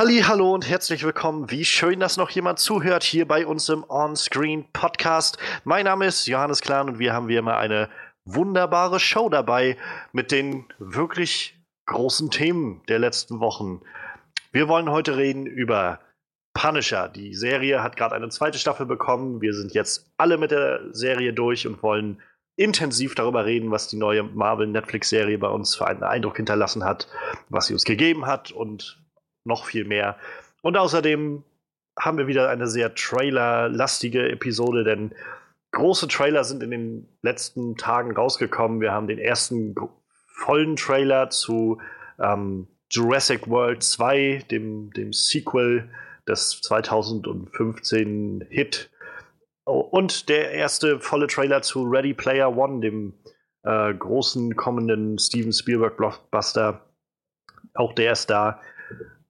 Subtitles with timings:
[0.00, 1.50] Halli, hallo und herzlich willkommen.
[1.50, 5.36] Wie schön, dass noch jemand zuhört hier bei uns im On-Screen Podcast.
[5.64, 7.90] Mein Name ist Johannes Klahn und wir haben wie immer eine
[8.24, 9.76] wunderbare Show dabei
[10.12, 13.82] mit den wirklich großen Themen der letzten Wochen.
[14.52, 16.00] Wir wollen heute reden über
[16.54, 17.10] Punisher.
[17.10, 19.42] Die Serie hat gerade eine zweite Staffel bekommen.
[19.42, 22.22] Wir sind jetzt alle mit der Serie durch und wollen
[22.56, 27.06] intensiv darüber reden, was die neue Marvel-Netflix-Serie bei uns für einen Eindruck hinterlassen hat,
[27.50, 28.99] was sie uns gegeben hat und
[29.44, 30.16] noch viel mehr.
[30.62, 31.44] Und außerdem
[31.98, 35.14] haben wir wieder eine sehr trailerlastige Episode, denn
[35.72, 38.80] große Trailer sind in den letzten Tagen rausgekommen.
[38.80, 39.74] Wir haben den ersten
[40.26, 41.80] vollen Trailer zu
[42.18, 45.88] ähm, Jurassic World 2, dem, dem Sequel
[46.26, 48.90] des 2015 Hit.
[49.64, 53.14] Oh, und der erste volle Trailer zu Ready Player One, dem
[53.62, 56.84] äh, großen kommenden Steven Spielberg Blockbuster.
[57.74, 58.60] Auch der ist da.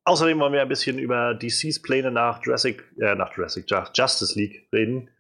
[0.05, 4.67] Außerdem wollen wir ein bisschen über DCs Pläne nach Jurassic, äh, nach Jurassic Justice League
[4.73, 5.11] reden.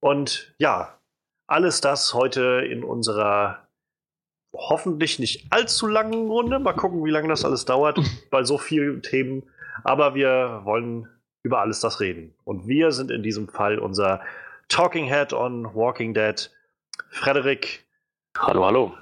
[0.00, 0.98] Und ja,
[1.46, 3.68] alles das heute in unserer
[4.54, 6.58] hoffentlich nicht allzu langen Runde.
[6.58, 7.98] Mal gucken, wie lange das alles dauert
[8.30, 9.42] bei so vielen Themen.
[9.84, 11.08] Aber wir wollen
[11.42, 12.34] über alles das reden.
[12.44, 14.20] Und wir sind in diesem Fall unser
[14.68, 16.50] Talking Head on Walking Dead,
[17.10, 17.84] Frederik.
[18.36, 18.94] Hallo, hallo.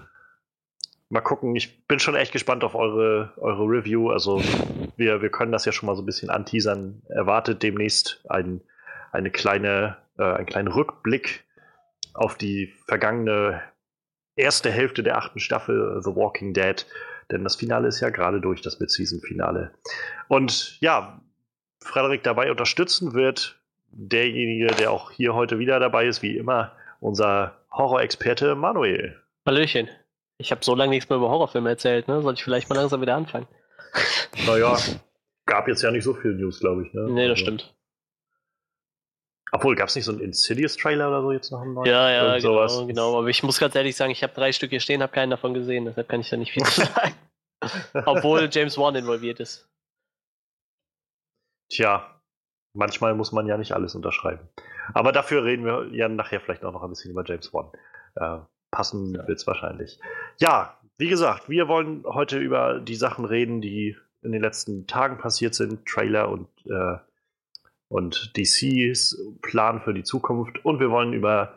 [1.11, 4.11] Mal gucken, ich bin schon echt gespannt auf eure, eure Review.
[4.11, 4.43] Also
[4.97, 7.03] wir, wir können das ja schon mal so ein bisschen anteasern.
[7.09, 8.61] Erwartet demnächst ein,
[9.11, 11.45] eine kleine, äh, einen kleinen Rückblick
[12.13, 13.63] auf die vergangene
[14.37, 16.87] erste Hälfte der achten Staffel The Walking Dead.
[17.31, 19.73] Denn das Finale ist ja gerade durch, das Mid-Season-Finale.
[20.29, 21.21] Und ja,
[21.81, 23.59] Frederik dabei unterstützen wird
[23.91, 29.21] derjenige, der auch hier heute wieder dabei ist, wie immer, unser Horrorexperte Manuel.
[29.47, 29.89] Hallöchen.
[30.39, 32.23] Ich habe so lange nichts mehr über Horrorfilme erzählt, ne?
[32.23, 33.49] Soll ich vielleicht mal langsam wieder anfangen?
[34.47, 34.77] Naja,
[35.47, 37.09] gab jetzt ja nicht so viel News, glaube ich, ne?
[37.11, 37.43] Nee, das also.
[37.43, 37.75] stimmt.
[39.51, 41.87] Obwohl, gab es nicht so einen Insidious-Trailer oder so jetzt noch einen neuen?
[41.87, 42.87] Ja, ja, genau, sowas?
[42.87, 43.19] genau.
[43.19, 45.55] Aber ich muss ganz ehrlich sagen, ich habe drei Stück hier stehen, habe keinen davon
[45.55, 47.15] gesehen, deshalb kann ich da nicht viel sagen.
[48.07, 49.69] Obwohl James Wan involviert ist.
[51.71, 52.21] Tja,
[52.75, 54.49] manchmal muss man ja nicht alles unterschreiben.
[54.95, 57.73] Aber dafür reden wir ja nachher vielleicht auch noch ein bisschen über James Wan.
[58.17, 59.27] Äh, passen ja.
[59.27, 59.99] wird es wahrscheinlich.
[60.39, 65.19] Ja, wie gesagt, wir wollen heute über die Sachen reden, die in den letzten Tagen
[65.19, 65.87] passiert sind.
[65.87, 66.97] Trailer und, äh,
[67.89, 70.65] und DCs Plan für die Zukunft.
[70.65, 71.55] Und wir wollen über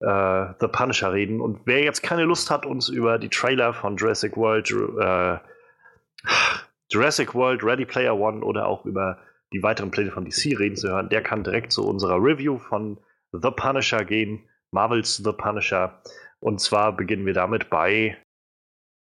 [0.00, 1.40] äh, The Punisher reden.
[1.40, 5.38] Und wer jetzt keine Lust hat, uns über die Trailer von Jurassic World, äh,
[6.90, 9.18] Jurassic World, Ready Player One oder auch über
[9.52, 12.98] die weiteren Pläne von DC reden zu hören, der kann direkt zu unserer Review von
[13.32, 14.48] The Punisher gehen.
[14.72, 16.02] Marvels The Punisher.
[16.40, 18.16] Und zwar beginnen wir damit bei.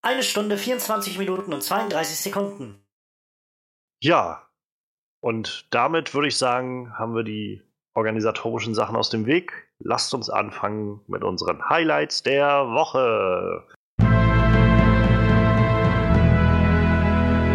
[0.01, 2.83] Eine Stunde, 24 Minuten und 32 Sekunden.
[4.01, 4.47] Ja.
[5.21, 7.61] Und damit würde ich sagen, haben wir die
[7.95, 9.69] organisatorischen Sachen aus dem Weg.
[9.79, 13.65] Lasst uns anfangen mit unseren Highlights der Woche.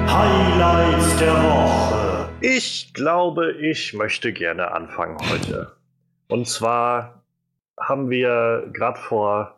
[0.06, 2.28] Highlights der Woche.
[2.40, 5.76] Ich glaube, ich möchte gerne anfangen heute.
[6.28, 7.22] Und zwar
[7.78, 9.57] haben wir gerade vor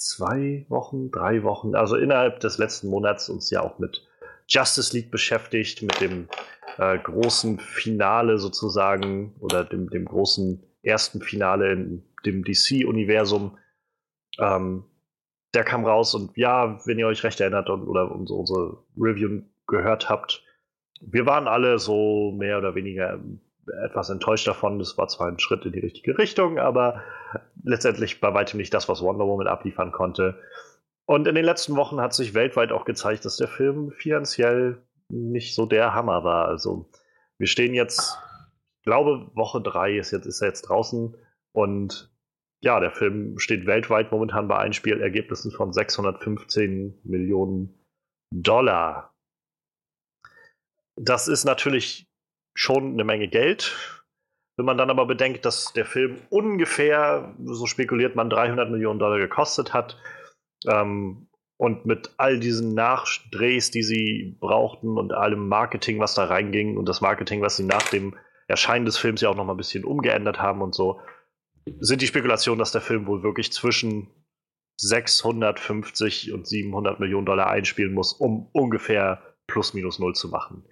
[0.00, 4.06] zwei Wochen, drei Wochen, also innerhalb des letzten Monats uns ja auch mit
[4.48, 6.28] Justice League beschäftigt, mit dem
[6.78, 13.58] äh, großen Finale sozusagen oder dem, dem großen ersten Finale in dem DC-Universum.
[14.38, 14.84] Ähm,
[15.52, 19.42] der kam raus und ja, wenn ihr euch recht erinnert und, oder unsere, unsere Review
[19.66, 20.42] gehört habt,
[21.00, 23.20] wir waren alle so mehr oder weniger
[23.84, 24.78] etwas enttäuscht davon.
[24.78, 27.02] Das war zwar ein Schritt in die richtige Richtung, aber
[27.62, 30.38] letztendlich bei weitem nicht das, was Wonder Woman abliefern konnte.
[31.06, 35.54] Und in den letzten Wochen hat sich weltweit auch gezeigt, dass der Film finanziell nicht
[35.54, 36.46] so der Hammer war.
[36.46, 36.88] Also
[37.38, 38.16] wir stehen jetzt,
[38.78, 41.16] ich glaube, Woche drei ist jetzt, ist er jetzt draußen
[41.52, 42.10] und
[42.62, 47.74] ja, der Film steht weltweit momentan bei Einspielergebnissen von 615 Millionen
[48.30, 49.14] Dollar.
[50.96, 52.09] Das ist natürlich
[52.60, 53.74] schon eine Menge Geld.
[54.56, 59.18] Wenn man dann aber bedenkt, dass der Film ungefähr, so spekuliert man, 300 Millionen Dollar
[59.18, 59.96] gekostet hat
[60.66, 66.76] ähm, und mit all diesen Nachdrehs, die sie brauchten und allem Marketing, was da reinging
[66.76, 68.14] und das Marketing, was sie nach dem
[68.48, 71.00] Erscheinen des Films ja auch noch mal ein bisschen umgeändert haben und so,
[71.78, 74.08] sind die Spekulationen, dass der Film wohl wirklich zwischen
[74.76, 80.64] 650 und 700 Millionen Dollar einspielen muss, um ungefähr plus minus null zu machen.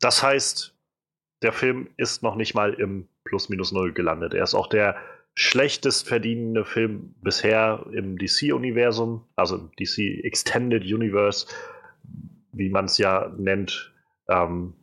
[0.00, 0.79] Das heißt,
[1.42, 4.34] der Film ist noch nicht mal im Plus minus null gelandet.
[4.34, 4.96] Er ist auch der
[5.34, 11.46] schlechtest verdienende Film bisher im DC-Universum, also im DC Extended Universe,
[12.52, 13.94] wie man es ja nennt.
[14.28, 14.74] Ähm,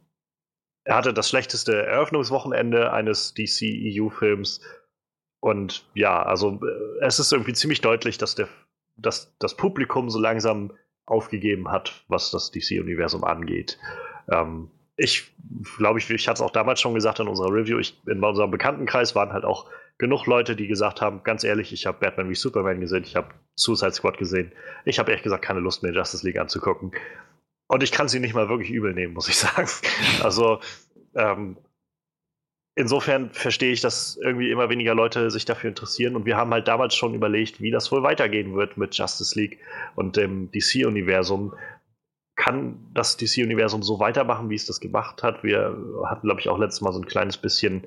[0.83, 4.61] er hatte das schlechteste Eröffnungswochenende eines DC-EU-Films.
[5.41, 8.47] Und ja, also äh, es ist irgendwie ziemlich deutlich, dass, der,
[8.95, 10.71] dass das Publikum so langsam
[11.05, 13.77] aufgegeben hat, was das DC-Universum angeht.
[14.31, 15.31] Ähm, ich
[15.77, 18.51] glaube, ich, ich hatte es auch damals schon gesagt in unserer Review, ich, in unserem
[18.51, 22.35] Bekanntenkreis waren halt auch genug Leute, die gesagt haben, ganz ehrlich, ich habe Batman wie
[22.35, 24.51] Superman gesehen, ich habe Suicide Squad gesehen.
[24.85, 26.91] Ich habe ehrlich gesagt keine Lust mehr, Justice League anzugucken.
[27.67, 29.69] Und ich kann sie nicht mal wirklich übel nehmen, muss ich sagen.
[30.21, 30.59] Also
[31.15, 31.57] ähm,
[32.75, 36.15] insofern verstehe ich, dass irgendwie immer weniger Leute sich dafür interessieren.
[36.15, 39.59] Und wir haben halt damals schon überlegt, wie das wohl weitergehen wird mit Justice League
[39.95, 41.53] und dem DC-Universum.
[42.37, 45.43] Kann das DC-Universum so weitermachen, wie es das gemacht hat?
[45.43, 45.75] Wir
[46.05, 47.85] hatten, glaube ich, auch letztes Mal so ein kleines bisschen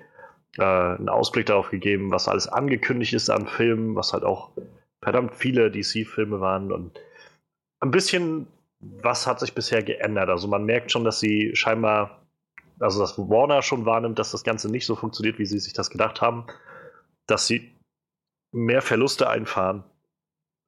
[0.58, 4.50] äh, einen Ausblick darauf gegeben, was alles angekündigt ist an Filmen, was halt auch
[5.02, 6.72] verdammt viele DC-Filme waren.
[6.72, 7.00] Und
[7.80, 8.48] ein bisschen,
[8.80, 10.28] was hat sich bisher geändert?
[10.28, 12.26] Also man merkt schon, dass sie scheinbar,
[12.78, 15.90] also dass Warner schon wahrnimmt, dass das Ganze nicht so funktioniert, wie sie sich das
[15.90, 16.46] gedacht haben,
[17.26, 17.72] dass sie
[18.52, 19.84] mehr Verluste einfahren,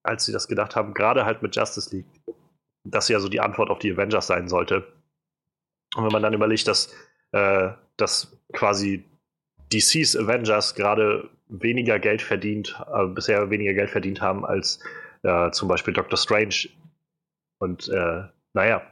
[0.05, 2.07] als sie das gedacht haben, gerade halt mit Justice League.
[2.85, 4.93] Das ja so die Antwort auf die Avengers sein sollte.
[5.95, 6.93] Und wenn man dann überlegt, dass,
[7.33, 9.05] äh, dass quasi
[9.73, 14.81] DCs Avengers gerade weniger Geld verdient, äh, bisher weniger Geld verdient haben als
[15.23, 16.69] äh, zum Beispiel Doctor Strange.
[17.59, 18.23] Und äh,
[18.55, 18.83] naja,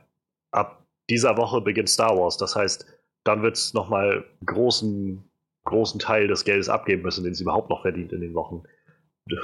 [0.53, 2.37] ab dieser Woche beginnt Star Wars.
[2.37, 2.87] Das heißt,
[3.25, 5.25] dann wird es nochmal großen,
[5.65, 8.63] großen Teil des Geldes abgeben müssen, den sie überhaupt noch verdient in den Wochen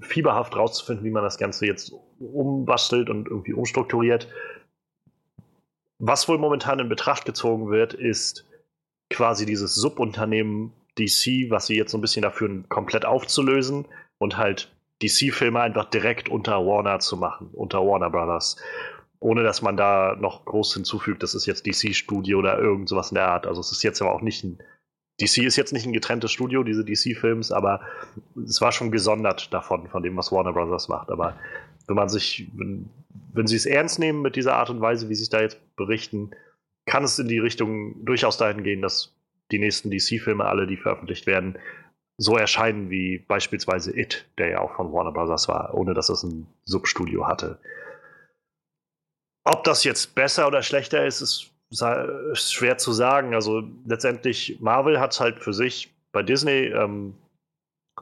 [0.00, 4.28] fieberhaft rauszufinden, wie man das Ganze jetzt umbastelt und irgendwie umstrukturiert.
[5.98, 8.46] Was wohl momentan in Betracht gezogen wird, ist
[9.10, 13.86] quasi dieses Subunternehmen DC, was sie jetzt so ein bisschen dafür komplett aufzulösen
[14.18, 14.72] und halt
[15.02, 18.56] DC-Filme einfach direkt unter Warner zu machen, unter Warner Brothers.
[19.18, 23.16] Ohne dass man da noch groß hinzufügt, das ist jetzt DC-Studio oder irgend sowas in
[23.16, 23.46] der Art.
[23.46, 24.58] Also es ist jetzt aber auch nicht ein
[25.20, 27.80] DC ist jetzt nicht ein getrenntes Studio, diese DC-Films, aber
[28.44, 31.10] es war schon gesondert davon, von dem, was Warner Brothers macht.
[31.10, 31.36] Aber
[31.86, 32.90] wenn man sich, wenn,
[33.32, 35.60] wenn sie es ernst nehmen mit dieser Art und Weise, wie sie sich da jetzt
[35.76, 36.30] berichten,
[36.86, 39.14] kann es in die Richtung durchaus dahin gehen, dass
[39.52, 41.58] die nächsten DC-Filme, alle, die veröffentlicht werden,
[42.16, 46.22] so erscheinen wie beispielsweise It, der ja auch von Warner Brothers war, ohne dass es
[46.22, 47.58] ein Substudio hatte.
[49.44, 53.34] Ob das jetzt besser oder schlechter ist, ist ist schwer zu sagen.
[53.34, 57.14] Also letztendlich, Marvel hat es halt für sich bei Disney ähm,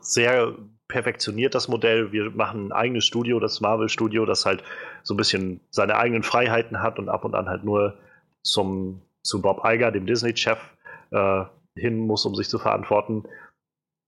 [0.00, 0.54] sehr
[0.88, 2.12] perfektioniert, das Modell.
[2.12, 4.62] Wir machen ein eigenes Studio, das Marvel-Studio, das halt
[5.02, 7.96] so ein bisschen seine eigenen Freiheiten hat und ab und an halt nur
[8.42, 10.58] zum, zu Bob Iger, dem Disney-Chef,
[11.10, 13.24] äh, hin muss, um sich zu verantworten.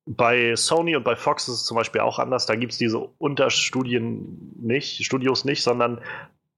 [0.06, 2.44] Bei Sony und bei Fox ist es zum Beispiel auch anders.
[2.44, 6.02] Da gibt es diese Unterstudien nicht, Studios nicht, sondern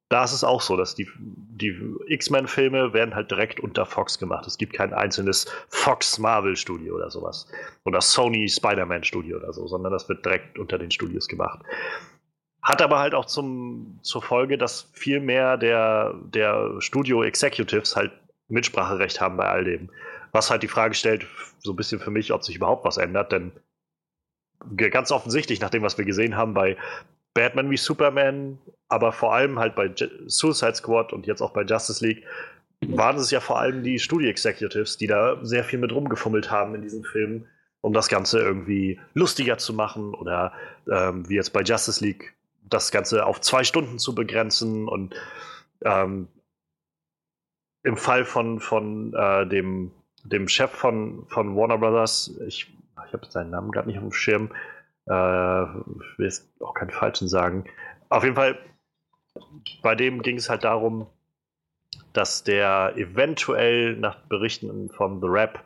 [0.08, 4.46] da ist es auch so, dass die, die X-Men-Filme werden halt direkt unter Fox gemacht.
[4.46, 7.48] Es gibt kein einzelnes Fox-Marvel-Studio oder sowas.
[7.84, 11.60] Oder Sony Spider-Man-Studio oder so, sondern das wird direkt unter den Studios gemacht.
[12.62, 18.12] Hat aber halt auch zum, zur Folge, dass viel mehr der, der Studio-Executives halt
[18.48, 19.90] Mitspracherecht haben bei all dem.
[20.30, 21.26] Was halt die Frage stellt,
[21.58, 23.52] so ein bisschen für mich, ob sich überhaupt was ändert, denn
[24.76, 26.76] ganz offensichtlich, nach dem, was wir gesehen haben bei
[27.36, 29.92] Batman wie Superman, aber vor allem halt bei
[30.26, 32.24] Suicide Squad und jetzt auch bei Justice League,
[32.80, 36.80] waren es ja vor allem die Studio-Executives, die da sehr viel mit rumgefummelt haben in
[36.80, 37.46] diesen Filmen,
[37.82, 40.54] um das Ganze irgendwie lustiger zu machen oder
[40.90, 45.14] ähm, wie jetzt bei Justice League das Ganze auf zwei Stunden zu begrenzen und
[45.84, 46.28] ähm,
[47.82, 49.92] im Fall von, von äh, dem,
[50.24, 52.72] dem Chef von, von Warner Brothers, ich,
[53.06, 54.50] ich habe seinen Namen gerade nicht auf dem Schirm,
[55.08, 57.64] äh, ich will jetzt auch keinen falschen sagen.
[58.08, 58.58] Auf jeden Fall,
[59.82, 61.06] bei dem ging es halt darum,
[62.12, 65.62] dass der eventuell nach Berichten von The Rap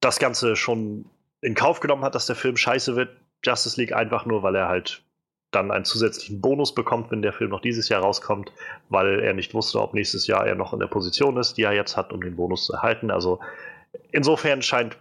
[0.00, 1.04] das Ganze schon
[1.40, 3.10] in Kauf genommen hat, dass der Film scheiße wird.
[3.44, 5.02] Justice League einfach nur, weil er halt
[5.50, 8.52] dann einen zusätzlichen Bonus bekommt, wenn der Film noch dieses Jahr rauskommt,
[8.90, 11.72] weil er nicht wusste, ob nächstes Jahr er noch in der Position ist, die er
[11.72, 13.10] jetzt hat, um den Bonus zu erhalten.
[13.10, 13.40] Also
[14.12, 14.98] insofern scheint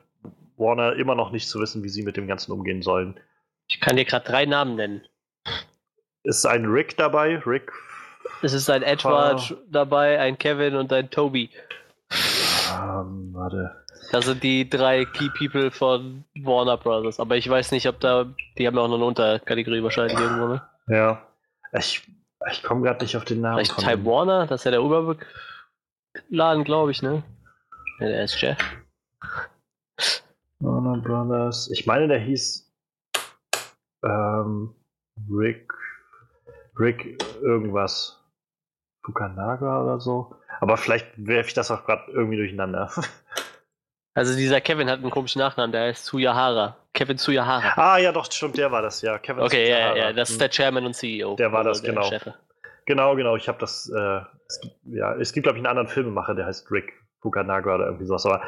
[0.58, 3.20] Warner immer noch nicht zu wissen, wie sie mit dem Ganzen umgehen sollen.
[3.68, 5.02] Ich kann dir gerade drei Namen nennen.
[6.24, 7.38] ist ein Rick dabei.
[7.46, 7.72] Rick.
[8.42, 11.50] Es ist ein Edward War- dabei, ein Kevin und ein Toby.
[12.72, 13.84] Ähm, warte.
[14.12, 17.20] Das sind die drei Key People von Warner Brothers.
[17.20, 18.26] Aber ich weiß nicht, ob da.
[18.58, 20.62] Die haben ja auch noch eine Unterkategorie wahrscheinlich irgendwo, ne?
[20.88, 21.22] Ja.
[21.74, 22.08] Ich,
[22.52, 23.66] ich komme gerade nicht auf den Namen.
[23.66, 24.06] Vielleicht Time.
[24.06, 27.24] Warner, das ist ja der Oberladen, glaube ich, ne?
[28.00, 28.58] Ja, der ist Chef.
[30.60, 31.70] Warner Brothers.
[31.72, 32.72] Ich meine, der hieß
[34.04, 34.74] ähm,
[35.30, 35.72] Rick.
[36.80, 38.14] Rick irgendwas.
[39.06, 40.36] Fukanaga oder so.
[40.60, 42.92] Aber vielleicht werfe ich das auch gerade irgendwie durcheinander.
[44.14, 46.76] Also dieser Kevin hat einen komischen Nachnamen, der heißt Tsuyahara.
[46.96, 47.74] Kevin Tsuyahara.
[47.76, 49.20] ah, ja, doch, stimmt, der war das, ja.
[49.20, 50.40] Kevin Okay, ja, ja, ja, das ist Hm.
[50.40, 51.36] der Chairman und CEO.
[51.36, 52.02] Der war das, der genau.
[52.10, 52.28] Chef.
[52.88, 53.36] Genau, genau.
[53.36, 53.88] Ich habe das.
[53.96, 57.76] Äh, es gibt, ja, es gibt, glaube ich, einen anderen Filmemacher, der heißt Rick Fukanaga
[57.76, 58.26] oder irgendwie sowas.
[58.26, 58.42] Aber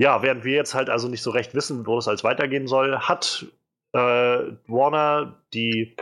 [0.00, 2.98] ja, während wir jetzt halt also nicht so recht wissen, wo es als weitergehen soll,
[3.00, 3.44] hat
[3.92, 5.94] äh, Warner die,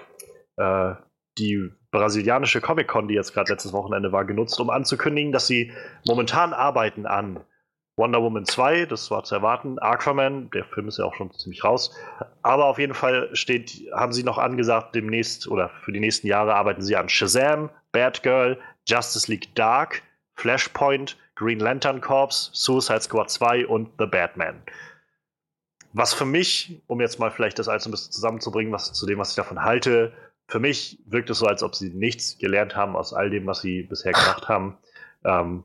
[0.57, 0.95] äh,
[1.37, 5.73] die brasilianische Comic-Con, die jetzt gerade letztes Wochenende war, genutzt, um anzukündigen, dass sie
[6.07, 7.41] momentan arbeiten an
[7.97, 11.65] Wonder Woman 2, das war zu erwarten, Aquaman, der Film ist ja auch schon ziemlich
[11.65, 11.93] raus,
[12.43, 16.55] aber auf jeden Fall steht, haben sie noch angesagt, demnächst oder für die nächsten Jahre
[16.55, 20.03] arbeiten sie an Shazam, Batgirl, Justice League Dark,
[20.37, 24.61] Flashpoint, Green Lantern Corps, Suicide Squad 2 und The Batman.
[25.93, 29.19] Was für mich, um jetzt mal vielleicht das alles ein bisschen zusammenzubringen, was zu dem,
[29.19, 30.13] was ich davon halte,
[30.49, 33.61] für mich wirkt es so, als ob sie nichts gelernt haben aus all dem, was
[33.61, 34.79] sie bisher gemacht haben.
[35.25, 35.63] Ähm,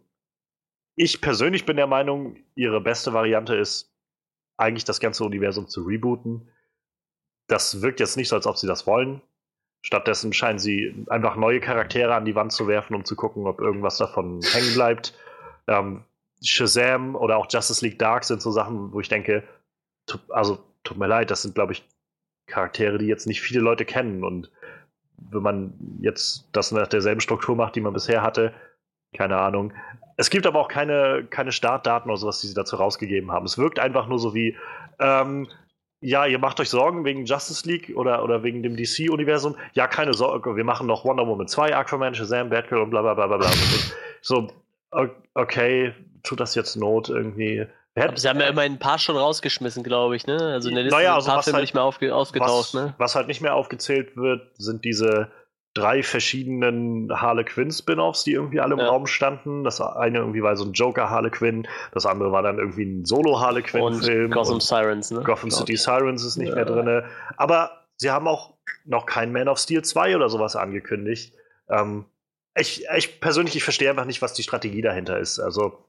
[0.96, 3.92] ich persönlich bin der Meinung, ihre beste Variante ist,
[4.58, 6.50] eigentlich das ganze Universum zu rebooten.
[7.48, 9.24] Das wirkt jetzt nicht so, als ob sie das wollen.
[9.82, 13.60] Stattdessen scheinen sie einfach neue Charaktere an die Wand zu werfen, um zu gucken, ob
[13.60, 15.16] irgendwas davon hängen bleibt.
[15.68, 16.04] Ähm,
[16.44, 19.44] Shazam oder auch Justice League Dark sind so Sachen, wo ich denke,
[20.30, 21.88] also tut mir leid, das sind, glaube ich,
[22.48, 24.24] Charaktere, die jetzt nicht viele Leute kennen.
[24.24, 24.52] Und
[25.18, 28.54] wenn man jetzt das nach derselben Struktur macht, die man bisher hatte,
[29.16, 29.74] keine Ahnung.
[30.18, 33.46] Es gibt aber auch keine, keine Startdaten oder sowas, die sie dazu rausgegeben haben.
[33.46, 34.58] Es wirkt einfach nur so wie,
[35.00, 35.48] ähm,
[36.02, 39.56] ja, ihr macht euch Sorgen wegen Justice League oder, oder wegen dem DC-Universum.
[39.74, 43.14] Ja, keine Sorge, wir machen noch Wonder Woman 2, Aquaman, Shazam, Batgirl und bla bla
[43.14, 43.48] bla bla bla.
[44.22, 44.50] so,
[45.34, 47.66] okay, tut das jetzt Not irgendwie?
[47.96, 50.38] Aber sie haben ja immerhin ein paar schon rausgeschmissen, glaube ich, ne?
[50.40, 52.74] Also in der Liste Naja, also ein paar Filme halt- nicht mehr aufge ausgetaucht, was,
[52.74, 52.96] ne?
[52.98, 55.30] was halt nicht mehr aufgezählt wird, sind diese
[55.76, 58.88] drei verschiedenen Harlequin-Spin-Offs, die irgendwie alle im Ja.
[58.88, 59.64] Raum standen.
[59.64, 64.32] Das eine irgendwie war so ein Joker-Harlequin, das andere war dann irgendwie ein Und Solo-Harlequin-Film.
[64.32, 65.22] Gotham Sirens, ne?
[65.24, 65.76] Gotham Glaub City.
[65.78, 66.56] Sirens ist nicht Ja.
[66.56, 67.04] mehr drin.
[67.38, 68.54] Aber sie haben auch
[68.86, 71.34] noch kein Man of Steel 2 oder sowas angekündigt.
[71.70, 72.06] Ähm,
[72.56, 75.40] ich, ich persönlich, ich verstehe einfach nicht, was die Strategie dahinter ist.
[75.40, 75.86] Also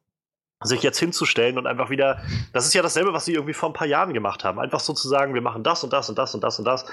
[0.63, 3.75] sich jetzt hinzustellen und einfach wieder, das ist ja dasselbe, was sie irgendwie vor ein
[3.75, 4.59] paar Jahren gemacht haben.
[4.59, 6.87] Einfach so zu sagen, wir machen das und das und das und das und das.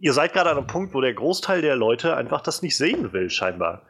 [0.00, 3.12] Ihr seid gerade an einem Punkt, wo der Großteil der Leute einfach das nicht sehen
[3.12, 3.86] will, scheinbar.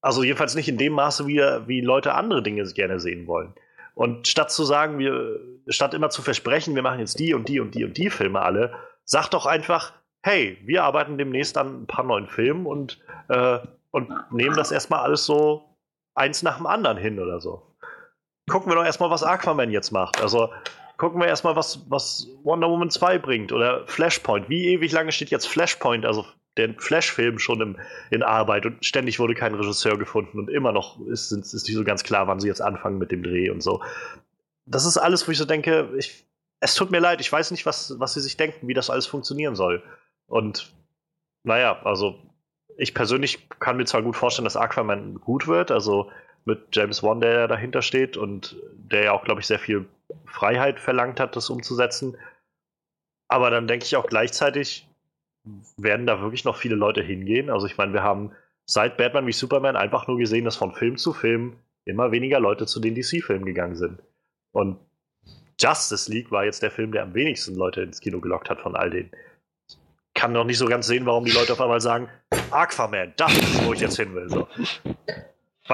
[0.00, 3.54] Also jedenfalls nicht in dem Maße, wie, wie Leute andere Dinge gerne sehen wollen.
[3.94, 5.38] Und statt zu sagen, wir,
[5.68, 8.40] statt immer zu versprechen, wir machen jetzt die und die und die und die Filme
[8.40, 8.72] alle,
[9.04, 9.92] sagt doch einfach,
[10.22, 13.58] hey, wir arbeiten demnächst an ein paar neuen Filmen und, äh,
[13.90, 15.76] und nehmen das erstmal alles so
[16.14, 17.62] eins nach dem anderen hin oder so.
[18.48, 20.20] Gucken wir doch erstmal, was Aquaman jetzt macht.
[20.20, 20.50] Also
[20.96, 24.48] gucken wir erstmal, was, was Wonder Woman 2 bringt oder Flashpoint.
[24.48, 27.76] Wie ewig lange steht jetzt Flashpoint, also der Flash-Film schon im,
[28.10, 31.76] in Arbeit und ständig wurde kein Regisseur gefunden und immer noch ist, ist, ist nicht
[31.76, 33.82] so ganz klar, wann sie jetzt anfangen mit dem Dreh und so.
[34.66, 36.26] Das ist alles, wo ich so denke, ich,
[36.60, 39.06] es tut mir leid, ich weiß nicht, was, was sie sich denken, wie das alles
[39.06, 39.82] funktionieren soll.
[40.26, 40.72] Und
[41.44, 42.29] naja, also
[42.76, 46.10] ich persönlich kann mir zwar gut vorstellen, dass Aquaman gut wird, also
[46.44, 49.86] mit James Wan, der dahinter steht und der ja auch, glaube ich, sehr viel
[50.24, 52.16] Freiheit verlangt hat, das umzusetzen.
[53.28, 54.88] Aber dann denke ich auch gleichzeitig,
[55.76, 57.50] werden da wirklich noch viele Leute hingehen.
[57.50, 58.32] Also ich meine, wir haben
[58.66, 62.66] seit Batman wie Superman einfach nur gesehen, dass von Film zu Film immer weniger Leute
[62.66, 64.02] zu den DC-Filmen gegangen sind.
[64.52, 64.78] Und
[65.58, 68.76] Justice League war jetzt der Film, der am wenigsten Leute ins Kino gelockt hat von
[68.76, 69.10] all denen.
[70.20, 72.06] Ich kann noch nicht so ganz sehen, warum die Leute auf einmal sagen,
[72.50, 74.28] Aquaman, das ist, wo ich jetzt hin will.
[74.28, 74.46] So.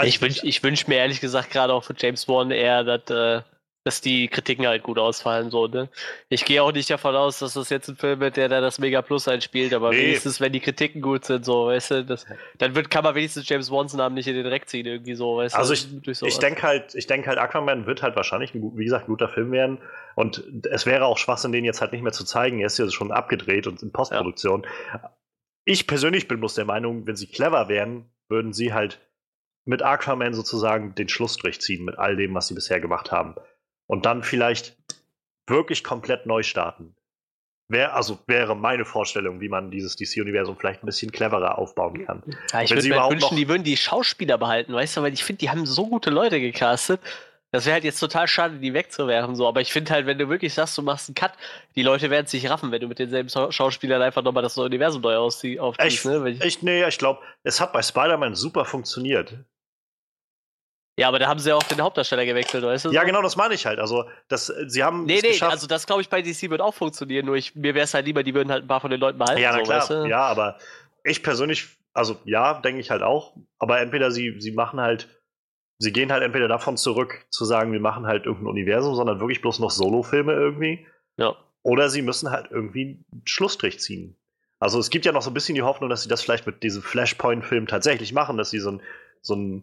[0.04, 3.42] Ich wünsche ich wünsch mir ehrlich gesagt gerade auch für James Wan eher, dass, äh,
[3.86, 5.48] dass die Kritiken halt gut ausfallen.
[5.50, 5.88] So, ne?
[6.28, 8.80] Ich gehe auch nicht davon aus, dass das jetzt ein Film wird, der da das
[8.80, 9.98] Mega Plus einspielt, aber nee.
[9.98, 12.26] wenigstens, wenn die Kritiken gut sind, so, weißt du, das,
[12.58, 15.36] dann wird, kann man wenigstens James Wands Namen nicht in den Dreck ziehen, irgendwie so,
[15.36, 16.00] weißt also du.
[16.04, 19.04] Also ich, ich denke halt, ich denke halt, Aquaman wird halt wahrscheinlich, ein, wie gesagt,
[19.04, 19.78] ein guter Film werden.
[20.16, 22.58] Und es wäre auch Schwachsinn, den jetzt halt nicht mehr zu zeigen.
[22.58, 24.66] Er ist ja schon abgedreht und in Postproduktion.
[24.92, 25.16] Ja.
[25.64, 28.98] Ich persönlich bin bloß der Meinung, wenn sie clever wären, würden sie halt
[29.64, 33.36] mit Aquaman sozusagen den Schlussstrich ziehen mit all dem, was sie bisher gemacht haben
[33.86, 34.76] und dann vielleicht
[35.46, 36.94] wirklich komplett neu starten.
[37.68, 42.22] Wär, also wäre meine Vorstellung, wie man dieses DC-Universum vielleicht ein bisschen cleverer aufbauen kann.
[42.52, 45.40] Ja, ich würde mir wünschen, die würden die Schauspieler behalten, weißt du, weil ich finde,
[45.40, 47.00] die haben so gute Leute gecastet.
[47.52, 49.48] Das wäre halt jetzt total schade, die wegzuwerfen, so.
[49.48, 51.32] Aber ich finde halt, wenn du wirklich sagst, du machst einen Cut,
[51.74, 55.16] die Leute werden sich raffen, wenn du mit denselben Schauspielern einfach nochmal das Universum neu
[55.16, 55.60] aufziehst.
[55.80, 56.30] Ich, ne?
[56.30, 59.38] ich, ich, nee, ich glaube, es hat bei Spider-Man super funktioniert.
[60.98, 62.90] Ja, aber da haben sie ja auch den Hauptdarsteller gewechselt, weißt du?
[62.90, 63.78] Ja, genau, das meine ich halt.
[63.78, 65.04] Also, das, sie haben.
[65.04, 65.52] Nee, nee, geschafft.
[65.52, 68.06] also das glaube ich bei DC wird auch funktionieren, nur ich, mir wäre es halt
[68.06, 69.42] lieber, die würden halt ein paar von den Leuten behalten.
[69.42, 69.78] Ja, na so, klar.
[69.80, 70.06] Weißt du?
[70.06, 70.56] Ja, aber
[71.04, 73.36] ich persönlich, also ja, denke ich halt auch.
[73.58, 75.08] Aber entweder sie, sie machen halt,
[75.78, 79.42] sie gehen halt entweder davon zurück, zu sagen, wir machen halt irgendein Universum, sondern wirklich
[79.42, 80.86] bloß noch Solo-Filme irgendwie.
[81.18, 81.36] Ja.
[81.62, 84.16] Oder sie müssen halt irgendwie einen Schlussstrich ziehen.
[84.58, 86.62] Also es gibt ja noch so ein bisschen die Hoffnung, dass sie das vielleicht mit
[86.62, 88.82] diesem Flashpoint-Film tatsächlich machen, dass sie so ein,
[89.20, 89.62] so ein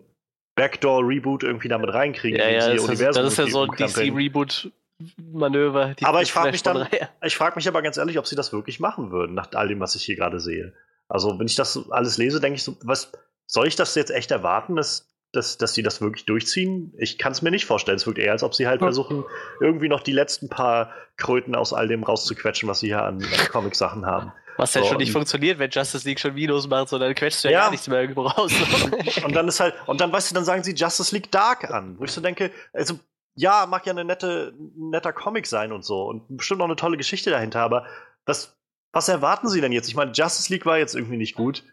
[0.56, 2.40] Backdoor-Reboot irgendwie damit reinkriegen.
[2.40, 5.96] Ja, ja, das, ist, das ist ja so ein DC-Reboot-Manöver.
[6.04, 6.88] Aber ich frage mich dann,
[7.24, 9.80] ich frage mich aber ganz ehrlich, ob sie das wirklich machen würden, nach all dem,
[9.80, 10.74] was ich hier gerade sehe.
[11.08, 13.12] Also, wenn ich das alles lese, denke ich so, was
[13.46, 16.94] soll ich das jetzt echt erwarten, dass, dass, dass die das wirklich durchziehen?
[16.98, 17.98] Ich kann es mir nicht vorstellen.
[17.98, 18.86] Es wirkt eher, als ob sie halt hm.
[18.86, 19.24] versuchen,
[19.60, 23.48] irgendwie noch die letzten paar Kröten aus all dem rauszuquetschen, was sie hier an, an
[23.52, 24.32] Comic-Sachen haben.
[24.58, 27.60] Was ja schon nicht funktioniert, wenn Justice League schon Videos macht, sondern quetscht ja, ja
[27.62, 28.54] gar nichts mehr irgendwo raus.
[29.26, 31.98] und dann ist halt, und dann weißt du, dann sagen sie Justice League Dark an,
[31.98, 33.00] wo ich so denke, also
[33.36, 36.98] ja, mag ja eine nette, netter Comic sein und so und bestimmt noch eine tolle
[36.98, 37.88] Geschichte dahinter, aber
[38.26, 38.56] was,
[38.92, 39.88] was erwarten sie denn jetzt?
[39.88, 41.64] Ich meine, Justice League war jetzt irgendwie nicht gut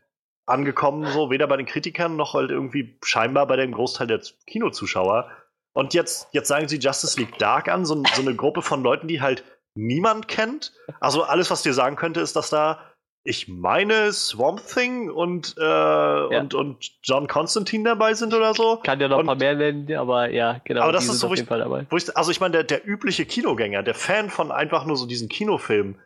[0.47, 5.31] angekommen, so weder bei den Kritikern noch halt irgendwie scheinbar bei dem Großteil der Kinozuschauer.
[5.73, 9.07] Und jetzt, jetzt sagen sie Justice League Dark an, so, so eine Gruppe von Leuten,
[9.07, 10.73] die halt niemand kennt.
[10.99, 12.81] Also alles, was dir sagen könnte, ist, dass da,
[13.23, 16.41] ich meine, Swamp Thing und, äh, ja.
[16.41, 18.81] und, und John Constantine dabei sind oder so.
[18.83, 20.83] Kann ja noch und, ein paar mehr nennen, aber ja, genau.
[20.83, 21.87] Aber das ist so, auf jeden Fall dabei.
[21.95, 25.29] Ich, also ich meine, der, der übliche Kinogänger, der Fan von einfach nur so diesen
[25.29, 26.01] Kinofilm,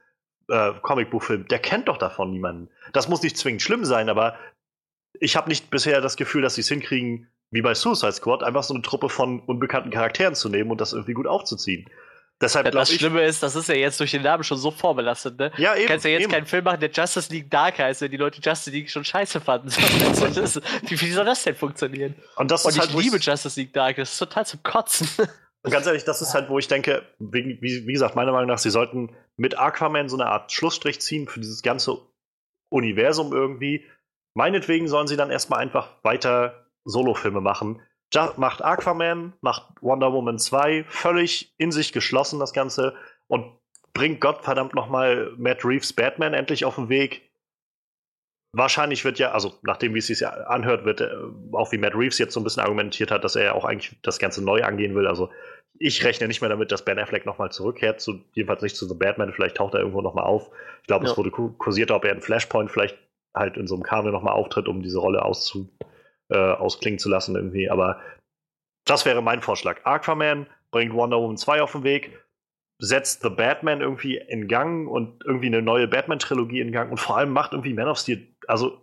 [0.49, 2.69] äh, Comicbuchfilm, der kennt doch davon niemanden.
[2.93, 4.37] Das muss nicht zwingend schlimm sein, aber
[5.21, 8.65] ich habe nicht bisher das Gefühl, dass sie es hinkriegen, wie bei Suicide Squad, einfach
[8.65, 11.89] so eine Truppe von unbekannten Charakteren zu nehmen und das irgendwie gut aufzuziehen.
[12.41, 14.73] Deshalb, ja, das ich, Schlimme ist, das ist ja jetzt durch den Namen schon so
[14.73, 15.53] vorbelastet, ne?
[15.57, 15.83] Ja, eben.
[15.83, 16.33] Du kannst ja jetzt eben.
[16.33, 19.41] keinen Film machen, der Justice League Dark heißt, wenn die Leute Justice League schon scheiße
[19.41, 19.69] fanden.
[20.89, 22.17] wie, wie, soll das denn funktionieren?
[22.35, 25.09] Und, das Und ich halt, liebe Justice League Dark, das ist total zum Kotzen.
[25.69, 28.71] Ganz ehrlich, das ist halt, wo ich denke, wie, wie, gesagt, meiner Meinung nach, sie
[28.71, 31.97] sollten mit Aquaman so eine Art Schlussstrich ziehen für dieses ganze
[32.71, 33.87] Universum irgendwie.
[34.35, 37.81] Meinetwegen sollen sie dann erstmal einfach weiter Solofilme machen
[38.37, 42.95] macht Aquaman, macht Wonder Woman 2 völlig in sich geschlossen, das Ganze,
[43.27, 43.59] und
[43.93, 47.31] bringt Gottverdammt nochmal Matt Reeves Batman endlich auf den Weg.
[48.53, 51.11] Wahrscheinlich wird ja, also nachdem wie es sich ja anhört, wird äh,
[51.53, 53.99] auch wie Matt Reeves jetzt so ein bisschen argumentiert hat, dass er ja auch eigentlich
[54.03, 55.09] das Ganze neu angehen will.
[55.09, 55.31] Also
[55.79, 58.95] ich rechne nicht mehr damit, dass Ben Affleck nochmal zurückkehrt, zu, jedenfalls nicht zu The
[58.95, 60.51] Batman, vielleicht taucht er irgendwo nochmal auf.
[60.83, 61.11] Ich glaube, ja.
[61.11, 62.97] es wurde kursiert, ob er in Flashpoint vielleicht
[63.35, 65.69] halt in so einem Cameo nochmal auftritt, um diese Rolle auszu,
[66.29, 67.69] äh, ausklingen zu lassen irgendwie.
[67.71, 68.01] Aber
[68.85, 69.81] das wäre mein Vorschlag.
[69.85, 72.19] Aquaman bringt Wonder Woman 2 auf den Weg,
[72.79, 77.17] setzt The Batman irgendwie in Gang und irgendwie eine neue Batman-Trilogie in Gang und vor
[77.17, 78.81] allem macht irgendwie Man of Steel, also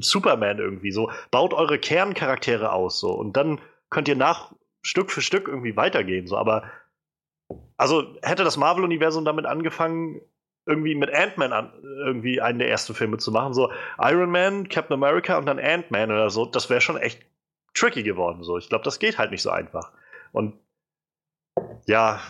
[0.00, 1.10] Superman irgendwie so.
[1.30, 3.60] Baut eure Kerncharaktere aus so und dann
[3.90, 4.52] könnt ihr nach
[4.88, 6.26] Stück für Stück irgendwie weitergehen.
[6.26, 6.70] So, aber
[7.76, 10.22] also hätte das Marvel-Universum damit angefangen,
[10.64, 13.52] irgendwie mit Ant-Man an, irgendwie einen der ersten Filme zu machen.
[13.52, 16.46] So Iron Man, Captain America und dann Ant-Man oder so.
[16.46, 17.24] Das wäre schon echt
[17.74, 18.42] tricky geworden.
[18.42, 18.56] So.
[18.56, 19.92] Ich glaube, das geht halt nicht so einfach.
[20.32, 20.58] Und
[21.86, 22.20] ja,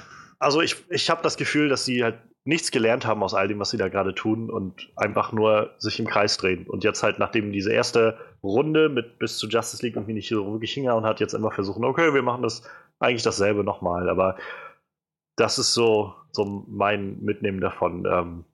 [0.41, 2.19] also ich, ich habe das Gefühl, dass sie halt
[2.49, 6.01] nichts gelernt haben aus all dem, was sie da gerade tun und einfach nur sich
[6.01, 6.67] im Kreis drehen.
[6.67, 10.73] Und jetzt halt, nachdem diese erste Runde mit bis zu Justice League irgendwie nicht wirklich
[10.73, 12.63] hingehauen hat, jetzt einfach versuchen, okay, wir machen das
[13.01, 14.09] eigentlich dasselbe nochmal.
[14.09, 14.37] Aber
[15.37, 18.07] das ist so, so mein Mitnehmen davon.
[18.11, 18.45] Ähm,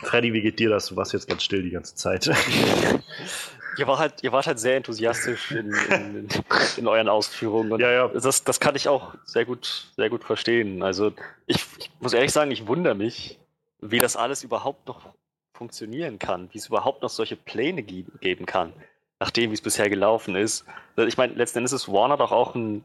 [0.00, 0.86] Freddy, wie geht dir das?
[0.86, 2.30] Du warst jetzt ganz still die ganze Zeit.
[3.78, 6.28] Ihr, war halt, ihr wart halt sehr enthusiastisch in, in,
[6.76, 7.72] in euren Ausführungen.
[7.72, 8.08] Und ja, ja.
[8.08, 10.82] Das, das kann ich auch sehr gut, sehr gut verstehen.
[10.82, 11.12] Also
[11.46, 13.38] ich, ich muss ehrlich sagen, ich wundere mich,
[13.80, 15.14] wie das alles überhaupt noch
[15.56, 18.72] funktionieren kann, wie es überhaupt noch solche Pläne geben kann,
[19.20, 20.64] nachdem wie es bisher gelaufen ist.
[20.96, 22.84] Ich meine, letzten Endes ist Warner doch auch ein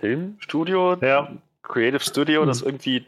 [0.00, 1.30] Filmstudio, ja
[1.66, 3.04] Creative Studio, das irgendwie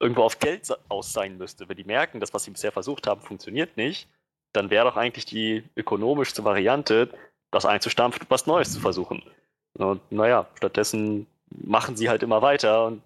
[0.00, 1.68] irgendwo auf Geld aus sein müsste.
[1.68, 4.08] Wenn die merken, das, was sie bisher versucht haben, funktioniert nicht,
[4.54, 7.10] dann wäre doch eigentlich die ökonomischste Variante,
[7.50, 9.22] das einzustampfen und was Neues zu versuchen.
[9.74, 13.02] Und naja, stattdessen machen sie halt immer weiter und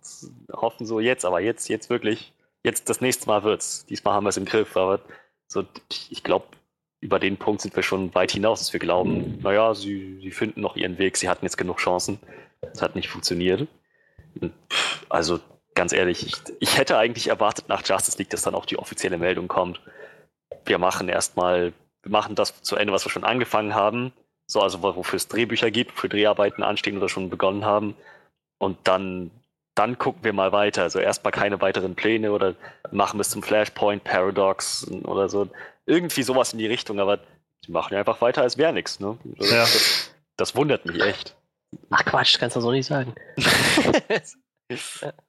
[0.52, 2.32] hoffen so jetzt, aber jetzt, jetzt wirklich,
[2.62, 3.87] jetzt das nächste Mal wird's.
[3.87, 5.00] Diesmal haben wir es im Griff, aber
[5.46, 5.64] so,
[6.11, 6.46] ich glaube,
[7.00, 10.61] über den Punkt sind wir schon weit hinaus, dass wir glauben, naja, sie, sie finden
[10.61, 12.18] noch ihren Weg, sie hatten jetzt genug Chancen.
[12.61, 13.68] Es hat nicht funktioniert.
[15.08, 15.40] Also
[15.74, 19.16] ganz ehrlich, ich, ich hätte eigentlich erwartet nach Justice League, dass dann auch die offizielle
[19.16, 19.80] Meldung kommt.
[20.64, 24.12] Wir machen erstmal, wir machen das zu Ende, was wir schon angefangen haben.
[24.46, 27.94] So, also wo- wofür es Drehbücher gibt, für Dreharbeiten anstehen oder schon begonnen haben.
[28.58, 29.30] Und dann,
[29.74, 30.82] dann gucken wir mal weiter.
[30.82, 32.54] Also erstmal keine weiteren Pläne oder
[32.90, 35.48] machen bis zum Flashpoint, Paradox oder so.
[35.87, 37.18] Irgendwie sowas in die Richtung, aber
[37.66, 39.00] die machen ja einfach weiter, als wäre nichts.
[39.00, 39.18] Ne?
[39.38, 39.61] Also Ja.
[39.62, 41.37] das, das wundert mich echt.
[41.90, 43.14] Ach Quatsch, kannst du so nicht sagen.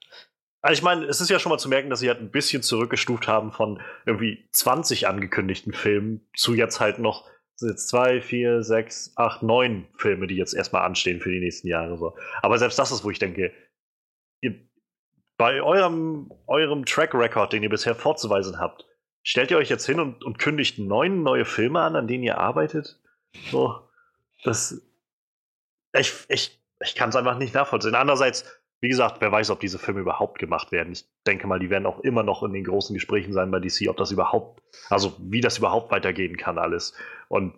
[0.62, 2.62] Also ich meine, es ist ja schon mal zu merken, dass sie halt ein bisschen
[2.62, 7.28] zurückgestuft haben von irgendwie 20 angekündigten Filmen zu jetzt halt noch
[7.62, 11.96] jetzt zwei, vier, sechs, acht, neun Filme, die jetzt erstmal anstehen für die nächsten Jahre.
[11.98, 12.16] So.
[12.42, 13.52] Aber selbst das ist, wo ich denke,
[14.40, 14.54] ihr,
[15.36, 18.86] bei eurem, eurem Track Record, den ihr bisher vorzuweisen habt,
[19.22, 22.38] stellt ihr euch jetzt hin und, und kündigt neun neue Filme an, an denen ihr
[22.38, 23.00] arbeitet?
[23.50, 23.88] So,
[24.44, 24.82] das.
[25.92, 27.94] Ich, ich, ich kann es einfach nicht nachvollziehen.
[27.94, 30.92] Andererseits, wie gesagt, wer weiß, ob diese Filme überhaupt gemacht werden.
[30.92, 33.88] Ich denke mal, die werden auch immer noch in den großen Gesprächen sein bei DC,
[33.88, 36.94] ob das überhaupt, also wie das überhaupt weitergehen kann, alles.
[37.28, 37.54] Und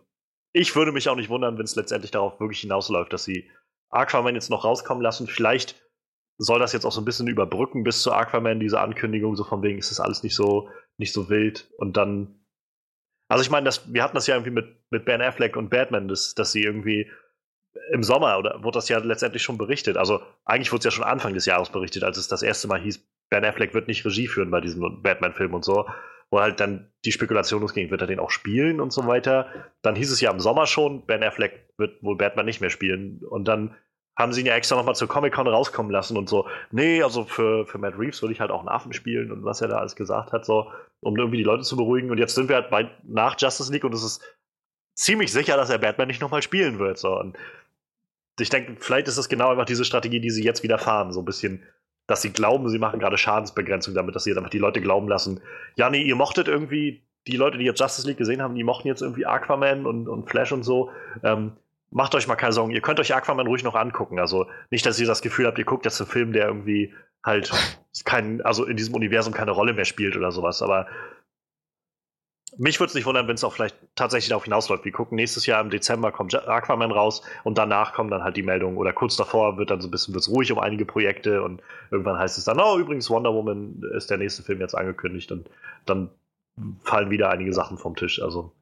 [0.52, 3.48] ich würde mich auch nicht wundern, wenn es letztendlich darauf wirklich hinausläuft, dass sie
[3.90, 5.28] Aquaman jetzt noch rauskommen lassen.
[5.28, 5.80] Vielleicht
[6.38, 9.62] soll das jetzt auch so ein bisschen überbrücken bis zu Aquaman, diese Ankündigung, so von
[9.62, 11.70] wegen, ist das alles nicht so, nicht so wild.
[11.78, 12.40] Und dann.
[13.28, 16.08] Also ich meine, das, wir hatten das ja irgendwie mit, mit Ben Affleck und Batman,
[16.08, 17.10] dass, dass sie irgendwie
[17.90, 19.96] im Sommer oder wurde das ja letztendlich schon berichtet.
[19.96, 22.80] Also eigentlich wurde es ja schon Anfang des Jahres berichtet, als es das erste Mal
[22.80, 25.88] hieß, Ben Affleck wird nicht Regie führen bei diesem Batman-Film und so,
[26.30, 29.46] wo halt dann die Spekulation losging, wird er den auch spielen und so weiter.
[29.80, 33.22] Dann hieß es ja im Sommer schon, Ben Affleck wird wohl Batman nicht mehr spielen.
[33.28, 33.74] Und dann
[34.16, 37.66] haben sie ihn ja extra nochmal zur Comic-Con rauskommen lassen und so, nee, also für,
[37.66, 39.96] für Matt Reeves würde ich halt auch einen Affen spielen und was er da alles
[39.96, 42.10] gesagt hat, so, um irgendwie die Leute zu beruhigen.
[42.10, 44.22] Und jetzt sind wir halt bei, nach Justice League und es ist
[44.94, 46.98] ziemlich sicher, dass er Batman nicht nochmal spielen wird.
[46.98, 47.18] So.
[47.18, 47.36] Und
[48.38, 51.12] ich denke, vielleicht ist das genau einfach diese Strategie, die sie jetzt wieder fahren.
[51.12, 51.62] So ein bisschen,
[52.06, 55.08] dass sie glauben, sie machen gerade Schadensbegrenzung damit, dass sie jetzt einfach die Leute glauben
[55.08, 55.40] lassen,
[55.76, 58.88] ja, nee, ihr mochtet irgendwie, die Leute, die jetzt Justice League gesehen haben, die mochten
[58.88, 60.90] jetzt irgendwie Aquaman und, und Flash und so.
[61.22, 61.52] Ähm,
[61.90, 64.18] macht euch mal keine Sorgen, ihr könnt euch Aquaman ruhig noch angucken.
[64.18, 66.92] Also nicht, dass ihr das Gefühl habt, ihr guckt jetzt einen Film, der irgendwie
[67.24, 67.52] halt
[68.04, 70.88] kein, also in diesem Universum keine Rolle mehr spielt oder sowas, aber
[72.58, 74.84] mich würde es nicht wundern, wenn es auch vielleicht tatsächlich darauf hinausläuft.
[74.84, 78.42] Wir gucken nächstes Jahr im Dezember kommt Aquaman raus und danach kommen dann halt die
[78.42, 81.62] Meldungen oder kurz davor wird dann so ein bisschen wird's ruhig um einige Projekte und
[81.90, 85.48] irgendwann heißt es dann, oh, übrigens Wonder Woman ist der nächste Film jetzt angekündigt und
[85.86, 86.10] dann
[86.82, 88.20] fallen wieder einige Sachen vom Tisch.
[88.20, 88.52] Also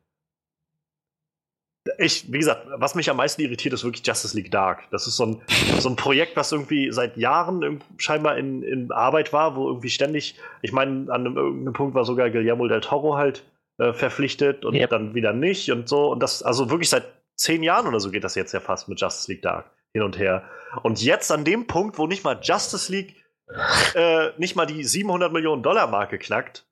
[1.99, 4.85] ich, wie gesagt, was mich am meisten irritiert, ist wirklich Justice League Dark.
[4.91, 5.43] Das ist so ein,
[5.79, 10.37] so ein Projekt, was irgendwie seit Jahren scheinbar in, in Arbeit war, wo irgendwie ständig,
[10.63, 13.45] ich meine, an einem, irgendeinem Punkt war sogar Guillermo del Toro halt
[13.81, 14.91] äh, verpflichtet und Yep.
[14.91, 16.11] dann wieder nicht und so.
[16.11, 17.05] Und das, also wirklich seit
[17.37, 20.19] zehn Jahren oder so geht das jetzt ja fast mit Justice League Dark hin und
[20.19, 20.45] her.
[20.83, 23.17] Und jetzt an dem Punkt, wo nicht mal Justice League
[23.95, 26.67] äh, nicht mal die 700 Millionen Dollar Marke knackt,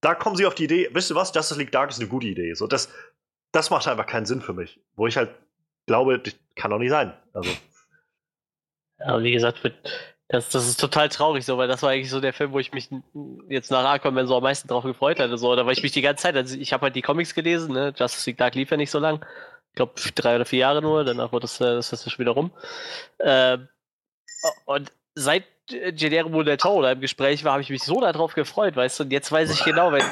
[0.00, 2.26] da kommen sie auf die Idee, wisst ihr was, Justice League Dark ist eine gute
[2.26, 2.54] Idee.
[2.54, 2.88] So, das,
[3.52, 4.80] das macht einfach keinen Sinn für mich.
[4.96, 5.30] Wo ich halt
[5.86, 7.12] glaube, das kann doch nicht sein.
[7.34, 7.50] Also,
[8.98, 9.74] Aber wie gesagt, wird-
[10.28, 12.72] das, das ist total traurig so, weil das war eigentlich so der Film, wo ich
[12.72, 12.88] mich
[13.48, 15.36] jetzt nach Aquaman so am meisten drauf gefreut hatte.
[15.36, 17.74] So, da war ich mich die ganze Zeit, also ich habe halt die Comics gelesen,
[17.74, 17.92] ne?
[17.96, 19.24] Justice League Dark lief ja nicht so lang.
[19.70, 22.32] Ich glaube drei oder vier Jahre nur, danach wurde das, äh, das ist schon wieder
[22.32, 22.52] rum.
[23.20, 23.68] Ähm,
[24.64, 28.76] und seit Guillermo del Toro da im Gespräch war, habe ich mich so darauf gefreut,
[28.76, 30.04] weißt du, und jetzt weiß ich genau, wenn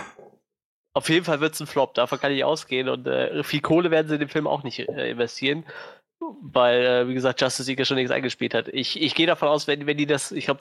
[0.94, 3.90] auf jeden Fall wird es ein Flop, davon kann ich ausgehen und äh, viel Kohle
[3.90, 5.64] werden sie in den Film auch nicht äh, investieren
[6.42, 8.68] weil, äh, wie gesagt, Justice League ja schon nichts eingespielt hat.
[8.68, 10.58] Ich, ich gehe davon aus, wenn, wenn die das, ich habe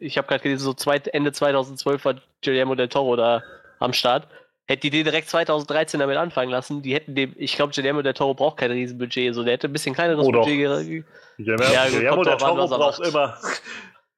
[0.00, 3.42] ich hab gerade gelesen, so zweit, Ende 2012 war Guillermo del Toro da
[3.78, 4.26] am Start.
[4.66, 8.14] Hätte die den direkt 2013 damit anfangen lassen, die hätten dem, ich glaube, Guillermo del
[8.14, 10.44] Toro braucht kein Riesenbudget, so der hätte ein bisschen kleineres Oh doch.
[10.44, 10.58] Budget.
[10.86, 11.04] ge-
[11.38, 13.36] Guillermo, Ja, Guillermo del Toro braucht immer.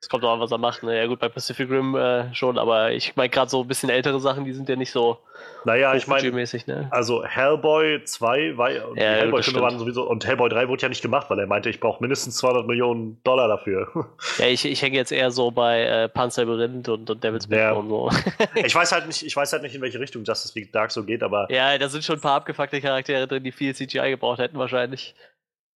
[0.04, 0.82] Es kommt auch an, was er macht.
[0.82, 0.98] Ne?
[0.98, 4.20] Ja gut, bei Pacific Rim äh, schon, aber ich meine gerade so ein bisschen ältere
[4.20, 5.16] Sachen, die sind ja nicht so
[5.64, 6.88] Naja, ich meine, ne?
[6.90, 11.30] also Hellboy 2 war Ja, Hellboy waren sowieso und Hellboy 3 wurde ja nicht gemacht,
[11.30, 13.88] weil er meinte, ich brauche mindestens 200 Millionen Dollar dafür.
[14.38, 17.72] Ja, ich, ich hänge jetzt eher so bei äh, Panzerlabyrinth und, und Devil's Ja.
[17.72, 18.10] Und so.
[18.56, 21.04] ich weiß halt nicht, ich weiß halt nicht, in welche Richtung Justice League Dark so
[21.04, 24.38] geht, aber Ja, da sind schon ein paar abgefuckte Charaktere drin, die viel CGI gebraucht
[24.38, 25.14] hätten wahrscheinlich.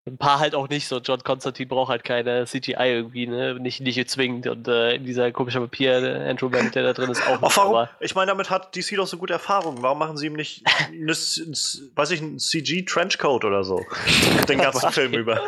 [0.08, 0.98] Ein paar halt auch nicht so.
[0.98, 3.54] John Constantine braucht halt keine CGI irgendwie, ne?
[3.60, 4.46] Nicht, nicht zwingend.
[4.46, 7.56] Und äh, dieser komische Papier, der Andrew Bennett, der da drin ist, auch nicht.
[7.56, 7.74] warum?
[7.76, 9.82] Aber Ich meine, damit hat DC doch so gute Erfahrungen.
[9.82, 13.84] Warum machen sie ihm nicht, ne, weiß ich, einen CG-Trenchcoat oder so?
[14.48, 15.40] Den ganzen Film über.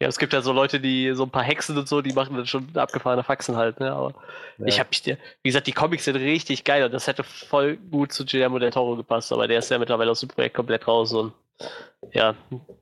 [0.00, 2.36] ja, es gibt ja so Leute, die so ein paar Hexen und so, die machen
[2.36, 3.92] dann schon abgefahrene Faxen halt, ne?
[3.92, 4.14] Aber
[4.64, 8.12] ich habe mich, wie gesagt, die Comics sind richtig geil und das hätte voll gut
[8.12, 11.12] zu Guillermo del Toro gepasst, aber der ist ja mittlerweile aus dem Projekt komplett raus
[11.12, 11.32] und
[12.12, 12.36] ja,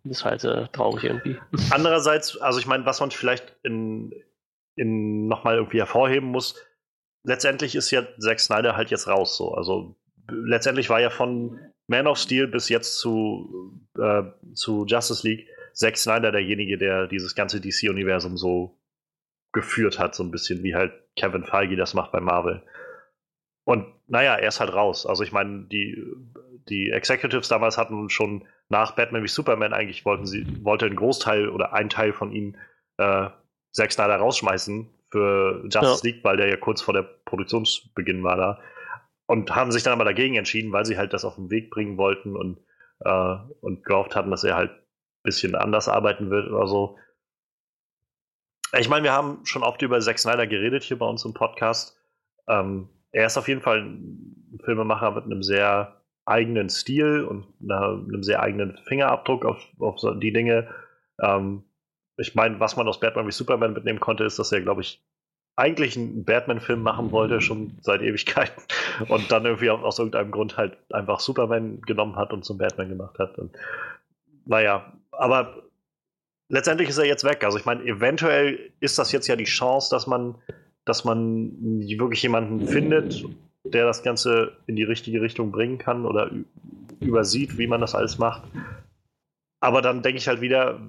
[0.05, 1.39] ist halt äh, traurig irgendwie.
[1.71, 4.13] Andererseits, also ich meine, was man vielleicht in,
[4.77, 6.57] in nochmal irgendwie hervorheben muss,
[7.25, 9.55] letztendlich ist ja Zack Snyder halt jetzt raus so.
[9.55, 9.97] Also
[10.31, 14.23] letztendlich war ja von Man of Steel bis jetzt zu, äh,
[14.55, 18.79] zu Justice League Zack Snyder derjenige, der dieses ganze DC-Universum so
[19.53, 22.63] geführt hat, so ein bisschen wie halt Kevin Feige das macht bei Marvel.
[23.65, 25.07] Und naja, er ist halt raus.
[25.07, 26.03] Also ich meine, die,
[26.69, 31.51] die Executives damals hatten schon nach Batman wie Superman eigentlich wollten sie, wollte ein Großteil
[31.51, 32.57] oder ein Teil von ihnen
[32.97, 33.29] äh,
[33.71, 36.11] Zack Snyder rausschmeißen für Justice Ja.
[36.11, 38.59] League, weil der ja kurz vor der Produktionsbeginn war da.
[39.27, 41.99] Und haben sich dann aber dagegen entschieden, weil sie halt das auf den Weg bringen
[41.99, 42.59] wollten und,
[43.01, 46.99] äh, und gehofft hatten, dass er halt ein bisschen anders arbeiten wird oder so.
[48.79, 51.99] Ich meine, wir haben schon oft über Zack Snyder geredet hier bei uns im Podcast.
[52.49, 58.23] Ähm, er ist auf jeden Fall ein Filmemacher mit einem sehr eigenen Stil und einem
[58.23, 60.69] sehr eigenen Fingerabdruck auf, auf die Dinge.
[61.21, 61.65] Ähm,
[62.17, 65.03] ich meine, was man aus Batman wie Superman mitnehmen konnte, ist, dass er, glaube ich,
[65.57, 68.63] eigentlich einen Batman-Film machen wollte, schon seit Ewigkeiten.
[69.09, 72.89] Und dann irgendwie aus, aus irgendeinem Grund halt einfach Superman genommen hat und zum Batman
[72.89, 73.39] gemacht hat.
[73.39, 73.53] Und,
[74.45, 75.63] naja, aber
[76.49, 77.45] letztendlich ist er jetzt weg.
[77.45, 80.37] Also ich meine, eventuell ist das jetzt ja die Chance, dass man,
[80.85, 83.25] dass man wirklich jemanden findet,
[83.64, 86.31] der das Ganze in die richtige Richtung bringen kann oder
[87.01, 88.42] übersieht, wie man das alles macht.
[89.61, 90.81] Aber dann denke ich halt wieder,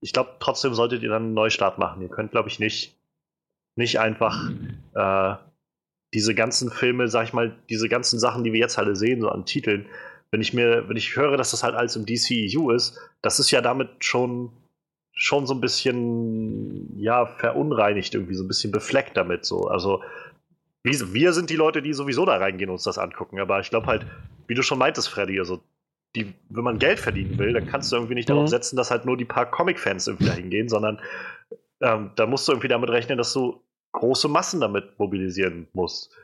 [0.00, 2.02] ich glaube, trotzdem solltet ihr dann einen Neustart machen.
[2.02, 2.98] Ihr könnt, glaube ich, nicht,
[3.76, 4.50] nicht einfach
[4.94, 5.34] äh,
[6.12, 9.28] diese ganzen Filme, sag ich mal, diese ganzen Sachen, die wir jetzt alle sehen, so
[9.28, 9.86] an Titeln,
[10.30, 13.50] wenn ich mir, wenn ich höre, dass das halt alles im DCEU ist, das ist
[13.50, 14.52] ja damit schon
[15.14, 20.02] schon so ein bisschen ja verunreinigt irgendwie so ein bisschen befleckt damit so also
[20.84, 23.86] wir, sind die Leute die sowieso da reingehen und uns das angucken aber ich glaube
[23.86, 24.06] halt
[24.46, 25.62] wie du schon meintest Freddy also
[26.16, 28.48] die wenn man Geld verdienen will dann kannst du irgendwie nicht darauf Mhm.
[28.48, 31.00] setzen dass halt nur die paar Comic-Fans irgendwie da hingehen sondern
[31.80, 36.16] ähm, da musst du irgendwie damit rechnen dass du große Massen damit mobilisieren musst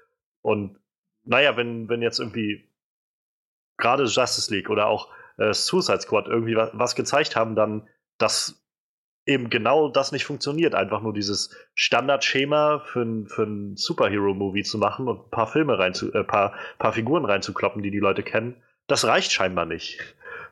[0.42, 0.78] und
[1.24, 2.68] naja wenn wenn jetzt irgendwie
[3.76, 8.60] gerade Justice League oder auch äh, Suicide Squad irgendwie was, was gezeigt haben dann dass
[9.28, 10.74] eben genau das nicht funktioniert.
[10.74, 15.92] Einfach nur dieses Standardschema für für ein Superhero-Movie zu machen und ein paar Filme rein
[15.94, 18.56] zu, äh, paar, paar Figuren reinzukloppen, die die Leute kennen.
[18.86, 20.00] Das reicht scheinbar nicht.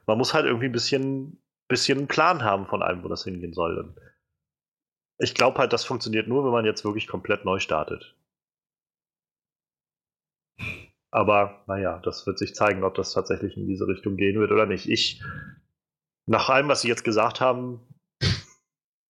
[0.05, 3.55] Man muss halt irgendwie ein bisschen, bisschen einen Plan haben von allem, wo das hingehen
[3.55, 3.79] soll.
[3.79, 3.97] Und
[5.19, 8.15] ich glaube halt, das funktioniert nur, wenn man jetzt wirklich komplett neu startet.
[11.11, 14.67] Aber naja, das wird sich zeigen, ob das tatsächlich in diese Richtung gehen wird oder
[14.67, 14.87] nicht.
[14.87, 15.23] Ich,
[16.27, 17.81] nach allem, was Sie jetzt gesagt haben,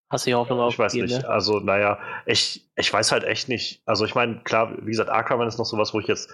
[0.08, 1.22] Hast du die Hoffnung ich weiß nicht.
[1.22, 1.28] ne?
[1.28, 3.82] Also, naja, ich, ich weiß halt echt nicht.
[3.86, 6.30] Also, ich meine, klar, wie gesagt, Aquaman ist noch sowas, wo ich jetzt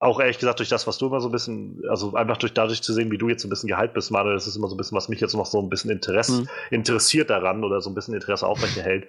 [0.00, 2.80] auch ehrlich gesagt durch das, was du immer so ein bisschen, also einfach durch dadurch
[2.82, 4.78] zu sehen, wie du jetzt ein bisschen gehypt bist, Manuel, das ist immer so ein
[4.78, 6.48] bisschen, was mich jetzt noch so ein bisschen Interesse, Mhm.
[6.70, 9.08] interessiert daran oder so ein bisschen Interesse aufrechterhält.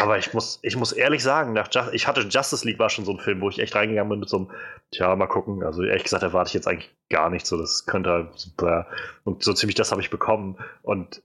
[0.00, 3.04] Aber ich muss, ich muss ehrlich sagen, nach Just, ich hatte Justice League war schon
[3.04, 4.50] so ein Film, wo ich echt reingegangen bin mit so einem,
[4.92, 5.62] tja, mal gucken.
[5.62, 7.56] Also ehrlich gesagt erwarte ich jetzt eigentlich gar nicht so.
[7.58, 8.86] Das könnte halt super.
[9.24, 10.56] Und so ziemlich das habe ich bekommen.
[10.82, 11.22] Und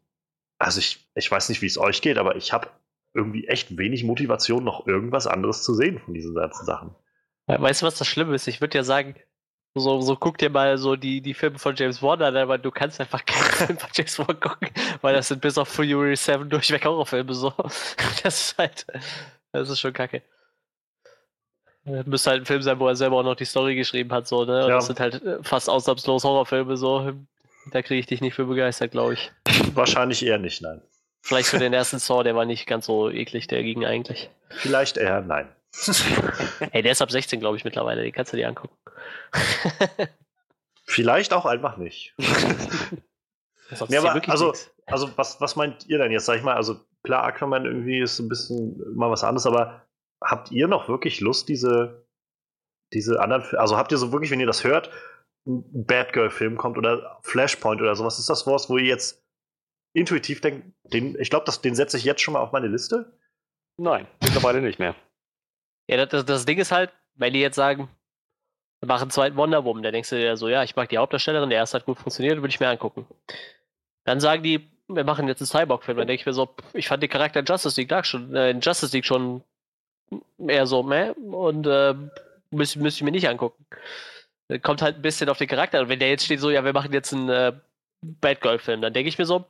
[0.64, 2.70] also ich, ich weiß nicht, wie es euch geht, aber ich habe
[3.14, 6.96] irgendwie echt wenig Motivation, noch irgendwas anderes zu sehen von diesen ganzen Sachen.
[7.48, 8.48] We- Weißt du, was das Schlimme ist?
[8.48, 9.16] Ich würde ja sagen,
[9.76, 12.70] so, so guck dir mal so die, die Filme von James Bond an, aber du
[12.72, 14.70] kannst einfach keinen Film von James Bond gucken,
[15.02, 17.52] weil das sind bis auf Fury 7 durchweg Horrorfilme so.
[18.24, 18.86] Das ist halt,
[19.52, 20.22] das ist schon kacke.
[21.86, 24.26] Das müsste halt ein Film sein, wo er selber auch noch die Story geschrieben hat,
[24.28, 24.64] so, ne?
[24.64, 24.76] Und Ja.
[24.76, 27.12] das sind halt äh, fast ausnahmslos Horrorfilme, so.
[27.72, 29.32] Da kriege ich dich nicht für begeistert, glaube ich.
[29.74, 30.82] Wahrscheinlich eher nicht, nein.
[31.22, 34.30] Vielleicht für den ersten Saw, der war nicht ganz so eklig, der ging eigentlich.
[34.50, 35.50] Vielleicht eher nein.
[36.72, 38.76] Ey, der ist ab 16, glaube ich, mittlerweile, den kannst du dir angucken.
[40.86, 42.14] Vielleicht auch einfach nicht.
[43.88, 44.70] Nee, aber also, nix.
[44.86, 46.26] also was, was meint ihr denn jetzt?
[46.26, 49.82] Sag ich mal, also klar, Aquaman irgendwie ist ein bisschen mal was anderes, aber
[50.22, 52.06] habt ihr noch wirklich Lust, diese,
[52.92, 54.92] diese anderen, also habt ihr so wirklich, wenn ihr das hört,
[55.46, 59.22] ein Batgirl-Film kommt oder Flashpoint oder sowas, ist das was, wo ihr jetzt
[59.94, 63.18] intuitiv denkt, den, ich glaube, den setze ich jetzt schon mal auf meine Liste?
[63.78, 64.96] Nein, mittlerweile nicht mehr.
[65.88, 67.90] Ja, das- das, das Ding ist halt, wenn die jetzt sagen,
[68.80, 70.98] wir machen einen zweiten Wonder Woman, dann denkst du dir so, ja, ich mag die
[70.98, 73.06] Hauptdarstellerin, der erste hat gut funktioniert, würde ich mir angucken.
[74.06, 77.02] Dann sagen die, wir machen jetzt einen Cyborg-Film, dann denke ich mir so, ich fand
[77.04, 79.44] den Charakter in Justice League Dark schon, äh, in Justice League schon
[80.38, 81.94] eher so, meh, und äh,
[82.52, 83.66] müsste müsst ich mir nicht angucken.
[84.62, 85.82] Kommt halt ein bisschen auf den Charakter.
[85.82, 87.54] Und wenn der jetzt steht so, ja, wir machen jetzt einen äh,
[88.02, 89.46] Batgirl-Film, dann denke ich mir so,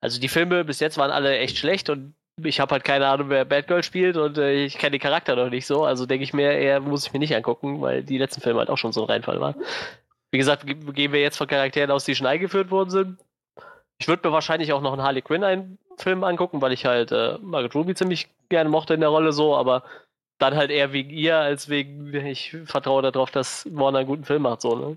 [0.00, 3.30] also die Filme bis jetzt waren alle echt schlecht und ich habe halt keine Ahnung,
[3.30, 5.84] wer Batgirl spielt und äh, ich kenne den Charakter noch nicht so.
[5.84, 8.68] Also denke ich mir, eher muss ich mir nicht angucken, weil die letzten Filme halt
[8.68, 9.54] auch schon so ein Reinfall waren.
[10.30, 13.18] Wie gesagt, gehen wir jetzt von Charakteren aus, die schon eingeführt worden sind.
[13.98, 17.10] Ich würde mir wahrscheinlich auch noch einen Harley Quinn einen Film angucken, weil ich halt
[17.12, 19.82] äh, Margaret Ruby ziemlich gerne mochte in der Rolle so, aber
[20.38, 24.42] dann halt eher wegen ihr, als wegen, ich vertraue darauf, dass Warner einen guten Film
[24.42, 24.96] macht, so, ne?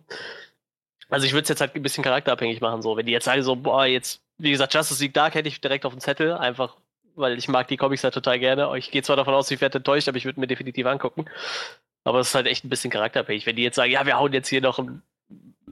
[1.10, 2.96] Also ich würde es jetzt halt ein bisschen charakterabhängig machen, so.
[2.98, 5.86] Wenn die jetzt sagen, so, boah, jetzt, wie gesagt, Justice League Dark hätte ich direkt
[5.86, 6.78] auf den Zettel, einfach,
[7.16, 8.78] weil ich mag die Comics halt total gerne.
[8.78, 11.26] Ich gehe zwar davon aus, ich werde enttäuscht, aber ich würde mir definitiv angucken.
[12.04, 13.46] Aber es ist halt echt ein bisschen charakterabhängig.
[13.46, 15.04] Wenn die jetzt sagen, ja, wir hauen jetzt hier noch einen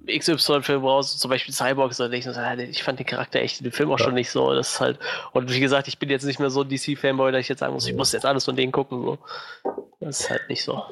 [0.07, 3.99] XY-Film raus, zum Beispiel Cyborg, so, ich fand den Charakter echt in dem Film auch
[3.99, 4.05] ja.
[4.05, 4.53] schon nicht so.
[4.53, 4.99] Das ist halt,
[5.33, 7.73] und wie gesagt, ich bin jetzt nicht mehr so ein DC-Fanboy, dass ich jetzt sagen
[7.73, 9.01] muss, ich muss jetzt alles von denen gucken.
[9.03, 9.17] So.
[9.99, 10.83] Das ist halt nicht so.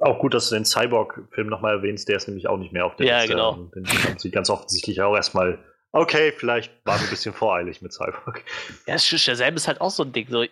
[0.00, 2.96] Auch gut, dass du den Cyborg-Film nochmal erwähnst, der ist nämlich auch nicht mehr auf
[2.96, 3.36] der ja, Liste.
[3.36, 3.70] Ja, genau.
[3.74, 5.58] Den haben sie ganz offensichtlich auch erstmal,
[5.92, 8.44] okay, vielleicht waren wir ein bisschen voreilig mit Cyborg.
[8.86, 10.28] Ja, Shazam ist halt auch so ein Ding.
[10.28, 10.44] So.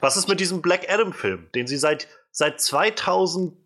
[0.00, 3.56] Was ist mit diesem Black Adam-Film, den sie seit, seit 2000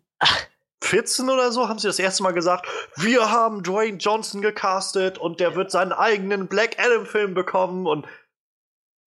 [0.81, 5.39] 14 oder so haben sie das erste Mal gesagt, wir haben Dwayne Johnson gecastet und
[5.39, 8.07] der wird seinen eigenen Black Adam-Film bekommen und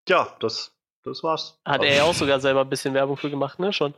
[0.08, 1.60] ja, das, das war's.
[1.64, 3.72] Hat also, er ja auch sogar selber ein bisschen Werbung für gemacht, ne?
[3.72, 3.94] Schon.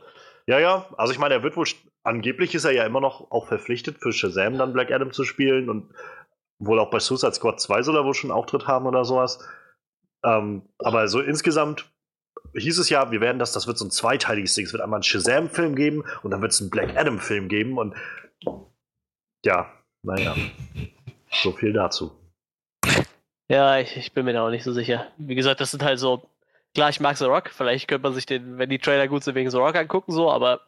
[0.47, 1.67] Ja, ja, also ich meine, er wird wohl,
[2.03, 5.69] angeblich ist er ja immer noch auch verpflichtet, für Shazam dann Black Adam zu spielen
[5.69, 5.91] und
[6.59, 9.39] wohl auch bei Suicide Squad 2 soll er wohl schon Auftritt haben oder sowas.
[10.23, 11.91] Ähm, aber so insgesamt
[12.53, 14.65] hieß es ja, wir werden das, das wird so ein zweiteiliges Ding.
[14.65, 17.95] Es wird einmal einen Shazam-Film geben und dann wird es einen Black Adam-Film geben und
[19.43, 19.71] ja,
[20.03, 20.35] naja,
[21.31, 22.11] so viel dazu.
[23.47, 25.07] Ja, ich, ich, bin mir da auch nicht so sicher.
[25.17, 26.27] Wie gesagt, das sind halt so,
[26.73, 29.35] klar, ich mag The Rock, vielleicht könnte man sich den, wenn die Trailer gut sind,
[29.35, 30.61] wegen The Rock angucken, so, aber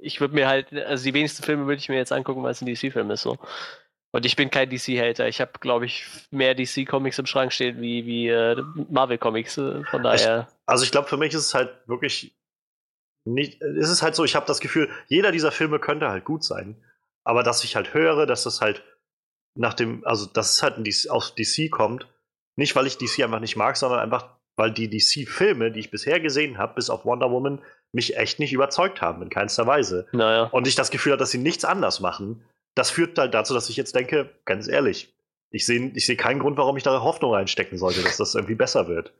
[0.00, 2.62] ich würde mir halt, also die wenigsten Filme würde ich mir jetzt angucken, weil es
[2.62, 3.36] ein DC-Film ist, so.
[4.10, 5.28] Und ich bin kein DC-Hater.
[5.28, 9.58] Ich habe, glaube ich, mehr DC-Comics im Schrank stehen wie, wie äh, Marvel-Comics.
[9.58, 10.48] Äh, von daher.
[10.48, 12.34] Ich, also ich glaube, für mich ist es halt wirklich
[13.24, 13.60] nicht.
[13.60, 16.82] Ist es halt so, ich habe das Gefühl, jeder dieser Filme könnte halt gut sein.
[17.24, 18.82] Aber dass ich halt höre, dass das halt
[19.54, 20.78] nach dem, also dass es halt
[21.10, 22.08] aus DC kommt,
[22.56, 26.20] nicht weil ich DC einfach nicht mag, sondern einfach, weil die DC-Filme, die ich bisher
[26.20, 27.60] gesehen habe, bis auf Wonder Woman,
[27.92, 30.06] mich echt nicht überzeugt haben, in keinster Weise.
[30.12, 30.44] Naja.
[30.44, 32.42] Und ich das Gefühl habe, dass sie nichts anders machen
[32.78, 35.12] das führt halt dazu, dass ich jetzt denke, ganz ehrlich,
[35.50, 38.54] ich sehe ich seh keinen Grund, warum ich da Hoffnung reinstecken sollte, dass das irgendwie
[38.54, 39.12] besser wird.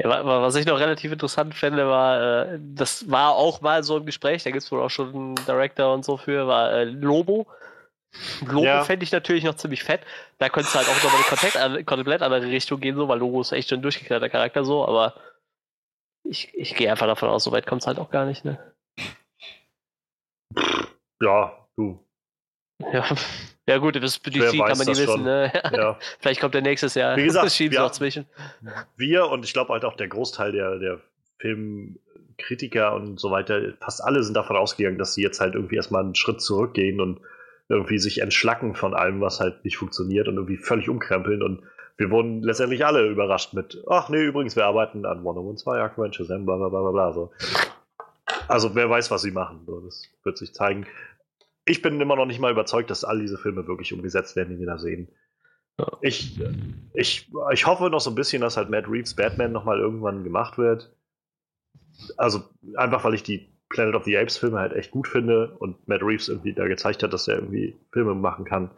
[0.00, 4.06] Ja, was ich noch relativ interessant fände, war, äh, das war auch mal so ein
[4.06, 7.48] Gespräch, da gibt es wohl auch schon einen Director und so für, war äh, Lobo.
[8.46, 8.84] Lobo ja.
[8.84, 10.02] fände ich natürlich noch ziemlich fett.
[10.38, 13.50] Da könnte es halt auch nochmal eine komplett andere Richtung gehen, so, weil Lobo ist
[13.50, 15.14] echt schon ein durchgeknallter Charakter so, aber
[16.22, 18.72] ich, ich gehe einfach davon aus, so weit kommt es halt auch gar nicht, ne?
[21.20, 22.04] Ja, Du.
[22.92, 23.04] Ja,
[23.68, 25.22] ja gut, das DC kann man nie wissen.
[25.22, 25.52] Ne?
[25.72, 25.96] Ja.
[26.18, 27.16] Vielleicht kommt der nächstes Jahr.
[27.16, 28.26] Wie gesagt, wir, noch zwischen.
[28.96, 31.00] wir und ich glaube halt auch der Großteil der, der
[31.38, 36.02] Filmkritiker und so weiter, fast alle sind davon ausgegangen, dass sie jetzt halt irgendwie erstmal
[36.02, 37.20] einen Schritt zurückgehen und
[37.68, 41.62] irgendwie sich entschlacken von allem, was halt nicht funktioniert und irgendwie völlig umkrempeln und
[41.96, 45.80] wir wurden letztendlich alle überrascht mit, ach nee, übrigens, wir arbeiten an Wonder Woman 2,
[45.80, 47.12] Aquaman, Shazam, bla bla bla bla.
[47.12, 47.32] So.
[48.48, 49.62] Also wer weiß, was sie machen.
[49.66, 50.86] So, das wird sich zeigen
[51.68, 54.58] ich bin immer noch nicht mal überzeugt, dass all diese Filme wirklich umgesetzt werden, die
[54.58, 55.08] wir da sehen.
[56.00, 56.40] Ich,
[56.94, 60.58] ich, ich hoffe noch so ein bisschen, dass halt Matt Reeves Batman nochmal irgendwann gemacht
[60.58, 60.90] wird.
[62.16, 62.42] Also
[62.76, 66.02] einfach, weil ich die Planet of the Apes Filme halt echt gut finde und Matt
[66.02, 68.70] Reeves irgendwie da gezeigt hat, dass er irgendwie Filme machen kann.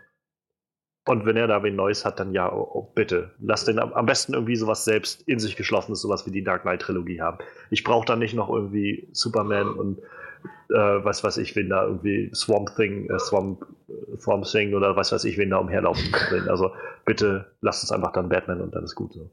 [1.07, 3.35] Und wenn er da wen Neues hat, dann ja, oh, oh, bitte.
[3.40, 6.83] Lass den am, besten irgendwie sowas selbst in sich geschlossenes, sowas wie die Dark Knight
[6.83, 7.38] Trilogie haben.
[7.70, 10.00] Ich brauche da nicht noch irgendwie Superman und
[10.70, 13.67] äh, was weiß ich, wen da irgendwie Swamp Thing, äh, Swamp,
[14.19, 16.48] Swamp Thing oder was weiß ich, wen da umherlaufen drin.
[16.48, 16.73] Also
[17.04, 19.31] bitte lasst uns einfach dann Batman und dann ist gut so.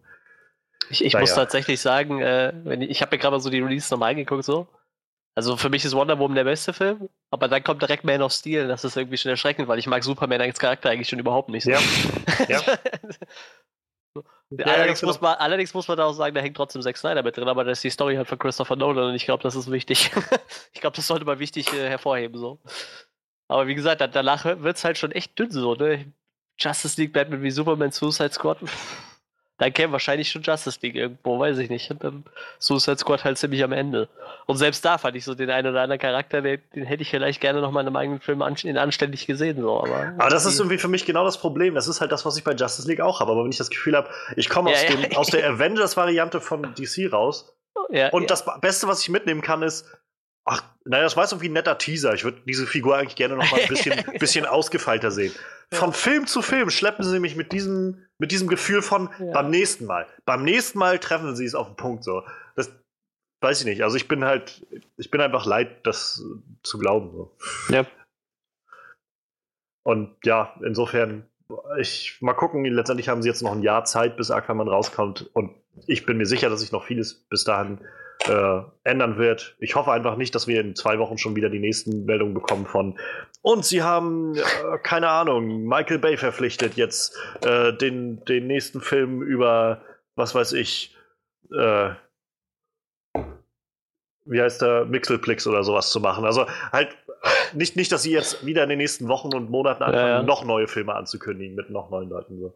[0.89, 3.59] Ich, ich muss tatsächlich sagen, äh, wenn ich, ich habe mir gerade mal so die
[3.59, 4.67] Release nochmal angeguckt, so.
[5.35, 8.31] Also für mich ist Wonder Woman der beste Film, aber dann kommt direkt Man of
[8.31, 8.67] Steel.
[8.67, 11.63] Das ist irgendwie schon erschreckend, weil ich mag Superman als Charakter eigentlich schon überhaupt nicht.
[11.63, 11.71] So.
[11.71, 11.79] Ja.
[12.47, 12.61] ja.
[14.63, 17.35] allerdings, muss man, allerdings muss man da auch sagen, da hängt trotzdem Zack Snyder mit
[17.35, 19.69] drin, aber das ist die Story halt von Christopher Nolan und ich glaube, das ist
[19.71, 20.11] wichtig.
[20.73, 22.39] ich glaube, das sollte man wichtig äh, hervorheben.
[22.39, 22.59] so.
[23.49, 26.11] Aber wie gesagt, danach wird es halt schon echt dünn so, ne?
[26.59, 28.57] Justice League, Batman wie Superman, Suicide Squad.
[29.57, 31.89] Dann käme wahrscheinlich schon Justice League irgendwo, weiß ich nicht.
[31.89, 32.23] Und dann
[32.59, 34.07] Suicide Squad halt ziemlich am Ende.
[34.45, 37.09] Und selbst da fand ich so den einen oder anderen Charakter, den, den hätte ich
[37.09, 39.59] vielleicht gerne noch mal in einem eigenen Film an, in anständig gesehen.
[39.59, 39.79] So.
[39.79, 41.73] Aber, aber das ist irgendwie für mich genau das Problem.
[41.73, 43.31] Das ist halt das, was ich bei Justice League auch habe.
[43.31, 47.11] Aber wenn ich das Gefühl habe, ich komme aus, ja, aus der Avengers-Variante von DC
[47.11, 47.53] raus.
[47.89, 49.85] Ja, und das Beste, was ich mitnehmen kann, ist,
[50.49, 52.13] Ach, naja, das war so wie ein netter Teaser.
[52.13, 55.33] Ich würde diese Figur eigentlich gerne noch mal ein bisschen, bisschen ausgefeilter sehen.
[55.73, 59.33] Von Film zu Film schleppen sie mich mit diesem, mit diesem Gefühl von ja.
[59.33, 60.07] beim nächsten Mal.
[60.25, 62.23] Beim nächsten Mal treffen sie es auf den Punkt so.
[62.55, 62.71] Das
[63.41, 63.83] weiß ich nicht.
[63.83, 66.23] Also ich bin halt, ich bin einfach leid, das
[66.63, 67.11] zu glauben.
[67.11, 67.35] So.
[67.69, 67.85] Ja.
[69.83, 71.25] Und ja, insofern,
[71.77, 75.29] ich mal gucken, letztendlich haben sie jetzt noch ein Jahr Zeit, bis Aquaman rauskommt.
[75.33, 75.51] Und
[75.87, 77.79] ich bin mir sicher, dass sich noch vieles bis dahin
[78.29, 79.55] äh, ändern wird.
[79.59, 82.65] Ich hoffe einfach nicht, dass wir in zwei Wochen schon wieder die nächsten Meldungen bekommen
[82.65, 82.97] von
[83.41, 89.21] und sie haben, äh, keine Ahnung, Michael Bay verpflichtet jetzt äh, den, den nächsten Film
[89.21, 89.81] über,
[90.15, 90.95] was weiß ich,
[91.51, 91.91] äh,
[94.25, 96.25] wie heißt der, Mixelplix oder sowas zu machen.
[96.25, 96.97] Also halt
[97.53, 100.23] nicht, nicht, dass sie jetzt wieder in den nächsten Wochen und Monaten anfangen, ja, ja.
[100.23, 102.39] noch neue Filme anzukündigen mit noch neuen Leuten.
[102.39, 102.53] So.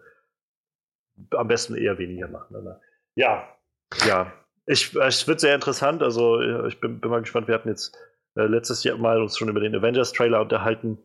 [1.38, 2.56] Am besten eher weniger machen.
[2.56, 2.82] Aber
[3.16, 3.48] ja,
[4.06, 4.34] ja.
[4.66, 6.04] Ich, es wird sehr interessant.
[6.04, 7.48] Also ich bin, bin mal gespannt.
[7.48, 7.96] Wir hatten jetzt
[8.36, 10.98] äh, letztes Jahr mal uns schon über den Avengers-Trailer unterhalten.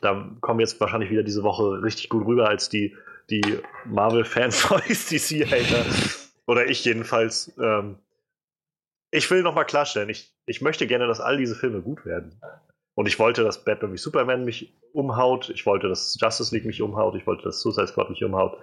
[0.00, 2.96] Da kommen jetzt wahrscheinlich wieder diese Woche richtig gut rüber als die,
[3.30, 3.42] die
[3.84, 5.84] Marvel-Fanboys, DC-Hater.
[6.46, 7.52] Oder ich jedenfalls.
[7.58, 7.98] Ähm,
[9.12, 12.40] ich will nochmal klarstellen, ich, ich möchte gerne, dass all diese Filme gut werden.
[12.94, 15.48] Und ich wollte, dass Batman wie Superman mich umhaut.
[15.50, 17.14] Ich wollte, dass Justice League mich umhaut.
[17.14, 18.58] Ich wollte, dass Suicide Squad mich umhaut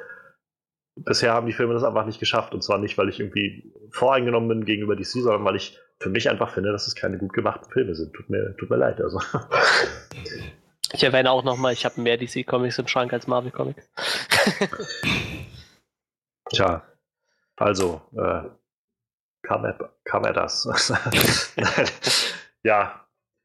[0.95, 2.53] bisher haben die Filme das einfach nicht geschafft.
[2.53, 6.29] Und zwar nicht, weil ich irgendwie voreingenommen bin gegenüber DC, sondern weil ich für mich
[6.29, 8.13] einfach finde, dass es keine gut gemachten Filme sind.
[8.13, 9.01] Tut mir, tut mir leid.
[9.01, 9.19] Also.
[10.91, 13.89] Ich erwähne auch nochmal, ich habe mehr DC-Comics im Schrank als Marvel-Comics.
[16.49, 16.83] Tja,
[17.55, 18.43] also, äh,
[19.41, 20.67] kam er, kam er das?
[22.63, 23.02] ja,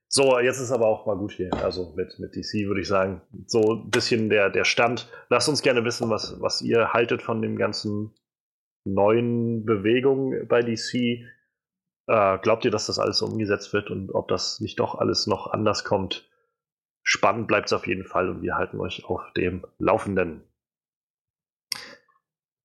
[0.08, 1.52] so, jetzt ist aber auch mal gut hier.
[1.52, 5.10] Also mit, mit DC würde ich sagen, so ein bisschen der, der Stand.
[5.28, 8.14] Lasst uns gerne wissen, was, was ihr haltet von dem ganzen
[8.84, 10.94] neuen Bewegung bei DC.
[12.06, 15.48] Äh, glaubt ihr, dass das alles umgesetzt wird und ob das nicht doch alles noch
[15.48, 16.30] anders kommt?
[17.02, 20.42] Spannend bleibt es auf jeden Fall und wir halten euch auf dem Laufenden.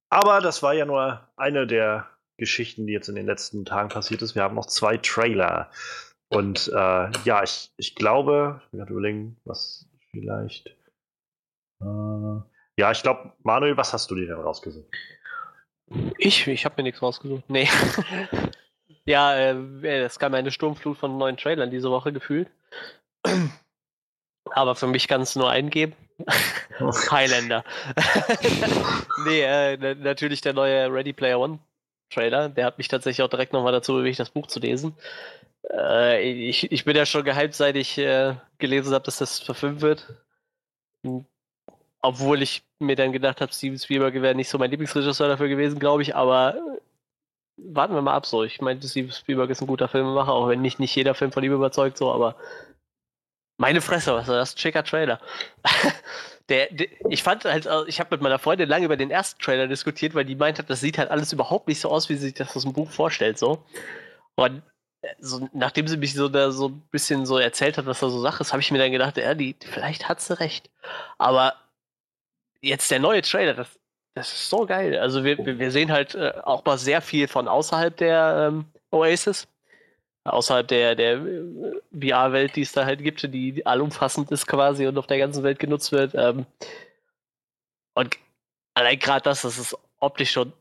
[0.09, 4.21] Aber das war ja nur eine der Geschichten, die jetzt in den letzten Tagen passiert
[4.21, 4.35] ist.
[4.35, 5.69] Wir haben noch zwei Trailer.
[6.29, 10.67] Und äh, ja, ich, ich glaube, ich gerade überlegen, was vielleicht.
[11.81, 12.41] Äh,
[12.77, 14.87] ja, ich glaube, Manuel, was hast du dir denn rausgesucht?
[16.17, 17.43] Ich, ich habe mir nichts rausgesucht.
[17.49, 17.69] Nee.
[19.05, 22.49] ja, äh, es kam eine Sturmflut von neuen Trailern diese Woche gefühlt.
[24.51, 25.95] Aber für mich kann es nur eingeben.
[27.11, 27.63] Highlander.
[29.25, 31.59] nee, äh, natürlich der neue Ready Player One
[32.09, 32.49] Trailer.
[32.49, 34.95] Der hat mich tatsächlich auch direkt nochmal dazu bewegt, das Buch zu lesen.
[35.71, 39.81] Äh, ich, ich bin ja schon gehypt, seit ich äh, gelesen habe, dass das verfilmt
[39.81, 40.07] wird.
[41.03, 41.25] Hm.
[42.01, 45.79] Obwohl ich mir dann gedacht habe, Steven Spielberg wäre nicht so mein Lieblingsregisseur dafür gewesen,
[45.79, 46.81] glaube ich, aber äh,
[47.57, 48.43] warten wir mal ab so.
[48.43, 51.43] Ich meine, Steven Spielberg ist ein guter Filmemacher, auch wenn nicht, nicht jeder Film von
[51.43, 52.35] ihm überzeugt, so, aber
[53.57, 54.55] meine Fresse, was ist das?
[54.55, 55.21] Ein schicker Trailer.
[56.49, 59.67] der, der, ich fand halt, ich habe mit meiner Freundin lange über den ersten Trailer
[59.67, 62.27] diskutiert, weil die meint hat, das sieht halt alles überhaupt nicht so aus, wie sie
[62.27, 63.63] sich das aus dem Buch vorstellt, so.
[64.35, 64.63] Und
[65.19, 68.21] so, nachdem sie mich so da so ein bisschen so erzählt hat, was da so
[68.21, 70.69] Sache ist, habe ich mir dann gedacht, ja, die, vielleicht hat sie recht.
[71.17, 71.55] Aber
[72.61, 73.67] jetzt der neue Trailer, das,
[74.15, 74.97] das ist so geil.
[74.97, 79.47] Also wir, wir sehen halt äh, auch mal sehr viel von außerhalb der ähm, Oasis.
[80.25, 84.97] Außerhalb der, der äh, VR-Welt, die es da halt gibt, die allumfassend ist quasi und
[84.97, 86.13] auf der ganzen Welt genutzt wird.
[86.15, 86.45] Ähm,
[87.93, 88.17] und
[88.73, 90.53] allein gerade das, das ist optisch schon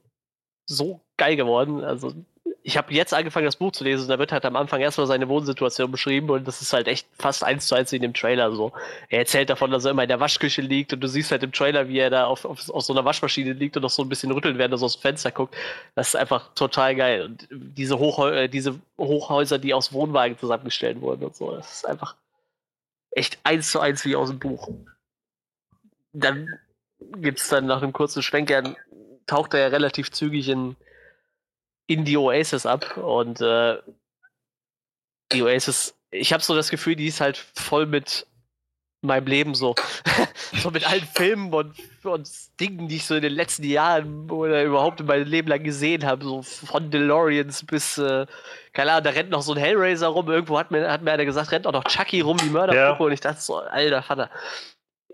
[0.66, 1.84] so geil geworden.
[1.84, 2.12] Also
[2.64, 5.08] ich habe jetzt angefangen, das Buch zu lesen und da wird halt am Anfang erstmal
[5.08, 8.14] seine Wohnsituation beschrieben und das ist halt echt fast eins zu eins wie in dem
[8.14, 8.72] Trailer so.
[9.08, 11.52] Er erzählt davon, dass er immer in der Waschküche liegt und du siehst halt im
[11.52, 14.08] Trailer, wie er da auf, auf, auf so einer Waschmaschine liegt und noch so ein
[14.08, 15.56] bisschen rüttelt, während er so aus dem Fenster guckt.
[15.96, 17.22] Das ist einfach total geil.
[17.24, 21.88] Und diese, Hochhäu äh, diese Hochhäuser, die aus Wohnwagen zusammengestellt wurden und so, das ist
[21.88, 22.14] einfach
[23.10, 24.68] echt eins zu eins wie aus dem Buch.
[26.12, 26.48] Dann
[27.16, 28.76] gibt's dann nach einem kurzen Schwenker,
[29.26, 30.76] taucht er ja relativ zügig in
[31.86, 33.78] in die Oasis ab und äh,
[35.32, 38.26] die Oasis, ich habe so das Gefühl, die ist halt voll mit
[39.02, 39.74] meinem Leben so.
[40.62, 41.74] so mit allen Filmen und,
[42.04, 42.30] und
[42.60, 46.06] Dingen, die ich so in den letzten Jahren oder überhaupt in meinem Leben lang gesehen
[46.06, 46.24] habe.
[46.24, 48.26] So von DeLoreans bis, äh,
[48.72, 50.30] keine Ahnung, da rennt noch so ein Hellraiser rum.
[50.30, 53.02] Irgendwo hat mir, hat mir einer gesagt, rennt auch noch Chucky rum, die Mördergruppe.
[53.02, 53.06] Ja.
[53.06, 54.30] Und ich dachte so, alter Vater.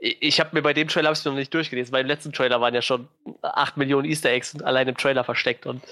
[0.01, 1.93] ich habe mir bei dem Trailer noch nicht durchgelesen.
[1.93, 3.09] Beim letzten Trailer waren ja schon
[3.43, 5.65] 8 Millionen Easter Eggs allein im Trailer versteckt.
[5.65, 5.83] Und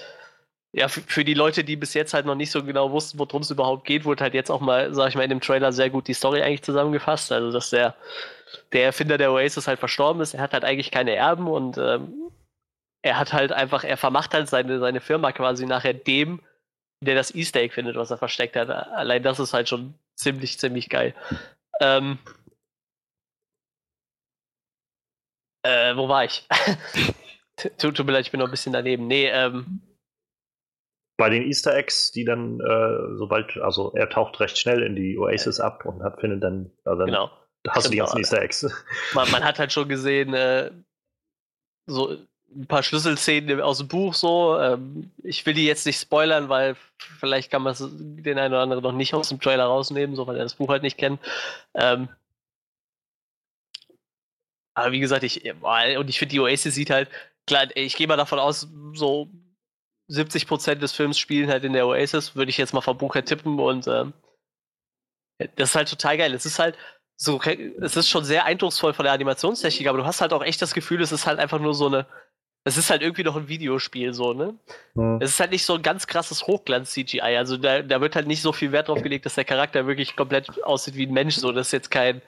[0.73, 3.49] ja, für, die Leute, die bis jetzt halt noch nicht so genau wussten, worum es
[3.51, 6.07] überhaupt geht, wurde halt jetzt auch mal, sag ich mal, in dem Trailer sehr gut
[6.07, 7.31] die Story eigentlich zusammengefasst.
[7.31, 7.95] Also, dass der,
[8.73, 10.33] der Erfinder der Oasis halt verstorben ist.
[10.33, 12.31] Er hat halt eigentlich keine Erben und ähm,
[13.01, 16.41] er hat halt einfach, er vermacht halt seine, seine Firma quasi nachher dem,
[17.01, 18.69] der das Easter Egg findet, was er versteckt hat.
[18.69, 21.15] Allein das ist halt schon ziemlich, ziemlich geil.
[21.79, 22.19] Ähm,
[25.63, 26.45] äh, wo war ich?
[27.77, 29.07] tut, mir leid, ich bin noch ein bisschen daneben.
[29.07, 29.81] Nee, ähm.
[31.17, 35.17] Bei den Easter Eggs, die dann, äh, sobald, also er taucht recht schnell in die
[35.17, 37.31] Oasis ab und hat, findet dann, also dann genau.
[37.67, 38.65] hast du die ganzen Easter Eggs.
[39.13, 40.71] Man, man, hat halt schon gesehen, äh,
[41.87, 42.15] so
[42.55, 44.59] ein paar Schlüsselszenen aus dem Buch so.
[44.59, 46.75] Ähm, ich will die jetzt nicht spoilern, weil
[47.19, 50.37] vielleicht kann man den einen oder anderen noch nicht aus dem Trailer rausnehmen, so weil
[50.37, 51.19] er das Buch halt nicht kennt.
[51.73, 52.09] Ähm,
[54.73, 57.09] aber wie gesagt, ich und ich finde die Oasis sieht halt
[57.47, 57.67] klar.
[57.75, 59.29] Ich gehe mal davon aus, so
[60.09, 63.25] 70% des Films spielen halt in der Oasis, würde ich jetzt mal vom Buch her
[63.25, 64.13] tippen und ähm,
[65.55, 66.33] das ist halt total geil.
[66.33, 66.77] Es ist halt
[67.15, 70.61] so, es ist schon sehr eindrucksvoll von der Animationstechnik, aber du hast halt auch echt
[70.61, 72.05] das Gefühl, es ist halt einfach nur so eine
[72.67, 74.53] es ist halt irgendwie noch ein Videospiel so, ne?
[74.93, 75.19] Mhm.
[75.21, 77.37] Es ist halt nicht so ein ganz krasses Hochglanz-CGI.
[77.37, 80.17] Also da, da wird halt nicht so viel Wert drauf gelegt, dass der Charakter wirklich
[80.17, 81.35] komplett aussieht wie ein Mensch.
[81.37, 82.21] So, das ist jetzt kein,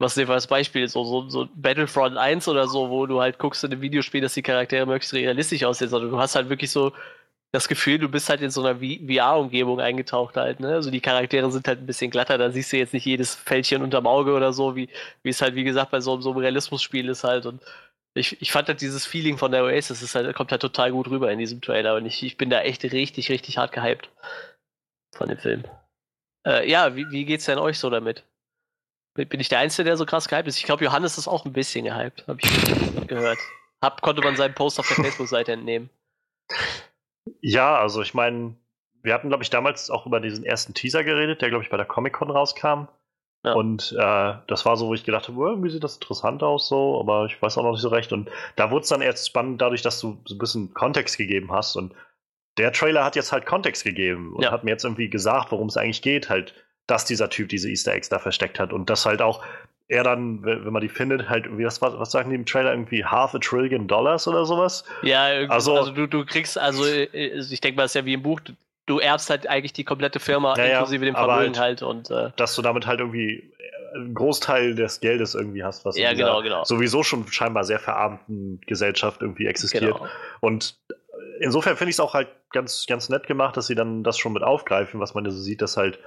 [0.00, 3.38] was nehmen wir als Beispiel, so, so, so Battlefront 1 oder so, wo du halt
[3.38, 6.70] guckst in einem Videospiel, dass die Charaktere möglichst realistisch aussehen, sondern du hast halt wirklich
[6.70, 6.92] so
[7.52, 10.68] das Gefühl, du bist halt in so einer VR-Umgebung eingetaucht halt, ne?
[10.68, 13.82] Also die Charaktere sind halt ein bisschen glatter, da siehst du jetzt nicht jedes Fältchen
[13.82, 14.88] unterm Auge oder so, wie,
[15.22, 17.60] wie es halt, wie gesagt, bei so, so einem Realismusspiel ist halt und
[18.14, 21.08] ich, ich fand halt dieses Feeling von der Oasis, ist halt, kommt halt total gut
[21.08, 24.08] rüber in diesem Trailer und ich, ich bin da echt richtig, richtig hart gehypt
[25.14, 25.64] von dem Film.
[26.46, 28.24] Äh, ja, wie, wie geht's denn euch so damit?
[29.28, 30.58] Bin ich der Einzige, der so krass gehypt ist?
[30.58, 33.38] Ich glaube, Johannes ist auch ein bisschen gehypt, habe ich gehört.
[33.82, 35.90] Hab, konnte man seinen Post auf der Facebook-Seite entnehmen.
[37.40, 38.56] Ja, also ich meine,
[39.02, 41.76] wir hatten, glaube ich, damals auch über diesen ersten Teaser geredet, der, glaube ich, bei
[41.76, 42.88] der Comic-Con rauskam.
[43.42, 43.54] Ja.
[43.54, 47.00] Und äh, das war so, wo ich gedacht habe, irgendwie sieht das interessant aus, so,
[47.00, 48.12] aber ich weiß auch noch nicht so recht.
[48.12, 51.50] Und da wurde es dann erst spannend, dadurch, dass du so ein bisschen Kontext gegeben
[51.50, 51.76] hast.
[51.76, 51.94] Und
[52.58, 54.50] der Trailer hat jetzt halt Kontext gegeben und ja.
[54.50, 56.54] hat mir jetzt irgendwie gesagt, worum es eigentlich geht, halt,
[56.90, 58.72] dass dieser Typ diese Easter Eggs da versteckt hat.
[58.72, 59.44] Und das halt auch
[59.88, 63.04] er dann, wenn man die findet, halt irgendwie, was, was sagen die im Trailer, irgendwie
[63.04, 64.84] half a trillion Dollars oder sowas?
[65.02, 68.22] Ja, also, also du, du kriegst, also ich denke mal, das ist ja wie im
[68.22, 68.40] Buch,
[68.86, 72.30] du erbst halt eigentlich die komplette Firma, ja, inklusive dem Vermögen halt, halt, und äh,
[72.36, 73.52] dass du damit halt irgendwie
[73.94, 76.62] einen Großteil des Geldes irgendwie hast, was ja, in genau, genau.
[76.62, 79.96] sowieso schon scheinbar sehr verarmten Gesellschaft irgendwie existiert.
[79.96, 80.06] Genau.
[80.38, 80.76] Und
[81.40, 84.32] insofern finde ich es auch halt ganz, ganz nett gemacht, dass sie dann das schon
[84.32, 85.98] mit aufgreifen, was man so sieht, dass halt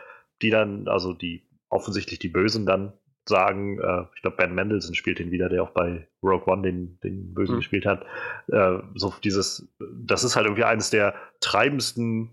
[0.42, 2.94] die dann, also die offensichtlich die Bösen dann
[3.28, 7.00] sagen, äh, ich glaube, Ben Mendelssohn spielt den wieder, der auch bei Rogue One den,
[7.02, 7.60] den Bösen mhm.
[7.60, 8.06] gespielt hat.
[8.48, 12.32] Äh, so dieses, das ist halt irgendwie eines der treibendsten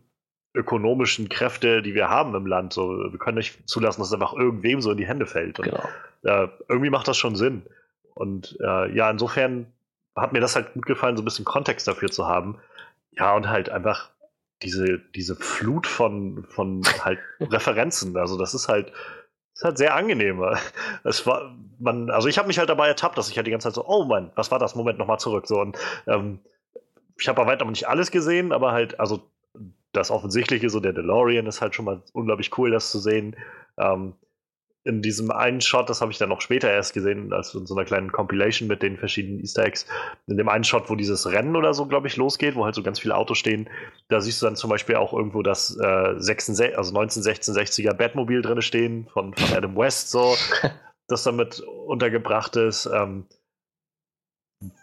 [0.53, 2.73] ökonomischen Kräfte, die wir haben im Land.
[2.73, 5.61] So, wir können nicht zulassen, dass es einfach irgendwem so in die Hände fällt.
[5.61, 5.85] Und, genau.
[6.25, 7.63] äh, irgendwie macht das schon Sinn.
[8.15, 9.67] Und äh, ja, insofern
[10.17, 12.59] hat mir das halt gut gefallen, so ein bisschen Kontext dafür zu haben.
[13.13, 14.11] Ja, und halt einfach
[14.63, 18.17] diese, diese Flut von, von halt Referenzen.
[18.17, 18.93] Also das ist halt,
[19.55, 20.43] ist halt sehr angenehm.
[21.05, 23.69] Es war, man, also ich habe mich halt dabei ertappt, dass ich halt die ganze
[23.69, 24.75] Zeit so, oh Mann, was war das?
[24.75, 25.47] Moment, nochmal zurück.
[25.47, 26.41] So, und ähm,
[27.19, 29.23] ich habe weitem noch nicht alles gesehen, aber halt, also
[29.93, 33.37] das Offensichtliche, so der DeLorean ist halt schon mal unglaublich cool, das zu sehen.
[33.77, 34.15] Ähm,
[34.85, 37.75] in diesem einen Shot, das habe ich dann noch später erst gesehen, als in so
[37.75, 39.87] einer kleinen Compilation mit den verschiedenen Easter Eggs.
[40.27, 42.83] In dem einen Shot, wo dieses Rennen oder so, glaube ich, losgeht, wo halt so
[42.83, 43.69] ganz viele Autos stehen,
[44.09, 48.63] da siehst du dann zum Beispiel auch irgendwo das äh, 66, also 1966er Batmobil drin
[48.63, 50.35] stehen von, von Adam West, so,
[51.09, 52.87] das damit untergebracht ist.
[52.87, 53.27] Ähm,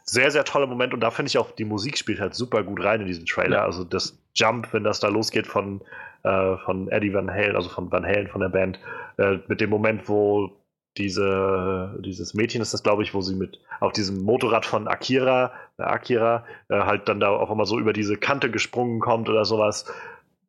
[0.03, 2.83] sehr, sehr toller Moment und da finde ich auch, die Musik spielt halt super gut
[2.83, 3.57] rein in diesen Trailer.
[3.57, 3.65] Ja.
[3.65, 5.81] Also das Jump, wenn das da losgeht von,
[6.27, 8.79] äh, von Eddie Van Halen, also von Van Halen von der Band,
[9.17, 10.51] äh, mit dem Moment, wo
[10.97, 15.53] diese, dieses Mädchen ist das, glaube ich, wo sie mit auf diesem Motorrad von Akira,
[15.77, 19.45] äh, Akira, äh, halt dann da auch immer so über diese Kante gesprungen kommt oder
[19.45, 19.85] sowas.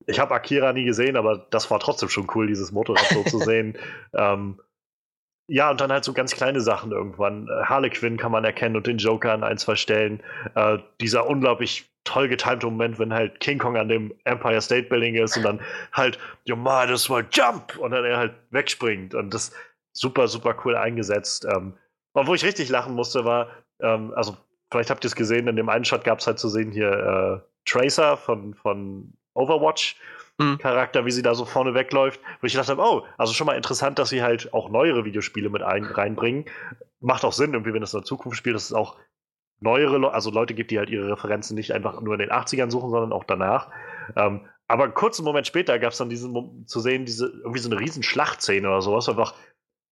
[0.06, 3.38] Ich habe Akira nie gesehen, aber das war trotzdem schon cool, dieses Motorrad so zu
[3.44, 3.76] sehen.
[4.14, 4.58] Ähm,
[5.50, 7.48] ja, und dann halt so ganz kleine Sachen irgendwann.
[7.48, 10.22] Äh, Harlequin kann man erkennen und den Joker an ein, zwei Stellen.
[10.54, 15.14] Äh, dieser unglaublich toll getimte Moment, wenn halt King Kong an dem Empire State Building
[15.14, 15.60] ist und dann
[15.92, 17.76] halt, you might as well jump!
[17.76, 19.14] Und dann er halt wegspringt.
[19.14, 19.52] Und das
[19.92, 21.44] super, super cool eingesetzt.
[21.44, 21.74] Ähm,
[22.12, 23.48] und wo ich richtig lachen musste, war,
[23.80, 24.36] ähm, also
[24.70, 26.90] vielleicht habt ihr es gesehen, in dem einen Shot gab es halt zu sehen hier
[26.90, 29.96] äh, Tracer von, von Overwatch
[30.38, 30.56] mhm.
[30.56, 33.56] Charakter, wie sie da so vorne wegläuft, wo ich gedacht habe, oh, also schon mal
[33.56, 36.46] interessant, dass sie halt auch neuere Videospiele mit ein, reinbringen.
[37.00, 38.96] macht auch Sinn, irgendwie, wenn es in der Zukunft spielt, dass es auch
[39.60, 42.70] neuere, Le also Leute gibt, die halt ihre Referenzen nicht einfach nur in den 80ern
[42.70, 43.68] suchen, sondern auch danach.
[44.16, 47.58] Ähm, aber einen kurzen Moment später gab es dann diesen Mo- zu sehen, diese irgendwie
[47.58, 49.34] so eine riesen Schlachtszene oder sowas, einfach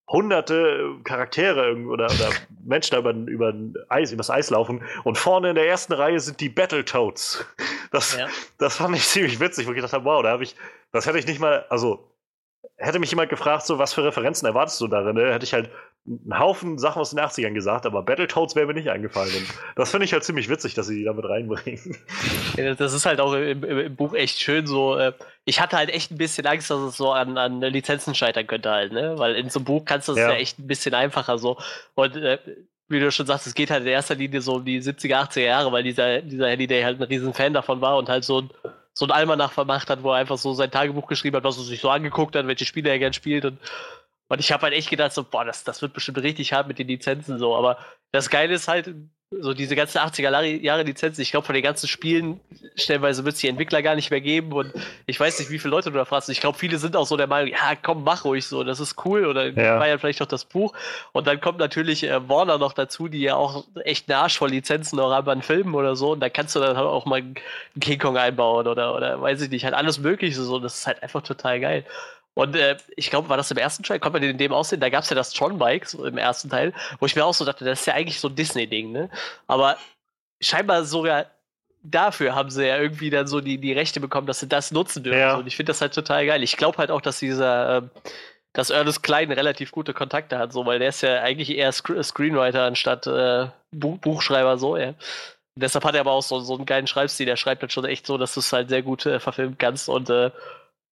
[0.08, 2.30] hunderte Charaktere irgend- oder, oder
[2.64, 3.52] Menschen da über, über
[3.88, 7.44] Eis, übers Eis laufen und vorne in der ersten Reihe sind die Battletoads.
[7.90, 8.28] Das, Ja.
[8.58, 10.54] das fand ich ziemlich witzig, wo ich gedacht habe, wow, da habe ich,
[10.92, 12.12] das hätte ich nicht mal, also
[12.76, 15.32] hätte mich jemand gefragt, so was für Referenzen erwartest du darin, ne?
[15.32, 15.70] hätte ich halt
[16.06, 19.34] einen Haufen Sachen aus den 80ern gesagt, aber Battletoads wäre mir nicht eingefallen.
[19.34, 21.96] Und das finde ich halt ziemlich witzig, dass sie die damit reinbringen.
[22.56, 24.96] Ja, Das ist halt auch im, im, Buch echt schön so.
[24.96, 25.12] Äh,
[25.44, 28.70] ich hatte halt echt ein bisschen Angst, dass es so an, an Lizenzen scheitern könnte
[28.70, 29.18] halt, ne?
[29.18, 30.30] Weil in so einem Buch kannst du es Ja.
[30.30, 30.36] ja.
[30.36, 31.58] echt ein bisschen einfacher so.
[31.94, 32.38] Und äh,
[32.88, 35.40] wie du schon sagst, es geht halt in erster Linie so um die 70er, 80er
[35.40, 38.50] Jahre, weil dieser, dieser Halliday halt ein riesen Fan davon war und halt so ein,
[38.92, 41.64] so ein Almanach vermacht hat, wo er einfach so sein Tagebuch geschrieben hat, was er
[41.64, 43.58] sich so angeguckt hat, welche Spiele er gern spielt und
[44.28, 46.78] und ich habe halt echt gedacht, so, boah, das, das wird bestimmt richtig hart mit
[46.78, 47.54] den Lizenzen so.
[47.56, 47.78] Aber
[48.12, 48.94] das Geile ist halt,
[49.30, 52.40] so diese ganzen 80er Jahre Lizenzen, ich glaube, von den ganzen Spielen,
[52.76, 54.52] stellenweise wird es die Entwickler gar nicht mehr geben.
[54.52, 54.72] Und
[55.06, 56.28] ich weiß nicht, wie viele Leute du da fragst.
[56.30, 59.04] Ich glaube, viele sind auch so der Meinung, ja, komm, mach ruhig so, das ist
[59.04, 59.26] cool.
[59.26, 59.84] Oder Ja.
[59.84, 60.74] ja vielleicht auch das Buch.
[61.12, 64.50] Und dann kommt natürlich äh, Warner noch dazu, die ja auch echt einen Arsch voll
[64.50, 66.12] Lizenzen noch haben an Filmen oder so.
[66.12, 67.34] Und da kannst du dann halt auch mal einen
[67.80, 70.60] King Kong einbauen oder, oder weiß ich nicht, halt alles Mögliche so.
[70.60, 71.84] Das ist halt einfach total geil.
[72.36, 73.98] Und äh, ich glaube, war das im ersten Teil?
[73.98, 74.78] Kommt man in dem aussehen?
[74.78, 77.46] Da gab es ja das Tron-Bike so im ersten Teil, wo ich mir auch so
[77.46, 79.08] dachte, das ist ja eigentlich so ein Disney-Ding, ne?
[79.46, 79.78] Aber
[80.42, 81.26] scheinbar sogar
[81.82, 85.02] dafür haben sie ja irgendwie dann so die, die Rechte bekommen, dass sie das nutzen
[85.02, 85.18] dürfen.
[85.18, 85.36] Ja.
[85.36, 86.42] Und ich finde das halt total geil.
[86.42, 87.90] Ich glaube halt auch, dass dieser, ähm,
[88.52, 92.02] dass Ernest Klein relativ gute Kontakte hat, so, weil der ist ja eigentlich eher Sc
[92.02, 94.88] Screenwriter anstatt äh, Buch Buchschreiber, so, ja.
[94.88, 97.86] Und deshalb hat er aber auch so, so einen geilen Schreibstil, der schreibt halt schon
[97.86, 100.30] echt so, dass du es halt sehr gut äh, verfilmen kannst und äh,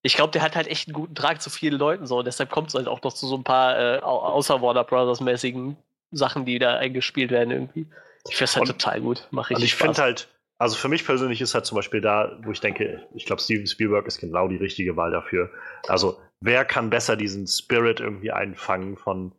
[0.05, 2.49] ich glaube, der hat halt echt einen guten Draht zu vielen Leuten so und deshalb
[2.51, 5.75] kommt es halt auch noch zu so ein paar äh, au- außer Warner Brothers mäßigen
[6.11, 7.87] Sachen, die da eingespielt werden irgendwie.
[8.29, 9.27] Ich finde es halt Und- total gut.
[9.31, 10.27] Mach Und richtig ich finde halt,
[10.57, 13.67] also für mich persönlich ist halt zum Beispiel da, wo ich denke, ich glaube, Steven
[13.67, 15.49] Spielberg ist genau die richtige Wahl dafür.
[15.87, 19.33] Also, wer kann besser diesen Spirit irgendwie einfangen von,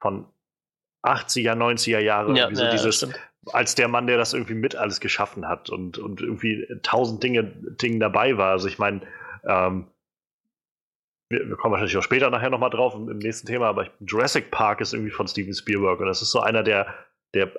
[0.00, 0.26] von
[1.04, 2.36] 80er, 90er Jahre?
[2.36, 3.06] ja, so ja, dieses,
[3.52, 7.44] als der Mann, der das irgendwie mit alles geschaffen hat und, und irgendwie tausend Dinge,
[7.44, 8.52] Dingen dabei war.
[8.52, 9.00] Also ich meine,
[9.44, 9.88] ähm,
[11.32, 13.90] wir, wir kommen wahrscheinlich auch später nachher nochmal drauf im, im nächsten Thema, aber ich,
[14.00, 16.94] Jurassic Park ist irgendwie von Steven Spielberg und das ist so einer der,
[17.34, 17.50] der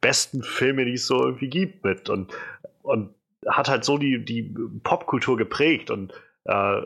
[0.00, 2.32] besten Filme, die es so irgendwie gibt mit und,
[2.82, 3.14] und
[3.46, 6.12] hat halt so die, die Popkultur geprägt und
[6.44, 6.82] äh,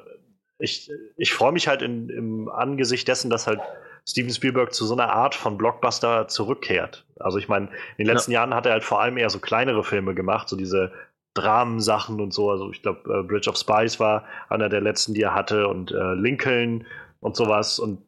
[0.58, 3.60] ich, ich freue mich halt in, im Angesicht dessen, dass halt
[4.06, 7.06] Steven Spielberg zu so einer Art von Blockbuster zurückkehrt.
[7.18, 7.66] Also ich meine,
[7.96, 10.56] in den letzten Jahren hat er halt vor allem eher so kleinere Filme gemacht, so
[10.56, 10.92] diese
[11.34, 12.50] Dramensachen und so.
[12.50, 15.92] Also ich glaube, äh, Bridge of Spies war einer der letzten, die er hatte und
[15.92, 16.86] äh, Lincoln
[17.20, 17.78] und sowas.
[17.78, 18.00] Und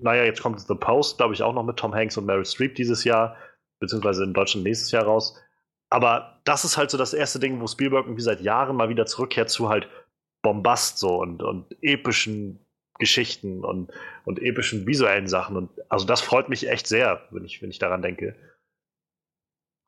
[0.00, 2.76] naja, jetzt kommt The Post, glaube ich, auch noch mit Tom Hanks und Meryl Streep
[2.76, 3.36] dieses Jahr,
[3.80, 5.36] beziehungsweise in Deutschland nächstes Jahr raus.
[5.90, 9.06] Aber das ist halt so das erste Ding, wo Spielberg irgendwie seit Jahren mal wieder
[9.06, 9.88] zurückkehrt zu halt
[10.42, 12.60] Bombast so und, und epischen
[12.98, 13.90] Geschichten und,
[14.24, 15.56] und epischen visuellen Sachen.
[15.56, 18.34] Und also das freut mich echt sehr, wenn ich, wenn ich daran denke.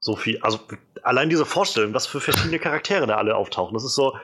[0.03, 0.61] So viel, also
[1.03, 4.19] allein diese Vorstellung, was für verschiedene Charaktere da alle auftauchen, das ist so,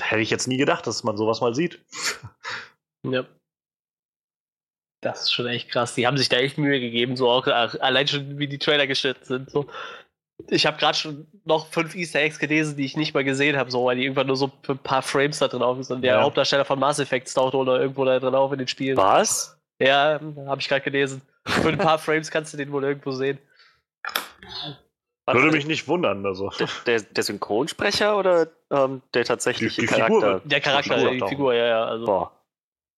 [0.00, 1.84] hätte ich jetzt nie gedacht, dass man sowas mal sieht.
[3.04, 3.24] Ja.
[5.02, 5.94] Das ist schon echt krass.
[5.94, 8.86] Die haben sich da echt Mühe gegeben, so auch ach, allein schon wie die Trailer
[8.86, 9.50] geschnitten sind.
[9.50, 9.66] So.
[10.48, 13.70] Ich habe gerade schon noch fünf Easter Eggs gelesen, die ich nicht mal gesehen habe,
[13.70, 16.02] so, weil die irgendwann nur so für ein paar Frames da drin auf sind.
[16.02, 16.22] Der Ja.
[16.22, 18.96] Hauptdarsteller von Mass Effect taucht oder irgendwo da drin auf in den Spielen.
[18.96, 19.60] Was?
[19.78, 21.20] Ja, habe ich gerade gelesen.
[21.46, 23.38] Für ein paar Frames kannst du den wohl irgendwo sehen.
[25.26, 26.24] Würde mich nicht wundern.
[26.26, 26.50] Also.
[26.86, 30.32] Der, der, Synchronsprecher oder ähm, der tatsächliche Die- die Figur Charakter?
[30.42, 31.28] wird- Der Charakter, Figur die.
[31.28, 31.84] Figur, ja, ja.
[31.86, 32.04] Also.
[32.06, 32.32] Boah.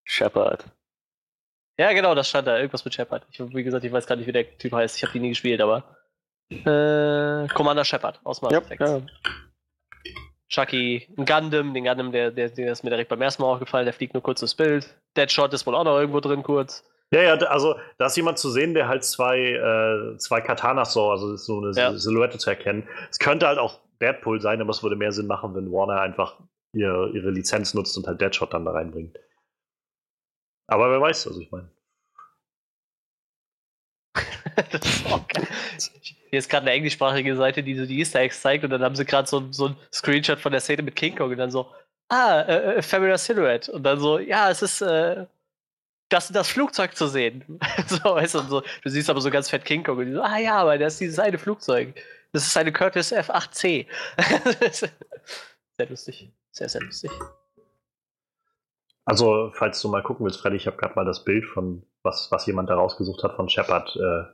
[0.04, 0.64] Shepard.
[1.78, 2.56] Ja, genau, das stand da.
[2.56, 3.26] Irgendwas mit Shepard.
[3.30, 4.96] Ich, wie gesagt, ich weiß gar nicht, wie der Typ heißt.
[4.96, 5.84] Ich habe die nie gespielt, aber.
[6.50, 8.80] Äh, Commander Shepard aus Mass Ja, Effect.
[8.80, 9.00] ja.
[10.48, 13.84] Chucky, ein Gundam, den Gundam, der, der, der ist mir direkt beim ersten Mal aufgefallen,
[13.84, 14.94] der fliegt nur kurz ins Bild.
[15.16, 16.84] Deadshot ist wohl auch noch irgendwo drin kurz.
[17.12, 21.10] Ja, ja, also da ist jemand zu sehen, der halt zwei, äh, zwei Katanas so,
[21.10, 21.96] also so eine Ja.
[21.96, 22.88] Silhouette zu erkennen.
[23.10, 26.38] Es könnte halt auch Deadpool sein, aber es würde mehr Sinn machen, wenn Warner einfach
[26.72, 29.18] ihr, ihre Lizenz nutzt und halt Deadshot dann da reinbringt.
[30.66, 31.70] Aber wer weiß, also ich meine.
[36.30, 38.96] Hier ist gerade eine englischsprachige Seite, die so die Easter Eggs zeigt und dann haben
[38.96, 41.70] sie gerade so, so ein Screenshot von der Szene mit King Kong und dann so,
[42.08, 43.70] ah, äh, äh, Familiar Silhouette.
[43.70, 45.26] Und dann so, ja, es ist äh,
[46.08, 47.60] das, das Flugzeug zu sehen.
[47.86, 50.22] so, weißt du, so, du siehst aber so ganz fett King Kong und die so,
[50.22, 51.94] ah ja, aber das ist dieses eine Flugzeug.
[52.32, 53.86] Das ist eine Curtis F8C.
[55.76, 56.30] sehr lustig.
[56.50, 57.10] Sehr, sehr lustig.
[59.04, 62.30] Also, falls du mal gucken willst, Freddy, ich habe gerade mal das Bild von, was,
[62.30, 64.24] was jemand da rausgesucht hat, von Shepard äh,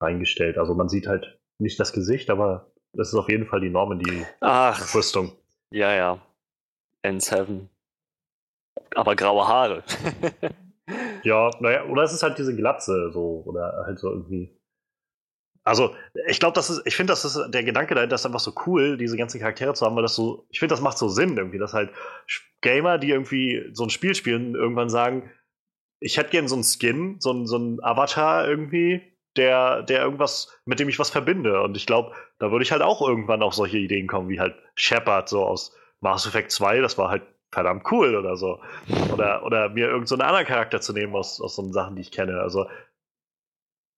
[0.00, 0.58] reingestellt.
[0.58, 3.72] Also man sieht halt nicht das Gesicht, aber das ist auf jeden Fall die Ach,
[3.72, 5.32] Normandy-Rüstung.
[5.70, 6.18] ja, ja.
[7.02, 7.68] N7.
[8.94, 9.82] Aber graue Haare.
[11.24, 14.58] Ja, naja, oder es ist halt diese Glatze, so, oder halt so irgendwie.
[15.66, 15.94] Also,
[16.28, 18.98] ich glaube, das ist, ich finde, das ist der Gedanke dahinter ist einfach so cool,
[18.98, 21.58] diese ganzen Charaktere zu haben, weil das so, ich finde, das macht so Sinn irgendwie,
[21.58, 21.90] dass halt
[22.60, 25.30] Gamer, die irgendwie so ein Spiel spielen, irgendwann sagen,
[26.00, 29.00] ich hätte gern so einen Skin, so einen, so einen Avatar irgendwie,
[29.36, 31.62] der, der irgendwas, mit dem ich was verbinde.
[31.62, 34.54] Und ich glaube, da würde ich halt auch irgendwann auf solche Ideen kommen, wie halt
[34.74, 37.22] Shepard, so aus Mass Effect 2, das war halt
[37.54, 38.60] verdammt cool oder so.
[39.12, 42.02] Oder, oder mir irgendeinen so einen anderen Charakter zu nehmen aus, aus so Sachen, die
[42.02, 42.40] ich kenne.
[42.40, 42.66] Also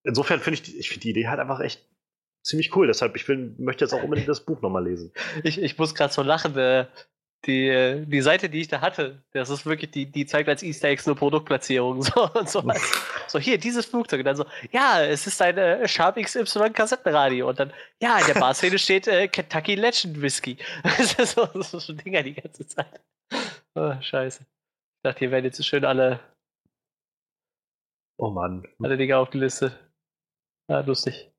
[0.04, 1.84] insofern finde ich, die- ich finde die Idee halt einfach echt
[2.44, 2.86] ziemlich cool.
[2.86, 5.12] Deshalb, ich will, möchte jetzt auch unbedingt das Buch nochmal lesen.
[5.42, 6.56] Ich, ich muss gerade so lachen.
[6.56, 6.86] Äh,
[7.44, 10.64] die, äh, die Seite, die ich da hatte, das ist wirklich, die, die zeigt als
[10.64, 12.02] Easter Eggs nur Produktplatzierung.
[12.02, 12.64] So, und so,
[13.28, 14.20] so, hier, dieses Flugzeug.
[14.20, 17.48] Und dann so, ja, es ist ein äh, Sharp XY Kassettenradio.
[17.48, 20.56] Und dann, ja, in der Barszene steht äh, Kentucky Legend Whisky.
[20.82, 23.00] Das ist so, ist so Dinger die ganze Zeit.
[23.76, 24.42] Oh, scheiße.
[24.42, 26.20] Ich dachte, hier werden jetzt schön alle,
[28.18, 28.66] Oh Mann.
[28.82, 29.78] alle Dinge aufgelistet.
[30.70, 31.30] Ja, lustig.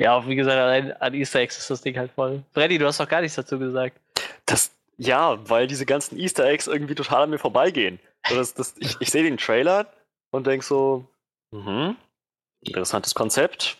[0.00, 2.44] Ja, wie gesagt, allein an Easter Eggs ist das Ding halt voll.
[2.52, 3.98] Freddy, du hast doch gar nichts dazu gesagt.
[4.46, 7.98] Das, ja, weil diese ganzen Easter Eggs irgendwie total an mir vorbeigehen.
[8.28, 9.92] Das, das, ich ich sehe den Trailer
[10.30, 11.06] und denke so,
[11.50, 11.96] mhm,
[12.60, 13.78] interessantes Konzept.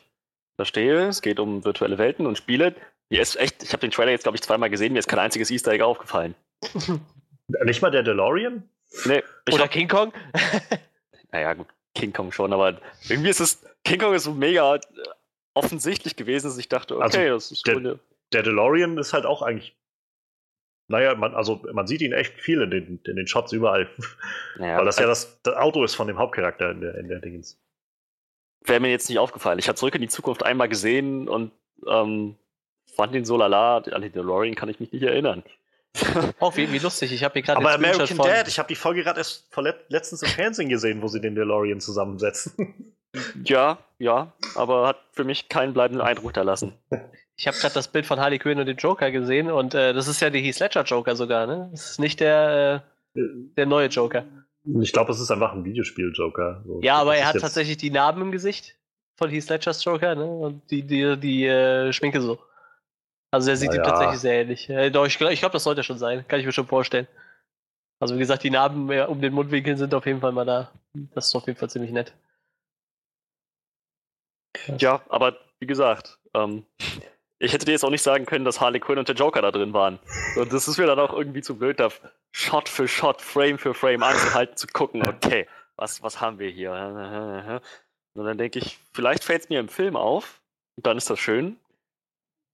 [0.57, 2.75] Verstehe, es geht um virtuelle Welten und Spiele.
[3.11, 5.19] Mir ist echt, ich habe den Trailer jetzt, glaube ich, zweimal gesehen, mir ist kein
[5.21, 6.35] einziges Easter Egg aufgefallen.
[7.65, 8.69] Nicht mal der DeLorean?
[9.05, 9.23] Nee,
[9.53, 10.13] Oder hab, King Kong?
[11.33, 12.79] naja, gut, King Kong schon, aber
[13.09, 14.79] irgendwie ist es, King Kong ist so mega
[15.55, 17.99] offensichtlich gewesen, dass ich dachte, okay, das ist der- eine,
[18.33, 19.75] Der DeLorean ist halt auch eigentlich.
[20.91, 23.89] Naja, man, also man sieht ihn echt viel in den, in den Shots überall.
[24.59, 27.21] naja, Weil das ja das, das Auto ist von dem Hauptcharakter in der, in der
[27.21, 27.61] Dingens.
[28.65, 29.59] wäre mir jetzt nicht aufgefallen.
[29.59, 31.53] Ich habe zurück in die Zukunft einmal gesehen und
[31.87, 32.37] ähm,
[32.97, 33.79] fand den so lala.
[33.79, 35.43] An den DeLorean kann ich mich nicht erinnern.
[36.41, 37.12] Oh, wie, wie lustig.
[37.12, 39.47] Ich habe hier gerade Aber den American von- Dad, ich habe die Folge gerade erst
[39.53, 42.95] vor let letztens im Fernsehen gesehen, wo sie den DeLorean zusammensetzen.
[43.45, 46.74] ja, ja, aber hat für mich keinen bleibenden Eindruck hinterlassen.
[47.36, 50.09] Ich habe gerade das Bild von Harley Quinn und dem Joker gesehen und äh, das
[50.09, 51.68] ist ja der Heath Ledger Joker sogar, ne?
[51.72, 52.84] Das ist nicht der,
[53.14, 53.20] äh,
[53.57, 54.24] der neue Joker.
[54.80, 56.62] ich glaube, es ist einfach ein Videospiel-Joker.
[56.66, 58.76] So, Ja, aber er hat jetzt- tatsächlich die Narben im Gesicht
[59.16, 60.24] von Heath Ledgers Joker, ne?
[60.26, 62.39] Und die, die, die äh, Schminke so.
[63.31, 63.83] Also er sieht ihm ja.
[63.83, 64.70] tatsächlich sehr ähnlich.
[64.70, 66.26] Äh, doch, ich glaube, ich glaub, das sollte schon sein.
[66.29, 67.07] Kann ich mir schon vorstellen.
[68.01, 70.70] Also wie gesagt, die Narben äh, um den Mundwinkel sind auf jeden Fall mal da.
[71.14, 72.14] Das ist auf jeden Fall ziemlich nett.
[74.79, 76.64] Ja, aber wie gesagt, ähm,
[77.39, 79.51] ich hätte dir jetzt auch nicht sagen können, dass Harley Quinn und der Joker da
[79.51, 79.99] drin waren.
[80.35, 81.91] So, das ist mir dann auch irgendwie zu blöd, da
[82.33, 87.61] Shot für Shot, Frame für Frame anzuhalten, zu gucken, okay, was, was haben wir hier?
[88.14, 90.41] Und dann denke ich, vielleicht fällt es mir im Film auf,
[90.76, 91.59] und dann ist das schön.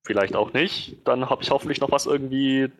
[0.04, 0.96] Vielleicht auch nicht.
[1.04, 2.70] Dann habe ich hoffentlich noch was irgendwie,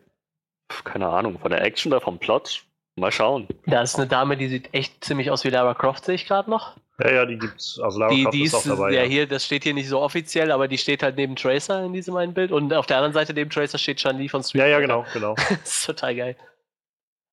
[0.83, 2.63] keine Ahnung, von der Action oder vom Plot.
[2.97, 3.47] Mal schauen.
[3.65, 6.49] Da ist eine Dame, die sieht echt ziemlich aus wie Lara Croft, sehe ich gerade
[6.49, 6.77] noch.
[6.99, 7.77] Ja, ja, die gibt's.
[7.83, 8.93] Also Lara Die, Croft die ist ist, auch dabei.
[8.93, 9.09] ja, ja.
[9.09, 12.15] hier, das steht hier nicht so offiziell, aber die steht halt neben Tracer in diesem
[12.15, 12.53] einen Bild.
[12.53, 15.35] Und auf der anderen Seite neben Tracer steht Chun-Li von Street ja, ja, genau, genau.
[15.49, 16.37] das ist total geil.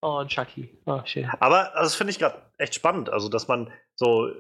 [0.01, 0.69] Oh, und Chucky.
[0.85, 1.31] Oh, schön.
[1.39, 3.11] Aber also, das finde ich gerade echt spannend.
[3.11, 4.33] Also, dass man so.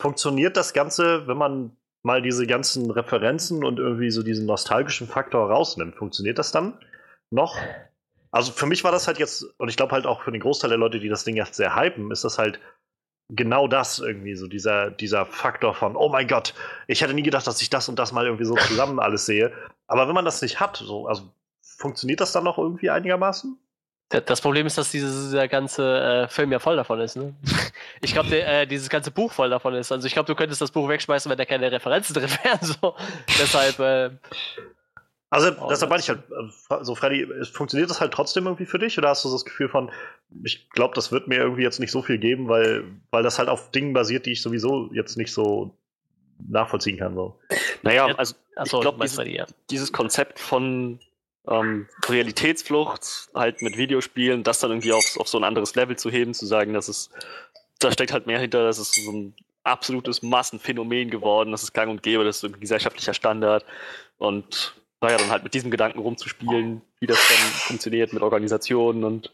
[0.00, 5.50] Funktioniert das Ganze, wenn man mal diese ganzen Referenzen und irgendwie so diesen nostalgischen Faktor
[5.50, 5.96] rausnimmt?
[5.96, 6.78] Funktioniert das dann
[7.30, 7.56] noch?
[8.30, 10.70] Also, für mich war das halt jetzt, und ich glaube halt auch für den Großteil
[10.70, 12.60] der Leute, die das Ding jetzt sehr hypen, ist das halt
[13.28, 16.54] genau das irgendwie, so dieser, dieser Faktor von, oh mein Gott,
[16.86, 19.52] ich hätte nie gedacht, dass ich das und das mal irgendwie so zusammen alles sehe.
[19.86, 23.58] Aber wenn man das nicht hat, so, also funktioniert das dann noch irgendwie einigermaßen?
[24.12, 27.16] Da- Das Problem ist, dass dieses, dieser ganze äh, Film ja voll davon ist.
[27.16, 27.34] Ne?
[28.00, 29.90] Ich glaube, äh, dieses ganze Buch voll davon ist.
[29.92, 32.58] Also ich glaube, du könntest das Buch wegschmeißen, wenn da keine Referenzen drin wären.
[32.62, 32.94] So.
[33.40, 34.10] Deshalb, äh,
[35.30, 38.44] Also Oh, deshalb meine das- ich halt, äh, so Freddy, es- funktioniert das halt trotzdem
[38.46, 39.90] irgendwie für dich oder hast du so das Gefühl von,
[40.44, 43.48] ich glaube, das wird mir irgendwie jetzt nicht so viel geben, weil, weil das halt
[43.48, 45.74] auf Dingen basiert, die ich sowieso jetzt nicht so
[46.48, 47.14] nachvollziehen kann.
[47.14, 47.38] So.
[47.82, 49.46] Naja, Ja, also achso, ich glaube, dieses, ja.
[49.70, 50.98] dieses Konzept von
[51.48, 56.10] ähm, Realitätsflucht halt mit Videospielen, das dann irgendwie auf, auf so ein anderes Level zu
[56.10, 57.10] heben, zu sagen, dass es,
[57.78, 59.34] da steckt halt mehr hinter, das ist so ein
[59.64, 63.64] absolutes Massenphänomen geworden, das ist gang und gäbe, das ist ein gesellschaftlicher Standard.
[64.18, 69.32] Und naja, dann halt mit diesem Gedanken rumzuspielen, wie das dann funktioniert mit Organisationen und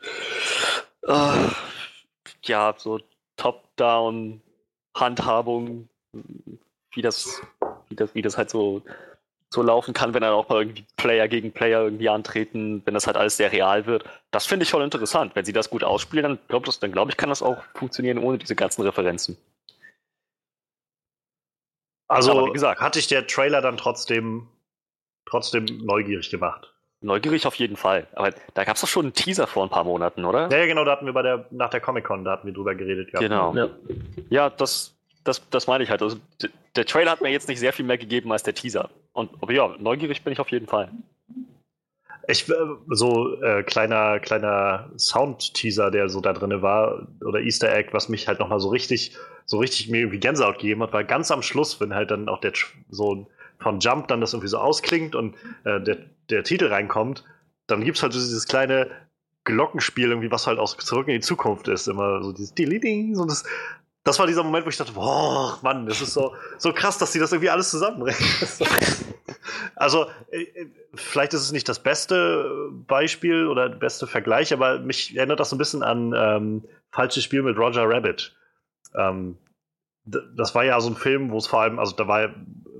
[1.06, 1.48] äh,
[2.42, 3.00] ja, so
[3.36, 4.40] Top-Down
[4.94, 5.88] Handhabung,
[6.92, 7.42] wie das,
[7.88, 8.82] wie das, wie das halt so
[9.50, 13.06] so laufen kann, wenn dann auch mal irgendwie Player gegen Player irgendwie antreten, wenn das
[13.06, 14.04] halt alles sehr real wird.
[14.30, 15.34] Das finde ich voll interessant.
[15.34, 18.36] Wenn sie das gut ausspielen, dann glaube dann glaub ich, kann das auch funktionieren ohne
[18.38, 19.38] diese ganzen Referenzen.
[22.08, 24.48] Also, Aber wie gesagt- hatte ich der Trailer dann trotzdem,
[25.26, 26.74] trotzdem neugierig gemacht.
[27.00, 28.06] Neugierig auf jeden Fall.
[28.14, 30.50] Aber da gab es doch schon einen Teaser vor ein paar Monaten, oder?
[30.50, 32.74] Ja, ja, genau, da hatten wir bei der, nach der Comic-Con, da hatten wir drüber
[32.74, 33.12] geredet.
[33.12, 33.22] gehabt.
[33.22, 33.54] Genau.
[33.54, 33.68] Ja.
[34.30, 36.02] Ja, das, das, das meine ich halt.
[36.02, 36.16] Also,
[36.74, 38.90] der Trailer hat mir jetzt nicht sehr viel mehr gegeben als der Teaser.
[39.18, 40.92] Und aber ja, neugierig bin ich auf jeden Fall.
[42.28, 42.54] Ich, äh,
[42.88, 48.28] so äh, kleiner, kleiner Sound-Teaser, der so da drin war, oder Easter Egg, was mich
[48.28, 51.80] halt nochmal so richtig, so richtig mir irgendwie Gänsehaut gegeben hat, war ganz am Schluss,
[51.80, 52.52] wenn halt dann auch der
[52.90, 53.26] so
[53.58, 55.96] von Jump dann das irgendwie so ausklingt und äh, der,
[56.30, 57.24] der Titel reinkommt,
[57.66, 58.88] dann gibt's halt so dieses kleine
[59.42, 61.88] Glockenspiel, irgendwie, was halt auch zurück in die Zukunft ist.
[61.88, 63.42] Immer so dieses Ding, so das.
[64.04, 67.12] Das war dieser Moment, wo ich dachte, boah, Mann, das ist so, so krass, dass
[67.12, 68.20] die das irgendwie alles zusammenbringen.
[69.76, 74.80] Also, äh, äh, vielleicht ist es nicht das beste Beispiel oder der beste Vergleich, aber
[74.80, 78.36] mich erinnert das so ein bisschen an ähm, Falsches Spiel mit Roger Rabbit.
[78.94, 79.38] Ähm,
[80.04, 82.34] das war ja so ein Film, wo es vor allem, also da war ja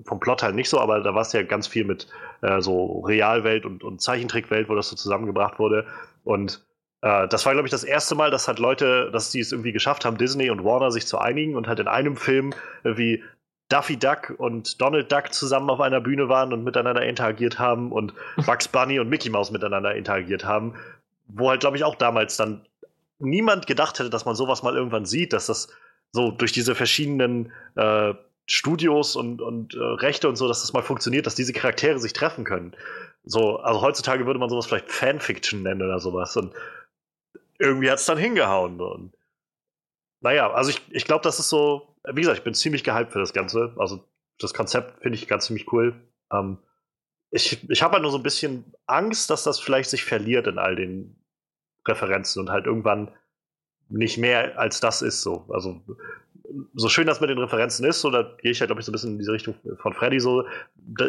[0.07, 2.09] vom Plot halt nicht so, aber da war es ja ganz viel mit
[2.41, 5.87] äh, so Realwelt und, und Zeichentrickwelt, wo das so zusammengebracht wurde.
[6.25, 6.67] Und
[7.03, 9.73] äh, das war, glaube ich, das erste Mal, dass halt Leute, dass die es irgendwie
[9.73, 12.53] geschafft haben, Disney und Warner sich zu einigen und halt in einem Film
[12.85, 13.23] irgendwie
[13.69, 18.15] Daffy Duck und Donald Duck zusammen auf einer Bühne waren und miteinander interagiert haben und
[18.47, 20.75] Bugs Bunny und Mickey Mouse miteinander interagiert haben,
[21.27, 22.67] wo halt, glaube ich, auch damals dann
[23.19, 25.69] niemand gedacht hätte, dass man sowas mal irgendwann sieht, dass das
[26.13, 28.15] so durch diese verschiedenen äh,
[28.47, 32.15] Studios und, und äh, Rechte und so, dass das mal funktioniert, dass diese Charaktere sich
[32.15, 32.75] treffen können.
[33.25, 36.35] So, also heutzutage würde man sowas vielleicht Fanfiction nennen oder sowas.
[36.39, 36.55] Und
[37.59, 38.81] irgendwie hat es dann hingehauen.
[38.81, 39.13] Und
[40.21, 43.19] naja, also ich, ich glaube, das ist so, wie gesagt, ich bin ziemlich gehypt für
[43.19, 43.75] das Ganze.
[43.79, 44.05] Also
[44.39, 45.95] das Konzept finde ich ganz ziemlich cool.
[46.33, 46.59] Ähm,
[47.31, 50.59] ich ich habe halt nur so ein bisschen Angst, dass das vielleicht sich verliert in
[50.59, 51.17] all den
[51.87, 53.11] Referenzen und halt irgendwann
[53.89, 55.47] nicht mehr als das ist so.
[55.51, 55.83] Also
[56.75, 58.91] so schön das mit den Referenzen ist, so da gehe ich halt, glaube ich, so
[58.91, 60.47] ein bisschen in diese Richtung von Freddy so.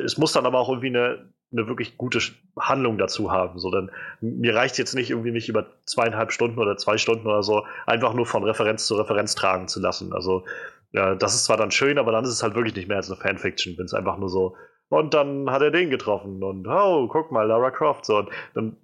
[0.04, 2.20] Es muss dann aber auch irgendwie eine, eine wirklich gute
[2.58, 3.60] Handlung dazu haben.
[3.60, 3.92] So, dann,
[4.22, 8.14] mir reicht jetzt nicht irgendwie mich über zweieinhalb Stunden oder zwei Stunden oder so einfach
[8.14, 10.14] nur von Referenz zu Referenz tragen zu lassen.
[10.14, 10.46] Also
[10.92, 13.10] ja, das ist zwar dann schön, aber dann ist es halt wirklich nicht mehr als
[13.10, 14.56] eine Fanfiction, wenn es einfach nur so
[14.90, 18.78] und dann hat er den getroffen und oh, guck mal, Lara Croft so und dann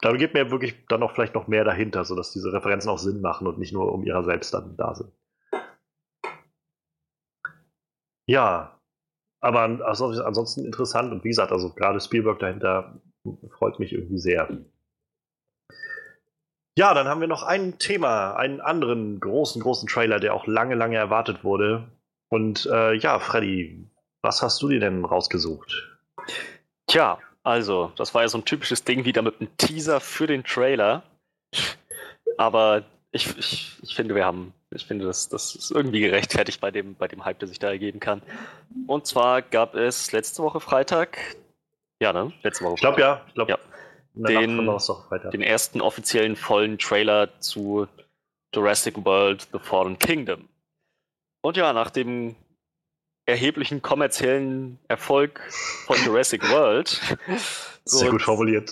[0.00, 3.20] da geht mir wirklich dann auch vielleicht noch mehr dahinter, sodass diese Referenzen auch Sinn
[3.20, 5.12] machen und nicht nur um ihrer selbst dann da sind.
[8.26, 8.79] Ja,
[9.40, 13.00] aber also ansonsten interessant und wie gesagt, also gerade Spielberg dahinter
[13.50, 14.48] freut mich irgendwie sehr.
[16.78, 20.74] Ja, dann haben wir noch ein Thema, einen anderen großen, großen Trailer, der auch lange,
[20.74, 21.88] lange erwartet wurde.
[22.28, 23.86] Und äh, ja, Freddy,
[24.22, 25.98] was hast du dir denn rausgesucht?
[26.86, 30.44] Tja, also, das war ja so ein typisches Ding wieder mit einem Teaser für den
[30.44, 31.02] Trailer.
[32.38, 36.70] Aber ich, ich, ich finde, wir haben, ich finde, das, das ist irgendwie gerechtfertigt bei
[36.70, 38.22] dem, bei dem Hype, der sich da ergeben kann.
[38.86, 41.18] Und zwar gab es letzte Woche Freitag,
[42.02, 42.32] ja, ne?
[42.42, 43.58] Letzte Woche Ich glaube ja, ich glaube, Ja.
[44.14, 44.66] Den-
[45.32, 47.86] den ersten offiziellen vollen Trailer zu
[48.54, 50.48] Jurassic World The Fallen Kingdom.
[51.42, 52.34] Und ja, nach dem
[53.26, 55.40] erheblichen kommerziellen Erfolg
[55.86, 57.00] von Jurassic World.
[57.84, 58.70] Sehr gut formuliert.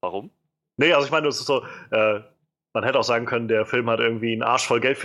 [0.00, 0.30] Warum?
[0.82, 1.62] Nee, also ich meine, es ist so,
[1.92, 2.20] äh,
[2.72, 4.98] man hätte auch sagen können, der Film hat irgendwie einen Arsch voll Geld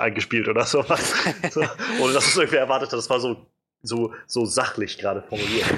[0.00, 1.14] eingespielt oder sowas.
[1.52, 1.60] so,
[2.00, 2.98] ohne dass es irgendwie erwartet hat.
[2.98, 3.36] Das war so,
[3.80, 5.68] so, so sachlich gerade formuliert.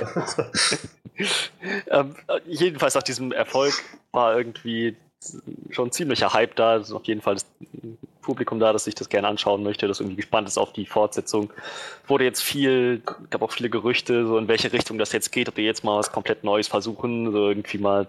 [1.91, 3.75] ähm, äh, jedenfalls nach diesem Erfolg
[4.13, 4.97] war irgendwie
[5.69, 6.77] schon ziemlicher Hype da.
[6.77, 7.47] Es ist auf jeden Fall das
[8.23, 11.53] Publikum da, das sich das gerne anschauen möchte, das irgendwie gespannt ist auf die Fortsetzung.
[12.07, 15.57] Wurde jetzt viel, gab auch viele Gerüchte, so in welche Richtung das jetzt geht, ob
[15.57, 18.07] die jetzt mal was komplett Neues versuchen, so irgendwie mal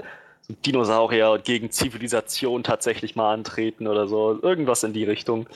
[0.48, 4.40] Dinosaurier gegen Zivilisation tatsächlich mal antreten oder so.
[4.42, 5.48] Irgendwas in die Richtung.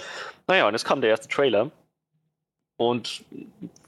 [0.48, 1.72] Naja, und jetzt kam der erste Trailer
[2.78, 3.24] und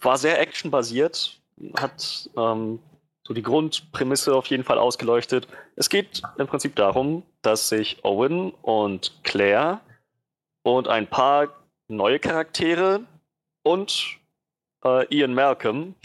[0.02, 1.40] war sehr actionbasiert,
[1.76, 2.80] hat ähm,
[3.24, 5.48] so die Grundprämisse auf jeden Fall ausgeleuchtet.
[5.76, 9.82] Es geht im Prinzip darum, dass sich Owen und Claire
[10.64, 11.50] und ein paar
[11.88, 13.02] neue Charaktere
[13.64, 14.18] und
[14.84, 15.96] äh, Ian Malcolm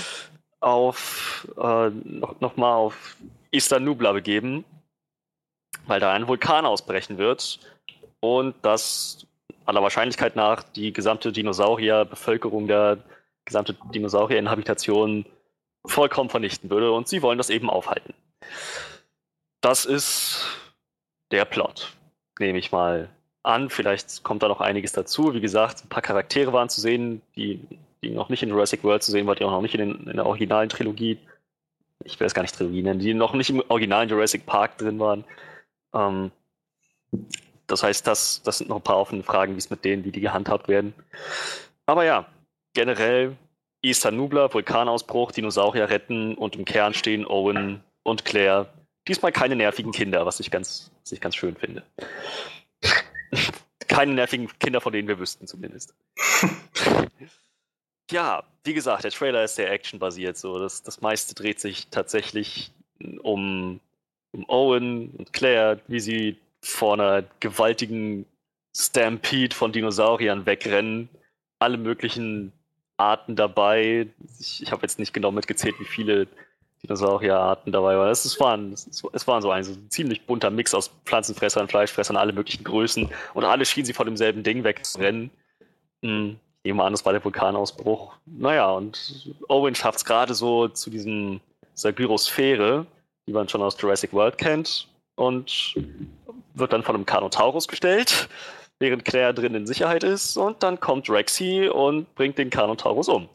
[0.60, 3.16] auf äh, noch, noch auf
[3.52, 4.64] Easter Nubla begeben,
[5.86, 7.60] weil da ein Vulkan ausbrechen wird
[8.20, 9.26] und das
[9.64, 12.98] aller Wahrscheinlichkeit nach die gesamte Dinosaurierbevölkerung der
[13.44, 15.26] gesamte Dinosaurierinhabitation
[15.86, 18.14] vollkommen vernichten würde und sie wollen das eben aufhalten.
[19.60, 20.46] Das ist
[21.30, 21.92] der Plot,
[22.38, 23.08] nehme ich mal
[23.42, 23.70] an.
[23.70, 25.34] Vielleicht kommt da noch einiges dazu.
[25.34, 27.60] Wie gesagt, ein paar Charaktere waren zu sehen, die
[28.02, 30.06] die noch nicht in Jurassic World zu sehen war, die auch noch nicht in, den,
[30.06, 31.18] in der originalen Trilogie,
[32.04, 34.98] ich will das gar nicht Trilogie nennen, die noch nicht im originalen Jurassic Park drin
[34.98, 35.24] waren.
[35.94, 36.30] Ähm,
[37.66, 40.12] das heißt, das, das sind noch ein paar offene Fragen, wie es mit denen, wie
[40.12, 40.94] die gehandhabt werden.
[41.86, 42.26] Aber ja,
[42.74, 43.36] generell
[43.82, 48.72] Easter Nubler, Vulkanausbruch, Dinosaurier retten und im Kern stehen Owen und Claire.
[49.08, 51.82] Diesmal keine nervigen Kinder, was ich ganz, was ich ganz schön finde.
[53.88, 55.94] keine nervigen Kinder, von denen wir wüssten zumindest.
[58.10, 60.36] ja, wie gesagt, der Trailer ist sehr actionbasiert.
[60.36, 60.58] So.
[60.58, 62.72] Das, das meiste dreht sich tatsächlich
[63.22, 63.80] um,
[64.32, 68.26] um Owen und Claire, wie sie vor einer gewaltigen
[68.76, 71.08] Stampede von Dinosauriern wegrennen.
[71.58, 72.52] Alle möglichen
[72.96, 74.06] Arten dabei.
[74.38, 76.26] Ich, ich habe jetzt nicht genau mitgezählt, wie viele
[76.82, 78.10] Dinosaurierarten dabei waren.
[78.10, 82.16] Es, es, waren, es, es so ein, so ein ziemlich bunter Mix aus Pflanzenfressern, Fleischfressern,
[82.16, 83.10] alle möglichen Größen.
[83.34, 85.30] Und alle schienen sie vor demselben Ding wegzurennen.
[86.02, 88.14] Hm, ich nehme an, das war der Vulkanausbruch.
[88.26, 91.40] Naja, und Owen schafft es gerade so zu diesem,
[91.74, 92.86] dieser Gyrosphäre,
[93.26, 94.88] die man schon aus Jurassic World kennt.
[95.16, 95.74] Und
[96.54, 98.28] wird dann von einem Carnotaurus gestellt,
[98.78, 100.36] während Claire drin in Sicherheit ist.
[100.36, 103.28] Und dann kommt Rexy und bringt den Carnotaurus um.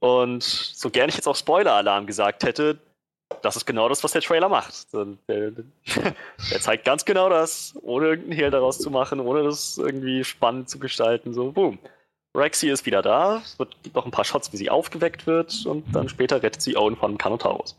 [0.00, 2.78] Und so gern ich jetzt auch Spoiler-Alarm gesagt hätte,
[3.42, 4.86] das ist genau das, was der Trailer macht.
[4.92, 5.06] Der,
[6.50, 10.68] der zeigt ganz genau das, ohne irgendeinen Hehl daraus zu machen, ohne das irgendwie spannend
[10.68, 11.34] zu gestalten.
[11.34, 11.78] So, boom.
[12.38, 15.66] Rexy ist wieder da, es wird, gibt noch ein paar Shots, wie sie aufgeweckt wird
[15.66, 17.76] und dann später rettet sie Owen von Carnotaurus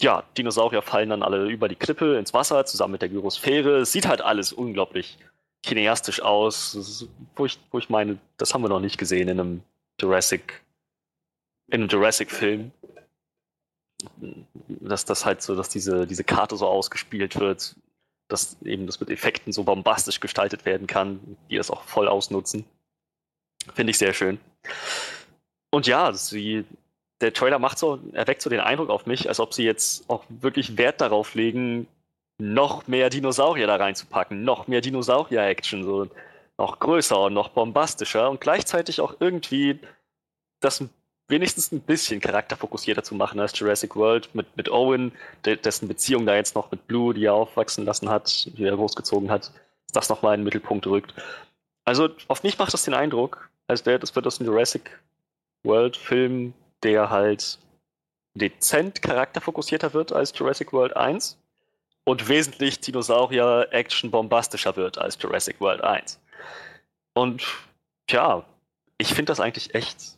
[0.00, 3.78] ja, Dinosaurier fallen dann alle über die Klippe ins Wasser, zusammen mit der Gyrosphäre.
[3.78, 5.18] Es sieht halt alles unglaublich
[5.64, 9.62] cineastisch aus, wo ich, wo ich meine, das haben wir noch nicht gesehen in einem
[10.00, 10.62] Jurassic,
[11.68, 12.72] in einem Jurassic-Film.
[14.68, 17.76] Dass das halt so, dass diese, diese Karte so ausgespielt wird,
[18.28, 22.64] dass eben das mit Effekten so bombastisch gestaltet werden kann, die das auch voll ausnutzen.
[23.74, 24.38] Finde ich sehr schön.
[25.70, 26.64] Und ja, sie
[27.20, 30.24] der Trailer macht so, erweckt so den Eindruck auf mich, als ob sie jetzt auch
[30.28, 31.86] wirklich Wert darauf legen,
[32.38, 36.08] noch mehr Dinosaurier da reinzupacken, noch mehr Dinosaurier-Action, so
[36.58, 39.78] noch größer und noch bombastischer und gleichzeitig auch irgendwie
[40.60, 40.84] das
[41.28, 45.12] wenigstens ein bisschen charakterfokussierter zu machen als Jurassic World mit, mit Owen,
[45.44, 49.30] dessen Beziehung da jetzt noch mit Blue, die er aufwachsen lassen hat, die er großgezogen
[49.30, 49.50] hat,
[49.92, 51.14] das nochmal in den Mittelpunkt rückt.
[51.84, 55.00] Also auf mich macht das den Eindruck, als wäre das wird das ein Jurassic
[55.64, 57.58] World Film der halt
[58.34, 61.38] dezent charakterfokussierter wird als Jurassic World 1
[62.04, 66.20] und wesentlich Dinosaurier-Action bombastischer wird als Jurassic World 1.
[67.14, 67.44] Und
[68.06, 68.44] tja,
[68.98, 70.16] ich finde das eigentlich echt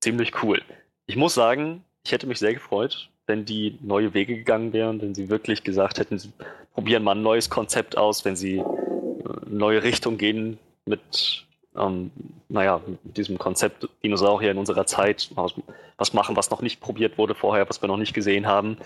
[0.00, 0.62] ziemlich cool.
[1.06, 5.14] Ich muss sagen, ich hätte mich sehr gefreut, wenn die neue Wege gegangen wären, wenn
[5.14, 6.32] sie wirklich gesagt hätten, sie
[6.72, 11.46] probieren mal ein neues Konzept aus, wenn sie eine äh, neue Richtung gehen mit
[11.78, 12.10] ähm,
[12.48, 17.34] naja, mit diesem Konzept Dinosaurier in unserer Zeit was, machen, was noch nicht probiert wurde
[17.34, 18.78] vorher, was wir noch nicht gesehen haben.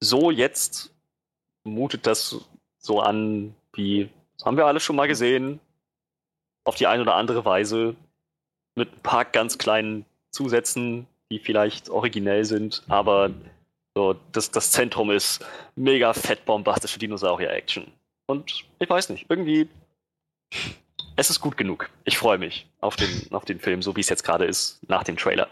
[0.00, 0.92] So jetzt
[1.64, 2.40] mutet das
[2.78, 5.60] so an, wie, das haben wir alles schon mal gesehen,
[6.64, 7.94] auf die eine oder andere Weise,
[8.74, 13.30] mit ein paar ganz kleinen Zusätzen, die vielleicht originell sind, aber
[13.94, 15.44] so, das, das Zentrum ist
[15.76, 17.86] mega fett bombastische Dinosaurier-Action.
[18.26, 19.68] Und ich weiß nicht, irgendwie
[21.16, 21.90] es ist gut genug.
[22.04, 25.04] Ich freue mich auf den, auf den Film, so wie es jetzt gerade ist, nach
[25.04, 25.48] dem Trailer.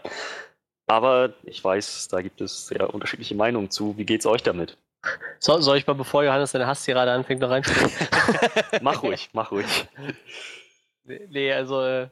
[0.87, 3.97] Aber ich weiß, da gibt es sehr unterschiedliche Meinungen zu.
[3.97, 4.77] Wie geht's euch damit?
[5.39, 7.91] So, soll ich mal, bevor Johannes seine Hasstirade anfängt, noch reinspringen?
[8.81, 9.87] mach ruhig, mach ruhig.
[11.03, 11.81] Nee, also.
[11.83, 12.09] Äh,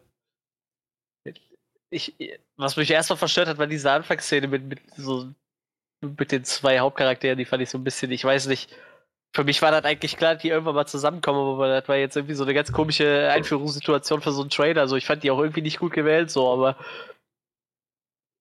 [1.90, 2.16] ich,
[2.56, 5.30] was mich erstmal verstört hat, war diese Anfangsszene mit, mit, so,
[6.02, 8.74] mit den zwei Hauptcharakteren, die fand ich so ein bisschen, ich weiß nicht,
[9.34, 12.18] für mich war das eigentlich klar, dass die irgendwann mal zusammenkommen, aber das war jetzt
[12.18, 14.82] irgendwie so eine ganz komische Einführungssituation für so einen Trailer.
[14.82, 16.76] Also ich fand die auch irgendwie nicht gut gewählt, so, aber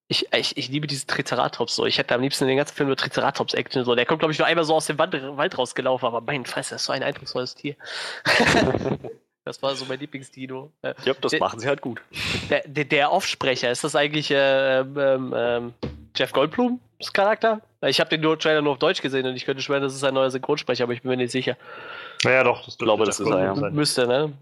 [0.09, 1.87] ich, ich, ich liebe diesen Triceratops so.
[1.87, 3.95] Ich hätte am liebsten den ganzen Film nur Triceratops-Action so.
[3.95, 6.75] Der kommt, glaube ich, nur einmal so aus dem Wand, Wald rausgelaufen, aber mein Fresse,
[6.75, 7.77] das ist so ein eindrucksvolles Tier.
[9.45, 10.73] das war so mein Lieblingsdino.
[10.83, 12.03] Ja, das der, machen sie halt gut.
[12.51, 15.75] Der, der, der Offsprecher, ist das eigentlich äh, ähm, ähm,
[16.17, 16.81] Jeff Goldblums
[17.13, 17.61] Charakter?
[17.83, 20.05] Ich habe den nur Trailer nur auf Deutsch gesehen und ich könnte schwören, das ist
[20.05, 21.57] ein neuer Synchronsprecher, aber ich bin mir nicht sicher.
[22.25, 23.71] Naja, doch, das glaube, das ist er, ja.
[23.71, 24.33] Müsste, ne?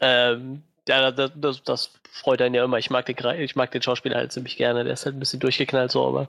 [0.00, 2.78] Ähm, ja, das, das, das, freut einen ja immer.
[2.78, 4.84] Ich mag, den, ich mag den Schauspieler halt ziemlich gerne.
[4.84, 6.28] Der ist halt ein bisschen durchgeknallt so, aber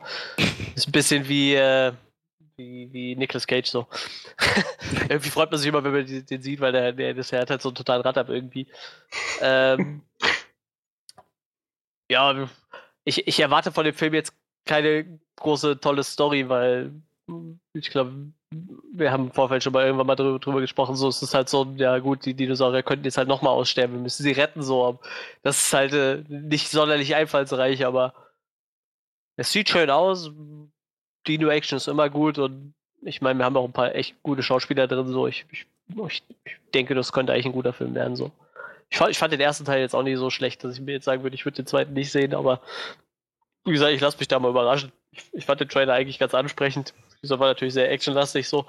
[0.76, 1.94] ist ein bisschen wie, äh,
[2.58, 3.88] wie, wie Nicolas Cage so.
[5.10, 7.50] irgendwie freut man sich immer, wenn man den, den sieht, weil der, der, der hat
[7.50, 8.68] halt so einen totalen Rad ab irgendwie.
[9.42, 10.02] Ähm,
[12.10, 12.48] ja,
[13.04, 14.34] ich, ich erwarte von dem Film jetzt
[14.66, 16.92] keine große, tolle Story, weil
[17.74, 18.14] ich glaube,
[18.94, 21.50] wir haben im Vorfeld schon mal irgendwann mal drüber, drüber gesprochen, so ist es halt
[21.50, 25.00] so, ja gut, die Dinosaurier könnten jetzt halt nochmal aussterben, wir müssen sie retten, so.
[25.44, 28.14] Das ist halt äh, nicht sonderlich einfallsreich, aber
[29.38, 30.32] es sieht schön aus.
[31.28, 34.88] Dino-Action ist immer gut und ich meine, wir haben auch ein paar echt gute Schauspieler
[34.88, 35.28] drin, so.
[35.28, 35.66] Ich, ich,
[36.08, 38.32] ich, ich denke, das könnte eigentlich ein guter Film werden, so.
[38.90, 40.94] Ich fand, ich fand den ersten Teil jetzt auch nicht so schlecht, dass ich mir
[40.94, 42.62] jetzt sagen würde, ich würde den zweiten nicht sehen, aber
[43.66, 44.92] wie gesagt, ich lasse mich da mal überraschen.
[45.12, 46.94] Ich, ich, fand den Trailer eigentlich ganz ansprechend.
[47.22, 48.66] Dieser war natürlich sehr actionlastig so.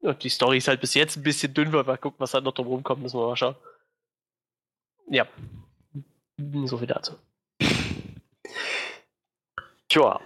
[0.00, 2.44] Und die Story ist halt bis jetzt ein bisschen dünn, weil wir gucken, was halt
[2.44, 3.56] noch drum kommt, müssen wir mal schauen.
[5.08, 5.26] Ja.
[6.64, 7.16] So viel dazu.
[9.88, 10.20] Tja,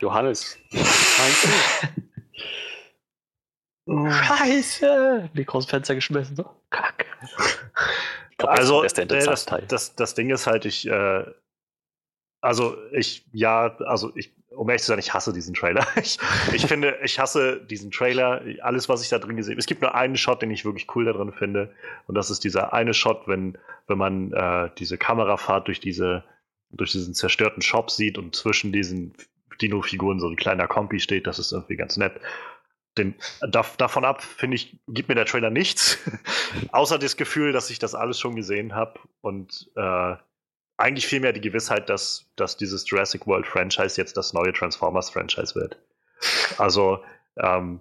[0.00, 0.58] Johannes?
[3.88, 5.30] Scheiße!
[5.34, 6.44] Mikro aus Fenster geschmissen, so.
[6.70, 7.06] Kack.
[8.38, 11.24] Glaub, also, das, das, das, das, Ding ist halt, ich, äh,
[12.46, 15.84] also ich, ja, also ich, um ehrlich zu sein, ich hasse diesen Trailer.
[15.96, 16.18] Ich,
[16.52, 19.58] ich finde, ich hasse diesen Trailer, alles, was ich da drin gesehen habe.
[19.58, 21.74] Es gibt nur einen Shot, den ich wirklich cool da drin finde.
[22.06, 26.22] Und das ist dieser eine Shot, wenn, wenn man äh, diese Kamerafahrt durch diese,
[26.70, 29.14] durch diesen zerstörten Shop sieht und zwischen diesen
[29.60, 31.26] Dino-Figuren so ein kleiner Kompi steht.
[31.26, 32.12] Das ist irgendwie ganz nett.
[32.96, 35.98] Den, da, davon ab, finde ich, gibt mir der Trailer nichts.
[36.70, 40.14] Außer das Gefühl, dass ich das alles schon gesehen habe und äh,
[40.78, 45.54] eigentlich vielmehr die Gewissheit, dass, dass dieses Jurassic World Franchise jetzt das neue Transformers Franchise
[45.54, 45.78] wird.
[46.58, 47.02] Also,
[47.38, 47.80] ähm,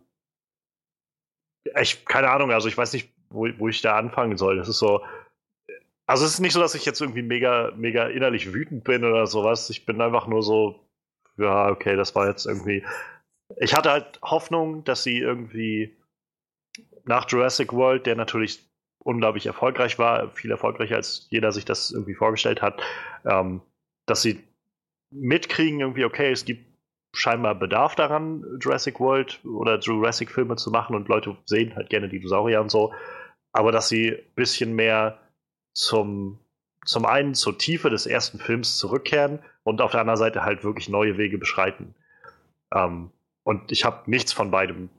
[1.82, 4.58] ich, keine Ahnung, also ich weiß nicht, wo, wo ich da anfangen soll.
[4.58, 5.04] Das ist so,
[6.06, 9.26] also es ist nicht so, dass ich jetzt irgendwie mega, mega innerlich wütend bin oder
[9.28, 9.70] sowas.
[9.70, 10.80] Ich bin einfach nur so,
[11.38, 12.86] ja, okay, das war jetzt irgendwie.
[13.58, 15.98] Ich hatte halt Hoffnung, dass sie irgendwie
[17.06, 18.64] nach Jurassic World, der natürlich
[19.06, 22.82] unglaublich erfolgreich war, viel erfolgreicher als jeder sich das irgendwie vorgestellt hat,
[23.24, 23.62] ähm,
[24.08, 24.43] dass sie
[25.12, 26.66] mitkriegen, irgendwie, okay, es gibt
[27.14, 32.10] scheinbar Bedarf daran, Jurassic World oder Jurassic Filme zu machen und Leute sehen halt gerne
[32.10, 32.93] Dinosaurier und so,
[33.53, 35.20] aber dass sie ein bisschen mehr
[35.74, 36.39] zum,
[36.84, 40.89] zum einen zur Tiefe des ersten Films zurückkehren und auf der anderen Seite halt wirklich
[40.89, 41.93] neue Wege beschreiten.
[42.74, 43.12] Ähm,
[43.43, 44.89] und ich habe nichts von beidem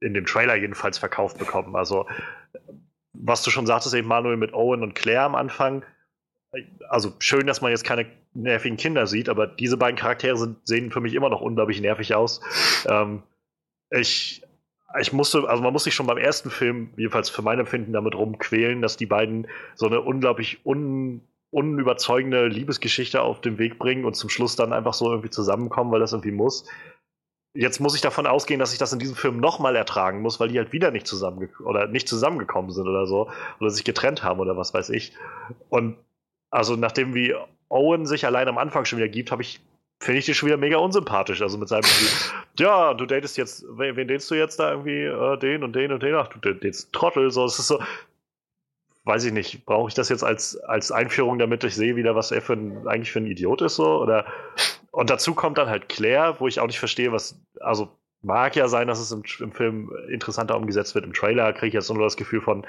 [0.00, 1.76] in dem Trailer jedenfalls verkauft bekommen.
[1.76, 2.06] Also
[3.12, 5.84] was du schon sagtest, eben Manuel mit Owen und Claire am Anfang.
[6.88, 10.90] Also schön, dass man jetzt keine nervigen Kinder sieht, aber diese beiden Charaktere sind, sehen
[10.90, 12.40] für mich immer noch unglaublich nervig aus.
[12.86, 13.22] Ähm,
[13.90, 14.42] ich,
[15.00, 18.14] ich musste, also man muss sich schon beim ersten Film, jedenfalls für mein Empfinden, damit
[18.14, 24.14] rumquälen, dass die beiden so eine unglaublich un, unüberzeugende Liebesgeschichte auf den Weg bringen und
[24.14, 26.64] zum Schluss dann einfach so irgendwie zusammenkommen, weil das irgendwie muss
[27.58, 30.48] jetzt muss ich davon ausgehen, dass ich das in diesem Film nochmal ertragen muss, weil
[30.48, 34.38] die halt wieder nicht zusammen oder nicht zusammengekommen sind oder so oder sich getrennt haben
[34.38, 35.12] oder was weiß ich.
[35.68, 35.96] Und
[36.50, 37.34] also nachdem wie
[37.68, 39.60] Owen sich allein am Anfang schon wieder gibt, habe ich
[40.00, 41.42] finde ich den schon wieder mega unsympathisch.
[41.42, 41.82] Also mit seinem
[42.60, 45.90] ja, du datest jetzt, wen, wen datest du jetzt da irgendwie äh, den und den
[45.90, 46.14] und den?
[46.14, 47.32] Ach, du datest Trottel.
[47.32, 47.82] So, es ist so,
[49.02, 52.30] weiß ich nicht, brauche ich das jetzt als, als Einführung, damit ich sehe wieder, was
[52.30, 54.00] er für ein, eigentlich für ein Idiot ist so?
[54.00, 54.26] Oder
[54.98, 58.66] und dazu kommt dann halt Claire, wo ich auch nicht verstehe, was, also mag ja
[58.66, 61.04] sein, dass es im, im Film interessanter umgesetzt wird.
[61.04, 62.66] Im Trailer kriege ich jetzt nur das Gefühl von,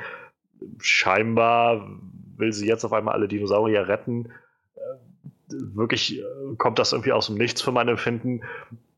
[0.79, 1.89] scheinbar
[2.37, 4.27] will sie jetzt auf einmal alle Dinosaurier retten.
[4.75, 6.23] Äh, wirklich äh,
[6.59, 8.41] kommt das irgendwie aus dem Nichts für mein Empfinden.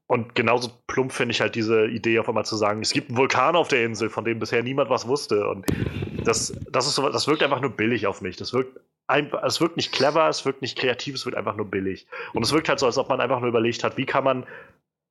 [0.07, 3.17] Und genauso plump finde ich halt diese Idee, auf einmal zu sagen, es gibt einen
[3.17, 5.47] Vulkan auf der Insel, von dem bisher niemand was wusste.
[5.47, 5.65] Und
[6.25, 8.35] das, das ist so, das wirkt einfach nur billig auf mich.
[8.35, 8.77] Das wirkt
[9.07, 12.07] es wirkt nicht clever, es wirkt nicht kreativ, es wirkt einfach nur billig.
[12.33, 14.45] Und es wirkt halt so, als ob man einfach nur überlegt hat, wie kann man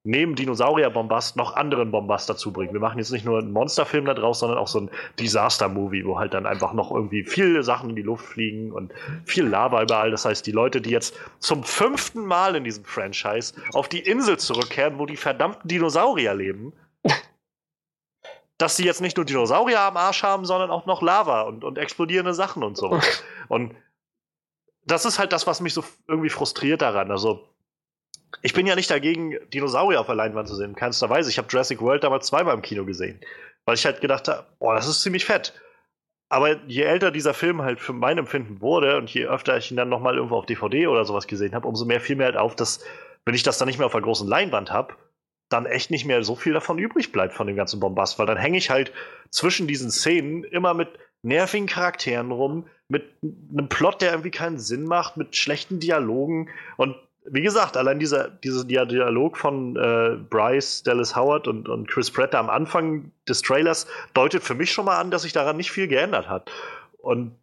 [0.03, 2.73] neben Dinosaurier-Bombast noch anderen Bombast dazu bringen.
[2.73, 6.19] Wir machen jetzt nicht nur einen Monsterfilm da draus, sondern auch so ein Disaster-Movie, wo
[6.19, 8.93] halt dann einfach noch irgendwie viele Sachen in die Luft fliegen und
[9.27, 10.11] viel Lava überall.
[10.11, 14.39] Das heißt, die Leute, die jetzt zum fünften Mal in diesem Franchise auf die Insel
[14.39, 16.73] zurückkehren, wo die verdammten Dinosaurier leben,
[18.57, 21.77] dass sie jetzt nicht nur Dinosaurier am Arsch haben, sondern auch noch Lava und, und
[21.77, 22.99] explodierende Sachen und so.
[23.49, 23.75] und
[24.91, 27.11] das ist halt das, was mich so irgendwie frustriert daran.
[27.11, 27.49] Also,
[28.43, 31.31] ich bin ja nicht dagegen, Dinosaurier auf der Leinwand zu sehen, in keinster Weise.
[31.31, 33.21] Ich habe Jurassic World damals zweimal im Kino gesehen,
[33.65, 35.53] weil ich halt gedacht habe, boah, das ist ziemlich fett.
[36.29, 39.77] Aber je älter dieser Film halt für mein Empfinden wurde und je öfter ich ihn
[39.77, 42.55] dann nochmal irgendwo auf DVD oder sowas gesehen habe, umso mehr fiel mir halt auf,
[42.55, 42.85] dass,
[43.25, 44.95] wenn ich das dann nicht mehr auf der großen Leinwand habe,
[45.49, 48.37] dann echt nicht mehr so viel davon übrig bleibt von dem ganzen Bombast, weil dann
[48.37, 48.93] hänge ich halt
[49.31, 50.89] zwischen diesen Szenen immer mit
[51.23, 56.97] nervigen Charakteren rum, mit einem Plot, der irgendwie keinen Sinn macht, mit schlechten Dialogen und
[57.25, 62.35] wie gesagt, allein dieser, dieser Dialog von äh, Bryce Dallas Howard und, und Chris Pratt
[62.35, 65.87] am Anfang des Trailers deutet für mich schon mal an, dass sich daran nicht viel
[65.87, 66.51] geändert hat.
[66.99, 67.37] Und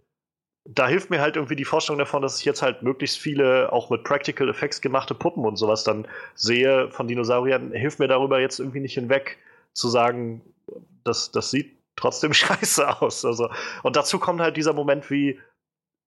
[0.65, 3.89] da hilft mir halt irgendwie die Vorstellung davon, dass ich jetzt halt möglichst viele auch
[3.89, 8.59] mit Practical Effects gemachte Puppen und sowas dann sehe von Dinosauriern, hilft mir darüber jetzt
[8.59, 9.37] irgendwie nicht hinweg
[9.73, 10.41] zu sagen,
[11.03, 13.25] das, das sieht trotzdem scheiße aus.
[13.25, 13.49] Also,
[13.83, 15.41] und dazu kommt halt dieser Moment wie,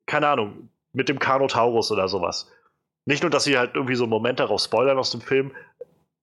[0.06, 2.50] keine Ahnung, mit dem Carnotaurus oder sowas.
[3.06, 5.52] Nicht nur, dass sie halt irgendwie so einen Moment darauf spoilern aus dem Film,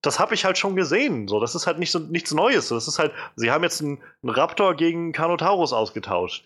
[0.02, 1.28] das habe ich halt schon gesehen.
[1.28, 2.70] So, das ist halt nicht so, nichts Neues.
[2.70, 6.46] Das ist halt, sie haben jetzt einen, einen Raptor gegen einen Carnotaurus ausgetauscht.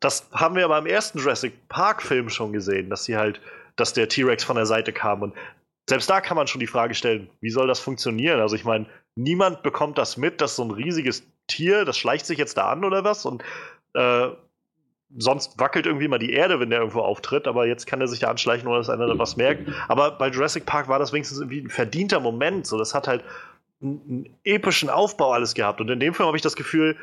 [0.00, 3.40] Das haben wir aber im ersten Jurassic Park-Film schon gesehen, dass sie halt,
[3.76, 5.22] dass der T-Rex von der Seite kam.
[5.22, 5.34] Und
[5.88, 8.40] selbst da kann man schon die Frage stellen, wie soll das funktionieren?
[8.40, 12.38] Also ich meine, niemand bekommt das mit, dass so ein riesiges Tier, das schleicht sich
[12.38, 13.42] jetzt da an oder was und
[13.94, 14.28] äh,
[15.18, 18.20] sonst wackelt irgendwie mal die Erde, wenn der irgendwo auftritt, aber jetzt kann er sich
[18.20, 19.68] da anschleichen, ohne dass einer da was merkt.
[19.88, 22.66] Aber bei Jurassic Park war das wenigstens irgendwie ein verdienter Moment.
[22.66, 23.24] So, das hat halt
[23.82, 25.80] einen, einen epischen Aufbau alles gehabt.
[25.80, 26.96] Und in dem Film habe ich das Gefühl,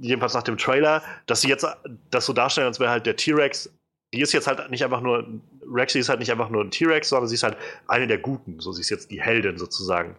[0.00, 1.66] jedenfalls nach dem Trailer, dass sie jetzt
[2.10, 3.70] das so darstellen, als wäre halt der T-Rex
[4.14, 5.26] die ist jetzt halt nicht einfach nur,
[5.68, 7.56] Rexy ist halt nicht einfach nur ein T-Rex, sondern sie ist halt
[7.88, 8.60] eine der Guten.
[8.60, 10.16] So, sie ist jetzt die Heldin sozusagen.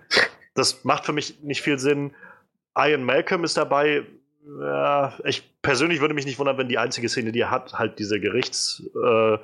[0.54, 2.14] Das macht für mich nicht viel Sinn.
[2.78, 4.06] Ian Malcolm ist dabei.
[4.60, 7.98] Ja, ich persönlich würde mich nicht wundern, wenn die einzige Szene, die er hat, halt
[7.98, 9.38] diese Gerichts, äh,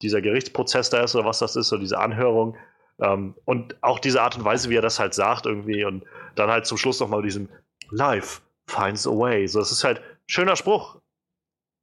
[0.00, 2.56] dieser Gerichtsprozess da ist oder was das ist, oder diese Anhörung.
[3.00, 6.50] Ähm, und auch diese Art und Weise, wie er das halt sagt irgendwie und dann
[6.50, 7.48] halt zum Schluss nochmal diesen
[7.90, 9.46] Life finds a way.
[9.46, 10.98] So, das ist halt schöner Spruch,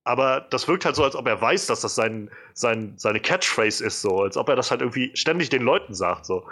[0.05, 3.83] aber das wirkt halt so, als ob er weiß, dass das sein, sein, seine Catchphrase
[3.83, 6.25] ist, so, als ob er das halt irgendwie ständig den Leuten sagt.
[6.25, 6.47] So.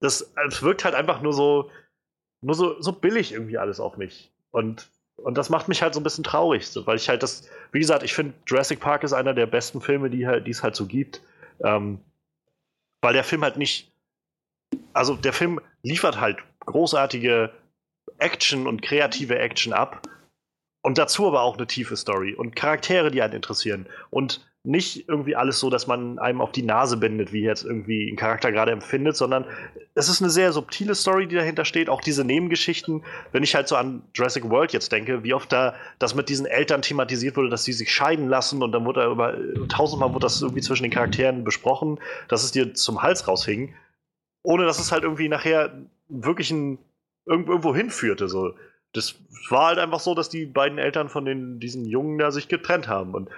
[0.00, 1.70] Das, das wirkt halt einfach nur so,
[2.40, 4.30] nur so, so billig irgendwie alles auf mich.
[4.50, 7.48] Und, und das macht mich halt so ein bisschen traurig, so, weil ich halt das,
[7.72, 10.76] wie gesagt, ich finde, Jurassic Park ist einer der besten Filme, die, halt, es halt
[10.76, 11.22] so gibt.
[11.64, 12.00] Ähm,
[13.00, 13.90] weil der Film halt nicht,
[14.92, 17.50] also der Film liefert halt großartige
[18.18, 20.02] Action und kreative Action ab
[20.82, 23.86] und dazu aber auch eine tiefe Story und Charaktere, die einen interessieren.
[24.10, 28.10] Und nicht irgendwie alles so, dass man einem auf die Nase bindet, wie jetzt irgendwie
[28.10, 29.46] ein Charakter gerade empfindet, sondern
[29.94, 31.88] es ist eine sehr subtile Story, die dahinter steht.
[31.88, 35.74] Auch diese Nebengeschichten, wenn ich halt so an Jurassic World jetzt denke, wie oft da
[35.98, 39.10] das mit diesen Eltern thematisiert wurde, dass sie sich scheiden lassen und dann wurde da
[39.10, 39.38] über
[39.68, 43.74] tausendmal wurde das irgendwie zwischen den Charakteren besprochen, dass es dir zum Hals raushing,
[44.42, 45.72] ohne dass es halt irgendwie nachher
[46.10, 46.78] wirklich ein,
[47.24, 48.28] irgendwo hinführte.
[48.28, 48.54] So
[48.92, 49.16] das
[49.50, 52.88] war halt einfach so, dass die beiden Eltern von den, diesen Jungen da sich getrennt
[52.88, 53.14] haben.
[53.14, 53.28] Und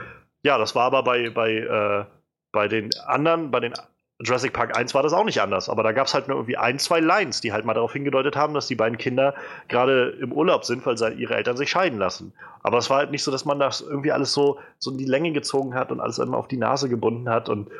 [0.42, 2.04] ja, das war aber bei, bei, äh,
[2.52, 3.74] bei den anderen, bei den
[4.22, 5.68] Jurassic Park 1 war das auch nicht anders.
[5.68, 8.36] Aber da gab es halt nur irgendwie ein, zwei Lines, die halt mal darauf hingedeutet
[8.36, 9.34] haben, dass die beiden Kinder
[9.68, 12.34] gerade im Urlaub sind, weil ihre Eltern sich scheiden lassen.
[12.62, 15.06] Aber es war halt nicht so, dass man das irgendwie alles so, so in die
[15.06, 17.48] Länge gezogen hat und alles immer auf die Nase gebunden hat.
[17.48, 17.70] Und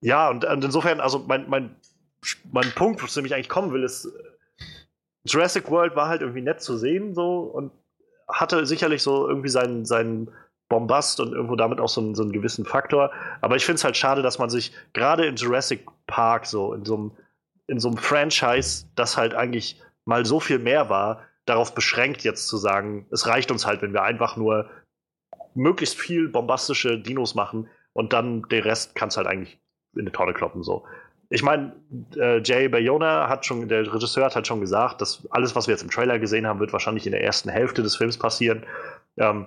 [0.00, 1.76] ja, und, und insofern, also mein, mein,
[2.52, 4.08] mein Punkt, zu dem ich eigentlich kommen will, ist,
[5.24, 7.70] Jurassic World war halt irgendwie nett zu sehen so und
[8.26, 10.28] hatte sicherlich so irgendwie seinen, seinen
[10.72, 13.10] Bombast und irgendwo damit auch so einen, so einen gewissen Faktor.
[13.42, 16.86] Aber ich finde es halt schade, dass man sich gerade in Jurassic Park so in
[16.86, 17.10] so einem
[17.68, 22.48] in so einem Franchise, das halt eigentlich mal so viel mehr war, darauf beschränkt jetzt
[22.48, 24.68] zu sagen, es reicht uns halt, wenn wir einfach nur
[25.54, 29.60] möglichst viel bombastische Dinos machen und dann den Rest kann es halt eigentlich
[29.94, 30.84] in die Tonne kloppen so
[31.32, 31.72] ich meine,
[32.16, 35.72] äh, Jay Bayona hat schon, der Regisseur hat halt schon gesagt, dass alles, was wir
[35.72, 38.64] jetzt im Trailer gesehen haben, wird wahrscheinlich in der ersten Hälfte des Films passieren.
[39.16, 39.46] Ähm,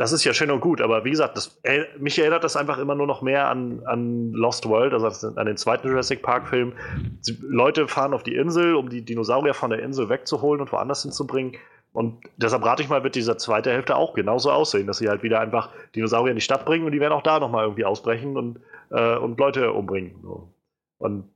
[0.00, 2.78] das ist ja schön und gut, aber wie gesagt, das, äh, mich erinnert das einfach
[2.78, 6.72] immer nur noch mehr an, an Lost World, also an den zweiten Jurassic Park-Film.
[7.42, 11.58] Leute fahren auf die Insel, um die Dinosaurier von der Insel wegzuholen und woanders hinzubringen.
[11.92, 15.22] Und deshalb rate ich mal, wird diese zweite Hälfte auch genauso aussehen, dass sie halt
[15.22, 18.38] wieder einfach Dinosaurier in die Stadt bringen und die werden auch da nochmal irgendwie ausbrechen
[18.38, 18.58] und,
[18.88, 20.14] äh, und Leute umbringen.
[20.96, 21.28] Und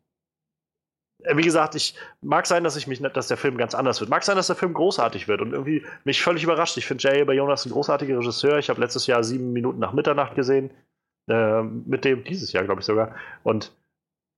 [1.33, 4.11] wie gesagt, ich mag sein, dass ich mich dass der Film ganz anders wird.
[4.11, 6.77] Mag sein, dass der Film großartig wird und irgendwie mich völlig überrascht.
[6.77, 8.59] Ich finde Jay Jonas ein großartiger Regisseur.
[8.59, 10.71] Ich habe letztes Jahr sieben Minuten nach Mitternacht gesehen.
[11.29, 13.15] Äh, mit dem dieses Jahr, glaube ich sogar.
[13.43, 13.73] Und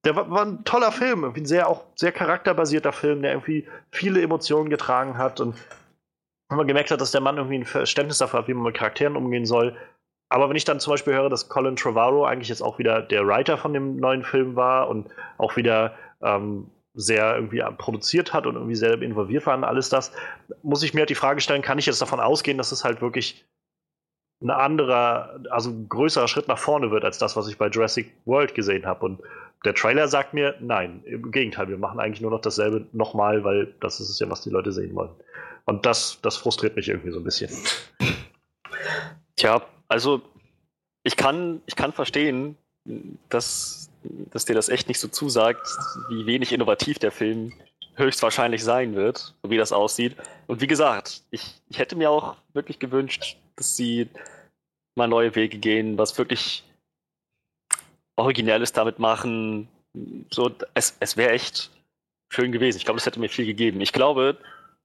[0.04, 3.66] der war, war, ein toller Film, irgendwie ein sehr auch sehr charakterbasierter Film, der irgendwie
[3.90, 5.56] viele Emotionen getragen hat und
[6.48, 9.16] man gemerkt hat, dass der Mann irgendwie ein Verständnis dafür hat, wie man mit Charakteren
[9.16, 9.76] umgehen soll,
[10.28, 13.26] aber wenn ich dann zum Beispiel höre, dass Colin Trevorrow eigentlich jetzt auch wieder der
[13.26, 15.08] Writer von dem neuen Film war und
[15.38, 20.12] auch wieder ähm, sehr irgendwie produziert hat und irgendwie sehr involviert war in alles das,
[20.62, 23.00] muss ich mir halt die Frage stellen, kann ich jetzt davon ausgehen, dass es halt
[23.00, 23.44] wirklich
[24.42, 28.12] ein anderer, also ein größerer Schritt nach vorne wird als das, was ich bei Jurassic
[28.24, 29.04] World gesehen habe.
[29.04, 29.22] Und
[29.64, 33.74] der Trailer sagt mir, nein, im Gegenteil, wir machen eigentlich nur noch dasselbe nochmal, weil
[33.80, 35.10] das ist es ja, was die Leute sehen wollen.
[35.64, 37.50] Und das, das frustriert mich irgendwie so ein bisschen.
[39.36, 40.22] Tja, also
[41.02, 42.56] ich kann, ich kann verstehen,
[43.28, 43.90] dass,
[44.30, 45.66] dass dir das echt nicht so zusagt,
[46.08, 47.52] wie wenig innovativ der Film
[47.96, 50.16] höchstwahrscheinlich sein wird, wie das aussieht.
[50.46, 54.08] Und wie gesagt, ich, ich hätte mir auch wirklich gewünscht, dass sie
[54.94, 56.64] mal neue Wege gehen, was wirklich
[58.16, 59.68] Originelles damit machen.
[60.30, 61.70] So, es, es wäre echt
[62.28, 62.78] schön gewesen.
[62.78, 63.80] Ich glaube, es hätte mir viel gegeben.
[63.80, 64.36] Ich glaube,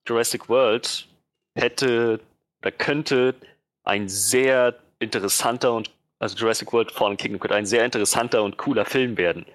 [0.08, 1.08] Jurassic World
[1.56, 2.20] hätte
[2.62, 3.36] oder könnte
[3.84, 5.92] ein sehr interessanter und
[6.22, 9.46] also Jurassic World Fallen Kingdom könnte ein sehr interessanter und cooler Film werden.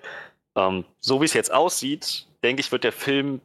[0.57, 3.41] Ähm, so wie es jetzt aussieht, denke ich, wird der Film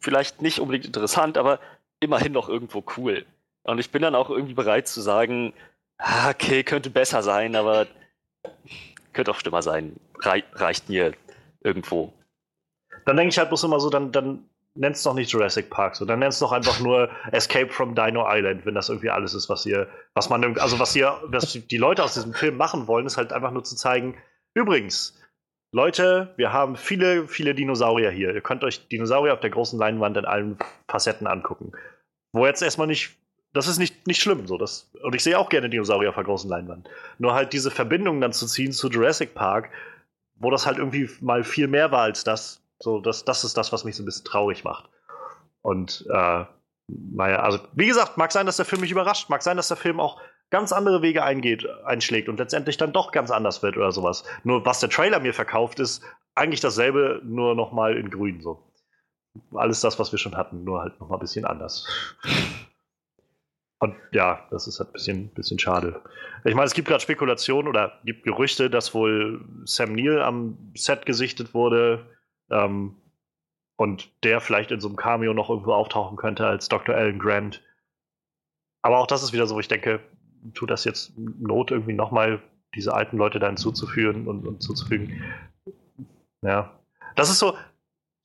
[0.00, 1.58] vielleicht nicht unbedingt interessant, aber
[2.00, 3.24] immerhin noch irgendwo cool.
[3.62, 5.54] Und ich bin dann auch irgendwie bereit zu sagen,
[5.96, 7.86] ah, okay, könnte besser sein, aber
[9.14, 9.96] könnte auch schlimmer sein.
[10.20, 11.14] Rei reicht mir
[11.62, 12.12] irgendwo.
[13.06, 14.44] Dann denke ich halt bloß immer so, dann, dann
[14.74, 17.94] nennt es doch nicht Jurassic Park, so dann nennt es doch einfach nur Escape from
[17.94, 21.52] Dino Island, wenn das irgendwie alles ist, was ihr, was man, also was ihr, was
[21.52, 24.16] die Leute aus diesem Film machen wollen, ist halt einfach nur zu zeigen,
[24.54, 25.18] übrigens,
[25.74, 28.32] Leute, wir haben viele, viele Dinosaurier hier.
[28.32, 30.56] Ihr könnt euch Dinosaurier auf der großen Leinwand in allen
[30.88, 31.72] Facetten angucken.
[32.32, 33.16] Wo jetzt erstmal nicht,
[33.52, 36.22] das ist nicht, nicht schlimm, so das, und ich sehe auch gerne Dinosaurier auf der
[36.22, 36.88] großen Leinwand.
[37.18, 39.70] Nur halt diese Verbindung dann zu ziehen zu Jurassic Park,
[40.36, 43.72] wo das halt irgendwie mal viel mehr war als das, so, das, das ist das,
[43.72, 44.90] was mich so ein bisschen traurig macht.
[45.62, 46.44] Und äh,
[46.86, 49.76] naja, also wie gesagt, mag sein, dass der Film mich überrascht, mag sein, dass der
[49.76, 50.20] Film auch
[50.50, 54.24] ganz andere Wege eingeht, einschlägt und letztendlich dann doch ganz anders wird oder sowas.
[54.44, 56.02] Nur was der Trailer mir verkauft, ist
[56.34, 58.70] eigentlich dasselbe, nur nochmal in grün so.
[59.54, 61.86] Alles das, was wir schon hatten, nur halt nochmal ein bisschen anders.
[63.80, 66.00] Und ja, das ist halt ein bisschen, bisschen schade.
[66.44, 71.06] Ich meine, es gibt gerade Spekulationen oder gibt Gerüchte, dass wohl Sam Neill am Set
[71.06, 72.06] gesichtet wurde
[72.50, 72.96] ähm,
[73.76, 76.94] und der vielleicht in so einem Cameo noch irgendwo auftauchen könnte als Dr.
[76.94, 77.62] Alan Grant.
[78.82, 80.00] Aber auch das ist wieder so, wo ich denke,
[80.54, 82.42] tut das jetzt Not irgendwie nochmal
[82.74, 85.22] diese alten Leute da hinzuzuführen und, und zuzufügen.
[86.42, 86.78] Ja.
[87.16, 87.56] Das ist so,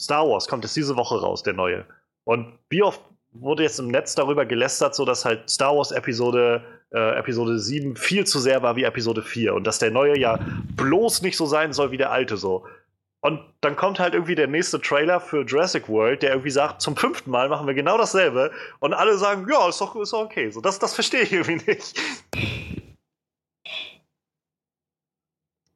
[0.02, 1.86] Star Wars kommt jetzt diese Woche raus, der neue.
[2.26, 3.02] Und wie oft
[3.32, 7.96] wurde jetzt im Netz darüber gelästert, so dass halt Star Wars Episode, äh, Episode 7
[7.96, 10.40] viel zu sehr war wie Episode 4 und dass der neue ja
[10.76, 12.66] bloß nicht so sein soll wie der alte so.
[13.22, 16.96] Und dann kommt halt irgendwie der nächste Trailer für Jurassic World, der irgendwie sagt, zum
[16.96, 18.52] fünften Mal machen wir genau dasselbe.
[18.80, 20.50] Und alle sagen, ja, ist doch, ist doch okay.
[20.52, 22.00] So, das, das verstehe ich irgendwie nicht.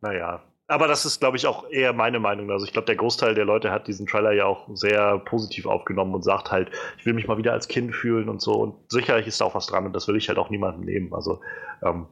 [0.02, 0.42] Naja.
[0.68, 2.50] Aber das ist, glaube ich, auch eher meine Meinung.
[2.50, 6.16] Also ich glaube, der Großteil der Leute hat diesen Trailer ja auch sehr positiv aufgenommen
[6.16, 8.54] und sagt halt, ich will mich mal wieder als Kind fühlen und so.
[8.54, 11.14] Und sicherlich ist da auch was dran und das will ich halt auch niemandem nehmen.
[11.14, 11.42] Also
[11.84, 12.08] ähm,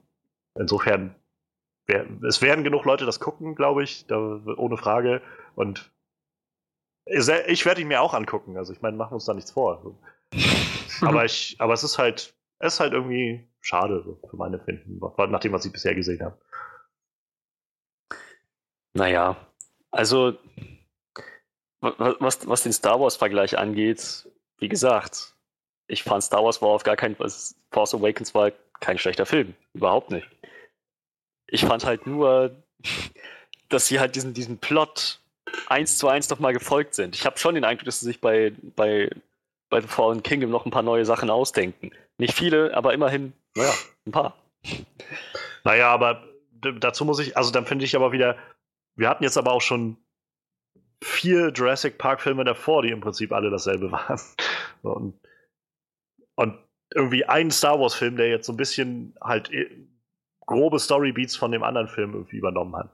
[0.59, 1.15] insofern
[2.27, 4.17] es werden genug Leute das gucken, glaube ich, da,
[4.57, 5.21] ohne Frage.
[5.55, 5.91] Und
[7.05, 8.57] ich werde ihn mir auch angucken.
[8.57, 9.99] Also ich meine, machen uns da nichts vor.
[11.01, 14.99] aber ich, aber es ist halt, es ist halt irgendwie schade so, für meine Finden,
[14.99, 16.39] nach dem, was ich bisher gesehen habe.
[18.93, 19.37] Naja,
[19.91, 20.37] also
[21.79, 25.35] was, was den Star Wars-Vergleich angeht, wie gesagt,
[25.87, 29.55] ich fand Star Wars war auf gar keinen Force Awakens war kein schlechter Film.
[29.73, 30.27] Überhaupt nicht.
[31.51, 32.55] Ich fand halt nur,
[33.69, 35.19] dass sie halt diesen, diesen Plot
[35.67, 37.15] eins zu eins nochmal gefolgt sind.
[37.15, 39.09] Ich habe schon den Eindruck, dass sie sich bei, bei,
[39.69, 41.91] bei The Fallen Kingdom noch ein paar neue Sachen ausdenken.
[42.17, 43.73] Nicht viele, aber immerhin, naja,
[44.07, 44.37] ein paar.
[45.63, 46.23] Naja, aber
[46.79, 48.37] dazu muss ich, also dann finde ich aber wieder,
[48.95, 49.97] wir hatten jetzt aber auch schon
[51.03, 54.19] vier Jurassic Park-Filme davor, die im Prinzip alle dasselbe waren.
[54.83, 55.19] Und,
[56.35, 56.57] und
[56.93, 59.49] irgendwie ein Star Wars-Film, der jetzt so ein bisschen halt
[60.51, 62.89] grobe Storybeats von dem anderen Film irgendwie übernommen hat.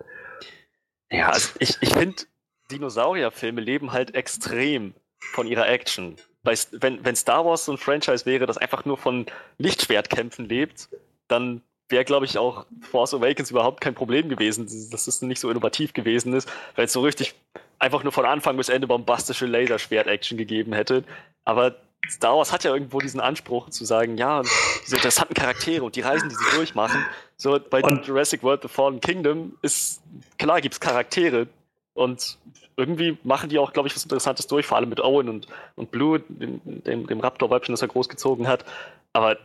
[1.11, 2.23] Ja, also ich, ich finde,
[2.71, 4.93] Dinosaurierfilme leben halt extrem
[5.34, 6.15] von ihrer Action.
[6.43, 9.25] wenn, wenn Star Wars so ein Franchise wäre, das einfach nur von
[9.57, 10.89] Lichtschwertkämpfen lebt,
[11.27, 15.49] dann wäre, glaube ich, auch Force Awakens überhaupt kein Problem gewesen, dass es nicht so
[15.49, 17.35] innovativ gewesen ist, weil es so richtig
[17.79, 21.03] einfach nur von Anfang bis Ende bombastische Laserschwert-Action gegeben hätte.
[21.45, 21.75] Aber
[22.09, 24.41] Star Wars hat ja irgendwo diesen Anspruch zu sagen, ja,
[24.85, 27.05] diese interessanten Charaktere und die Reisen, die sie durchmachen.
[27.35, 30.01] So bei und Jurassic World The Fallen Kingdom ist,
[30.38, 31.47] klar gibt es Charaktere
[31.93, 32.38] und
[32.77, 35.91] irgendwie machen die auch, glaube ich, was Interessantes durch, vor allem mit Owen und, und
[35.91, 38.65] Blue, dem, dem, dem Raptor-Weibchen, das er großgezogen hat.
[39.13, 39.38] Aber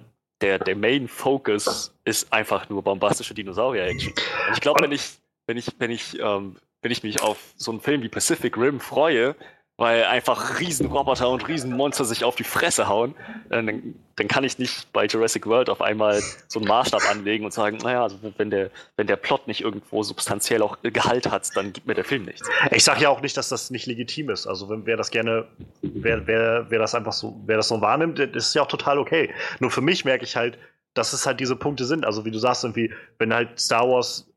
[0.43, 4.13] der, der Main Focus ist einfach nur bombastische Dinosaurier-Action.
[4.13, 7.71] Und ich glaube, wenn ich, wenn ich, wenn ich, ähm, wenn ich mich auf so
[7.71, 9.35] einen Film wie Pacific Rim freue,
[9.83, 13.17] weil einfach Riesenroboter und Riesenmonster sich auf die Fresse hauen,
[13.51, 17.53] dann, dann kann ich nicht bei Jurassic World auf einmal so einen Maßstab anlegen und
[17.53, 21.73] sagen, naja, also wenn der, wenn der Plot nicht irgendwo substanziell auch Gehalt hat, dann
[21.73, 22.49] gibt mir der Film nichts.
[22.71, 24.47] Ich sage ja auch nicht, dass das nicht legitim ist.
[24.47, 25.49] Also wenn wer das gerne,
[25.81, 29.35] wer, wer, wer das einfach so, wer das so wahrnimmt, ist ja auch total okay.
[29.59, 30.59] Nur für mich merke ich halt,
[30.95, 32.07] dass es halt diese Punkte sind.
[32.07, 34.29] Also wie du sagst, irgendwie, wenn halt Star Wars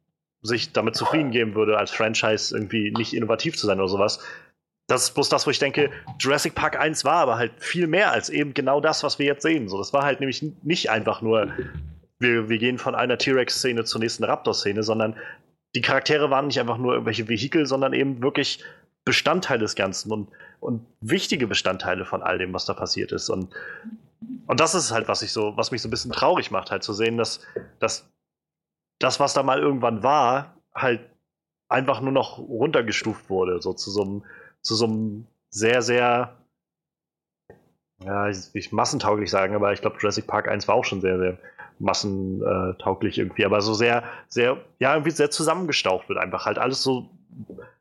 [0.42, 4.20] sich damit zufrieden geben würde, als Franchise irgendwie nicht innovativ zu sein oder sowas,
[4.88, 5.90] das ist bloß das, wo ich denke,
[6.20, 9.42] Jurassic Park 1 war aber halt viel mehr als eben genau das, was wir jetzt
[9.42, 9.68] sehen.
[9.68, 11.52] So, das war halt nämlich nicht einfach nur,
[12.20, 15.16] wir, wir gehen von einer T-Rex-Szene zur nächsten Raptor-Szene, sondern
[15.74, 18.64] die Charaktere waren nicht einfach nur irgendwelche Vehikel, sondern eben wirklich
[19.06, 20.30] Bestandteil des Ganzen und,
[20.60, 23.30] und wichtige Bestandteile von all dem, was da passiert ist.
[23.30, 23.54] Und,
[24.48, 26.84] und das ist halt, was ich so, was mich so ein bisschen traurig macht, halt
[26.84, 27.42] zu sehen, dass,
[27.80, 28.10] dass
[29.00, 31.02] das, was da mal irgendwann war, halt
[31.68, 34.26] einfach nur noch runtergestuft wurde, so zu so einem,
[34.66, 36.36] zu so einem sehr, sehr,
[38.04, 41.18] ja, ich, ich massentauglich sagen, aber ich glaube, Jurassic Park 1 war auch schon sehr,
[41.18, 41.38] sehr
[41.80, 47.10] massentauglich irgendwie, aber so sehr, sehr, ja, irgendwie sehr zusammengestaucht wird einfach halt alles so.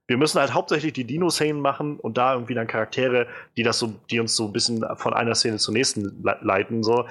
[0.07, 3.95] Wir müssen halt hauptsächlich die Dino-Szenen machen und da irgendwie dann Charaktere, die das so,
[4.11, 7.07] die uns so ein bisschen von einer Szene zur nächsten leiten, so.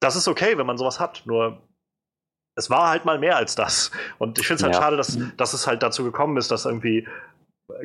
[0.00, 1.60] Das ist okay, wenn man sowas hat, nur
[2.56, 3.90] es war halt mal mehr als das.
[4.18, 4.80] Und ich finde es halt ja.
[4.80, 7.06] schade, dass, dass es halt dazu gekommen ist, dass irgendwie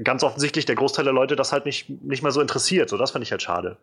[0.04, 2.90] ganz offensichtlich der Großteil der Leute das halt nicht, nicht mehr so interessiert.
[2.90, 3.78] So, das finde ich halt schade.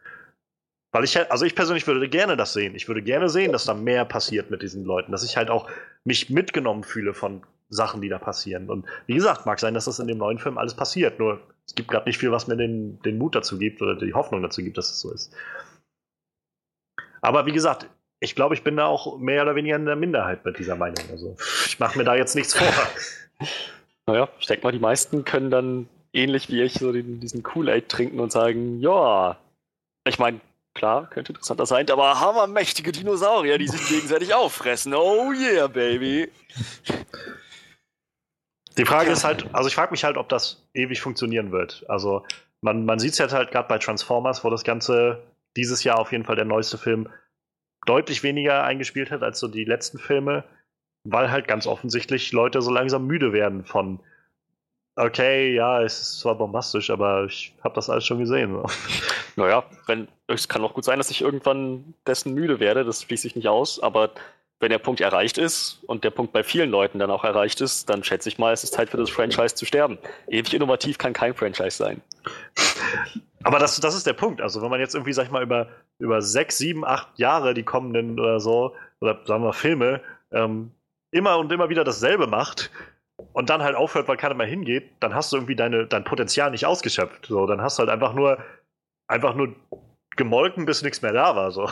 [0.93, 2.75] Weil ich, also ich persönlich würde gerne das sehen.
[2.75, 5.69] Ich würde gerne sehen, dass da mehr passiert mit diesen Leuten, dass ich halt auch
[6.05, 8.69] mich mitgenommen fühle von Sachen, die da passieren.
[8.69, 11.19] Und wie gesagt, mag sein, dass das in dem neuen Film alles passiert.
[11.19, 14.13] Nur es gibt gerade nicht viel, was mir den, den Mut dazu gibt oder die
[14.13, 15.35] Hoffnung dazu gibt, dass es so ist.
[17.23, 17.89] Aber wie gesagt,
[18.21, 21.05] ich glaube, ich bin da auch mehr oder weniger in der Minderheit mit dieser Meinung.
[21.11, 22.69] Also ich mache mir da jetzt nichts vor.
[24.07, 27.89] Naja, ich denke mal, die meisten können dann ähnlich wie ich so den, diesen Kool-Aid
[27.89, 29.39] trinken und sagen, ja,
[30.05, 30.41] ich meine,
[30.75, 34.95] Klar, könnte interessanter sein, aber hammermächtige Dinosaurier, die sich gegenseitig auffressen.
[34.95, 36.31] Oh yeah, baby.
[38.79, 41.85] Die Frage ist halt, also ich frage mich halt, ob das ewig funktionieren wird.
[41.89, 42.25] Also
[42.63, 45.23] man, man sieht es jetzt halt gerade bei Transformers, wo das Ganze
[45.57, 47.11] dieses Jahr auf jeden Fall der neueste Film
[47.85, 50.45] deutlich weniger eingespielt hat als so die letzten Filme,
[51.05, 54.01] weil halt ganz offensichtlich Leute so langsam müde werden von
[54.97, 58.63] okay, ja, es ist zwar bombastisch, aber ich habe das alles schon gesehen.
[59.35, 63.27] Naja, wenn, es kann auch gut sein, dass ich irgendwann dessen müde werde, das schließe
[63.27, 64.11] ich nicht aus, aber
[64.61, 67.89] wenn der Punkt erreicht ist und der Punkt bei vielen Leuten dann auch erreicht ist,
[67.89, 69.97] dann schätze ich mal, es ist Zeit für das Franchise zu sterben.
[70.29, 72.03] Ewig innovativ kann kein Franchise sein.
[73.43, 74.43] Aber das, das ist der Punkt.
[74.43, 75.69] Also, wenn man jetzt irgendwie, sag ich mal, über,
[75.99, 80.01] über sechs, sieben, acht Jahre die kommenden oder so, oder sagen wir Filme,
[80.31, 80.71] ähm,
[81.13, 82.71] immer und immer wieder dasselbe macht,
[83.33, 86.51] und dann halt aufhört, weil keiner mehr hingeht, dann hast du irgendwie deine, dein Potenzial
[86.51, 87.27] nicht ausgeschöpft.
[87.27, 88.39] So, dann hast du halt einfach nur,
[89.07, 89.55] einfach nur
[90.17, 91.51] gemolken, bis nichts mehr da war.
[91.51, 91.71] So.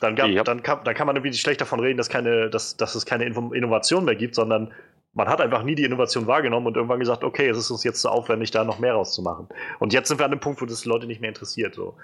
[0.00, 2.76] Dann, gab, dann, kann, dann kann man irgendwie nicht schlecht davon reden, dass, keine, dass,
[2.76, 4.72] dass es keine Innovation mehr gibt, sondern
[5.14, 8.00] man hat einfach nie die Innovation wahrgenommen und irgendwann gesagt, okay, es ist uns jetzt
[8.00, 9.48] zu aufwendig, da noch mehr rauszumachen.
[9.78, 11.74] Und jetzt sind wir an dem Punkt, wo das Leute nicht mehr interessiert.
[11.74, 11.96] So.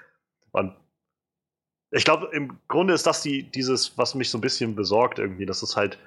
[0.51, 0.73] Und
[1.91, 5.45] ich glaube, im Grunde ist das die, dieses, was mich so ein bisschen besorgt irgendwie,
[5.45, 5.99] dass es halt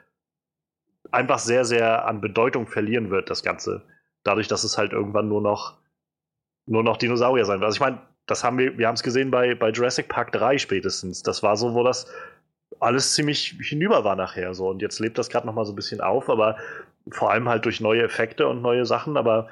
[1.11, 3.83] einfach sehr, sehr an Bedeutung verlieren wird, das Ganze.
[4.23, 5.77] Dadurch, dass es halt irgendwann nur noch,
[6.67, 7.67] nur noch Dinosaurier sein wird.
[7.67, 10.59] Also ich meine, das haben wir, wir haben es gesehen bei, bei Jurassic Park 3
[10.59, 11.23] spätestens.
[11.23, 12.11] Das war so, wo das
[12.81, 14.69] alles ziemlich hinüber war nachher so.
[14.69, 16.57] Und jetzt lebt das gerade nochmal so ein bisschen auf, aber
[17.11, 19.49] vor allem halt durch neue Effekte und neue Sachen, aber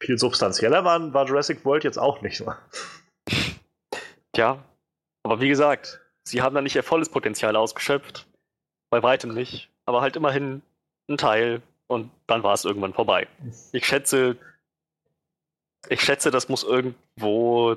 [0.00, 2.38] viel substanzieller war, war Jurassic World jetzt auch nicht.
[2.38, 2.52] So.
[4.32, 4.62] Tja,
[5.24, 8.26] aber wie gesagt, sie haben da nicht ihr volles Potenzial ausgeschöpft.
[8.90, 10.60] Bei weitem nicht aber halt immerhin
[11.08, 13.26] ein Teil und dann war es irgendwann vorbei.
[13.72, 14.36] Ich schätze,
[15.88, 17.76] ich schätze, das muss irgendwo.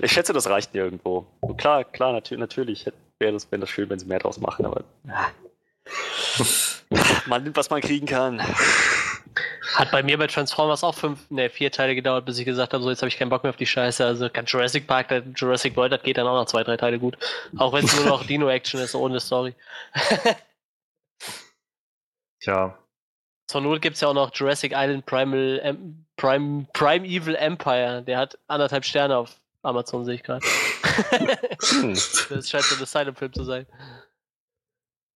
[0.00, 1.26] Ich schätze, das reicht irgendwo.
[1.40, 2.86] Und klar, klar, natür natürlich
[3.20, 4.82] wäre das, wäre das schön, wenn sie mehr draus machen, aber
[7.26, 8.42] man nimmt, was man kriegen kann.
[9.74, 12.82] Hat bei mir bei Transformers auch fünf, ne, vier Teile gedauert, bis ich gesagt habe,
[12.82, 14.04] so jetzt habe ich keinen Bock mehr auf die Scheiße.
[14.04, 17.16] Also kann Jurassic Park, Jurassic World, das geht dann auch noch zwei, drei Teile gut.
[17.58, 19.54] Auch wenn es nur noch Dino-Action ist, ohne Story.
[22.40, 22.78] Tja.
[23.48, 28.02] Zur Not gibt es ja auch noch Jurassic Island Primal, ähm, Prime, Prime Evil Empire.
[28.02, 30.44] Der hat anderthalb Sterne auf Amazon, sehe ich gerade.
[30.44, 31.94] Hm.
[32.28, 33.66] das scheint so ein Asylum-Film zu sein.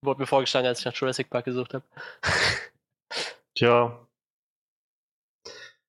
[0.04, 1.84] Wurde mir vorgeschlagen, als ich nach Jurassic Park gesucht habe.
[3.54, 3.98] Tja.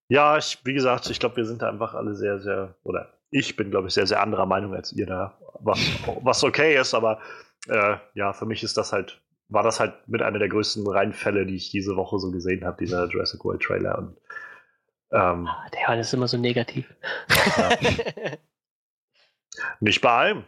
[0.09, 3.55] Ja, ich, wie gesagt, ich glaube, wir sind da einfach alle sehr, sehr, oder ich
[3.55, 5.79] bin, glaube ich, sehr, sehr anderer Meinung als ihr da, was,
[6.21, 7.19] was okay ist, aber
[7.67, 9.22] äh, ja, für mich ist das halt
[9.53, 12.77] war das halt mit einer der größten Reinfälle, die ich diese Woche so gesehen habe,
[12.83, 13.97] dieser Jurassic World Trailer.
[13.99, 14.17] Und,
[15.11, 16.93] ähm, ah, der Mann ist immer so negativ.
[17.57, 17.69] Ja.
[19.79, 20.43] Nicht bei allem.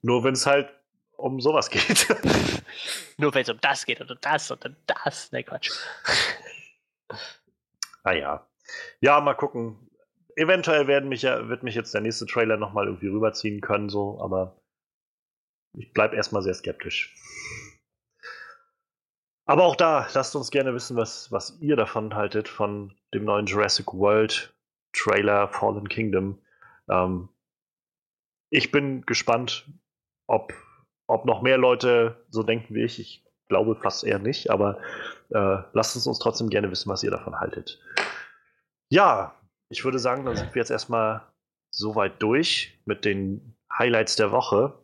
[0.00, 0.70] Nur wenn es halt
[1.16, 2.08] um sowas geht.
[3.18, 5.30] Nur wenn es um das geht und um das und um das.
[5.32, 5.70] Ne, Quatsch.
[8.04, 8.48] Naja.
[9.00, 9.90] Ja, mal gucken.
[10.34, 14.18] Eventuell werden mich ja, wird mich jetzt der nächste Trailer nochmal irgendwie rüberziehen können, so,
[14.22, 14.61] aber
[15.74, 17.14] ich bleibe erstmal sehr skeptisch.
[19.44, 23.46] Aber auch da, lasst uns gerne wissen, was, was ihr davon haltet, von dem neuen
[23.46, 24.54] Jurassic World
[24.92, 26.38] Trailer Fallen Kingdom.
[26.88, 27.28] Ähm,
[28.50, 29.66] ich bin gespannt,
[30.26, 30.52] ob,
[31.06, 33.00] ob noch mehr Leute so denken wie ich.
[33.00, 34.78] Ich glaube fast eher nicht, aber
[35.30, 37.80] äh, lasst es uns trotzdem gerne wissen, was ihr davon haltet.
[38.90, 39.34] Ja,
[39.70, 41.26] ich würde sagen, dann sind wir jetzt erstmal
[41.70, 44.78] soweit durch mit den Highlights der Woche.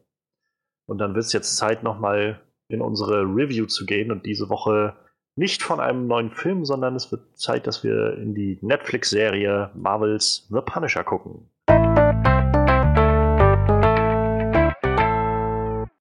[0.89, 4.97] Und dann wird es jetzt Zeit, nochmal in unsere Review zu gehen und diese Woche
[5.37, 10.47] nicht von einem neuen Film, sondern es wird Zeit, dass wir in die Netflix-Serie Marvels
[10.49, 11.51] The Punisher gucken.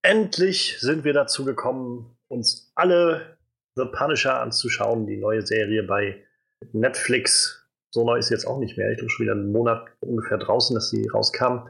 [0.03, 3.37] Endlich sind wir dazu gekommen, uns alle
[3.75, 6.23] The Punisher anzuschauen, die neue Serie bei
[6.71, 7.67] Netflix.
[7.91, 8.89] So neu ist jetzt auch nicht mehr.
[8.91, 11.67] Ich bin schon wieder einen Monat ungefähr draußen, dass sie rauskam.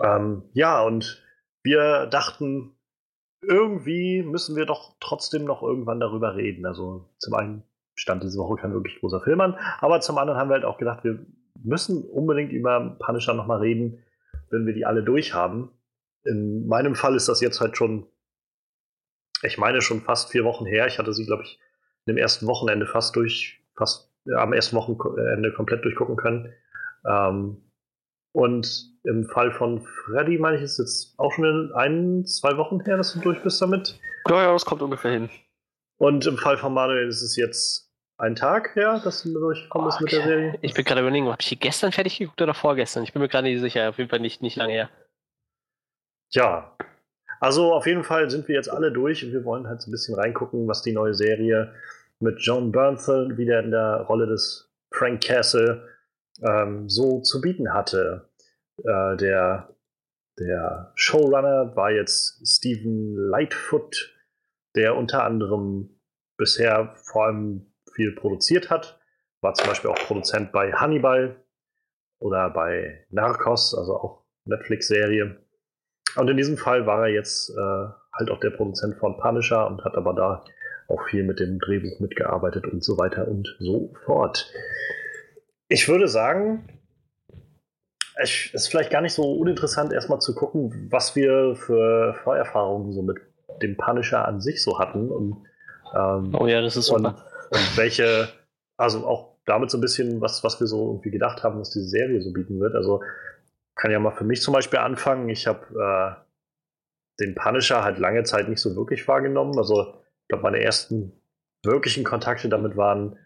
[0.00, 1.20] Ähm, ja, und
[1.62, 2.74] wir dachten,
[3.40, 6.66] irgendwie müssen wir doch trotzdem noch irgendwann darüber reden.
[6.66, 7.62] Also zum einen
[7.94, 10.78] stand diese Woche kein wirklich großer Film an, aber zum anderen haben wir halt auch
[10.78, 11.24] gedacht, wir
[11.62, 14.02] müssen unbedingt über Punisher nochmal reden,
[14.50, 15.70] wenn wir die alle durchhaben.
[16.24, 18.06] In meinem Fall ist das jetzt halt schon,
[19.42, 20.86] ich meine schon fast vier Wochen her.
[20.86, 21.58] Ich hatte sie, glaube ich,
[22.06, 26.52] im ersten Wochenende fast durch, fast ja, am ersten Wochenende komplett durchgucken können.
[27.06, 27.67] Ähm,
[28.38, 32.96] und im Fall von Freddy, meine ich, ist jetzt auch schon ein, zwei Wochen her,
[32.96, 33.98] dass du durch bist damit.
[34.28, 35.28] Ja, ja, das kommt ungefähr hin.
[35.96, 40.00] Und im Fall von Manuel ist es jetzt ein Tag her, dass du durchgekommen bist
[40.00, 40.58] mit der Serie.
[40.62, 43.02] Ich bin gerade überlegen, habe ich die gestern fertig geguckt oder vorgestern?
[43.02, 43.88] Ich bin mir gerade nicht sicher.
[43.88, 44.90] Auf jeden Fall nicht, nicht lange her.
[46.30, 46.76] Tja.
[47.40, 49.92] Also auf jeden Fall sind wir jetzt alle durch und wir wollen halt so ein
[49.92, 51.74] bisschen reingucken, was die neue Serie
[52.20, 55.88] mit John Bernthal wieder in der Rolle des Frank Castle
[56.40, 58.27] ähm, so zu bieten hatte.
[58.78, 59.74] Äh, der,
[60.38, 64.14] der Showrunner war jetzt Stephen Lightfoot,
[64.74, 66.00] der unter anderem
[66.36, 69.00] bisher vor allem viel produziert hat.
[69.40, 71.36] War zum Beispiel auch Produzent bei Hannibal
[72.20, 75.38] oder bei Narcos, also auch Netflix-Serie.
[76.16, 79.84] Und in diesem Fall war er jetzt äh, halt auch der Produzent von Punisher und
[79.84, 80.44] hat aber da
[80.88, 84.50] auch viel mit dem Drehbuch mitgearbeitet und so weiter und so fort.
[85.68, 86.77] Ich würde sagen,
[88.18, 93.02] es ist vielleicht gar nicht so uninteressant, erstmal zu gucken, was wir für Vorerfahrungen so
[93.02, 93.18] mit
[93.62, 95.10] dem Punisher an sich so hatten.
[95.10, 95.46] Und,
[95.94, 96.98] ähm, oh ja, das ist super.
[96.98, 98.28] Und, und, welche,
[98.76, 101.86] also auch damit so ein bisschen, was, was wir so irgendwie gedacht haben, was diese
[101.86, 102.74] Serie so bieten wird.
[102.74, 103.02] Also
[103.76, 105.28] kann ja mal für mich zum Beispiel anfangen.
[105.28, 109.56] Ich habe äh, den Punisher halt lange Zeit nicht so wirklich wahrgenommen.
[109.56, 111.12] Also ich glaube, meine ersten
[111.64, 113.16] wirklichen Kontakte damit waren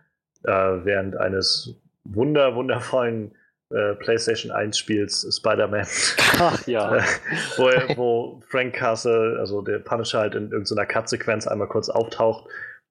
[0.44, 3.34] äh, während eines wunder, wundervollen
[3.72, 5.86] äh, PlayStation 1 Spiels Spider-Man.
[6.38, 6.96] Ach ja.
[7.02, 7.02] Äh,
[7.56, 12.48] wo, wo, Frank Castle, also der Punisher, halt in irgendeiner Cut-Sequenz einmal kurz auftaucht.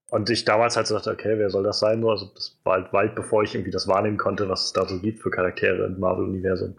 [0.10, 2.04] Und ich damals halt so dachte, okay, wer soll das sein?
[2.06, 5.00] Also das war halt weit bevor ich irgendwie das wahrnehmen konnte, was es da so
[5.00, 6.76] gibt für Charaktere im Marvel-Universum.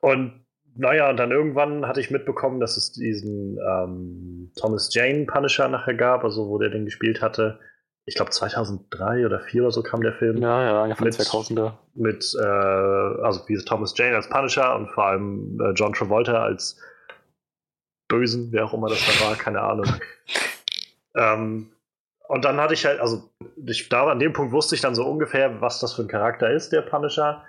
[0.00, 0.44] Und
[0.76, 5.94] naja, und dann irgendwann hatte ich mitbekommen, dass es diesen ähm, Thomas Jane Punisher nachher
[5.94, 7.58] gab, also wo der den gespielt hatte
[8.06, 10.38] ich glaube 2003 oder 2004 oder so kam der Film.
[10.38, 11.72] Ja, ja, Anfang mit, 2000er.
[11.94, 16.80] Mit, äh, also wie Thomas Jane als Punisher und vor allem äh, John Travolta als
[18.08, 19.86] Bösen, wer auch immer das da war, keine Ahnung.
[21.14, 21.70] ähm,
[22.28, 23.28] und dann hatte ich halt, also
[23.66, 26.50] ich, da an dem Punkt wusste ich dann so ungefähr, was das für ein Charakter
[26.50, 27.44] ist, der Punisher.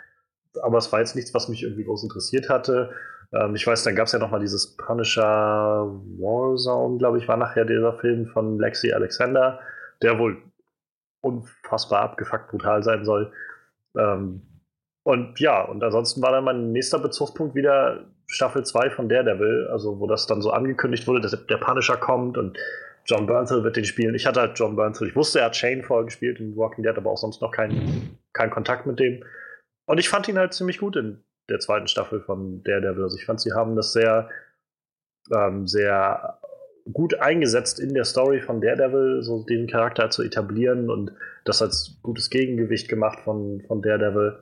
[0.64, 2.92] Aber es war jetzt nichts, was mich irgendwie groß interessiert hatte.
[3.34, 5.86] Ähm, ich weiß, dann gab es ja nochmal dieses Punisher
[6.18, 9.60] Warzone, glaube ich, war nachher dieser Film von Lexi Alexander,
[10.02, 10.42] der wohl
[11.22, 13.32] unfassbar abgefuckt brutal sein soll.
[13.98, 14.42] Ähm,
[15.04, 20.00] und ja, und ansonsten war dann mein nächster Bezugspunkt wieder Staffel 2 von Daredevil, also
[20.00, 22.58] wo das dann so angekündigt wurde, dass der Punisher kommt und
[23.06, 24.14] John Bernthal wird den spielen.
[24.16, 26.96] Ich hatte halt John Bernthal, ich wusste, er hat Shane vorher gespielt in Walking Dead,
[26.96, 29.24] aber auch sonst noch keinen kein Kontakt mit dem.
[29.86, 33.04] Und ich fand ihn halt ziemlich gut in der zweiten Staffel von Daredevil.
[33.04, 34.30] Also ich fand, sie haben das sehr,
[35.34, 36.40] ähm, sehr
[36.92, 41.14] gut eingesetzt in der Story von Daredevil, so den Charakter zu etablieren und
[41.46, 44.38] das als gutes Gegengewicht gemacht von, von Daredevil.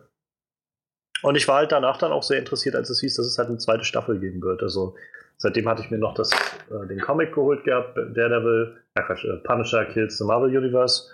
[1.22, 3.50] Und ich war halt danach dann auch sehr interessiert, als es hieß, dass es halt
[3.50, 4.64] eine zweite Staffel geben wird.
[4.64, 4.96] Also
[5.38, 6.32] seitdem hatte ich mir noch das,
[6.70, 11.10] äh, den Comic geholt gehabt, Daredevil, äh Quatsch, äh, Punisher Kills the Marvel Universe.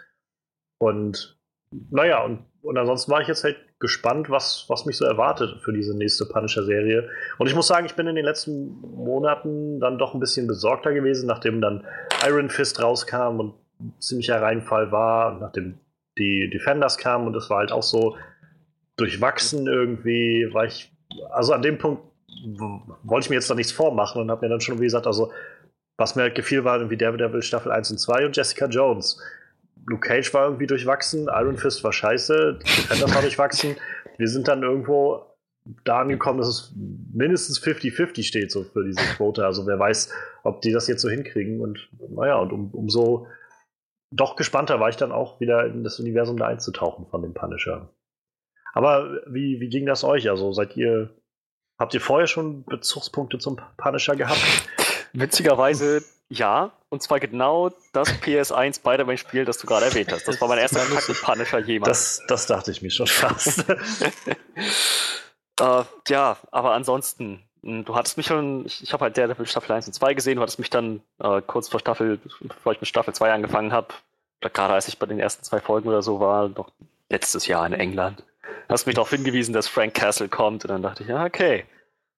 [0.79, 1.39] Und
[1.71, 5.71] naja, und, und ansonsten war ich jetzt halt gespannt, was, was mich so erwartet für
[5.71, 7.07] diese nächste Punisher-Serie.
[7.37, 10.91] Und ich muss sagen, ich bin in den letzten Monaten dann doch ein bisschen besorgter
[10.91, 11.85] gewesen, nachdem dann
[12.25, 13.53] Iron Fist rauskam und
[13.99, 15.77] ziemlicher Reinfall war, und nachdem
[16.17, 18.17] die Defenders kamen und es war halt auch so
[18.97, 20.91] durchwachsen irgendwie, war ich,
[21.31, 22.01] also an dem Punkt
[23.03, 25.31] wollte ich mir jetzt da nichts vormachen und habe mir dann schon wie gesagt, also
[25.97, 29.21] was mir halt gefiel, war irgendwie Daredevil Staffel 1 und 2 und Jessica Jones.
[29.85, 33.75] Luke Cage war irgendwie durchwachsen, Iron Fist war scheiße, Defenders war durchwachsen.
[34.17, 35.25] Wir sind dann irgendwo
[35.83, 36.73] da angekommen, dass es
[37.13, 39.45] mindestens 50-50 steht, so für diese Quote.
[39.45, 40.11] Also wer weiß,
[40.43, 41.59] ob die das jetzt so hinkriegen.
[41.61, 43.27] Und naja, und um, umso
[44.11, 47.89] doch gespannter war ich dann auch wieder in das Universum da einzutauchen von dem Punisher.
[48.73, 50.29] Aber wie, wie ging das euch?
[50.29, 51.09] Also seid ihr,
[51.79, 54.41] habt ihr vorher schon Bezugspunkte zum Punisher gehabt?
[55.19, 60.27] Witzigerweise ja, und zwar genau das PS1 Spider-Man-Spiel, das du gerade erwähnt hast.
[60.27, 62.17] Das war mein erster Kontakt mit Punisher jemals.
[62.17, 63.63] Das, das dachte ich mir schon fast.
[65.61, 69.71] äh, ja, aber ansonsten, hm, du hattest mich schon, ich, ich habe halt Daredevil Staffel
[69.71, 72.87] 1 und 2 gesehen, du hattest mich dann äh, kurz vor Staffel, bevor ich mit
[72.87, 73.89] Staffel 2 angefangen habe,
[74.41, 76.71] gerade als ich bei den ersten zwei Folgen oder so war, noch
[77.09, 78.23] letztes Jahr in England,
[78.67, 81.65] hast mich darauf hingewiesen, dass Frank Castle kommt und dann dachte ich, ja, okay,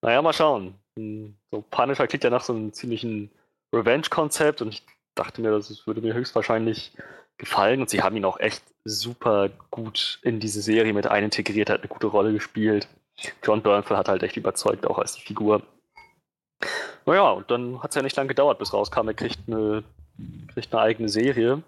[0.01, 0.75] naja, mal schauen.
[0.97, 3.29] Hm, so Punisher klingt ja nach so einem ziemlichen
[3.71, 4.83] Revenge-Konzept und ich
[5.13, 6.91] dachte mir, das würde mir höchstwahrscheinlich
[7.37, 11.81] gefallen und sie haben ihn auch echt super gut in diese Serie mit einintegriert, hat
[11.81, 12.87] eine gute Rolle gespielt.
[13.43, 15.61] John Bernthal hat halt echt überzeugt, auch als die Figur.
[17.05, 19.83] Naja, und dann hat es ja nicht lange gedauert, bis rauskam, er kriegt eine,
[20.53, 21.61] kriegt eine eigene Serie.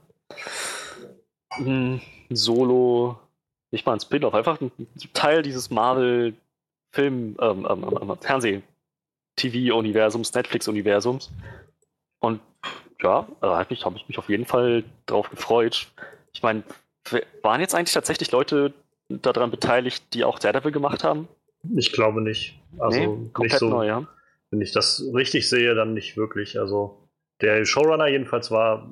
[1.51, 3.19] Ein Solo,
[3.69, 4.71] nicht mal ein Spin-off, einfach ein
[5.13, 8.63] Teil dieses Marvel-Film, ähm, ähm, ähm,
[9.39, 11.31] Fernseh-TV-Universums, Netflix-Universums.
[12.19, 12.41] Und
[13.01, 15.87] ja, da habe ich, hab ich mich auf jeden Fall drauf gefreut.
[16.33, 16.63] Ich meine,
[17.41, 18.73] waren jetzt eigentlich tatsächlich Leute
[19.09, 21.27] daran beteiligt, die auch Daredevil gemacht haben?
[21.75, 22.59] Ich glaube nicht.
[22.77, 24.07] Also nee, nicht so, neu, ja.
[24.51, 26.59] Wenn ich das richtig sehe, dann nicht wirklich.
[26.59, 27.09] Also
[27.41, 28.89] der Showrunner jedenfalls war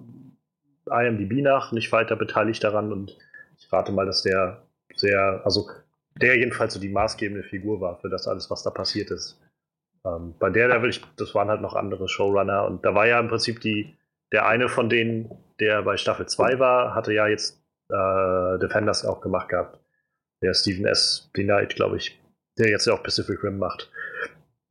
[0.89, 3.17] IMDb nach nicht weiter beteiligt daran und
[3.59, 4.63] ich rate mal, dass der
[4.95, 5.69] sehr, also
[6.21, 9.39] der jedenfalls so die maßgebende Figur war für das alles, was da passiert ist.
[10.05, 13.19] Ähm, bei der Level, ich, das waren halt noch andere Showrunner und da war ja
[13.19, 13.97] im Prinzip die,
[14.31, 19.21] der eine von denen, der bei Staffel 2 war, hatte ja jetzt äh, Defenders auch
[19.21, 19.79] gemacht gehabt.
[20.41, 21.29] Der Stephen S.
[21.33, 22.21] Knight, glaube ich,
[22.57, 23.91] der jetzt ja auch Pacific Rim macht.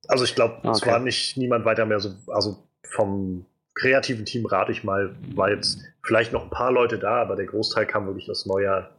[0.09, 0.71] Also ich glaube, okay.
[0.71, 5.51] es war nicht niemand weiter mehr so, also vom kreativen Team rate ich mal, war
[5.51, 8.91] jetzt vielleicht noch ein paar Leute da, aber der Großteil kam wirklich aus neuer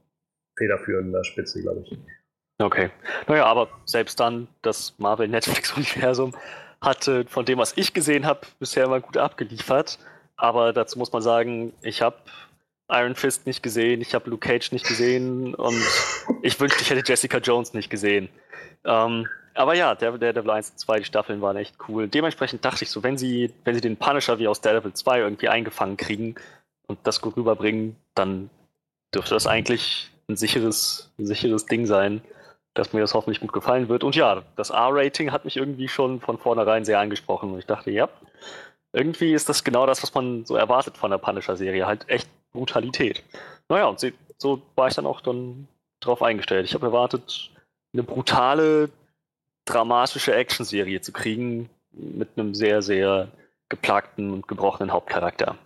[0.57, 1.97] federführender Spitze, glaube ich.
[2.59, 2.89] Okay.
[3.27, 6.34] Naja, aber selbst dann, das Marvel-Netflix-Universum
[6.81, 9.99] hatte von dem, was ich gesehen habe, bisher immer gut abgeliefert.
[10.38, 12.17] Aber dazu muss man sagen, ich habe
[12.89, 15.81] Iron Fist nicht gesehen, ich habe Luke Cage nicht gesehen und
[16.41, 18.29] ich wünschte, ich hätte Jessica Jones nicht gesehen.
[18.85, 22.07] Ähm, aber ja, der, der Devil 1 und 2, die Staffeln waren echt cool.
[22.07, 25.49] Dementsprechend dachte ich so, wenn sie, wenn sie den Punisher wie aus Daredevil 2 irgendwie
[25.49, 26.35] eingefangen kriegen
[26.88, 28.49] und das gut rüberbringen, dann
[29.13, 32.21] dürfte das eigentlich ein sicheres, ein sicheres Ding sein
[32.77, 34.03] dass mir das hoffentlich gut gefallen wird.
[34.03, 37.51] Und ja, das R-Rating hat mich irgendwie schon von vornherein sehr angesprochen.
[37.51, 38.09] Und ich dachte, ja,
[38.93, 41.85] irgendwie ist das genau das, was man so erwartet von der Punisher-Serie.
[41.85, 43.23] Halt echt Brutalität.
[43.69, 43.99] Naja, und
[44.37, 45.67] so war ich dann auch dann
[45.99, 46.65] drauf eingestellt.
[46.65, 47.51] Ich habe erwartet,
[47.93, 48.89] eine brutale,
[49.65, 53.29] dramatische Action-Serie zu kriegen mit einem sehr, sehr
[53.69, 55.57] geplagten und gebrochenen Hauptcharakter.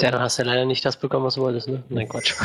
[0.00, 1.82] Ja, dann hast du leider nicht das bekommen, was du wolltest, ne?
[1.88, 2.34] Nein, Quatsch.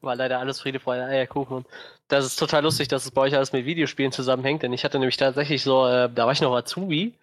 [0.00, 1.64] War leider alles Friede, Freude, Eierkuchen.
[2.06, 4.98] Das ist total lustig, dass es bei euch alles mit Videospielen zusammenhängt, denn ich hatte
[4.98, 7.14] nämlich tatsächlich so, äh, da war ich noch Azubi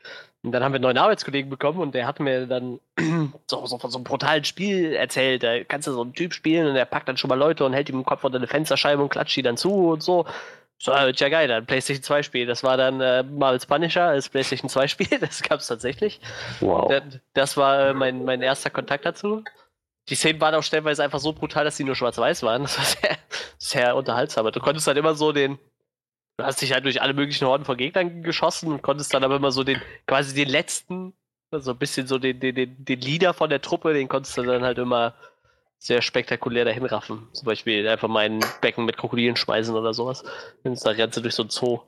[0.44, 2.82] und dann haben wir einen neuen Arbeitskollegen bekommen und der hat mir dann
[3.48, 5.44] so, so von so einem brutalen Spiel erzählt.
[5.44, 7.74] Da kannst du so einen Typ spielen und der packt dann schon mal Leute und
[7.74, 10.26] hält ihm den Kopf unter eine Fensterscheibe und klatscht die dann zu und so.
[10.86, 12.46] So, ja geil, dann PlayStation 2 Spiel.
[12.46, 15.08] Das war dann äh, Marvel's Punisher als PlayStation 2 Spiel.
[15.20, 16.22] Das gab es tatsächlich.
[16.60, 16.90] Wow.
[16.90, 17.04] Das,
[17.34, 19.44] das war äh, mein, mein erster Kontakt dazu.
[20.10, 22.62] Die Szenen waren auch stellenweise einfach so brutal, dass sie nur schwarz-weiß waren.
[22.62, 23.18] Das war sehr,
[23.58, 24.46] sehr unterhaltsam.
[24.52, 25.58] Du konntest halt immer so den.
[26.38, 29.38] Du hast dich halt durch alle möglichen Horden von Gegnern geschossen und konntest dann aber
[29.38, 31.14] immer so den, quasi den letzten,
[31.50, 34.38] so also ein bisschen so den, den, den, den Leader von der Truppe, den konntest
[34.38, 35.16] du dann halt immer
[35.78, 37.28] sehr spektakulär dahin raffen.
[37.34, 40.24] Zum Beispiel einfach mal ein Becken mit Krokodilen schmeißen oder sowas.
[40.64, 41.82] Dann ist das Ganze durch so ein Zoo.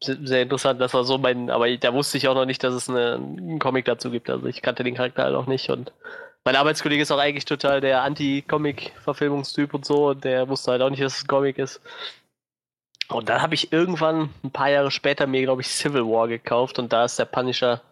[0.00, 2.88] sehr interessant, das war so mein, aber da wusste ich auch noch nicht, dass es
[2.88, 4.30] eine, einen Comic dazu gibt.
[4.30, 5.92] Also ich kannte den Charakter halt auch nicht und
[6.44, 10.90] mein Arbeitskollege ist auch eigentlich total der Anti-Comic-Verfilmungstyp und so und der wusste halt auch
[10.90, 11.80] nicht, dass es ein Comic ist.
[13.08, 16.78] Und dann habe ich irgendwann ein paar Jahre später mir, glaube ich, Civil War gekauft
[16.78, 17.82] und da ist der Punisher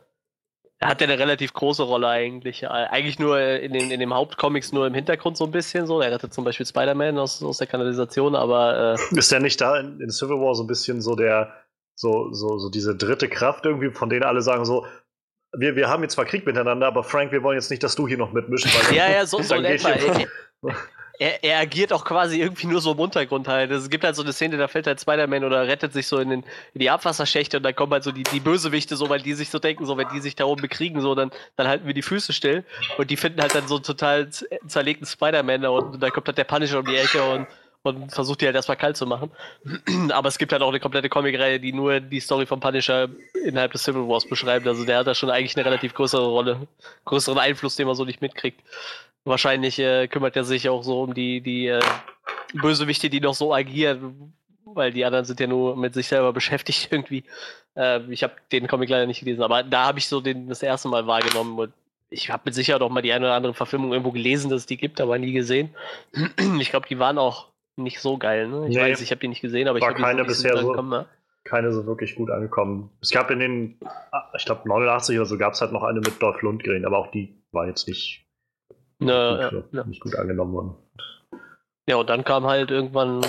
[0.85, 2.69] hat er eine relativ große Rolle eigentlich.
[2.69, 6.01] Eigentlich nur in den, in dem Hauptcomics nur im Hintergrund so ein bisschen so.
[6.01, 8.97] Er rettet zum Beispiel Spider-Man aus, aus der Kanalisation, aber.
[9.13, 11.53] Äh ist der nicht da in, in, Civil War so ein bisschen so der,
[11.95, 14.87] so, so, so diese dritte Kraft irgendwie, von denen alle sagen so,
[15.57, 18.09] wir, wir haben jetzt zwar Krieg miteinander, aber Frank, wir wollen jetzt nicht, dass du
[18.09, 18.69] hier noch mitmischst.
[18.93, 19.87] ja, ja, so, so geht
[20.17, 20.29] hier,
[21.19, 23.71] er, er agiert auch quasi irgendwie nur so im Untergrund halt.
[23.71, 26.31] Es gibt halt so eine Szene, da fällt halt Spider-Man oder rettet sich so in,
[26.31, 26.41] den,
[26.75, 29.51] in die Abwasserschächte und dann kommen halt so die, die Bösewichte so, weil die sich
[29.51, 32.03] so denken, so wenn die sich da oben bekriegen, so dann, dann halten wir die
[32.03, 32.65] Füße still
[32.99, 34.29] und die finden halt dann so einen total
[34.67, 37.47] zerlegten Spider-Man da unten und dann kommt halt der Punisher um die Ecke und
[37.87, 39.31] und versucht die halt erstmal kalt zu machen.
[40.11, 43.11] Aber es gibt halt auch eine komplette Comicreihe, die nur die Story vom Punisher
[43.45, 44.67] innerhalb des Civil Wars beschreibt.
[44.67, 46.67] Also der hat da schon eigentlich eine relativ größere Rolle,
[47.05, 48.59] größeren Einfluss, den man so nicht mitkriegt.
[49.25, 51.81] Wahrscheinlich äh, kümmert er sich auch so um die, die äh,
[52.55, 54.35] Bösewichte, die noch so agieren,
[54.65, 57.25] weil die anderen sind ja nur mit sich selber beschäftigt irgendwie.
[57.77, 60.63] Äh, ich habe den Comic leider nicht gelesen, aber da habe ich so den das
[60.63, 61.73] erste Mal wahrgenommen und
[62.11, 64.67] ich habe mit Sicherheit auch mal die eine oder andere Verfilmung irgendwo gelesen, dass es
[64.67, 65.75] die gibt, aber nie gesehen.
[66.61, 68.49] ich glaube, die waren auch nicht so geil.
[68.49, 68.69] Ne?
[68.69, 70.75] Ich nee, weiß, ich habe die nicht gesehen, aber war ich habe keine bisher so,
[70.75, 71.07] ne?
[71.45, 72.91] keine so wirklich gut angekommen.
[73.01, 73.79] Es gab in den,
[74.13, 76.99] ah, ich glaube 89 oder so gab es halt noch eine mit Dolph Lundgren, aber
[76.99, 78.24] auch die war jetzt nicht,
[79.05, 80.75] ne, gut, ja, nicht gut angenommen worden.
[81.89, 83.21] Ja, und dann kam halt irgendwann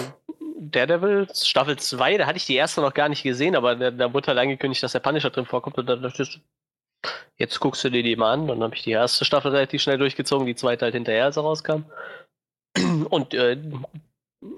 [0.60, 4.14] Daredevil, Staffel 2, da hatte ich die erste noch gar nicht gesehen, aber da, da
[4.14, 6.42] wurde halt angekündigt, dass der Punisher drin vorkommt und dann dachte ich,
[7.38, 8.48] jetzt guckst du dir die mal an.
[8.48, 11.44] Dann habe ich die erste Staffel relativ schnell durchgezogen, die zweite halt hinterher, als er
[11.44, 11.84] rauskam.
[13.10, 13.58] Und äh,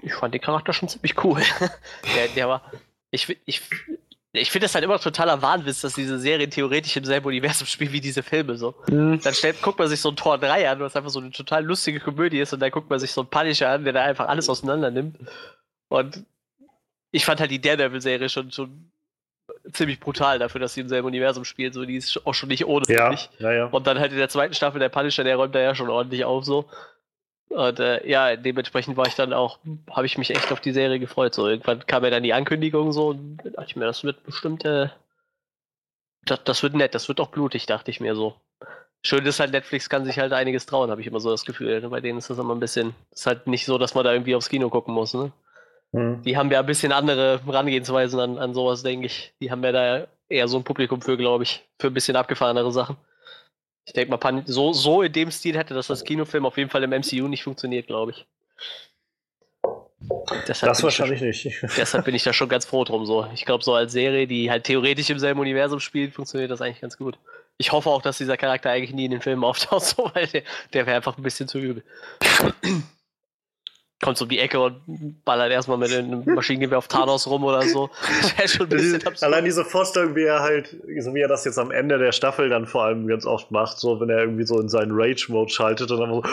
[0.01, 1.41] ich fand den Charakter schon ziemlich cool.
[2.15, 2.71] der, der war.
[3.11, 3.61] Ich, ich,
[4.37, 7.91] ich finde das halt immer totaler Wahnwitz, dass diese Serien theoretisch im selben Universum spielen
[7.91, 8.75] wie diese Filme so.
[8.87, 9.19] Mhm.
[9.21, 11.65] Dann stellt, guckt man sich so ein Tor 3 an, was einfach so eine total
[11.65, 14.27] lustige Komödie ist, und dann guckt man sich so einen Punisher an, der da einfach
[14.27, 15.17] alles auseinander nimmt.
[15.89, 16.25] Und
[17.11, 18.91] ich fand halt die Daredevil-Serie schon, schon
[19.71, 21.73] ziemlich brutal dafür, dass sie im selben Universum spielt.
[21.73, 23.65] So, die ist auch schon nicht ohne, ja, ja, ja.
[23.65, 26.25] Und dann halt in der zweiten Staffel der Punisher, der räumt da ja schon ordentlich
[26.25, 26.65] auf so.
[27.49, 29.59] Und äh, ja, dementsprechend war ich dann auch,
[29.89, 31.33] habe ich mich echt auf die Serie gefreut.
[31.33, 34.65] So, irgendwann kam ja dann die Ankündigung so und dachte ich mir, das wird bestimmt,
[34.65, 34.89] äh,
[36.25, 38.35] das, das wird nett, das wird auch blutig, dachte ich mir so.
[39.01, 41.87] Schön ist halt, Netflix kann sich halt einiges trauen, habe ich immer so das Gefühl.
[41.89, 44.35] Bei denen ist das immer ein bisschen, ist halt nicht so, dass man da irgendwie
[44.35, 45.31] aufs Kino gucken muss, ne?
[45.93, 46.21] Mhm.
[46.23, 49.33] Die haben ja ein bisschen andere Herangehensweisen an, an sowas, denke ich.
[49.39, 52.71] Die haben ja da eher so ein Publikum für, glaube ich, für ein bisschen abgefahrenere
[52.73, 52.97] Sachen.
[53.87, 56.83] Ich denke mal, so, so in dem Stil hätte das als Kinofilm auf jeden Fall
[56.83, 58.27] im MCU nicht funktioniert, glaube ich.
[60.45, 61.63] Deshalb das wahrscheinlich da, nicht.
[61.77, 63.05] Deshalb bin ich da schon ganz froh drum.
[63.05, 63.25] So.
[63.33, 66.81] Ich glaube, so als Serie, die halt theoretisch im selben Universum spielt, funktioniert das eigentlich
[66.81, 67.17] ganz gut.
[67.57, 70.43] Ich hoffe auch, dass dieser Charakter eigentlich nie in den Filmen auftaucht, so, weil der,
[70.73, 71.83] der wäre einfach ein bisschen zu übel
[74.01, 77.63] kommt so um die Ecke und ballert erstmal mit einem Maschinengewehr auf Thanos rum oder
[77.63, 77.89] so.
[78.21, 79.23] Das wäre schon ein bisschen absurd.
[79.23, 82.49] Allein diese Vorstellung, wie er halt, so wie er das jetzt am Ende der Staffel
[82.49, 85.89] dann vor allem ganz oft macht, so wenn er irgendwie so in seinen Rage-Mode schaltet
[85.91, 86.21] und dann so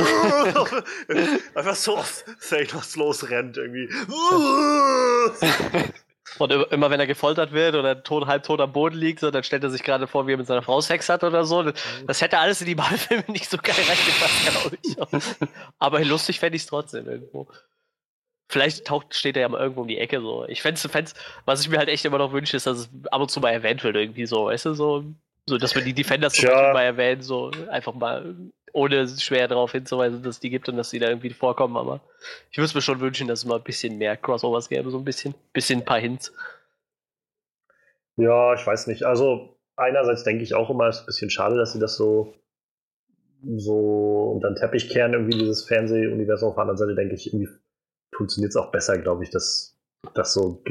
[1.54, 3.88] einfach so auf Thanos losrennt irgendwie.
[6.40, 9.44] Und immer wenn er gefoltert wird oder tot, halb tot am Boden liegt, so, dann
[9.44, 11.62] stellt er sich gerade vor, wie er mit seiner Frau Sex hat oder so.
[11.62, 11.72] Mhm.
[12.06, 14.96] Das hätte alles in die Marvel-Filme nicht so geil reingepasst, glaube ich.
[15.78, 17.48] Aber lustig fände ich es trotzdem irgendwo.
[18.48, 20.44] Vielleicht taucht, steht er ja mal irgendwo um die Ecke so.
[20.48, 21.14] Ich fände es,
[21.44, 23.50] was ich mir halt echt immer noch wünsche, ist, dass es ab und zu mal
[23.50, 25.04] erwähnt wird, irgendwie so, weißt du, so,
[25.46, 28.34] so dass wir die Defenders Beispiel mal erwähnen, so einfach mal
[28.72, 32.00] ohne schwer darauf hinzuweisen, dass es die gibt und dass sie da irgendwie vorkommen, aber
[32.50, 35.04] ich würde mir schon wünschen, dass es mal ein bisschen mehr Crossovers gäbe, so ein
[35.04, 36.32] bisschen, bisschen ein paar Hints.
[38.16, 39.04] Ja, ich weiß nicht.
[39.04, 42.34] Also einerseits denke ich auch immer, es ist ein bisschen schade, dass sie das so
[43.56, 46.50] so unter den Teppich kehren, irgendwie dieses Fernsehuniversum.
[46.50, 47.48] Auf der anderen Seite denke ich, irgendwie
[48.14, 49.79] funktioniert es auch besser, glaube ich, dass
[50.14, 50.62] das so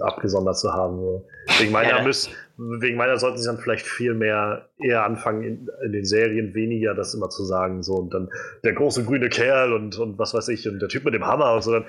[0.00, 0.98] abgesondert zu haben.
[0.98, 1.26] So.
[1.58, 2.02] Wegen, meiner ja.
[2.02, 6.54] müß, wegen meiner sollten sie dann vielleicht viel mehr eher anfangen, in, in, den Serien
[6.54, 7.82] weniger das immer zu sagen.
[7.82, 8.30] So und dann
[8.64, 11.54] der große grüne Kerl und, und was weiß ich, und der Typ mit dem Hammer
[11.54, 11.72] und so.
[11.72, 11.84] Dann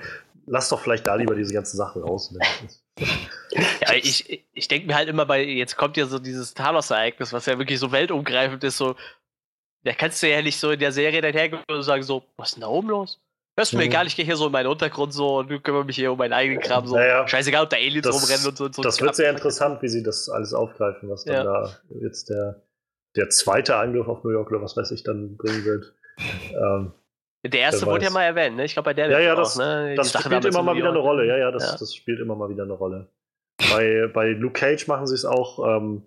[0.46, 2.32] lass doch vielleicht da lieber diese ganzen Sachen raus.
[2.32, 2.40] Ne?
[3.80, 7.46] ja, ich, ich denke mir halt immer bei, jetzt kommt ja so dieses Talos-Ereignis, was
[7.46, 8.94] ja wirklich so weltumgreifend ist, so,
[9.82, 12.48] da kannst du ja nicht so in der Serie dann hergehen und sagen so, was
[12.48, 13.20] ist denn da oben los?
[13.58, 13.90] Hörst du mir mhm.
[13.90, 16.34] egal, ich gehe hier so in meinen Untergrund so und kümmere mich hier um meinen
[16.34, 16.86] eigenen Kram.
[16.86, 16.94] So.
[16.94, 18.64] Naja, Scheißegal, ob da Aliens das, rumrennen und so.
[18.66, 21.44] Und so das wird sehr interessant, wie sie das alles aufgreifen, was dann ja.
[21.44, 21.70] da
[22.00, 22.62] jetzt der,
[23.16, 25.94] der zweite Angriff auf New York oder was weiß ich dann bringen wird.
[26.52, 26.92] Ähm,
[27.44, 28.64] der erste wurde ja mal erwähnt, ne?
[28.64, 29.94] Ich glaube bei der Ja, ja, das, auch, ne?
[29.96, 31.26] das spielt immer mal wieder eine Rolle.
[31.26, 31.76] Ja, ja, das, ja.
[31.78, 33.08] das spielt immer mal wieder eine Rolle.
[33.70, 35.76] Bei, bei Luke Cage machen sie es auch.
[35.76, 36.02] Ähm,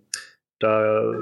[0.59, 1.13] da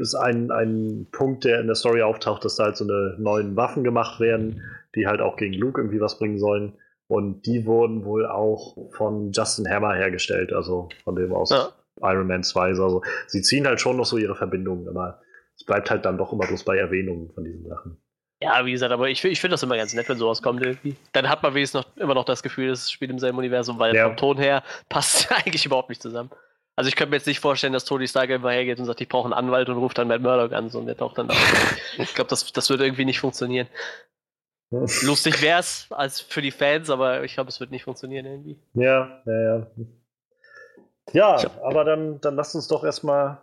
[0.00, 3.56] ist ein, ein Punkt, der in der Story auftaucht, dass da halt so eine neuen
[3.56, 4.62] Waffen gemacht werden,
[4.94, 6.74] die halt auch gegen Luke irgendwie was bringen sollen.
[7.08, 11.68] Und die wurden wohl auch von Justin Hammer hergestellt, also von dem aus ja.
[12.00, 12.68] Iron Man 2.
[12.68, 15.20] Also sie ziehen halt schon noch so ihre Verbindungen, aber
[15.56, 17.98] es bleibt halt dann doch immer bloß bei Erwähnungen von diesen Sachen.
[18.42, 20.96] Ja, wie gesagt, aber ich, ich finde das immer ganz nett, wenn sowas kommt irgendwie.
[21.12, 23.94] Dann hat man wenigstens noch, immer noch das Gefühl, es spielt im selben Universum, weil
[23.94, 24.08] ja.
[24.08, 26.30] vom Ton her passt es eigentlich überhaupt nicht zusammen.
[26.74, 29.08] Also ich könnte mir jetzt nicht vorstellen, dass Tony Stark einfach hergeht und sagt, ich
[29.08, 31.34] brauche einen Anwalt und ruft dann Matt Murdock an so, und der taucht dann da.
[31.98, 33.68] ich glaube, das, das würde irgendwie nicht funktionieren.
[35.02, 38.58] Lustig wäre es als für die Fans, aber ich glaube, es wird nicht funktionieren irgendwie.
[38.74, 39.66] Ja, ja, ja.
[41.12, 43.38] Ja, aber dann, dann lasst uns doch erstmal.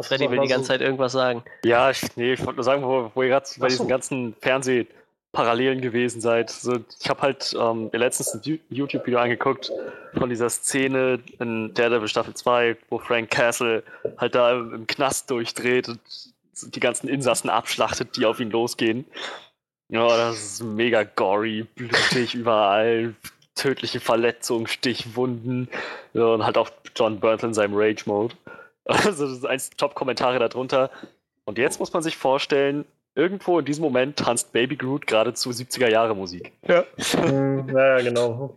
[0.00, 1.42] Freddy will die ganze so Zeit irgendwas sagen.
[1.64, 5.80] Ja, ich, nee, ich wollte nur sagen, wo, wo ihr gerade bei diesen ganzen Fernsehparallelen
[5.80, 6.50] gewesen seid.
[6.50, 9.72] So, ich habe halt ähm, letztens ein YouTube-Video angeguckt
[10.16, 13.82] von dieser Szene in Daredevil Staffel 2, wo Frank Castle
[14.18, 16.00] halt da im Knast durchdreht und
[16.62, 19.06] die ganzen Insassen abschlachtet, die auf ihn losgehen.
[19.90, 23.14] Ja, das ist mega gory, blutig überall,
[23.54, 25.68] tödliche Verletzungen, Stichwunden
[26.14, 28.34] ja, und halt auch John Burnt in seinem Rage-Mode.
[28.86, 30.90] Also das ist eins Top-Kommentare darunter.
[31.44, 32.84] Und jetzt muss man sich vorstellen,
[33.14, 36.52] irgendwo in diesem Moment tanzt Baby Groot gerade zu 70er-Jahre-Musik.
[36.66, 36.84] Ja.
[37.14, 38.56] ja, genau.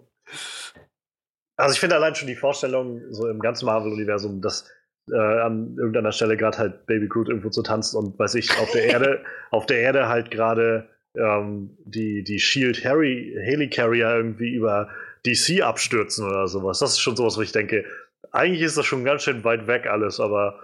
[1.56, 4.72] Also ich finde allein schon die Vorstellung, so im ganzen Marvel-Universum, dass
[5.12, 8.72] äh, an irgendeiner Stelle gerade halt Baby Groot irgendwo zu tanzen und weiß ich, auf
[8.72, 14.90] der Erde, auf der Erde halt gerade ähm, die, die Shield Harry Helicarrier irgendwie über
[15.26, 16.80] DC abstürzen oder sowas.
[16.80, 17.86] Das ist schon sowas, wo ich denke,
[18.32, 20.64] eigentlich ist das schon ganz schön weit weg alles, aber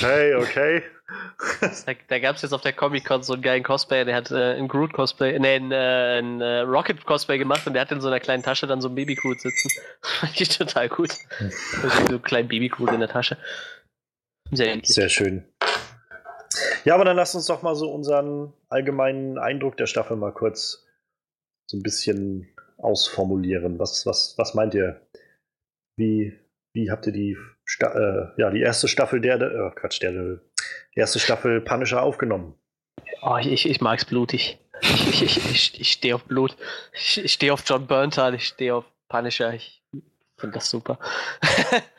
[0.00, 0.82] hey, okay.
[1.86, 4.54] da da gab es jetzt auf der Comic-Con so einen geilen Cosplay, der hat äh,
[4.54, 8.20] einen Groot-Cosplay, nee, einen, äh, einen äh, Rocket-Cosplay gemacht und der hat in so einer
[8.20, 9.70] kleinen Tasche dann so ein Baby-Groot sitzen.
[10.00, 11.12] Fand ich total gut.
[11.12, 13.36] so einen kleinen Baby-Groot in der Tasche.
[14.50, 15.44] Sehr, Sehr schön.
[16.84, 20.86] Ja, aber dann lass uns doch mal so unseren allgemeinen Eindruck der Staffel mal kurz
[21.66, 23.78] so ein bisschen ausformulieren.
[23.78, 25.00] Was, was, was meint ihr?
[25.96, 26.38] Wie,
[26.74, 30.40] wie habt ihr die, Sta äh, ja, die erste Staffel der, äh, Quatsch, der, die
[31.00, 32.54] erste Staffel Punisher aufgenommen?
[33.22, 34.58] Oh, ich, ich mag's blutig.
[34.82, 36.56] Ich, ich, ich, ich stehe auf Blut.
[36.92, 39.54] Ich, ich stehe auf John Burntal, ich stehe auf Punisher.
[39.54, 39.82] Ich
[40.36, 40.98] finde das super.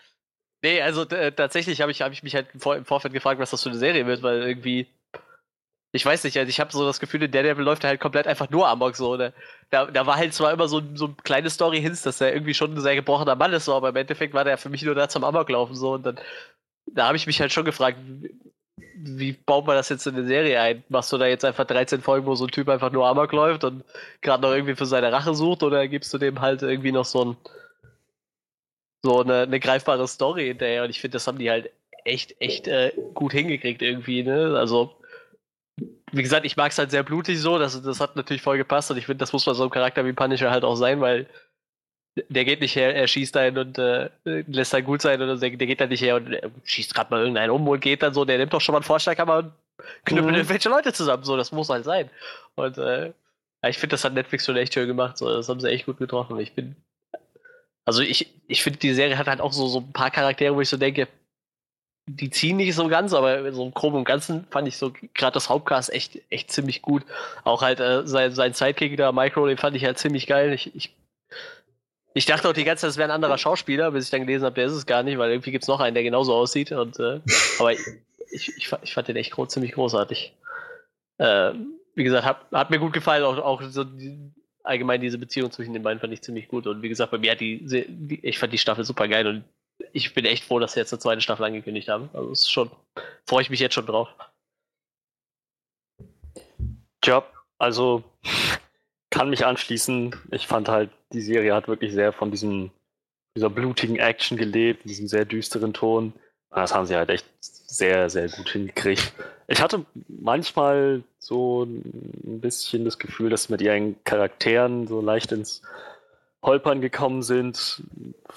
[0.66, 3.52] Nee, also äh, tatsächlich habe ich, hab ich mich halt vor, im Vorfeld gefragt, was
[3.52, 4.88] das für eine Serie wird, weil irgendwie.
[5.92, 8.26] Ich weiß nicht, also ich habe so das Gefühl, in Daredevil läuft er halt komplett
[8.26, 9.16] einfach nur Amok so.
[9.16, 9.32] Ne?
[9.70, 12.56] Da, da war halt zwar immer so, so eine kleine Story hin, dass er irgendwie
[12.56, 14.96] schon ein sehr gebrochener Mann ist, so, aber im Endeffekt war der für mich nur
[14.96, 15.94] da zum Amok laufen so.
[15.94, 16.20] Und dann
[16.88, 18.00] da habe ich mich halt schon gefragt,
[18.96, 20.84] wie baut man das jetzt in eine Serie ein?
[20.90, 23.64] Machst du da jetzt einfach 13 Folgen, wo so ein Typ einfach nur Amok läuft
[23.64, 23.84] und
[24.22, 27.24] gerade noch irgendwie für seine Rache sucht oder gibst du dem halt irgendwie noch so
[27.24, 27.38] ein
[29.06, 30.84] so eine, eine greifbare Story hinterher.
[30.84, 31.70] Und ich finde, das haben die halt
[32.04, 34.24] echt, echt äh, gut hingekriegt irgendwie.
[34.24, 34.56] Ne?
[34.58, 34.96] Also,
[36.12, 37.58] wie gesagt, ich mag es halt sehr blutig so.
[37.58, 38.92] Das, das hat natürlich voll gepasst.
[38.92, 41.28] Und ich finde, das muss bei so einem Charakter wie Punisher halt auch sein, weil
[42.30, 45.22] der geht nicht her, er schießt einen und äh, lässt dann gut sein.
[45.22, 47.82] Oder der, der geht dann nicht her und äh, schießt gerade mal irgendeinen um und
[47.82, 48.26] geht dann so.
[48.26, 49.52] Der nimmt doch schon mal einen Vorschlaghammer und
[50.06, 50.36] knüppelt mhm.
[50.36, 51.24] irgendwelche Leute zusammen.
[51.24, 52.10] So, das muss halt sein.
[52.56, 53.12] Und äh,
[53.68, 55.18] ich finde, das hat Netflix schon echt schön gemacht.
[55.18, 56.40] So, das haben sie echt gut getroffen.
[56.40, 56.76] Ich bin
[57.86, 60.62] also ich, ich finde, die Serie hat halt auch so, so ein paar Charaktere, wo
[60.62, 61.08] ich so denke,
[62.08, 65.34] die ziehen nicht so ganz, aber so im Groben und Ganzen fand ich so gerade
[65.34, 67.04] das Hauptcast echt, echt ziemlich gut.
[67.44, 70.54] Auch halt äh, sein, sein Sidekick da, Micro, den fand ich halt ziemlich geil.
[70.54, 70.96] Ich, ich,
[72.14, 74.46] ich dachte auch die ganze Zeit, das wäre ein anderer Schauspieler, bis ich dann gelesen
[74.46, 76.72] habe, der ist es gar nicht, weil irgendwie gibt es noch einen, der genauso aussieht.
[76.72, 77.22] Und, äh,
[77.60, 77.80] aber ich,
[78.32, 80.34] ich, ich, fand den echt groß, ziemlich großartig.
[81.18, 81.54] Äh,
[81.96, 84.32] wie gesagt, hat, hat mir gut gefallen, auch, auch so die,
[84.66, 86.68] allgemein diese Beziehung zwischen den beiden fand ich ziemlich gut.
[86.68, 89.44] Und wie gesagt, bei mir hat die, ich fand die Staffel super geil und
[89.94, 92.10] ich bin echt froh, dass sie jetzt eine zweite Staffel angekündigt haben.
[92.14, 92.72] Also ist schon,
[93.28, 94.10] freue ich mich jetzt schon drauf.
[97.02, 97.26] Tja,
[97.58, 98.04] also
[99.12, 100.16] kann mich anschließen.
[100.32, 102.72] Ich fand halt, die Serie hat wirklich sehr von diesem,
[103.38, 106.14] dieser blutigen Action gelebt, diesem sehr düsteren Ton.
[106.56, 109.14] Das haben sie halt echt sehr, sehr gut hingekriegt.
[109.48, 115.34] Ich hatte manchmal so ein bisschen das Gefühl, dass sie mit ihren Charakteren so leicht
[115.34, 115.62] ins
[116.42, 117.84] Holpern gekommen sind,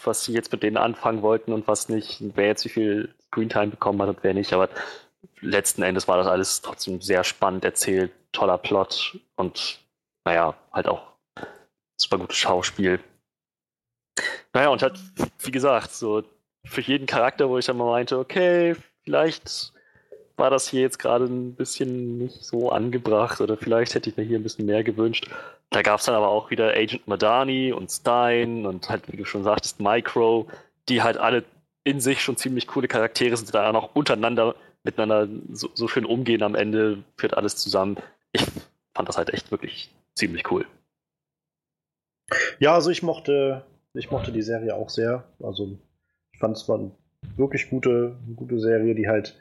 [0.03, 3.69] was sie jetzt mit denen anfangen wollten und was nicht, wer jetzt wie viel Screentime
[3.69, 4.53] bekommen hat und wer nicht.
[4.53, 4.69] Aber
[5.41, 9.79] letzten Endes war das alles trotzdem sehr spannend erzählt, toller Plot und
[10.25, 11.13] naja, halt auch
[11.97, 12.99] super gutes Schauspiel.
[14.53, 14.99] Naja, und halt,
[15.41, 16.25] wie gesagt, so
[16.65, 18.75] für jeden Charakter, wo ich dann mal meinte, okay,
[19.05, 19.73] vielleicht
[20.37, 24.23] war das hier jetzt gerade ein bisschen nicht so angebracht oder vielleicht hätte ich mir
[24.23, 25.29] hier ein bisschen mehr gewünscht.
[25.71, 29.25] Da gab es dann aber auch wieder Agent Madani und Stein und halt, wie du
[29.25, 30.47] schon sagtest, Micro,
[30.89, 31.45] die halt alle
[31.85, 34.55] in sich schon ziemlich coole Charaktere sind, die da auch untereinander
[34.85, 37.97] miteinander so, so schön umgehen am Ende, führt alles zusammen.
[38.33, 38.45] Ich
[38.95, 40.67] fand das halt echt wirklich ziemlich cool.
[42.59, 43.65] Ja, also ich mochte,
[43.95, 45.25] ich mochte die Serie auch sehr.
[45.43, 45.79] Also
[46.39, 46.93] ich fand es war eine
[47.37, 49.37] wirklich gute, gute Serie, die halt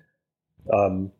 [0.67, 1.11] ähm,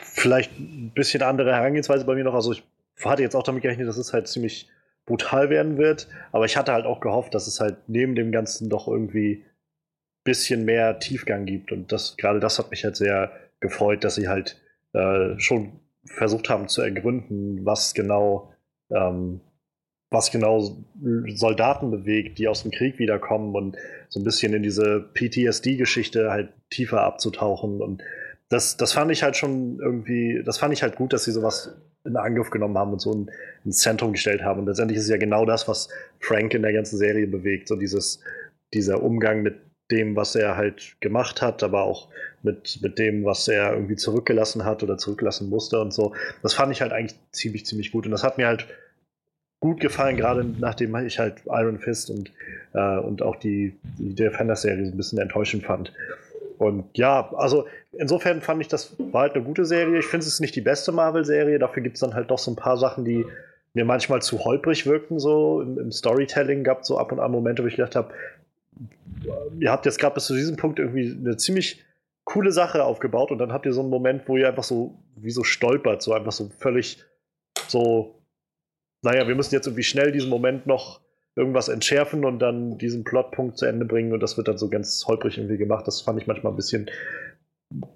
[0.00, 2.34] vielleicht ein bisschen andere Herangehensweise bei mir noch.
[2.34, 2.62] Also ich
[3.04, 4.70] hatte jetzt auch damit gerechnet, dass es halt ziemlich
[5.06, 8.68] brutal werden wird, aber ich hatte halt auch gehofft, dass es halt neben dem Ganzen
[8.68, 13.32] doch irgendwie ein bisschen mehr Tiefgang gibt und das gerade das hat mich halt sehr
[13.58, 14.62] gefreut, dass sie halt
[14.92, 18.52] äh, schon versucht haben zu ergründen, was genau,
[18.88, 19.40] ähm,
[20.12, 20.76] was genau
[21.34, 23.76] Soldaten bewegt, die aus dem Krieg wiederkommen und
[24.08, 27.80] so ein bisschen in diese PTSD-Geschichte halt tiefer abzutauchen.
[27.80, 28.02] Und
[28.48, 31.74] das, das fand ich halt schon irgendwie, das fand ich halt gut, dass sie sowas
[32.04, 33.30] in Angriff genommen haben und so ein,
[33.64, 34.60] ins Zentrum gestellt haben.
[34.60, 35.88] Und letztendlich ist es ja genau das, was
[36.20, 37.68] Frank in der ganzen Serie bewegt.
[37.68, 38.20] So dieses,
[38.74, 39.60] dieser Umgang mit
[39.90, 42.08] dem, was er halt gemacht hat, aber auch
[42.42, 46.14] mit, mit dem, was er irgendwie zurückgelassen hat oder zurücklassen musste und so.
[46.42, 48.06] Das fand ich halt eigentlich ziemlich, ziemlich gut.
[48.06, 48.66] Und das hat mir halt
[49.62, 52.32] gut gefallen, gerade nachdem ich halt Iron Fist und,
[52.74, 55.92] äh, und auch die, die Defender-Serie ein bisschen enttäuschend fand.
[56.58, 60.00] Und ja, also insofern fand ich, das war halt eine gute Serie.
[60.00, 61.60] Ich finde, es nicht die beste Marvel-Serie.
[61.60, 63.24] Dafür gibt es dann halt doch so ein paar Sachen, die
[63.72, 66.64] mir manchmal zu holprig wirken, so im, im Storytelling.
[66.64, 68.12] Gab so ab und an Momente, wo ich gedacht habe,
[69.60, 71.84] ihr habt jetzt gerade bis zu diesem Punkt irgendwie eine ziemlich
[72.24, 75.30] coole Sache aufgebaut und dann habt ihr so einen Moment, wo ihr einfach so wie
[75.30, 76.98] so stolpert, so einfach so völlig
[77.68, 78.14] so,
[79.02, 81.00] naja, wir müssen jetzt irgendwie schnell diesen Moment noch
[81.34, 85.04] irgendwas entschärfen und dann diesen Plotpunkt zu Ende bringen und das wird dann so ganz
[85.06, 85.86] holprig irgendwie gemacht.
[85.86, 86.90] Das fand ich manchmal ein bisschen,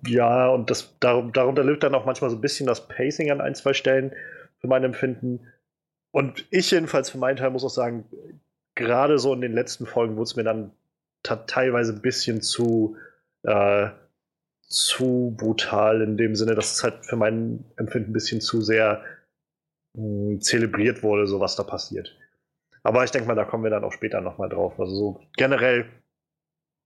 [0.07, 3.55] ja, und das darunter liegt dann auch manchmal so ein bisschen das Pacing an ein,
[3.55, 4.13] zwei Stellen
[4.59, 5.47] für mein Empfinden.
[6.13, 8.07] Und ich jedenfalls für meinen Teil muss auch sagen,
[8.75, 10.73] gerade so in den letzten Folgen wurde es mir dann
[11.23, 12.97] teilweise ein bisschen zu,
[13.43, 13.89] äh,
[14.63, 19.05] zu brutal in dem Sinne, dass es halt für mein Empfinden ein bisschen zu sehr
[20.41, 22.17] zelebriert wurde, so was da passiert.
[22.83, 24.79] Aber ich denke mal, da kommen wir dann auch später nochmal drauf.
[24.79, 25.87] Also so generell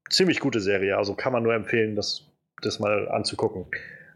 [0.08, 0.96] ziemlich gute Serie.
[0.96, 2.30] Also kann man nur empfehlen, das,
[2.62, 3.66] das mal anzugucken.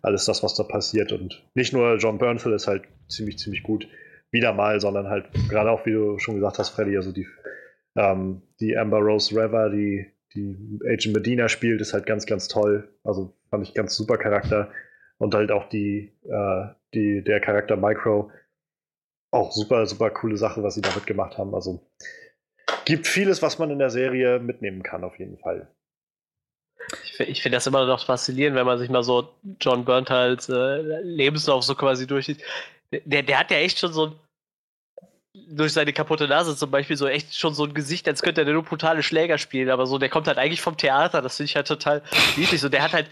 [0.03, 1.13] Alles das, was da passiert.
[1.13, 3.89] Und nicht nur John Bernthal ist halt ziemlich, ziemlich gut.
[4.31, 7.27] Wieder mal, sondern halt gerade auch, wie du schon gesagt hast, Freddy, also die,
[7.97, 12.89] ähm, die Amber Rose Rever, die die Agent Medina spielt, ist halt ganz, ganz toll.
[13.05, 14.71] Also fand ich ganz super Charakter.
[15.19, 18.31] Und halt auch die, äh, die, der Charakter Micro.
[19.35, 21.57] Auch super, super coole Sache, was sie damit gemacht haben.
[21.57, 21.85] Also
[22.85, 25.67] gibt vieles, was man in der Serie mitnehmen kann, auf jeden Fall.
[27.03, 29.29] Ich, ich finde das immer noch faszinierend, wenn man sich mal so
[29.61, 32.45] John Burntals äh, Lebenslauf so quasi durchsieht.
[32.93, 34.13] Der, der hat ja echt schon so ein
[35.49, 38.53] durch seine kaputte Nase zum Beispiel so echt schon so ein Gesicht, als könnte er
[38.53, 41.57] nur brutale Schläger spielen, aber so, der kommt halt eigentlich vom Theater, das finde ich
[41.57, 42.03] halt total
[42.37, 42.61] niedlich.
[42.61, 43.11] So, der hat halt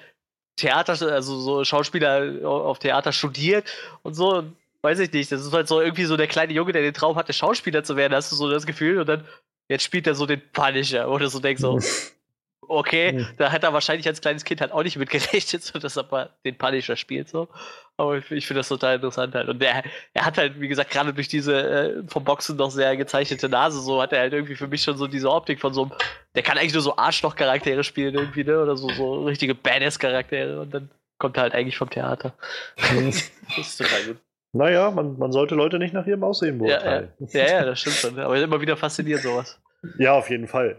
[0.55, 3.69] Theater, also so Schauspieler auf Theater studiert
[4.03, 4.45] und so,
[4.83, 5.33] weiß ich nicht.
[5.33, 7.97] Das ist halt so irgendwie so der kleine Junge, der den Traum hatte, Schauspieler zu
[7.97, 9.25] werden, hast du so das Gefühl, und dann
[9.69, 11.79] jetzt spielt er so den Punisher, oder so denkst so,
[12.69, 15.97] okay, da hat er wahrscheinlich als kleines Kind halt auch nicht mit gerechnet, so dass
[15.97, 17.49] er mal den Punisher spielt, so.
[17.97, 19.49] Aber ich, ich finde das total interessant halt.
[19.49, 19.85] Und der,
[20.15, 23.81] er hat halt, wie gesagt, gerade durch diese äh, vom Boxen noch sehr gezeichnete Nase,
[23.81, 25.93] so hat er halt irgendwie für mich schon so diese Optik von so einem,
[26.35, 28.61] der kann eigentlich nur so Arschloch-Charaktere spielen irgendwie, ne?
[28.61, 32.33] Oder so, so richtige Badass-Charaktere und dann kommt er halt eigentlich vom Theater.
[32.77, 34.17] das ist total gut.
[34.53, 37.13] Naja, man, man sollte Leute nicht nach ihrem Aussehen beurteilen.
[37.19, 38.19] Ja, ja, ja, ja das stimmt schon.
[38.19, 39.61] Aber immer wieder fasziniert sowas.
[39.99, 40.77] Ja, auf jeden Fall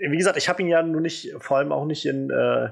[0.00, 2.70] wie gesagt, ich habe ihn ja nur nicht, vor allem auch nicht in, äh,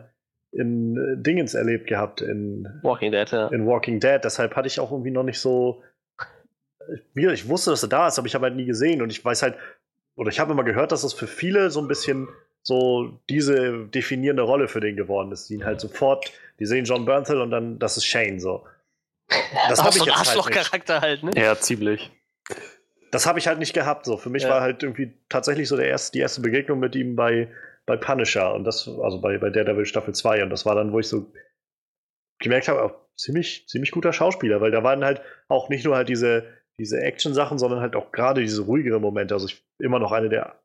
[0.53, 3.49] in äh, Dingens erlebt gehabt, in Walking Dead, ja.
[3.49, 4.21] In Walking Dead.
[4.23, 5.83] Deshalb hatte ich auch irgendwie noch nicht so.
[7.15, 9.25] Wie, ich wusste, dass er da ist, aber ich habe halt nie gesehen und ich
[9.25, 9.57] weiß halt,
[10.15, 12.29] oder ich habe immer gehört, dass das für viele so ein bisschen
[12.63, 17.05] so diese definierende Rolle für den geworden ist, die ihn halt sofort, die sehen John
[17.05, 18.65] Bernthal und dann, das ist Shane so.
[19.69, 21.33] Das habe ich so ein halt Arschloch-Charakter halt, ne?
[21.35, 22.11] Ja, ziemlich
[23.11, 24.05] das habe ich halt nicht gehabt.
[24.05, 24.17] So.
[24.17, 24.51] Für mich ja.
[24.51, 27.49] war halt irgendwie tatsächlich so der erste, die erste Begegnung mit ihm bei,
[27.87, 30.43] bei Punisher und das, also bei, bei Daredevil Staffel 2.
[30.43, 31.33] Und das war dann, wo ich so
[32.41, 36.45] gemerkt habe, ziemlich, ziemlich guter Schauspieler, weil da waren halt auch nicht nur halt diese,
[36.79, 39.33] diese Action-Sachen, sondern halt auch gerade diese ruhigeren Momente.
[39.35, 40.61] Also ich immer noch eine der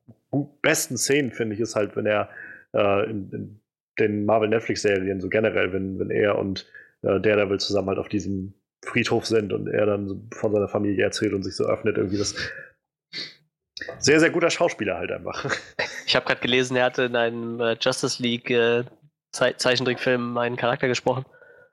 [0.62, 2.30] besten Szenen, finde ich, ist halt, wenn er
[2.74, 3.58] äh, in, in,
[4.00, 6.66] den Marvel Netflix-Serien so generell, wenn, wenn er und
[7.04, 8.54] äh, Daredevil zusammen halt auf diesem
[8.84, 11.98] Friedhof sind und er dann so von seiner Familie erzählt und sich so öffnet.
[11.98, 12.36] Irgendwie das.
[14.00, 15.46] Sehr, sehr guter Schauspieler halt einfach.
[16.08, 18.84] Ich habe gerade gelesen, er hatte in einem äh, Justice League äh,
[19.34, 21.24] Ze Zeichentrickfilm einen Charakter gesprochen.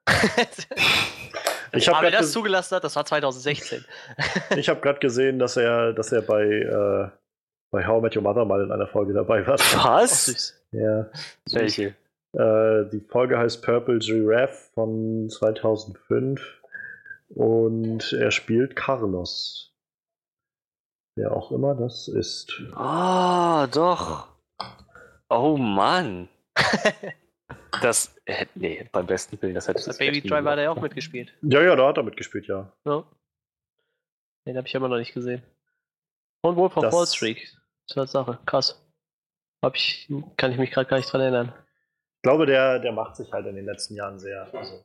[1.72, 3.84] ich habe das zugelassen hat, das war 2016.
[4.56, 7.08] ich habe gerade gesehen, dass er, dass er bei, äh,
[7.72, 9.58] bei How I Met Your Mother mal in einer Folge dabei war.
[9.58, 10.54] Was?
[10.70, 11.10] ja.
[11.50, 11.96] Welche?
[12.32, 16.40] Äh, die Folge heißt Purple Giraffe von 2005.
[17.28, 19.74] Und er spielt Carlos.
[21.16, 22.62] Wer auch immer das ist.
[22.74, 24.28] Ah, oh, doch.
[25.28, 26.28] Oh Mann.
[27.82, 31.34] das, äh, nee, beim besten Willen, das hätte das Baby Driver hat er auch mitgespielt.
[31.42, 32.72] Ja, ja, da hat er mitgespielt, ja.
[32.84, 33.04] ja.
[34.46, 35.42] Den habe ich aber noch nicht gesehen.
[36.42, 37.56] Und Wolf of Wall Street.
[37.88, 38.38] Das war Sache.
[38.46, 38.80] Krass.
[39.62, 41.52] Hab ich, kann ich mich gerade gar nicht dran erinnern.
[42.18, 44.52] Ich glaube, der, der macht sich halt in den letzten Jahren sehr.
[44.52, 44.84] Also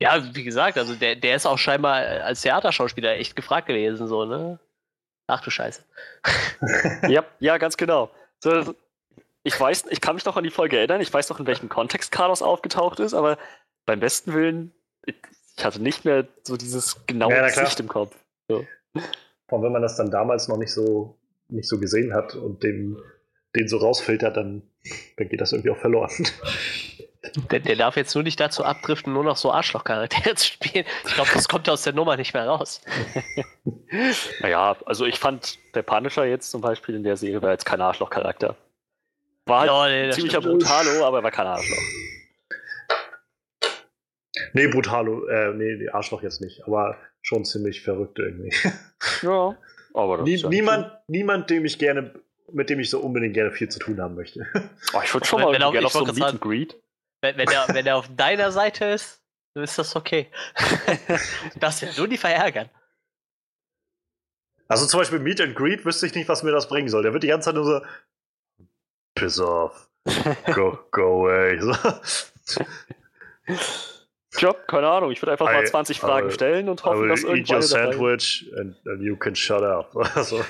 [0.00, 4.24] Ja, wie gesagt, also der, der ist auch scheinbar als Theaterschauspieler echt gefragt gewesen, so,
[4.24, 4.60] ne?
[5.26, 5.82] Ach du Scheiße.
[7.08, 8.10] ja, ja, ganz genau.
[8.38, 8.74] So,
[9.42, 11.68] ich weiß, ich kann mich noch an die Folge erinnern, ich weiß noch, in welchem
[11.68, 13.38] Kontext Carlos aufgetaucht ist, aber
[13.86, 14.72] beim besten Willen,
[15.04, 15.16] ich,
[15.62, 18.16] hatte nicht mehr so dieses genaue Ja, Gesicht im Kopf.
[18.48, 18.64] So.
[19.50, 21.18] Und wenn man das dann damals noch nicht so,
[21.48, 22.98] nicht so gesehen hat und den,
[23.56, 24.62] den so rausfiltert, dann,
[25.16, 26.10] dann geht das irgendwie auch verloren.
[27.50, 30.84] Der, der darf jetzt nur nicht dazu abdriften, nur noch so Arschlochcharaktere zu spielen.
[31.06, 32.80] Ich glaube, das kommt aus der Nummer nicht mehr raus.
[34.40, 37.80] Naja, also ich fand, der Punisher jetzt zum Beispiel in der Serie war jetzt kein
[37.80, 38.56] Arschloch-Charakter.
[39.44, 40.40] War halt Ja, nee, ziemlicher.
[40.40, 41.76] Brutalo, aber er war kein Arschloch.
[44.54, 48.54] nee, Brutalo, äh, nee, Arschloch jetzt nicht, aber schon ziemlich verrückt irgendwie.
[49.22, 49.56] Ja,
[49.94, 52.14] aber das Nie, ist ja niemand, niemand, dem ich gerne,
[52.52, 54.46] mit dem ich so unbedingt gerne viel zu tun haben möchte.
[54.94, 56.80] Oh, ich würde schon Wenn- mal wenn gerne auf so ein Meet and Greet.
[57.22, 59.20] Wenn, wenn, er, wenn er auf deiner Seite ist,
[59.54, 60.30] dann ist das okay.
[61.56, 62.68] das wird nur die verärgern.
[64.68, 67.02] Also zum Beispiel Meet and Greet wüsste ich nicht, was mir das bringen soll.
[67.02, 67.80] Der wird die ganze Zeit nur so
[69.14, 69.88] Piss off.
[70.54, 71.58] Go, go away.
[74.36, 75.12] Job, keine Ahnung.
[75.12, 77.24] Ich würde einfach mal I- 20 I Fragen will- stellen und I hoffen, will dass
[77.24, 79.92] eat your sandwich and, and you can shut up.
[80.24, 80.42] So.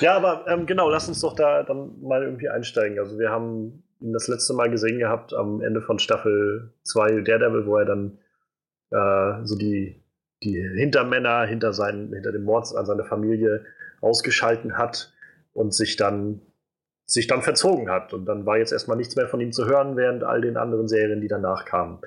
[0.00, 2.98] Ja, aber ähm, genau, lass uns doch da dann mal irgendwie einsteigen.
[2.98, 7.66] Also wir haben ihn das letzte Mal gesehen gehabt am Ende von Staffel 2 Daredevil,
[7.66, 8.18] wo er dann
[8.90, 10.02] äh, so die,
[10.42, 13.64] die Hintermänner hinter, seinen, hinter dem Mord an seiner Familie
[14.00, 15.12] ausgeschalten hat
[15.52, 16.40] und sich dann
[17.06, 18.12] sich dann verzogen hat.
[18.12, 20.88] Und dann war jetzt erstmal nichts mehr von ihm zu hören, während all den anderen
[20.88, 21.98] Serien, die danach kamen.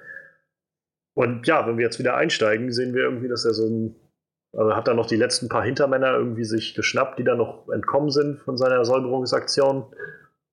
[1.13, 3.95] Und ja, wenn wir jetzt wieder einsteigen, sehen wir irgendwie, dass er so ein,
[4.57, 8.09] also hat er noch die letzten paar Hintermänner irgendwie sich geschnappt, die dann noch entkommen
[8.09, 9.85] sind von seiner Säuberungsaktion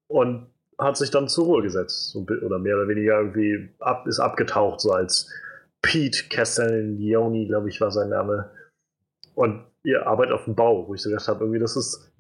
[0.09, 0.47] und
[0.79, 2.15] hat sich dann zur Ruhe gesetzt.
[2.15, 5.33] Oder mehr oder weniger irgendwie ab, ist abgetaucht, so als
[5.81, 8.51] Pete Castiglioni, glaube ich, war sein Name.
[9.35, 12.13] Und ihr arbeitet auf dem Bau, wo ich so gedacht habe, irgendwie, das ist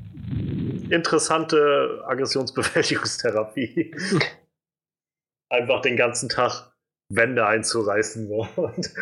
[0.90, 3.94] interessante Aggressionsbewältigungstherapie.
[5.50, 6.72] Einfach den ganzen Tag
[7.10, 8.26] Wände einzureißen.
[8.28, 8.48] So.
[8.56, 8.94] Und,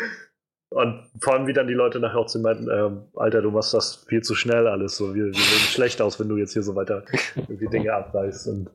[0.73, 3.73] und vor allem, wie dann die Leute nachher auch zu meinten, ähm, Alter, du machst
[3.73, 4.97] das viel zu schnell alles.
[4.97, 7.03] So, wir, wir sehen schlecht aus, wenn du jetzt hier so weiter
[7.35, 8.47] irgendwie Dinge abreißt.
[8.47, 8.69] Und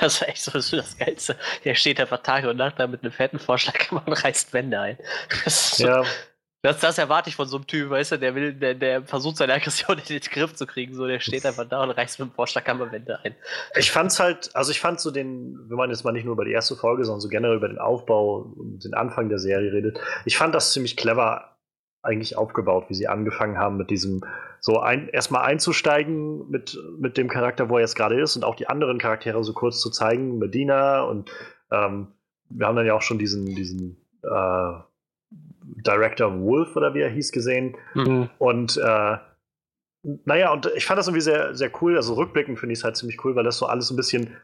[0.00, 1.36] Das war echt so das, das Geilste.
[1.64, 4.98] Der steht einfach Tage und Nacht da mit einem fetten Vorschlaghammer und reißt Wände ein.
[5.44, 6.04] Das, ist so, ja,
[6.66, 9.36] das, das erwarte ich von so einem Typ, weißt du, der will, der, der versucht
[9.36, 10.94] seine Aggression in den Griff zu kriegen.
[10.94, 13.34] So, der steht einfach da und reißt mit dem Vorschlaghammer Wände ein.
[13.76, 16.44] ich fand's halt, also ich fand so den, wenn man jetzt mal nicht nur über
[16.44, 20.00] die erste Folge, sondern so generell über den Aufbau und den Anfang der Serie redet,
[20.24, 21.56] ich fand das ziemlich clever
[22.02, 24.24] eigentlich aufgebaut, wie sie angefangen haben mit diesem,
[24.60, 28.54] so ein, erstmal einzusteigen mit, mit dem Charakter, wo er jetzt gerade ist und auch
[28.54, 31.30] die anderen Charaktere so kurz zu zeigen, Medina und
[31.70, 32.08] ähm,
[32.48, 34.72] wir haben dann ja auch schon diesen, diesen äh,
[35.84, 38.30] Director Wolf oder wie er hieß gesehen, Mhm.
[38.38, 39.16] und äh,
[40.24, 41.96] naja, und ich fand das irgendwie sehr, sehr cool.
[41.96, 44.36] Also rückblickend finde ich es halt ziemlich cool, weil das so alles so ein bisschen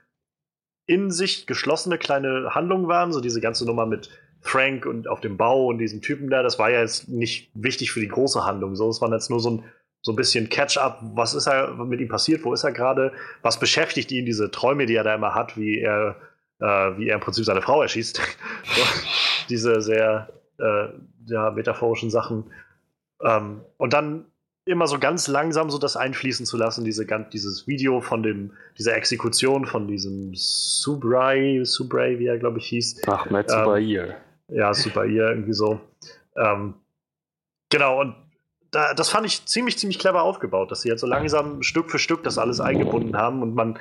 [0.86, 3.12] in sich geschlossene kleine Handlungen waren.
[3.12, 6.58] So diese ganze Nummer mit Frank und auf dem Bau und diesem Typen da, das
[6.58, 8.74] war ja jetzt nicht wichtig für die große Handlung.
[8.74, 9.64] So, es war jetzt nur so ein,
[10.00, 10.98] so ein bisschen Catch-up.
[11.14, 12.42] Was ist er mit ihm passiert?
[12.42, 13.12] Wo ist er gerade?
[13.42, 16.16] Was beschäftigt ihn, diese Träume, die er da immer hat, wie er,
[16.58, 16.66] äh,
[16.98, 18.16] wie er im Prinzip seine Frau erschießt?
[18.64, 18.82] so,
[19.48, 20.28] diese sehr
[20.62, 20.88] äh,
[21.26, 22.44] ja, metaphorischen Sachen.
[23.22, 24.26] Ähm, und dann
[24.64, 28.96] immer so ganz langsam so das einfließen zu lassen, diese, dieses Video von dem, dieser
[28.96, 33.06] Exekution von diesem Subrai, Subrai, wie er glaube ich hieß.
[33.08, 34.16] Ahmed Ähm.
[34.48, 35.80] Ja, super, ihr irgendwie so.
[36.36, 36.74] Ähm,
[37.70, 38.14] genau, und
[38.72, 41.98] da, das fand ich ziemlich, ziemlich clever aufgebaut, dass sie jetzt so langsam Stück für
[41.98, 43.78] Stück das alles eingebunden haben und man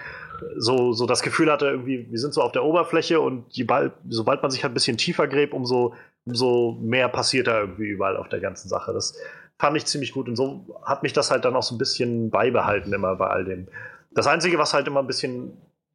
[0.58, 4.42] so, so das Gefühl hatte, irgendwie, wir sind so auf der Oberfläche und bald, sobald
[4.42, 5.96] man sich halt ein bisschen tiefer gräbt, umso,
[6.26, 8.92] umso mehr passiert da irgendwie überall auf der ganzen Sache.
[8.92, 9.18] Das
[9.58, 12.30] fand ich ziemlich gut und so hat mich das halt dann auch so ein bisschen
[12.30, 13.70] beibehalten immer bei all dem.
[14.12, 15.54] Das Einzige, was halt immer ein bisschen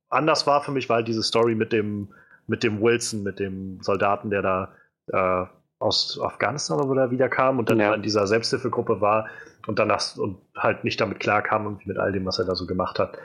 [0.09, 2.09] anders war für mich, war halt diese Story mit dem,
[2.47, 4.73] mit dem Wilson, mit dem Soldaten, der da
[5.09, 5.47] äh,
[5.79, 7.95] aus Afghanistan oder wo der wiederkam und dann Ja.
[7.95, 9.29] in dieser Selbsthilfegruppe war
[9.67, 12.67] und danach und halt nicht damit klarkam irgendwie mit all dem, was er da so
[12.67, 13.19] gemacht hat.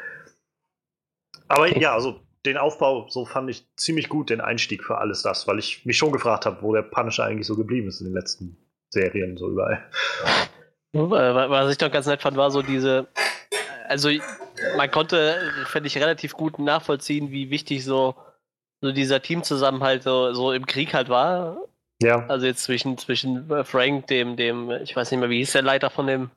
[1.47, 5.47] Aber ja, also den Aufbau, so fand ich ziemlich gut, den Einstieg für alles das,
[5.47, 8.15] weil ich mich schon gefragt habe, wo der Punisher eigentlich so geblieben ist in den
[8.15, 8.57] letzten
[8.89, 9.83] Serien, so überall.
[10.93, 13.07] Äh, Was ich doch ganz nett fand, war so diese.
[13.87, 14.09] Also,
[14.77, 15.37] man konnte,
[15.67, 18.15] finde ich, relativ gut nachvollziehen, wie wichtig so,
[18.81, 21.57] so dieser Teamzusammenhalt so, so im Krieg halt war.
[22.01, 25.51] Ja, Also jetzt zwischen, zwischen äh, Frank, dem, dem, ich weiß nicht mehr, wie hieß
[25.53, 26.31] der Leiter von dem,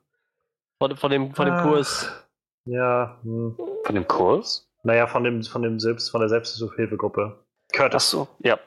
[0.81, 1.63] von, von dem, von dem Ah.
[1.63, 2.11] Kurs.
[2.65, 3.57] ja, hm.
[3.83, 4.67] Von dem Kurs?
[4.83, 7.39] naja, von dem, von dem Selbst, von der Selbsthilfegruppe.
[7.39, 8.11] Ach Curtis.
[8.11, 8.59] so, ja.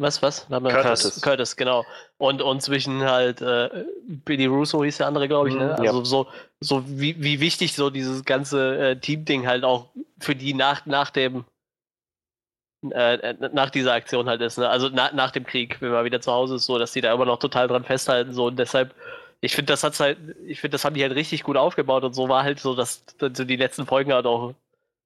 [0.00, 0.46] Was, was?
[0.48, 0.72] Curtis.
[0.72, 1.20] Curtis.
[1.22, 1.84] Curtis, genau.
[2.18, 5.74] Und, und zwischen halt äh, Billy Russo hieß der andere, glaube ich, ne?
[5.76, 5.90] Mhm, ja.
[5.90, 6.28] Also so,
[6.60, 9.90] so wie, wie wichtig so dieses ganze äh, Team-Ding halt auch
[10.20, 11.44] für die nach, nach dem
[12.90, 14.68] äh, nach dieser Aktion halt ist, ne?
[14.68, 17.12] Also na, nach dem Krieg, wenn man wieder zu Hause ist, so, dass die da
[17.12, 18.94] immer noch total dran festhalten, so und deshalb,
[19.40, 22.14] ich finde, das hat's halt, ich finde, das haben die halt richtig gut aufgebaut und
[22.14, 24.54] so war halt so, dass so die letzten Folgen halt auch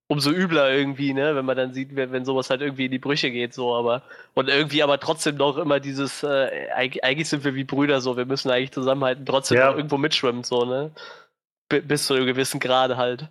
[0.09, 2.99] umso übler irgendwie, ne, wenn man dann sieht, wenn, wenn sowas halt irgendwie in die
[2.99, 4.03] Brüche geht, so, aber
[4.35, 8.27] und irgendwie aber trotzdem noch immer dieses, äh, eigentlich, sind wir wie Brüder, so, wir
[8.27, 9.75] müssen eigentlich zusammenhalten, trotzdem Ja.
[9.75, 10.91] irgendwo mitschwimmen, so, ne,
[11.71, 13.29] B bis zu einem gewissen Grade halt.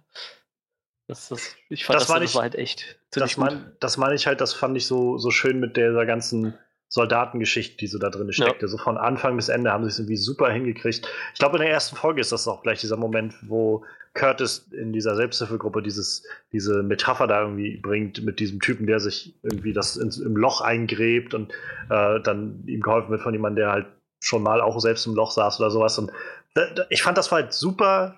[1.08, 3.98] Das, das, ich fand Das das, meine das ich- war halt echt Das, mein, das
[3.98, 6.54] meine ich halt, das fand ich so, so schön mit dieser ganzen
[6.88, 8.68] Soldatengeschichte, die so da drin steckte.
[8.68, 11.08] So von Anfang bis Ende haben sie es irgendwie super hingekriegt.
[11.34, 14.92] Ich glaube, in der ersten Folge ist das auch gleich dieser Moment, wo Curtis in
[14.92, 19.96] dieser Selbsthilfegruppe dieses, diese Metapher da irgendwie bringt mit diesem Typen, der sich irgendwie das
[19.96, 21.54] ins, im Loch eingräbt und
[21.90, 23.88] äh, dann ihm geholfen wird von jemandem, der halt
[24.20, 25.98] schon mal auch selbst im Loch saß oder sowas.
[25.98, 26.12] Und
[26.56, 28.16] da, da, ich fand, das war halt super,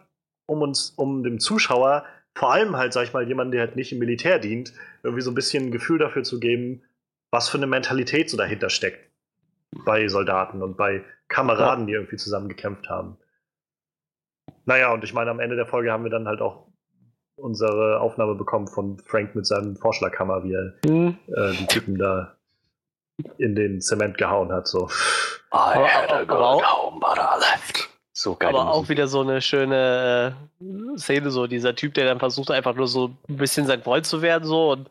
[0.47, 2.05] um uns, um dem Zuschauer,
[2.35, 4.73] vor allem halt, sag ich mal, jemanden, der halt nicht im Militär dient,
[5.03, 6.81] irgendwie so ein bisschen ein Gefühl dafür zu geben,
[7.31, 9.09] was für eine Mentalität so dahinter steckt
[9.85, 13.17] bei Soldaten und bei Kameraden, die irgendwie zusammen gekämpft haben.
[14.65, 16.67] Naja, und ich meine, am Ende der Folge haben wir dann halt auch
[17.35, 21.17] unsere Aufnahme bekommen von Frank mit seinem Vorschlaghammer, wie er Mhm.
[21.27, 22.35] äh, die Typen da
[23.37, 24.67] in den Zement gehauen hat.
[24.67, 24.87] So.
[25.53, 27.89] I had a good home, but I left.
[28.15, 28.49] So geil.
[28.49, 32.75] Aber auch wieder so eine schöne äh, Szene, so dieser Typ, der dann versucht, einfach
[32.75, 34.89] nur so ein bisschen sein Freund zu werden, so und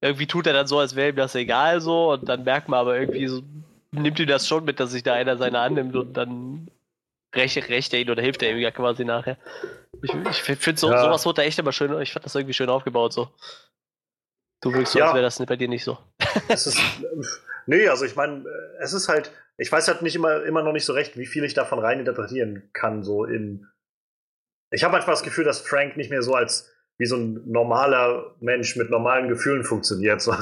[0.00, 2.80] irgendwie tut er dann so, als wäre ihm das egal, so und dann merkt man
[2.80, 3.40] aber irgendwie so,
[3.92, 6.68] nimmt ihm das schon mit, dass sich da einer seiner annimmt und dann
[7.34, 9.36] rächt, rächt er ihn oder hilft er ihm ja quasi nachher.
[10.02, 11.02] Ich, ich finde so, Ja.
[11.02, 13.28] sowas wurde da echt immer schön, ich fand das irgendwie schön aufgebaut, so.
[14.60, 15.06] Du wirkst so, Ja.
[15.06, 15.98] als wäre das bei dir nicht so.
[16.48, 16.80] es ist,
[17.66, 18.44] nee, also ich meine,
[18.80, 21.44] es ist halt, ich weiß halt nicht immer, immer noch nicht so recht, wie viel
[21.44, 23.66] ich davon rein interpretieren kann, so in.
[24.70, 28.34] Ich habe manchmal das Gefühl, dass Frank nicht mehr so als wie so ein normaler
[28.40, 30.20] Mensch mit normalen Gefühlen funktioniert.
[30.26, 30.32] So,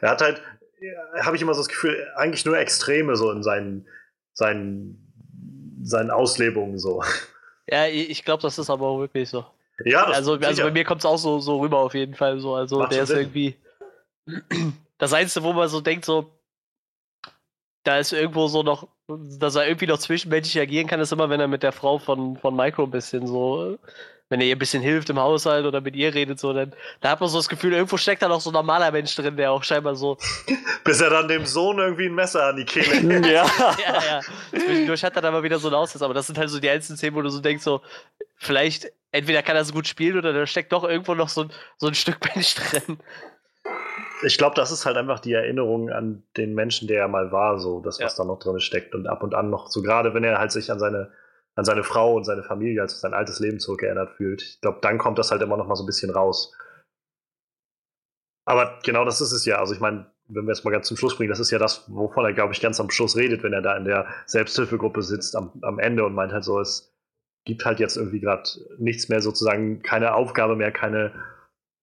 [0.00, 0.42] er hat halt,
[1.20, 3.86] habe ich immer so das Gefühl, eigentlich nur Extreme so in seinen,
[4.32, 5.12] seinen,
[5.82, 7.02] seinen Auslebungen so.
[7.68, 9.44] Ja, ich, glaube, das ist aber auch wirklich so.
[9.84, 10.64] Ja, das also, also sicher.
[10.64, 12.54] bei mir kommt es auch so, so rüber auf jeden Fall so.
[12.54, 13.18] Also Macht der ist Sinn.
[13.18, 13.56] irgendwie.
[14.98, 16.35] Das Einzige, wo man so denkt, so,
[17.86, 21.40] da ist irgendwo so noch, dass er irgendwie noch zwischenmenschlich agieren kann, ist immer, wenn
[21.40, 23.78] er mit der Frau von, von Micro ein bisschen so,
[24.28, 27.10] wenn er ihr ein bisschen hilft im Haushalt oder mit ihr redet, so, dann da
[27.10, 29.52] hat man so das Gefühl, irgendwo steckt da noch so ein normaler Mensch drin, der
[29.52, 30.18] auch scheinbar so,
[30.84, 33.20] Bis er dann dem Sohn irgendwie ein Messer an die Kehle.
[33.32, 33.46] ja.
[33.46, 34.20] ja, ja.
[34.50, 36.68] Zwischendurch hat er dann mal wieder so ein Aussatz, aber das sind halt so die
[36.68, 37.82] einzelnen Szenen, wo du so denkst, so,
[38.36, 41.52] vielleicht, entweder kann er so gut spielen oder da steckt doch irgendwo noch so, ein-
[41.76, 42.98] so ein Stück Mensch drin.
[44.26, 47.60] Ich glaube, das ist halt einfach die Erinnerung an den Menschen, der er mal war,
[47.60, 50.24] so das, was da noch drin steckt und ab und an noch so, gerade wenn
[50.24, 51.12] er halt sich an seine,
[51.54, 54.42] an seine Frau und seine Familie, also sein altes Leben zurückerinnert fühlt.
[54.42, 56.52] Ich glaube, dann kommt das halt immer noch mal so ein bisschen raus.
[58.44, 59.58] Aber genau das ist es ja.
[59.58, 61.84] Also ich meine, wenn wir jetzt mal ganz zum Schluss bringen, das ist ja das,
[61.88, 65.36] wovon er, glaube ich, ganz am Schluss redet, wenn er da in der Selbsthilfegruppe sitzt
[65.36, 66.92] am, am Ende und meint halt so, es
[67.44, 68.48] gibt halt jetzt irgendwie gerade
[68.78, 71.12] nichts mehr sozusagen, keine Aufgabe mehr, keine,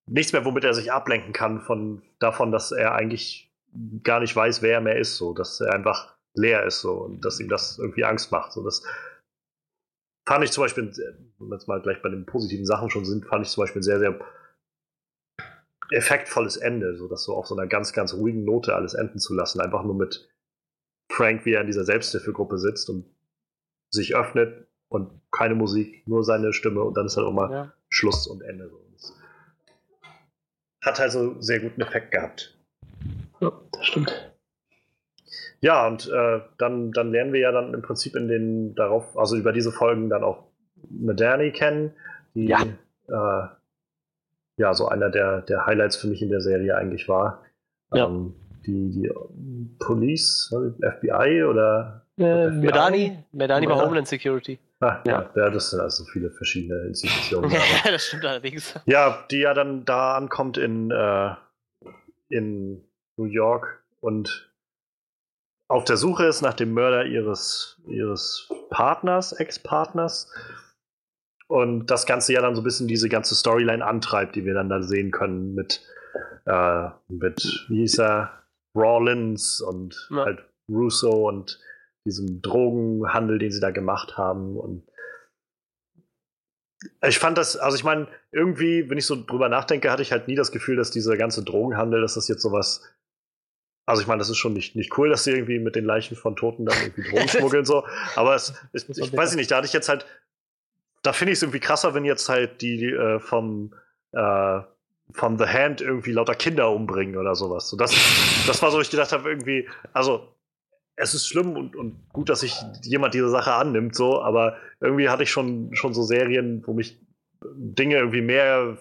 [0.06, 3.52] nichts mehr, womit er sich ablenken kann von davon, dass er eigentlich
[4.04, 7.24] gar nicht weiß, wer er mehr ist, so, dass er einfach leer ist, so, und
[7.26, 8.52] dass ihm das irgendwie Angst macht.
[8.52, 8.84] So, das
[10.28, 13.26] fand ich zum Beispiel, wenn wir jetzt mal gleich bei den positiven Sachen schon sind,
[13.26, 14.20] fand ich zum Beispiel ein sehr, sehr
[15.92, 19.34] effektvolles Ende, so dass so auf so einer ganz, ganz ruhigen Note alles enden zu
[19.34, 20.30] lassen, einfach nur mit
[21.12, 23.06] Frank, wie er in dieser Selbsthilfegruppe sitzt und
[23.92, 27.74] sich öffnet und keine Musik, nur seine Stimme und dann ist halt auch mal Ja.
[27.90, 28.70] Schluss und Ende.
[28.70, 29.14] So.
[30.84, 32.56] Hat also sehr guten Effekt gehabt.
[33.40, 34.32] Ja, das stimmt.
[35.62, 39.38] Ja, und äh, dann, dann lernen wir ja dann im Prinzip in den darauf, also
[39.38, 40.44] über diese Folgen dann auch
[40.90, 41.94] Madani kennen,
[42.36, 42.62] die Ja.
[43.08, 43.48] äh,
[44.58, 47.44] ja so einer der, der Highlights für mich in der Serie eigentlich war.
[47.94, 48.06] Ja.
[48.08, 48.36] Ähm,
[48.66, 49.10] die, die
[49.80, 52.66] Police, was, FBI oder Äh, FBI?
[52.66, 53.86] Medani, Medani war.
[53.86, 54.60] Homeland Security.
[54.82, 55.32] Ah, ja.
[55.36, 55.50] Ja.
[55.50, 57.52] das sind also viele verschiedene Institutionen.
[57.86, 58.74] Ja, das stimmt allerdings.
[58.86, 61.36] Ja, die ja dann da ankommt in, äh,
[62.30, 62.84] in
[63.18, 64.50] New York und
[65.70, 70.32] auf der Suche ist nach dem Mörder ihres, ihres Partners, Ex-Partners.
[71.48, 74.70] Und das Ganze ja dann so ein bisschen diese ganze Storyline antreibt, die wir dann
[74.70, 75.82] da sehen können mit,
[76.46, 78.44] äh, mit wie hieß er,
[78.76, 80.26] Rawlins und Ja.
[80.26, 81.60] halt Russo und
[82.06, 84.58] diesem Drogenhandel, den sie da gemacht haben.
[84.58, 84.88] Und
[87.06, 90.28] ich fand das, also ich meine, irgendwie, wenn ich so drüber nachdenke, hatte ich halt
[90.28, 92.82] nie das Gefühl, dass dieser ganze Drogenhandel, dass das jetzt sowas
[93.86, 96.16] also ich meine, das ist schon nicht, nicht cool, dass sie irgendwie mit den Leichen
[96.16, 97.86] von Toten dann irgendwie Drogen schmuggeln so.
[98.16, 100.06] Aber es, ich, ich weiß nicht, da hatte ich jetzt halt,
[101.02, 103.74] da finde ich es irgendwie krasser, wenn jetzt halt die äh, vom
[104.14, 104.62] äh,
[105.12, 107.70] von The Hand irgendwie lauter Kinder umbringen oder sowas.
[107.70, 107.92] So, das,
[108.48, 110.34] das war so, ich gedacht habe, irgendwie, also
[110.96, 115.10] es ist schlimm und, und gut, dass sich jemand diese Sache annimmt, so, aber irgendwie
[115.10, 117.00] hatte ich schon, schon so Serien, wo mich
[117.56, 118.78] Dinge irgendwie mehr,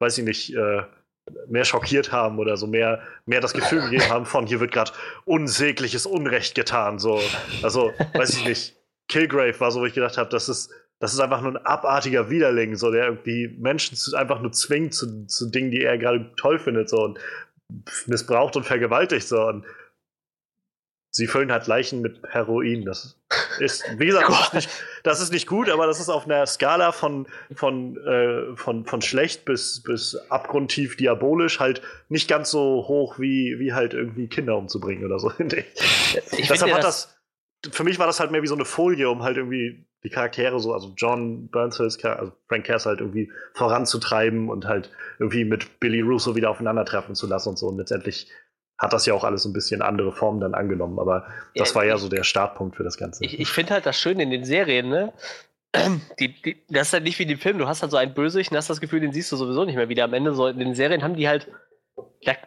[0.00, 0.82] weiß ich nicht, äh,
[1.48, 4.92] mehr schockiert haben oder so mehr, mehr das Gefühl gegeben haben von, hier wird gerade
[5.24, 6.98] unsägliches Unrecht getan.
[6.98, 7.20] So.
[7.62, 8.76] Also, weiß ich nicht.
[9.08, 12.28] Killgrave war so, wo ich gedacht habe, das ist, das ist einfach nur ein abartiger
[12.30, 16.30] Widerling, so, der irgendwie Menschen zu, einfach nur zwingt zu, zu Dingen, die er gerade
[16.36, 17.18] toll findet, so und
[18.06, 19.46] missbraucht und vergewaltigt, so.
[19.46, 19.64] Und
[21.10, 22.84] sie füllen halt Leichen mit Heroin.
[22.84, 23.18] Das
[23.58, 24.70] ist, wie gesagt, das ist, nicht,
[25.02, 29.02] das ist nicht gut, aber das ist auf einer Skala von, von, äh, von, von
[29.02, 34.56] schlecht bis, bis abgrundtief diabolisch halt nicht ganz so hoch wie, wie halt irgendwie Kinder
[34.56, 35.32] umzubringen oder so.
[35.38, 37.16] Deshalb hat das,
[37.70, 40.60] für mich war das halt mehr wie so eine Folie, um halt irgendwie die Charaktere
[40.60, 46.00] so, also John Burnsills, also Frank Cass halt irgendwie voranzutreiben und halt irgendwie mit Billy
[46.00, 47.66] Russo wieder aufeinandertreffen zu lassen und so.
[47.66, 48.30] Und letztendlich
[48.78, 50.98] hat das ja auch alles ein bisschen andere Formen dann angenommen.
[50.98, 53.24] Aber das ja, war ja ich, so der Startpunkt für das Ganze.
[53.24, 55.12] Ich, ich finde halt das Schöne in den Serien, ne?
[56.18, 57.58] Die, die, das ist halt nicht wie in den Filmen.
[57.58, 59.76] Du hast halt so einen Bösewicht und hast das Gefühl, den siehst du sowieso nicht
[59.76, 60.04] mehr wieder.
[60.04, 61.46] Am Ende so in den Serien haben die halt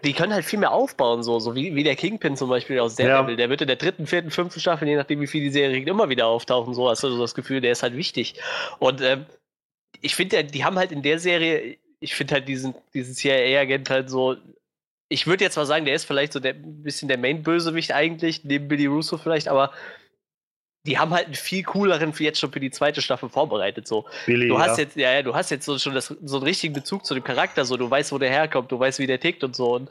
[0.03, 2.95] die können halt viel mehr aufbauen, so, so wie, wie der Kingpin zum Beispiel aus
[2.95, 3.32] Daredevil.
[3.32, 3.38] Ja.
[3.38, 6.10] Der wird in der dritten, vierten, fünften Staffel, je nachdem wie viel die Serie immer
[6.10, 6.74] wieder auftauchen.
[6.74, 8.36] So hast du so das Gefühl, der ist halt wichtig.
[8.80, 9.26] Und ähm,
[10.02, 14.10] ich finde, die haben halt in der Serie, ich finde halt diesen, diesen CIA-Agent halt
[14.10, 14.36] so
[15.12, 18.70] ich würde jetzt mal sagen, der ist vielleicht so der bisschen der Main-Bösewicht eigentlich, neben
[18.70, 19.74] Billy Russo vielleicht, aber
[20.88, 23.88] die haben halt einen viel cooleren für jetzt schon für die zweite Staffel vorbereitet.
[23.88, 24.06] So.
[24.26, 24.84] Billy, du hast ja.
[24.86, 27.26] jetzt, ja, ja, du hast jetzt so, schon das, so einen richtigen Bezug zu dem
[27.26, 29.76] Charakter, so du weißt, wo der herkommt, du weißt, wie der tickt und so.
[29.76, 29.90] Und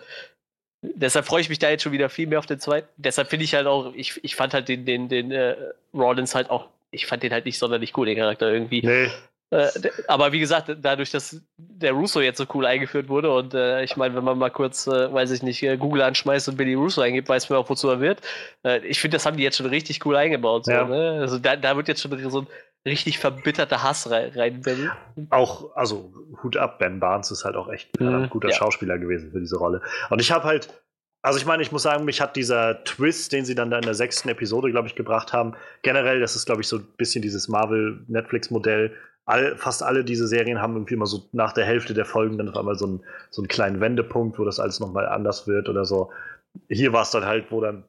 [0.80, 2.88] deshalb freue ich mich da jetzt schon wieder viel mehr auf den zweiten.
[2.96, 5.54] Deshalb finde ich halt auch, ich, ich fand halt den, den, den äh,
[5.92, 8.80] Rollins halt auch, ich fand den halt nicht sonderlich cool, den Charakter irgendwie.
[8.80, 9.10] Nee.
[9.50, 9.68] Äh,
[10.06, 13.96] aber wie gesagt, dadurch, dass der Russo jetzt so cool eingeführt wurde und äh, ich
[13.96, 17.00] meine, wenn man mal kurz, äh, weiß ich nicht, äh, Google anschmeißt und Billy Russo
[17.00, 18.20] eingibt, weiß man auch, wozu er wird.
[18.64, 20.66] Äh, ich finde, das haben die jetzt schon richtig cool eingebaut.
[20.66, 20.84] So, ja.
[20.84, 21.18] ne?
[21.20, 22.46] Also da, da wird jetzt schon so ein
[22.86, 24.30] richtig verbitterter Hass rein.
[24.34, 24.62] rein
[25.30, 28.54] auch, also Hut ab, Ben Barnes ist halt auch echt ein mhm, guter ja.
[28.54, 29.82] Schauspieler gewesen für diese Rolle.
[30.10, 30.68] Und ich habe halt,
[31.22, 33.84] also ich meine, ich muss sagen, mich hat dieser Twist, den sie dann da in
[33.84, 37.20] der sechsten Episode, glaube ich, gebracht haben, generell, das ist, glaube ich, so ein bisschen
[37.20, 38.94] dieses Marvel-Netflix-Modell,
[39.30, 42.48] all, fast alle diese Serien haben irgendwie immer so nach der Hälfte der Folgen dann
[42.48, 45.84] auf einmal so, ein, so einen kleinen Wendepunkt, wo das alles nochmal anders wird oder
[45.84, 46.12] so.
[46.68, 47.84] Hier war es dann halt, wo dann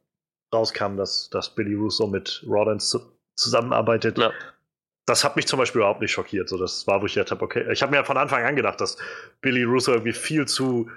[0.53, 2.99] rauskam, dass, dass Billy Russo mit Rawlins zu,
[3.35, 4.17] zusammenarbeitet.
[4.17, 4.31] Ja.
[5.05, 6.47] Das hat mich zum Beispiel überhaupt nicht schockiert.
[6.47, 8.55] So, das war, wo ich gedacht habe, okay, ich habe mir ja von Anfang an
[8.55, 8.97] gedacht, dass
[9.41, 10.89] Billy Russo irgendwie viel zu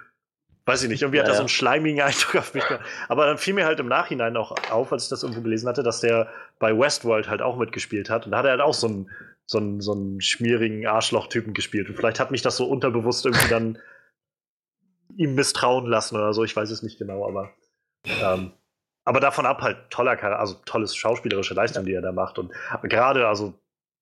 [0.66, 1.36] weiß ich nicht, irgendwie ja, hat er ja.
[1.36, 2.84] so einen schleimigen Eindruck auf mich gemacht.
[3.08, 5.82] Aber dann fiel mir halt im Nachhinein auch auf, als ich das irgendwo gelesen hatte,
[5.82, 8.24] dass der bei Westworld halt auch mitgespielt hat.
[8.26, 9.10] Und da hat er halt auch so einen,
[9.46, 11.88] so einen, so einen schmierigen Arschloch-Typen gespielt.
[11.88, 13.78] Und vielleicht hat mich das so unterbewusst irgendwie dann
[15.16, 16.44] ihm misstrauen lassen oder so.
[16.44, 17.50] Ich weiß es nicht genau, aber.
[18.06, 18.52] Ähm,
[19.04, 22.38] aber davon ab halt toller, also tolles schauspielerische Leistung, die er da macht.
[22.38, 22.52] Und
[22.84, 23.54] gerade also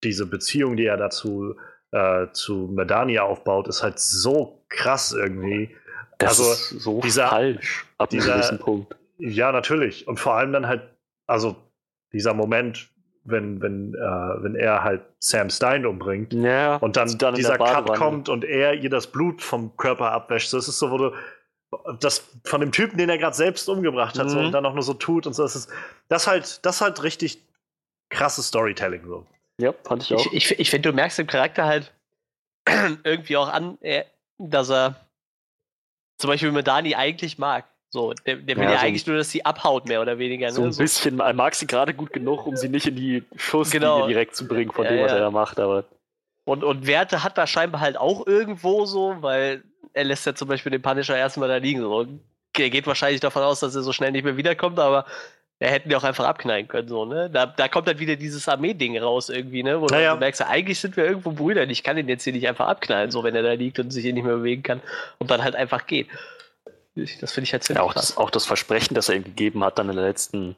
[0.04, 1.56] diese Beziehung, die er dazu
[1.90, 5.74] äh, zu Medania aufbaut, ist halt so krass irgendwie.
[6.18, 8.96] Das also ist so dieser, falsch ab dieser, diesem Punkt.
[9.18, 10.06] Ja, natürlich.
[10.06, 10.82] Und vor allem dann halt,
[11.26, 11.56] also
[12.12, 12.91] dieser Moment,
[13.24, 17.94] wenn, wenn, äh, wenn er halt Sam Stein umbringt ja, und dann, dann dieser Cut
[17.94, 20.52] kommt und er ihr das Blut vom Körper abwäscht.
[20.52, 21.12] Das ist so, wo du
[22.00, 24.30] das von dem Typen, den er gerade selbst umgebracht hat, mhm.
[24.30, 25.42] so, und dann auch nur so tut und so.
[25.42, 25.70] Das ist
[26.08, 27.42] das halt, das halt richtig
[28.10, 29.26] krasses Storytelling so.
[29.58, 30.26] Ja, fand ich auch.
[30.32, 31.92] Ich, ich, ich finde, du merkst dem Charakter halt
[33.04, 33.78] irgendwie auch an,
[34.38, 34.96] dass er
[36.18, 37.64] zum Beispiel Medani eigentlich mag.
[37.94, 40.50] So, der, der will ja, ja so eigentlich nur, dass sie abhaut, mehr oder weniger.
[40.50, 40.68] So ne?
[40.68, 44.06] ein bisschen, er mag sie gerade gut genug, um sie nicht in die Schusslinie genau.
[44.06, 45.18] direkt zu bringen von ja, dem, was ja.
[45.18, 45.84] er da macht, aber.
[46.44, 49.62] Und, und Werte hat er scheinbar halt auch irgendwo so, weil
[49.92, 51.82] er lässt ja zum Beispiel den Punisher erstmal da liegen.
[51.82, 52.06] So.
[52.56, 55.04] Er geht wahrscheinlich davon aus, dass er so schnell nicht mehr wiederkommt, aber
[55.58, 57.30] er hätten die auch einfach abknallen können, so, ne?
[57.30, 59.80] Da, da kommt dann wieder dieses Armee-Ding raus irgendwie, ne?
[59.80, 60.14] Wo naja.
[60.14, 63.12] du merkst, eigentlich sind wir irgendwo Brüder, ich kann ihn jetzt hier nicht einfach abknallen,
[63.12, 64.80] so wenn er da liegt und sich hier nicht mehr bewegen kann
[65.18, 66.08] und dann halt einfach geht.
[66.94, 69.64] Das finde ich halt ziemlich ja, auch das, auch das Versprechen, das er ihm gegeben
[69.64, 70.56] hat, dann in der letzten,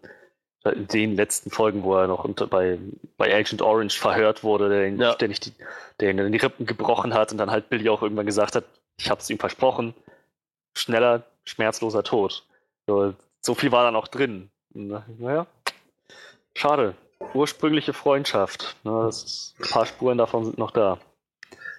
[0.65, 2.79] in den letzten Folgen, wo er noch unter, bei,
[3.17, 5.13] bei Agent Orange verhört wurde, der ihn ja.
[5.13, 5.53] ständig die,
[6.01, 8.65] der ihn in die Rippen gebrochen hat und dann halt Billy auch irgendwann gesagt hat,
[8.99, 9.95] ich habe es ihm versprochen,
[10.77, 12.45] schneller, schmerzloser Tod.
[12.87, 14.51] So, so viel war dann auch drin.
[14.73, 15.47] Naja,
[16.57, 16.95] schade.
[17.33, 18.77] Ursprüngliche Freundschaft.
[18.85, 20.99] Ne, ist, ein paar Spuren davon sind noch da.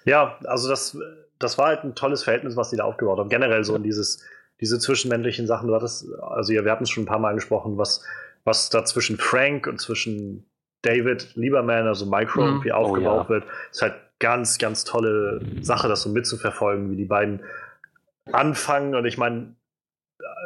[0.04, 0.96] Ja, also das,
[1.38, 3.28] das war halt ein tolles Verhältnis, was die da aufgebaut haben.
[3.28, 4.24] Generell so in dieses,
[4.60, 7.76] diese zwischenmännlichen Sachen, war das, also ja, wir hatten es schon ein paar Mal angesprochen,
[7.78, 8.02] was,
[8.44, 10.46] was da zwischen Frank und zwischen
[10.82, 12.46] David Lieberman, also Micro, Mhm.
[12.48, 13.28] irgendwie Oh, aufgebaut ja.
[13.28, 17.40] wird, ist halt ganz, ganz tolle Sache, das so mitzuverfolgen, wie die beiden
[18.32, 18.94] anfangen.
[18.94, 19.54] Und ich meine,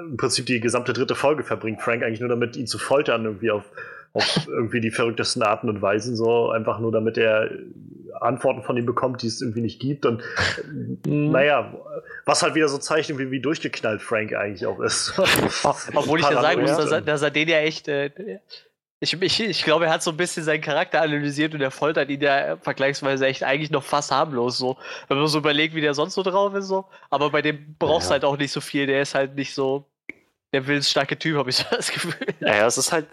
[0.08, 3.50] im Prinzip die gesamte dritte Folge verbringt Frank eigentlich nur damit, ihn zu foltern, irgendwie
[3.50, 3.64] auf,
[4.12, 7.50] auf irgendwie die verrücktesten Arten und Weisen, so einfach nur damit er
[8.20, 10.04] Antworten von ihm bekommt, die es irgendwie nicht gibt.
[10.04, 10.22] Und
[11.06, 11.30] Mhm.
[11.30, 11.72] naja,
[12.26, 15.12] was halt wieder so zeigt, wie, wie durchgeknallt Frank eigentlich auch ist.
[15.94, 17.88] Obwohl ich ja sagen muss, dass er, dass er den ja echt.
[17.88, 18.10] Äh,
[19.02, 22.10] ich, ich, ich glaube, er hat so ein bisschen seinen Charakter analysiert und er foltert
[22.10, 24.76] ihn ja vergleichsweise echt eigentlich noch fast harmlos so.
[25.08, 26.84] Wenn man so überlegt, wie der sonst so drauf ist, so.
[27.08, 28.12] Aber bei dem brauchst du Ja.
[28.14, 28.86] halt auch nicht so viel.
[28.86, 29.86] Der ist halt nicht so
[30.52, 32.14] der willensstarke Typ, habe ich so das Gefühl.
[32.40, 33.06] Naja, es ist halt.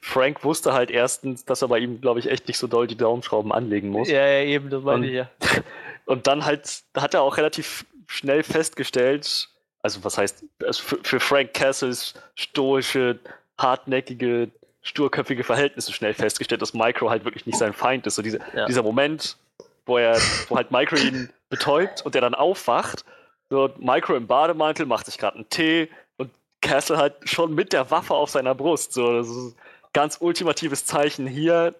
[0.00, 2.96] Frank wusste halt erstens, dass er bei ihm, glaube ich, echt nicht so doll die
[2.96, 4.08] Daumenschrauben anlegen muss.
[4.08, 5.30] Ja, ja, eben, das meine Und- ich ja.
[6.06, 9.48] Und dann halt hat er auch relativ schnell festgestellt,
[9.82, 13.18] also was heißt, also für, für Frank Castles stoische,
[13.58, 14.50] hartnäckige,
[14.82, 18.14] sturköpfige Verhältnisse schnell festgestellt, dass Micro halt wirklich nicht sein Feind ist.
[18.16, 18.66] So diese, Ja.
[18.66, 19.36] dieser Moment,
[19.84, 20.16] wo er,
[20.48, 23.04] wo halt Micro ihn betäubt und der dann aufwacht,
[23.50, 26.30] so Micro im Bademantel macht sich gerade einen Tee und
[26.60, 28.92] Castle halt schon mit der Waffe auf seiner Brust.
[28.92, 29.54] So, das ist ein
[29.92, 31.74] ganz ultimatives Zeichen hier.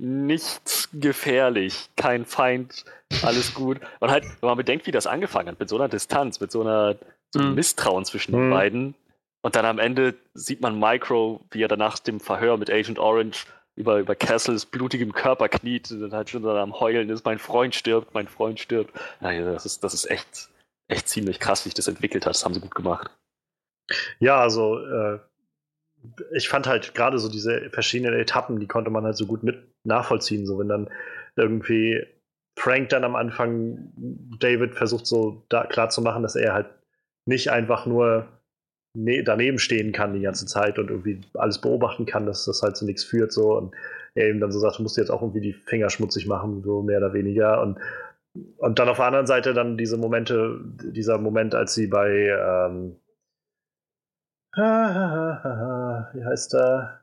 [0.00, 2.84] Nicht gefährlich, kein Feind,
[3.22, 3.80] alles gut.
[4.00, 6.60] Und halt, wenn man bedenkt, wie das angefangen hat, mit so einer Distanz, mit so
[6.60, 6.96] einer
[7.30, 7.54] so einem Mhm.
[7.56, 8.36] Misstrauen zwischen Mhm.
[8.40, 8.94] den beiden.
[9.42, 13.46] Und dann am Ende sieht man Micro, wie er danach dem Verhör mit Agent Orange
[13.76, 17.38] über, über Castles blutigem Körper kniet und dann halt schon so am Heulen ist, mein
[17.38, 18.98] Freund stirbt, mein Freund stirbt.
[19.20, 20.48] Naja, das ist, das ist echt,
[20.88, 22.34] echt ziemlich krass, wie sich das entwickelt hat.
[22.34, 23.10] Das haben sie gut gemacht.
[24.20, 25.18] Ja, also äh,
[26.32, 29.58] ich fand halt gerade so diese verschiedenen Etappen, die konnte man halt so gut mit
[29.84, 30.46] nachvollziehen.
[30.46, 30.90] So wenn dann
[31.36, 32.04] irgendwie
[32.56, 33.92] Frank dann am Anfang
[34.40, 36.66] David versucht so da klar zu machen, dass er halt
[37.24, 38.28] nicht einfach nur
[38.94, 42.76] ne daneben stehen kann die ganze Zeit und irgendwie alles beobachten kann, dass das halt
[42.76, 43.74] zu nichts führt so und
[44.14, 46.82] er eben dann so sagt, du musst jetzt auch irgendwie die Finger schmutzig machen, so
[46.82, 47.78] mehr oder weniger und
[48.58, 52.96] und dann auf der anderen Seite dann diese Momente, dieser Moment, als sie bei ähm,
[56.14, 57.00] wie heißt er?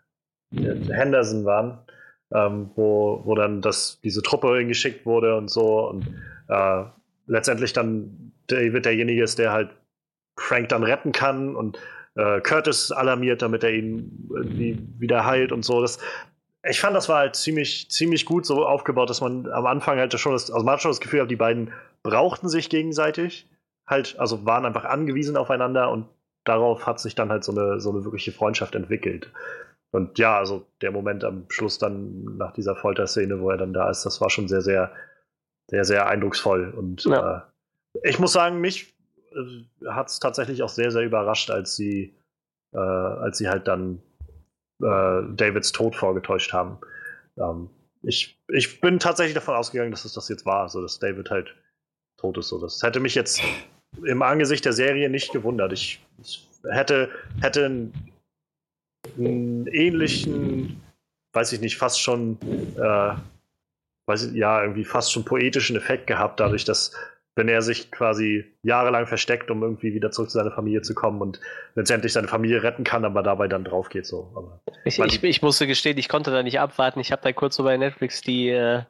[0.52, 1.80] Henderson waren,
[2.34, 6.06] ähm, wo, wo dann das, diese Truppe hingeschickt wurde und so und
[6.50, 6.84] äh,
[7.28, 9.70] letztendlich dann David derjenige ist, der halt
[10.38, 11.80] Frank dann retten kann und
[12.16, 15.82] äh, Curtis alarmiert, damit er ihn irgendwie wieder heilt und so.
[15.82, 16.00] Das,
[16.68, 20.18] ich fand, das war halt ziemlich, ziemlich gut so aufgebaut, dass man am Anfang halt
[20.20, 21.72] schon das, also man hat schon das Gefühl gehabt, die beiden
[22.04, 23.50] brauchten sich gegenseitig,
[23.88, 26.08] halt, also waren einfach angewiesen aufeinander und
[26.46, 29.32] darauf hat sich dann halt so eine, so eine wirkliche Freundschaft entwickelt.
[29.92, 33.90] Und ja, also der Moment am Schluss dann nach dieser Folterszene, wo er dann da
[33.90, 34.92] ist, das war schon sehr, sehr,
[35.68, 36.74] sehr, sehr eindrucksvoll.
[36.76, 37.38] Und Ja.
[37.94, 38.94] äh, ich muss sagen, mich
[39.32, 42.16] äh, hat es tatsächlich auch sehr, sehr überrascht, als sie,
[42.74, 44.02] äh, als sie halt dann
[44.82, 46.80] äh, Davids Tod vorgetäuscht haben.
[47.38, 47.70] Ähm,
[48.02, 51.56] ich, ich bin tatsächlich davon ausgegangen, dass es das jetzt war, so dass David halt
[52.18, 52.50] tot ist.
[52.50, 52.60] So.
[52.60, 53.42] Das hätte mich jetzt
[54.04, 55.74] im Angesicht der Serie nicht gewundert.
[55.74, 57.10] Ich, ich hätte,
[57.42, 57.94] hätte einen,
[59.18, 60.82] einen ähnlichen,
[61.34, 62.38] weiß ich nicht, fast schon,
[62.78, 63.14] äh,
[64.08, 66.92] weiß ich, ja, irgendwie fast schon poetischen Effekt gehabt, dadurch, dass
[67.36, 71.22] wenn er sich quasi jahrelang versteckt, um irgendwie wieder zurück zu seiner Familie zu kommen
[71.22, 71.42] und
[71.76, 74.32] letztendlich seine Familie retten kann, aber dabei dann drauf geht so.
[74.36, 77.02] Aber Ich, ich, ich musste gestehen, ich konnte da nicht abwarten.
[77.02, 78.84] Ich habe da kurz so bei Netflix die äh,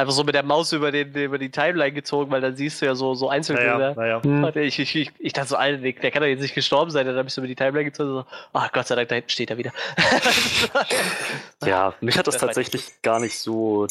[0.00, 2.86] einfach so mit der Maus über, den, über die Timeline gezogen, weil dann siehst du
[2.86, 3.94] ja so, so Einzelbilder.
[3.94, 4.42] naja, naja.
[4.42, 7.06] Warte, Ich, ich, ich, ich dachte so, Alter, der kann doch jetzt nicht gestorben sein.
[7.06, 9.14] Dann habe ich so über die Timeline gezogen und so, ach Gott sei Dank, da
[9.14, 9.72] hinten steht er wieder.
[11.64, 13.86] Ja, mich hat das Das tatsächlich gar nicht so,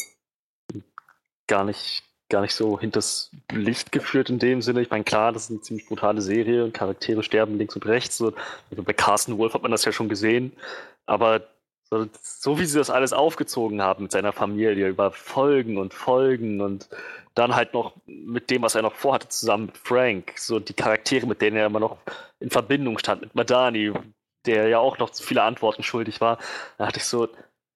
[1.46, 4.82] gar nicht, gar nicht so hinters Licht geführt in dem Sinne.
[4.82, 8.16] Ich meine, klar, das ist eine ziemlich brutale Serie und Charaktere sterben links und rechts.
[8.16, 8.32] So,
[8.70, 10.52] also bei Carsten Wolf hat man das ja schon gesehen.
[11.06, 11.42] Aber
[11.90, 16.60] so, so wie sie das alles aufgezogen haben mit seiner Familie über Folgen und Folgen
[16.60, 16.88] und
[17.34, 21.26] dann halt noch mit dem, was er noch vorhatte, zusammen mit Frank, so die Charaktere,
[21.26, 21.98] mit denen er immer noch
[22.38, 23.92] in Verbindung stand, mit Madani,
[24.46, 26.38] der ja auch noch viele Antworten schuldig war,
[26.78, 27.28] da hatte ich so,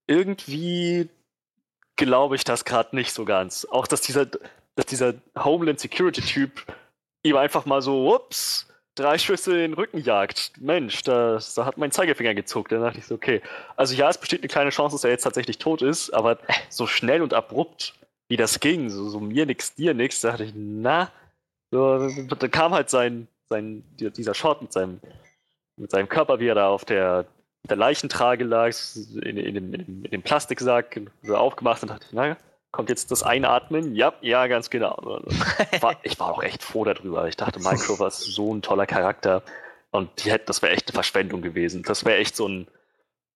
[0.06, 1.08] irgendwie
[1.96, 3.66] glaube ich das gerade nicht so ganz.
[3.70, 6.64] Auch, dass dieser, dass dieser Homeland Security Typ
[7.22, 10.52] ihm einfach mal so, ups, drei Schüsse in den Rücken jagt.
[10.60, 12.72] Mensch, da, da hat mein Zeigefinger gezuckt.
[12.72, 13.42] Dann dachte ich so, okay.
[13.76, 16.38] Also ja, es besteht eine kleine Chance, dass er jetzt tatsächlich tot ist, aber
[16.68, 17.94] so schnell und abrupt,
[18.28, 21.10] wie das ging, so, so mir nix, dir nix, da dachte ich, na,
[21.70, 25.00] so, da kam halt sein, sein, dieser Shot mit seinem,
[25.76, 27.26] mit seinem Körper, wie er da auf der,
[27.68, 28.72] der Leichentrage lag,
[29.22, 32.36] in, in, dem, in, in dem Plastiksack aufgemacht und dachte ich, na
[32.74, 33.94] kommt jetzt das Einatmen?
[33.94, 35.22] Ja, ja, ganz genau.
[36.02, 37.28] Ich war, auch echt froh darüber.
[37.28, 39.42] Ich dachte, Micro war so ein toller Charakter.
[39.92, 41.84] Und die hätte, das wäre echt eine Verschwendung gewesen.
[41.84, 42.66] Das wäre echt so ein,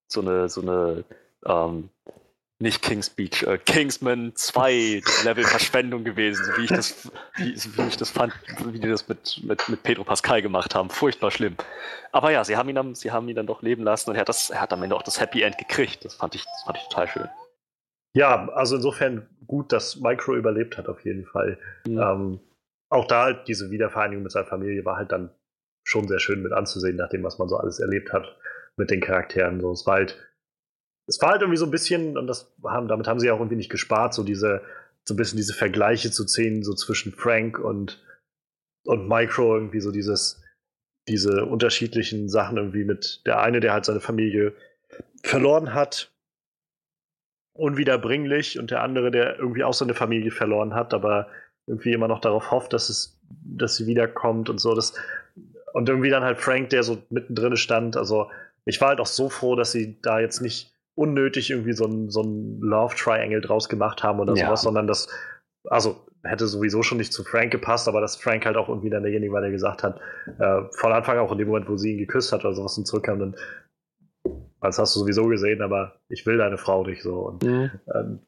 [0.07, 1.05] so eine, so eine,
[1.45, 1.89] ähm,
[2.61, 7.95] nicht King's Beach, äh, Kingsman 2 Level Verschwendung gewesen, wie ich das, wie, wie, ich
[7.95, 8.33] das fand,
[8.65, 10.89] wie die das mit, mit, mit Pedro Pascal gemacht haben.
[10.89, 11.55] Furchtbar schlimm.
[12.11, 14.21] Aber ja, sie haben ihn dann, sie haben ihn dann doch leben lassen und er
[14.21, 16.03] hat das, er hat am Ende auch das Happy End gekriegt.
[16.03, 17.29] Das fand ich, das fand ich total schön.
[18.13, 21.57] Ja, also insofern gut, dass Micro überlebt hat, auf jeden Fall.
[21.87, 21.99] Mhm.
[21.99, 22.39] Ähm,
[22.89, 25.29] auch da halt diese Wiedervereinigung mit seiner Familie war halt dann
[25.83, 28.37] schon sehr schön mit anzusehen, nach dem, was man so alles erlebt hat
[28.77, 29.61] mit den Charakteren.
[29.61, 30.17] So, es war halt,
[31.07, 33.55] es war halt irgendwie so ein bisschen, und das haben, damit haben sie auch irgendwie
[33.55, 34.61] nicht gespart, so diese,
[35.03, 38.03] so ein bisschen diese Vergleiche zu ziehen, so zwischen Frank und,
[38.85, 40.41] und Micro, irgendwie so dieses,
[41.07, 44.53] diese unterschiedlichen Sachen irgendwie mit der eine, der halt seine Familie
[45.23, 46.11] verloren hat
[47.59, 51.27] unwiederbringlich und der andere, der irgendwie auch seine Familie verloren hat, aber
[51.67, 54.73] irgendwie immer noch darauf hofft, dass es, dass sie wiederkommt und so.
[54.73, 54.93] Das,
[55.73, 57.97] und irgendwie dann halt Frank, der so mittendrin stand.
[57.97, 58.29] Also
[58.65, 62.09] ich war halt auch so froh, dass sie da jetzt nicht unnötig irgendwie so ein,
[62.09, 64.47] so ein Love Triangle draus gemacht haben oder ja.
[64.47, 65.07] sowas, sondern das,
[65.69, 69.03] also hätte sowieso schon nicht zu Frank gepasst, aber dass Frank halt auch irgendwie dann
[69.03, 69.99] derjenige war, der gesagt hat,
[70.39, 72.85] äh, von Anfang auch in dem Moment, wo sie ihn geküsst hat oder sowas und
[72.85, 73.35] zurückkam, dann
[74.61, 77.19] das hast du sowieso gesehen, aber ich will deine Frau nicht so.
[77.19, 77.71] Und mhm.
[77.93, 78.19] ähm,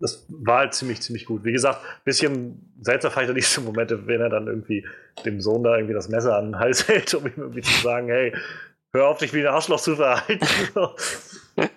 [0.00, 1.44] das war halt ziemlich, ziemlich gut.
[1.44, 4.86] Wie gesagt, ein bisschen seltsam fand ich diese Momente, wenn er dann irgendwie
[5.24, 8.08] dem Sohn da irgendwie das Messer an den Hals hält, um ihm irgendwie zu sagen,
[8.08, 8.34] hey,
[8.92, 10.46] hör auf, dich wie ein Arschloch zu verhalten.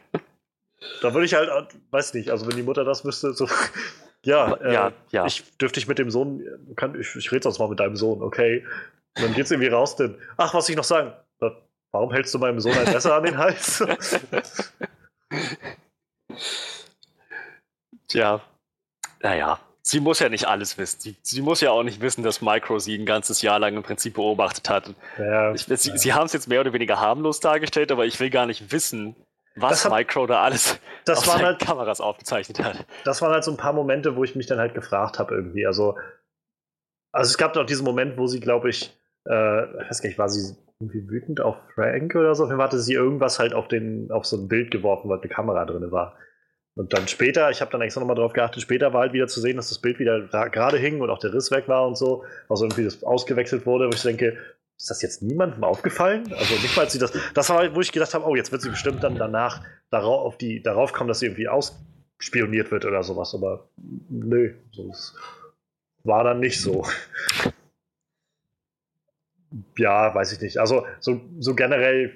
[1.01, 1.49] da würde ich halt,
[1.91, 3.47] weiß nicht, also wenn die Mutter das wüsste, so,
[4.25, 6.43] ja, äh, ja, ja, ich dürfte ich mit dem Sohn,
[6.75, 8.65] kann, ich, ich rede sonst mal mit deinem Sohn, okay.
[9.17, 11.13] Und dann geht's irgendwie raus, denn, ach, was ich noch sagen,
[11.91, 13.83] Warum hältst du meinem Sohn ein Messer an den Hals?
[18.07, 18.41] Tja,
[19.21, 20.99] naja, sie muss ja nicht alles wissen.
[20.99, 23.83] Sie, sie, muss ja auch nicht wissen, dass Micro sie ein ganzes Jahr lang im
[23.83, 24.93] Prinzip beobachtet hat.
[25.17, 25.97] Ja, ich, sie, ja.
[25.97, 29.15] sie haben es jetzt mehr oder weniger harmlos dargestellt, aber ich will gar nicht wissen,
[29.55, 32.85] was hat, Micro da alles das auf seinen halt, Kameras aufgezeichnet hat.
[33.03, 35.65] Das waren halt so ein paar Momente, wo ich mich dann halt gefragt habe irgendwie.
[35.65, 35.97] Also,
[37.11, 38.95] also es gab auch diesen Moment, wo sie, glaube ich,
[39.27, 42.43] äh, ich weiß gar nicht, war sie irgendwie wütend auf Frank oder so.
[42.43, 45.29] Auf jeden hatte sie irgendwas halt auf, den, auf so ein Bild geworfen, weil eine
[45.29, 46.17] Kamera drin war.
[46.75, 49.41] Und dann später, ich habe dann extra nochmal drauf geachtet, später war halt wieder zu
[49.41, 52.23] sehen, dass das Bild wieder gerade hing und auch der Riss weg war und so.
[52.47, 54.37] Also irgendwie das ausgewechselt wurde, wo ich denke,
[54.77, 56.23] ist das jetzt niemandem aufgefallen?
[56.31, 57.11] Also nicht mal, sie das.
[57.33, 60.37] Das war, wo ich gedacht habe, oh, jetzt wird sie bestimmt dann danach darauf, auf
[60.37, 63.35] die, darauf kommen, dass sie irgendwie ausspioniert wird oder sowas.
[63.35, 63.67] Aber
[64.09, 65.15] nö, das
[66.05, 66.85] war dann nicht so
[69.77, 70.57] ja, weiß ich nicht.
[70.57, 72.11] Also so, so generell,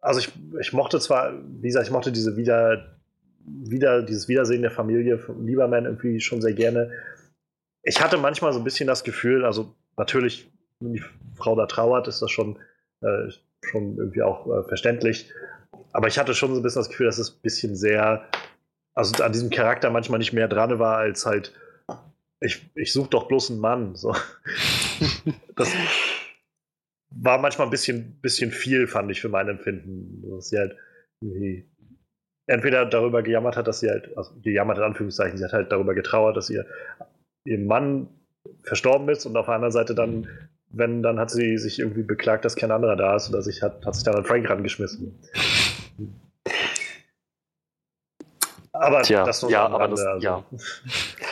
[0.00, 2.98] also ich, ich mochte zwar, wie gesagt, ich mochte diese wieder,
[3.46, 6.90] wieder, dieses Wiedersehen der Familie von Lieberman irgendwie schon sehr gerne.
[7.82, 10.50] Ich hatte manchmal so ein bisschen das Gefühl, also natürlich,
[10.80, 11.02] wenn die
[11.34, 12.58] Frau da trauert, ist das schon,
[13.02, 13.30] äh,
[13.62, 15.30] schon irgendwie auch äh, verständlich.
[15.92, 18.24] Aber ich hatte schon so ein bisschen das Gefühl, dass es ein bisschen sehr,
[18.94, 21.52] also an diesem Charakter manchmal nicht mehr dran war, als halt,
[22.40, 23.94] ich, ich suche doch bloß einen Mann.
[23.94, 24.14] So.
[25.56, 25.70] das,
[27.20, 30.22] war manchmal ein bisschen, bisschen viel, fand ich für mein Empfinden.
[30.30, 30.76] Dass sie halt
[31.20, 31.68] irgendwie
[32.46, 35.94] entweder darüber gejammert hat, dass sie halt, also gejammert in Anführungszeichen, sie hat halt darüber
[35.94, 36.66] getrauert, dass ihr,
[37.44, 38.08] ihr Mann
[38.62, 40.28] verstorben ist und auf der anderen Seite dann,
[40.70, 43.84] wenn, dann hat sie sich irgendwie beklagt, dass kein anderer da ist oder sich hat,
[43.86, 45.18] hat sich dann an Frank rangeschmissen.
[48.72, 50.24] Aber Tja, das nur ja, aber das, also.
[50.24, 50.44] ja.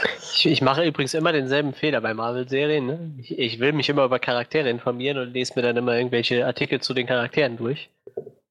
[0.44, 2.85] Ich, ich, mache übrigens immer denselben Fehler bei Marvel-Serien.
[2.85, 3.14] Ne?
[3.19, 6.81] Ich, ich, will mich immer über Charaktere informieren und lese mir dann immer irgendwelche Artikel
[6.81, 7.90] zu den Charakteren durch.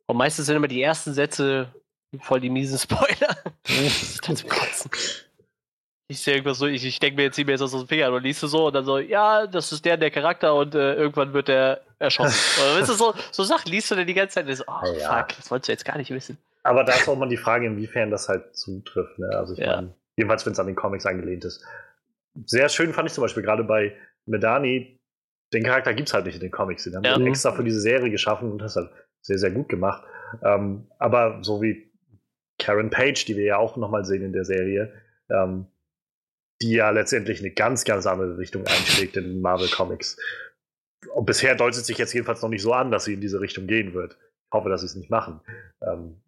[0.05, 1.67] Und meistens sind immer die ersten Sätze
[2.21, 3.35] voll die miesen Spoiler.
[6.07, 8.09] ich sehe irgendwas so, ich, ich denke mir jetzt, zieh mir jetzt aus dem Finger
[8.13, 10.93] und liest du so und dann so, ja, das ist der, der Charakter und äh,
[10.95, 12.61] irgendwann wird der erschossen.
[12.63, 14.97] Oder weißt du, so, so Sachen liest du dann die ganze Zeit und so, oh,
[14.97, 15.17] ja.
[15.17, 16.37] fuck, das wolltest du jetzt gar nicht wissen.
[16.63, 19.19] Aber da ist auch mal die Frage, inwiefern das halt zutrifft.
[19.19, 19.27] Ne?
[19.33, 19.77] Also ich ja.
[19.77, 21.65] meine, Jedenfalls, wenn es an den Comics angelehnt ist.
[22.45, 24.99] Sehr schön fand ich zum Beispiel gerade bei Medani,
[25.53, 26.83] den Charakter gibt es halt nicht in den Comics.
[26.83, 27.19] Den haben ja.
[27.27, 28.89] extra für diese Serie geschaffen und das halt
[29.21, 30.03] sehr, sehr gut gemacht.
[30.43, 31.91] Ähm, aber so wie
[32.57, 34.93] Karen Page, die wir ja auch nochmal sehen in der Serie,
[35.29, 35.67] ähm,
[36.61, 40.17] die ja letztendlich eine ganz, ganz andere Richtung einschlägt in den Marvel Comics.
[41.13, 43.67] Und bisher deutet sich jetzt jedenfalls noch nicht so an, dass sie in diese Richtung
[43.67, 44.13] gehen wird.
[44.13, 45.41] Ich hoffe, dass sie es nicht machen.
[45.81, 46.21] Ähm,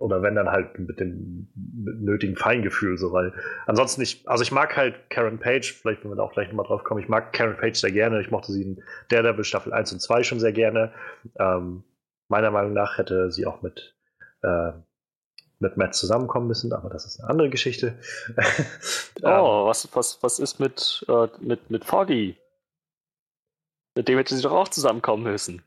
[0.00, 3.34] oder wenn dann halt mit dem nötigen Feingefühl, so, weil
[3.66, 6.66] ansonsten ich, also ich mag halt Karen Page, vielleicht wenn wir da auch gleich nochmal
[6.66, 9.92] drauf kommen, ich mag Karen Page sehr gerne, ich mochte sie in Daredevil Staffel 1
[9.92, 10.92] und 2 schon sehr gerne.
[11.38, 11.84] Ähm,
[12.28, 13.94] meiner Meinung nach hätte sie auch mit,
[14.42, 14.72] äh,
[15.58, 17.98] mit Matt zusammenkommen müssen, aber das ist eine andere Geschichte.
[19.22, 22.38] oh, was, was, was ist mit, äh, mit, mit Foggy?
[23.94, 25.62] Mit dem hätte sie doch auch zusammenkommen müssen.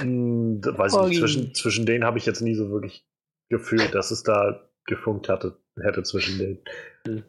[0.00, 3.06] Hm, weiß ich nicht, zwischen, zwischen denen habe ich jetzt nie so wirklich
[3.54, 6.58] gefühlt, dass es da gefunkt hatte, hätte zwischen denen.
[7.06, 7.22] Hm.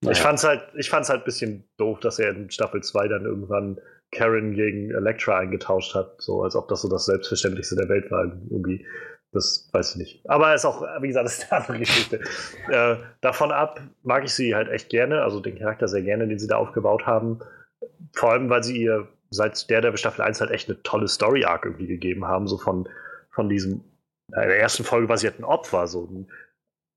[0.00, 0.12] Naja.
[0.12, 3.24] Ich fand's halt, ich fand's halt ein bisschen doof, dass er in Staffel 2 dann
[3.24, 3.80] irgendwann
[4.12, 8.24] Karen gegen Elektra eingetauscht hat, so als ob das so das Selbstverständlichste der Welt war.
[8.24, 8.86] Irgendwie.
[9.32, 10.30] Das weiß ich nicht.
[10.30, 12.20] Aber ist auch, wie gesagt, ist eine andere Geschichte.
[12.70, 16.38] äh, davon ab mag ich sie halt echt gerne, also den Charakter sehr gerne, den
[16.38, 17.40] sie da aufgebaut haben.
[18.14, 21.66] Vor allem, weil sie ihr seit der der Staffel 1 halt echt eine tolle Story-Arc
[21.66, 22.88] irgendwie gegeben haben, so von,
[23.30, 23.84] von diesem,
[24.28, 26.30] in der ersten Folge war sie halt ein Opfer, so ein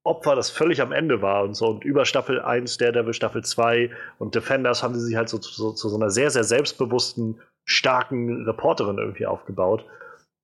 [0.04, 1.68] Opfer, das völlig am Ende war und so.
[1.68, 5.52] Und über Staffel 1, Daredevil Staffel 2 und Defenders haben sie sich halt so zu
[5.52, 9.86] so, so, einer sehr, sehr selbstbewussten, starken Reporterin irgendwie aufgebaut.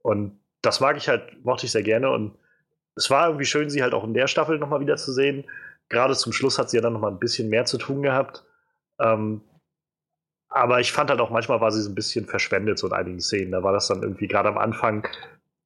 [0.02, 2.10] Und das mag ich halt, mochte ich sehr gerne.
[2.10, 2.36] Und
[2.94, 5.44] es war irgendwie schön, sie halt auch in der Staffel nochmal wieder zu sehen.
[5.88, 8.44] Gerade zum Schluss hat sie ja dann nochmal ein bisschen mehr zu tun gehabt.
[9.00, 9.40] Ähm,
[10.50, 13.20] aber ich fand halt auch manchmal war sie so ein bisschen verschwendet, so in einigen
[13.20, 13.52] Szenen.
[13.52, 15.06] Da war das dann irgendwie, gerade am Anfang,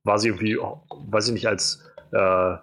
[0.05, 2.57] war sie irgendwie, weiß ich nicht, als, äh,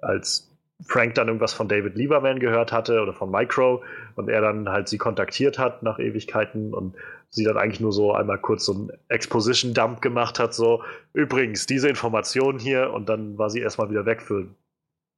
[0.00, 0.50] als
[0.86, 3.82] Frank dann irgendwas von David Lieberman gehört hatte oder von Micro
[4.16, 6.94] und er dann halt sie kontaktiert hat nach Ewigkeiten und
[7.30, 11.88] sie dann eigentlich nur so einmal kurz so einen Exposition-Dump gemacht hat, so übrigens, diese
[11.88, 14.46] Information hier und dann war sie erstmal wieder weg für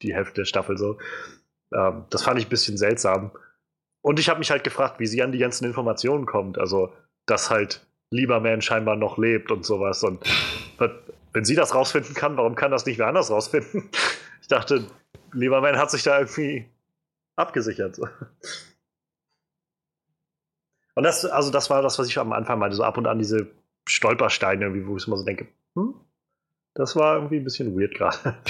[0.03, 0.99] die Hälfte der Staffel so.
[1.75, 3.33] Ähm, das fand ich ein bisschen seltsam.
[4.03, 6.59] Und ich habe mich halt gefragt, wie sie an die ganzen Informationen kommt.
[6.59, 6.93] Also,
[7.27, 10.05] dass halt Lieberman scheinbar noch lebt und sowas.
[10.05, 10.21] Und
[11.37, 13.91] wenn sie das rausfinden kann, warum kann das nicht wer anders rausfinden?
[14.41, 14.87] Ich dachte,
[15.33, 16.71] Lieberman hat sich da irgendwie
[17.35, 17.99] abgesichert.
[20.95, 23.19] Und das, also das war das, was ich am Anfang meinte, so ab und an
[23.19, 23.49] diese
[23.89, 25.95] Stolpersteine, irgendwie, wo ich immer so denke, hm,
[26.75, 28.37] das war irgendwie ein bisschen weird gerade.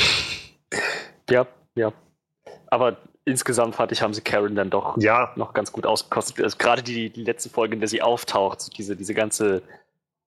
[1.31, 1.93] Ja, ja.
[2.67, 5.33] Aber insgesamt fand ich, haben sie Karen dann doch ja.
[5.35, 6.45] noch ganz gut ausgekostet.
[6.45, 9.63] Also gerade die, die letzte Folge, in der sie auftaucht, diese, diese ganze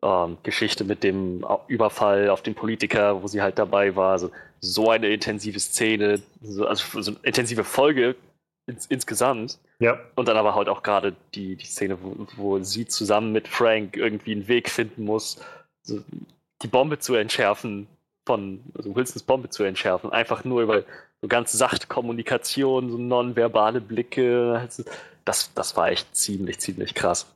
[0.01, 4.11] ähm, Geschichte mit dem Überfall auf den Politiker, wo sie halt dabei war.
[4.11, 4.31] Also,
[4.61, 8.15] so eine intensive Szene, so, also so eine intensive Folge
[8.65, 9.59] ins, insgesamt.
[9.80, 9.99] Ja.
[10.15, 13.95] Und dann aber halt auch gerade die, die Szene, wo, wo sie zusammen mit Frank
[13.95, 15.41] irgendwie einen Weg finden muss,
[15.84, 16.01] so
[16.61, 17.88] die Bombe zu entschärfen,
[18.26, 20.11] von also Wilsons Bombe zu entschärfen.
[20.11, 20.84] Einfach nur über
[21.21, 24.57] so ganz sachte Kommunikation, so nonverbale Blicke.
[24.59, 24.84] Also
[25.26, 27.27] das, das war echt ziemlich, ziemlich krass.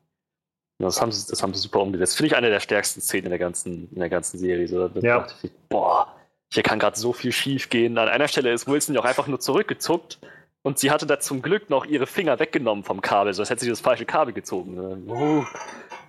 [0.85, 2.17] Das haben sie, das haben sie super umgesetzt.
[2.17, 4.67] Finde ich eine der stärksten Szenen in der ganzen, in der ganzen Serie.
[4.67, 5.27] So, ja.
[5.41, 6.15] Ich, boah,
[6.51, 7.97] hier kann gerade so viel schief gehen.
[7.97, 10.19] An einer Stelle ist Wilson ja auch einfach nur zurückgezuckt
[10.61, 13.69] und sie hatte da zum Glück noch ihre Finger weggenommen vom Kabel, sonst hätte sie
[13.69, 15.09] das falsche Kabel gezogen.
[15.09, 15.43] Oh,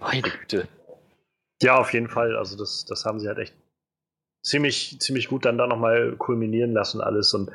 [0.00, 0.68] meine Güte.
[1.62, 2.36] Ja, auf jeden Fall.
[2.36, 3.54] Also das, das haben sie halt echt
[4.42, 7.34] ziemlich, ziemlich gut dann da nochmal kulminieren lassen alles.
[7.34, 7.50] Und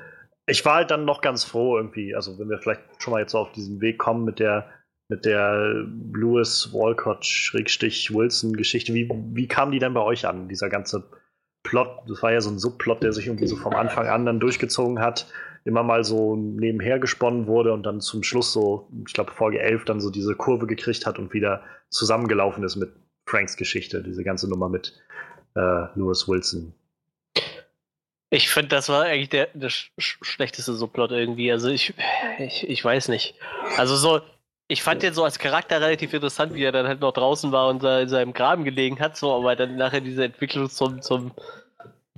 [0.46, 3.32] ich war halt dann noch ganz froh irgendwie, also wenn wir vielleicht schon mal jetzt
[3.32, 4.70] so auf diesen Weg kommen mit der
[5.10, 8.94] mit der Lewis Walcott-Wilson-Geschichte.
[8.94, 11.10] Wie, wie kam die denn bei euch an, dieser ganze
[11.64, 11.90] Plot?
[12.08, 15.00] Das war ja so ein Subplot, der sich irgendwie so vom Anfang an dann durchgezogen
[15.00, 15.26] hat,
[15.66, 19.86] immer mal so nebenher gesponnen wurde und dann zum Schluss so, ich glaube Folge 11,
[19.86, 22.92] dann so diese Kurve gekriegt hat und wieder zusammengelaufen ist mit
[23.26, 24.94] Franks Geschichte, diese ganze Nummer mit
[25.56, 26.76] äh, Lewis Wilson.
[28.32, 31.52] Ich finde, das war eigentlich der, der sch schlechteste Subplot irgendwie.
[31.52, 31.96] Also ich,
[32.38, 33.34] ich, ich weiß nicht.
[33.76, 34.22] Also so,
[34.72, 37.70] ich fand den so als Charakter relativ interessant, wie er dann halt noch draußen war
[37.70, 41.32] und in seinem Graben gelegen hat, so, aber dann nachher diese Entwicklung zum, zum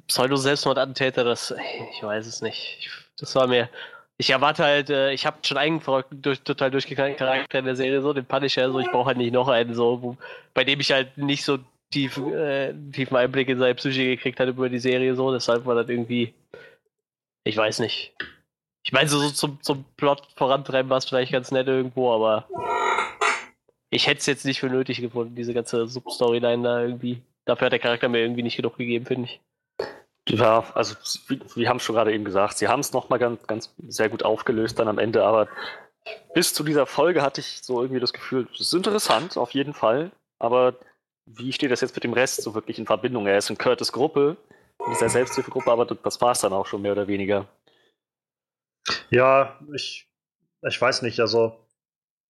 [0.08, 1.56] Pseudo-Selbstmordattentäter, das,
[1.94, 2.78] ich weiß es nicht.
[2.82, 3.70] Ich, das war mir,
[4.18, 5.82] ich erwarte halt, äh, ich habe schon einen
[6.12, 9.32] durch, total durchgeknallten Charakter in der Serie, so den Punisher, so, ich brauche halt nicht
[9.32, 10.18] noch einen, so, wo,
[10.54, 11.58] bei dem ich halt nicht so
[11.90, 15.76] tief, äh, tiefen Einblick in seine Psyche gekriegt habe über die Serie, so, deshalb war
[15.76, 16.34] das irgendwie,
[17.46, 18.14] ich weiß nicht.
[18.84, 22.48] Ich meine, so zum, zum Plot vorantreiben war es vielleicht ganz nett irgendwo, aber
[23.90, 27.22] ich hätte es jetzt nicht für nötig gefunden, diese ganze Substoryline da irgendwie.
[27.46, 29.42] Dafür hat der Charakter mir irgendwie nicht genug gegeben, finde ich.
[30.30, 30.96] Ja, also
[31.56, 34.24] wir haben es schon gerade eben gesagt, sie haben es nochmal ganz, ganz sehr gut
[34.24, 35.48] aufgelöst dann am Ende, aber
[36.34, 39.74] bis zu dieser Folge hatte ich so irgendwie das Gefühl, es ist interessant, auf jeden
[39.74, 40.76] Fall, aber
[41.26, 43.28] wie steht das jetzt mit dem Rest so wirklich in Verbindung?
[43.28, 44.38] Er ist in Curtis Gruppe,
[44.86, 47.48] in dieser Selbsthilfegruppe, aber das war es dann auch schon mehr oder weniger.
[49.10, 50.10] Ja, ich,
[50.68, 51.68] ich weiß nicht, also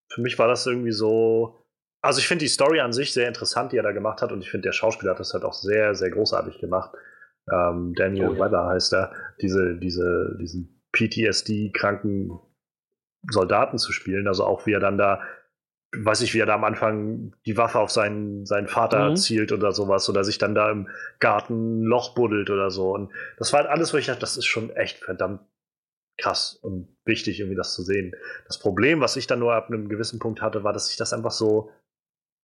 [0.10, 1.58] für mich war das irgendwie so.
[2.04, 4.42] Also ich finde die Story an sich sehr interessant, die er da gemacht hat, und
[4.42, 6.92] ich finde, der Schauspieler hat das halt auch sehr, sehr großartig gemacht.
[7.52, 8.46] Ähm, Daniel oh, ja.
[8.46, 12.40] Weber heißt er, diese, diese, diesen PTSD-kranken
[13.30, 14.28] Soldaten zu spielen.
[14.28, 15.22] Also auch wie er dann da,
[15.96, 19.16] weiß ich, wie er da am Anfang die Waffe auf seinen, seinen Vater mhm.
[19.16, 20.90] zielt oder sowas, oder sich dann da im
[21.20, 22.94] Garten ein Loch buddelt oder so.
[22.94, 25.42] Und das war halt alles, wo ich dachte, das ist schon echt verdammt
[26.18, 28.16] krass und wichtig, irgendwie das zu sehen.
[28.48, 31.14] Das Problem, was ich dann nur ab einem gewissen Punkt hatte, war, dass sich das
[31.14, 31.72] einfach so,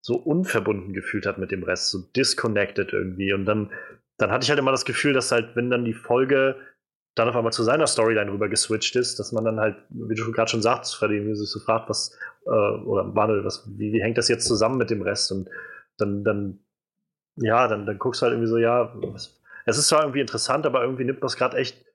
[0.02, 3.34] so unverbunden gefühlt hat mit dem Rest, so disconnected irgendwie.
[3.34, 3.72] Und dann,
[4.18, 6.56] dann hatte ich halt immer das Gefühl, dass halt, wenn dann die Folge
[7.16, 10.32] dann auf einmal zu seiner Storyline rüber geswitcht ist, dass man dann halt, wie du
[10.32, 14.02] gerade schon sagst, Freddy, wie sich so fragt, was, äh, oder Manuel, was, wie, wie
[14.02, 15.32] hängt das jetzt zusammen mit dem Rest?
[15.32, 15.50] Und
[15.98, 16.60] dann, dann,
[17.38, 18.96] ja, dann, dann guckst du halt irgendwie so, ja,
[19.66, 21.87] es ist zwar irgendwie interessant, aber irgendwie nimmt man es gerade echt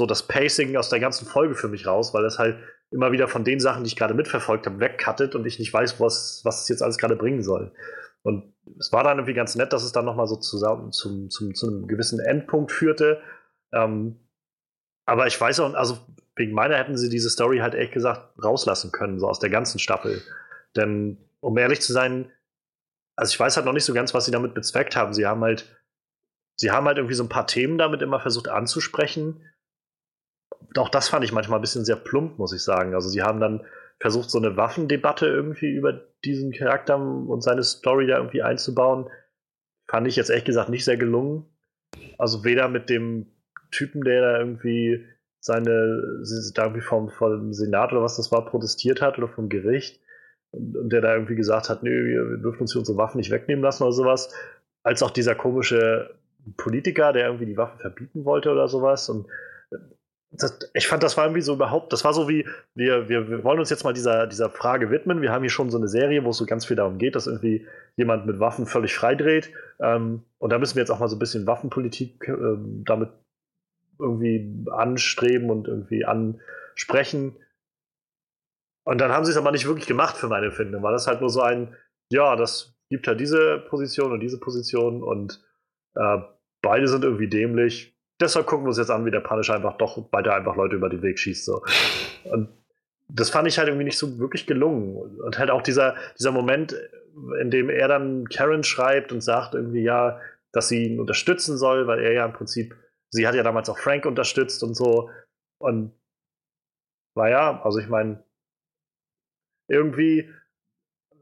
[0.00, 2.58] so das Pacing aus der ganzen Folge für mich raus, weil das halt
[2.90, 6.00] immer wieder von den Sachen, die ich gerade mitverfolgt habe, wegcuttet und ich nicht weiß,
[6.00, 7.72] was, was es jetzt alles gerade bringen soll.
[8.22, 11.54] Und es war dann irgendwie ganz nett, dass es dann nochmal so zusammen zum, zum,
[11.54, 13.20] zu einem gewissen Endpunkt führte.
[13.72, 14.16] Ähm,
[15.04, 15.98] aber ich weiß auch, also
[16.34, 19.78] wegen meiner hätten sie diese Story halt ehrlich gesagt rauslassen können, so aus der ganzen
[19.78, 20.22] Staffel.
[20.76, 22.32] Denn, um ehrlich zu sein,
[23.16, 25.12] also ich weiß halt noch nicht so ganz, was sie damit bezweckt haben.
[25.12, 25.78] Sie haben halt,
[26.56, 29.44] sie haben halt irgendwie so ein paar Themen damit immer versucht anzusprechen,
[30.76, 32.94] auch das fand ich manchmal ein bisschen sehr plump, muss ich sagen.
[32.94, 33.64] Also sie haben dann
[33.98, 35.92] versucht, so eine Waffendebatte irgendwie über
[36.24, 39.08] diesen Charakter und seine Story da irgendwie einzubauen.
[39.88, 41.44] Fand ich jetzt ehrlich gesagt nicht sehr gelungen.
[42.18, 43.26] Also weder mit dem
[43.70, 45.06] Typen, der da irgendwie
[45.40, 46.22] seine,
[46.54, 50.00] da irgendwie vom, vom Senat oder was das war, protestiert hat oder vom Gericht
[50.50, 53.62] und, der da irgendwie gesagt hat, nö, wir dürfen uns hier unsere Waffen nicht wegnehmen
[53.62, 54.34] lassen oder sowas,
[54.82, 56.14] als auch dieser komische
[56.56, 59.26] Politiker, der irgendwie die Waffen verbieten wollte oder sowas und
[60.32, 63.42] das, ich fand, das war irgendwie so überhaupt, das war so wie, wir, wir, wir
[63.42, 65.22] wollen uns jetzt mal dieser, dieser Frage widmen.
[65.22, 67.26] Wir haben hier schon so eine Serie, wo es so ganz viel darum geht, dass
[67.26, 69.50] irgendwie jemand mit Waffen völlig freidreht.
[69.80, 73.10] Ähm, und da müssen wir jetzt auch mal so ein bisschen Waffenpolitik ähm, damit
[73.98, 77.36] irgendwie anstreben und irgendwie ansprechen.
[78.84, 80.82] Und dann haben sie es aber nicht wirklich gemacht für meine Empfindung.
[80.82, 81.76] War das halt nur so ein,
[82.10, 85.44] ja, das gibt halt diese Position und diese Position und
[85.96, 86.18] äh,
[86.62, 90.12] beide sind irgendwie dämlich deshalb gucken wir uns jetzt an, wie der Punisher einfach doch
[90.12, 91.44] weiter einfach Leute über den Weg schießt.
[91.44, 91.62] So.
[92.24, 92.48] Und
[93.08, 94.96] das fand ich halt irgendwie nicht so wirklich gelungen.
[94.96, 96.76] Und halt auch dieser, dieser Moment,
[97.40, 100.20] in dem er dann Karen schreibt und sagt irgendwie, ja,
[100.52, 102.74] dass sie ihn unterstützen soll, weil er ja im Prinzip,
[103.10, 105.10] sie hat ja damals auch Frank unterstützt und so.
[105.58, 105.92] Und
[107.16, 108.22] naja, also ich meine,
[109.68, 110.32] irgendwie,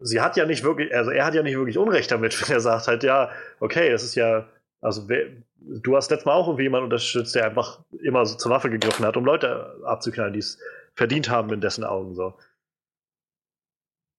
[0.01, 2.60] sie hat ja nicht wirklich, also er hat ja nicht wirklich Unrecht damit, wenn er
[2.60, 4.49] sagt halt, ja, okay, das ist ja,
[4.81, 5.26] also wer,
[5.57, 9.05] du hast letztes Mal auch irgendwie jemanden unterstützt, der einfach immer so zur Waffe gegriffen
[9.05, 10.58] hat, um Leute abzuknallen, die es
[10.94, 12.34] verdient haben in dessen Augen so.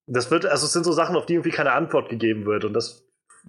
[0.07, 2.73] Das wird, also es sind so Sachen, auf die irgendwie keine Antwort gegeben wird und
[2.73, 3.05] das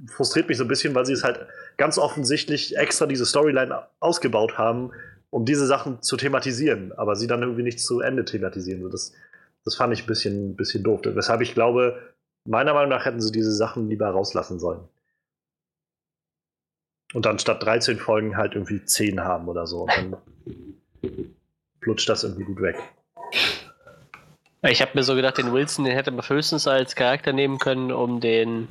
[0.07, 4.59] frustriert mich so ein bisschen, weil sie es halt ganz offensichtlich extra diese Storyline ausgebaut
[4.59, 4.93] haben,
[5.31, 8.89] um diese Sachen zu thematisieren, aber sie dann irgendwie nicht zu Ende thematisieren.
[8.91, 9.13] Das,
[9.65, 11.01] das fand ich ein bisschen, bisschen doof.
[11.05, 11.99] Weshalb ich glaube,
[12.45, 14.89] meiner Meinung nach hätten sie diese Sachen lieber rauslassen sollen.
[17.13, 19.83] Und dann statt 13 Folgen halt irgendwie 10 haben oder so.
[19.83, 20.17] Und dann
[21.83, 22.77] flutscht das irgendwie gut weg.
[24.63, 27.91] Ich habe mir so gedacht, den Wilson, den hätte man höchstens als Charakter nehmen können,
[27.91, 28.69] um den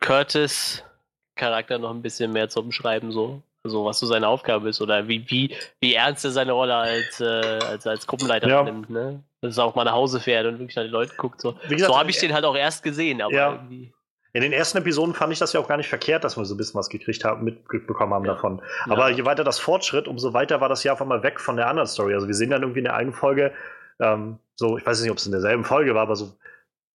[0.00, 3.42] Curtis-Charakter noch ein bisschen mehr zu umschreiben, so.
[3.64, 7.20] Also was so seine Aufgabe ist oder wie, wie, wie ernst er seine Rolle als,
[7.20, 8.62] äh, als, als Gruppenleiter ja.
[8.64, 9.22] nimmt, ne?
[9.40, 11.40] Dass er auch mal nach Hause fährt und wirklich nach die Leute guckt.
[11.40, 13.52] So, so habe ich den halt auch erst gesehen, aber ja.
[13.52, 13.92] irgendwie.
[14.34, 16.54] In den ersten Episoden fand ich das ja auch gar nicht verkehrt, dass wir so
[16.54, 18.34] ein bisschen was gekriegt haben, mitbekommen haben ja.
[18.34, 18.62] davon.
[18.86, 19.16] Aber ja.
[19.16, 21.86] je weiter das fortschritt, umso weiter war das ja auf einmal weg von der anderen
[21.86, 22.14] Story.
[22.14, 23.52] Also wir sehen dann irgendwie in der einen Folge,
[24.00, 26.32] ähm, so, ich weiß nicht, ob es in derselben Folge war, aber so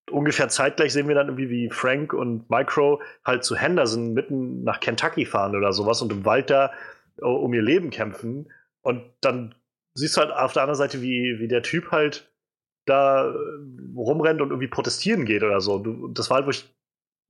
[0.09, 4.79] ungefähr zeitgleich sehen wir dann irgendwie, wie Frank und Micro halt zu Henderson mitten nach
[4.79, 6.71] Kentucky fahren oder sowas und im Wald da
[7.21, 8.51] uh, um ihr Leben kämpfen.
[8.81, 9.53] Und dann
[9.93, 12.31] siehst du halt auf der anderen Seite, wie, wie der Typ halt
[12.85, 13.33] da
[13.95, 15.79] rumrennt und irgendwie protestieren geht oder so.
[16.13, 16.73] Das war halt, wo ich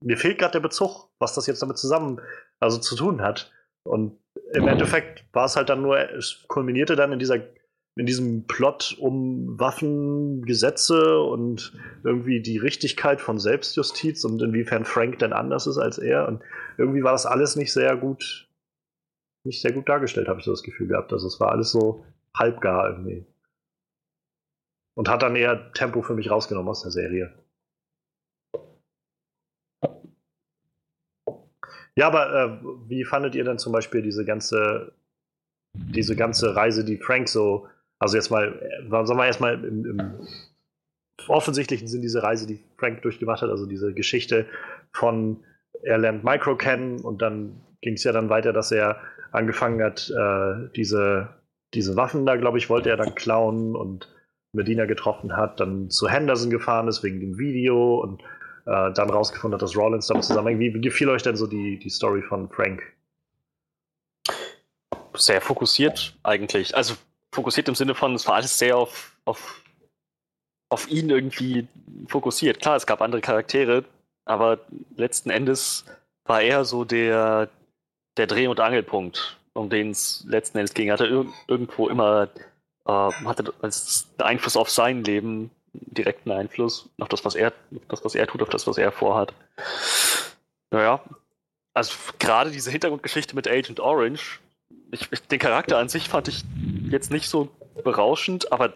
[0.00, 2.20] mir fehlt gerade der Bezug, was das jetzt damit zusammen
[2.60, 3.52] also zu tun hat.
[3.84, 4.18] Und
[4.52, 4.68] im.
[4.68, 7.40] Endeffekt war es halt dann nur, es kulminierte dann in dieser
[7.98, 11.72] in diesem Plot um Waffen, Gesetze und
[12.04, 16.28] irgendwie die Richtigkeit von Selbstjustiz und inwiefern Frank denn anders ist als er.
[16.28, 16.40] Und
[16.76, 18.48] irgendwie war das alles nicht sehr gut,
[19.42, 21.12] nicht sehr gut dargestellt, habe ich so das Gefühl gehabt.
[21.12, 23.26] Also es war alles so halbgar irgendwie.
[24.94, 27.34] Und hat dann eher Tempo für mich rausgenommen aus der Serie.
[31.98, 34.92] Ja, aber äh, wie fandet ihr denn zum Beispiel diese ganze,
[35.74, 37.66] diese ganze Reise, die Frank so,
[37.98, 40.28] also jetzt mal, äh, sagen wir erstmal im, im
[41.26, 44.46] offensichtlichen Sinn diese Reise, die Frank durchgemacht hat, also diese Geschichte
[44.92, 45.42] von,
[45.82, 49.00] er lernt Micro kennen und dann ging es ja dann weiter, dass er
[49.32, 51.30] angefangen hat, äh, diese,
[51.74, 54.08] diese Waffen da, glaube ich, wollte er dann klauen und
[54.52, 58.22] Medina getroffen hat, dann zu Henderson gefahren ist wegen dem Video und
[58.68, 60.60] äh, dann rausgefunden hat, dass Rollins damit zusammenhängt.
[60.60, 62.82] Wie, gefiel euch denn so die, die Story von Frank?
[65.14, 66.76] Sehr fokussiert eigentlich.
[66.76, 66.94] Also
[67.32, 69.62] fokussiert im Sinne von, es war alles sehr auf, auf,
[70.68, 71.66] auf ihn irgendwie
[72.08, 72.60] fokussiert.
[72.60, 73.84] Klar, es gab andere Charaktere,
[74.26, 74.58] aber
[74.96, 75.86] letzten Endes
[76.26, 77.48] war er so der,
[78.18, 80.88] der Dreh- und Angelpunkt, um den es letzten Endes ging.
[80.88, 82.28] Er hatte ir irgendwo immer
[82.84, 83.54] äh, hatte
[84.18, 87.52] Einfluss auf sein Leben direkten Einfluss auf das, was er,
[87.88, 89.32] das, was er tut, auf das, was er vorhat.
[90.70, 91.02] Naja,
[91.74, 94.40] also gerade diese Hintergrundgeschichte mit Agent Orange,
[94.90, 96.44] ich, ich, den Charakter an sich fand ich
[96.90, 97.48] jetzt nicht so
[97.84, 98.74] berauschend, aber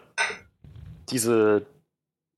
[1.09, 1.65] diese,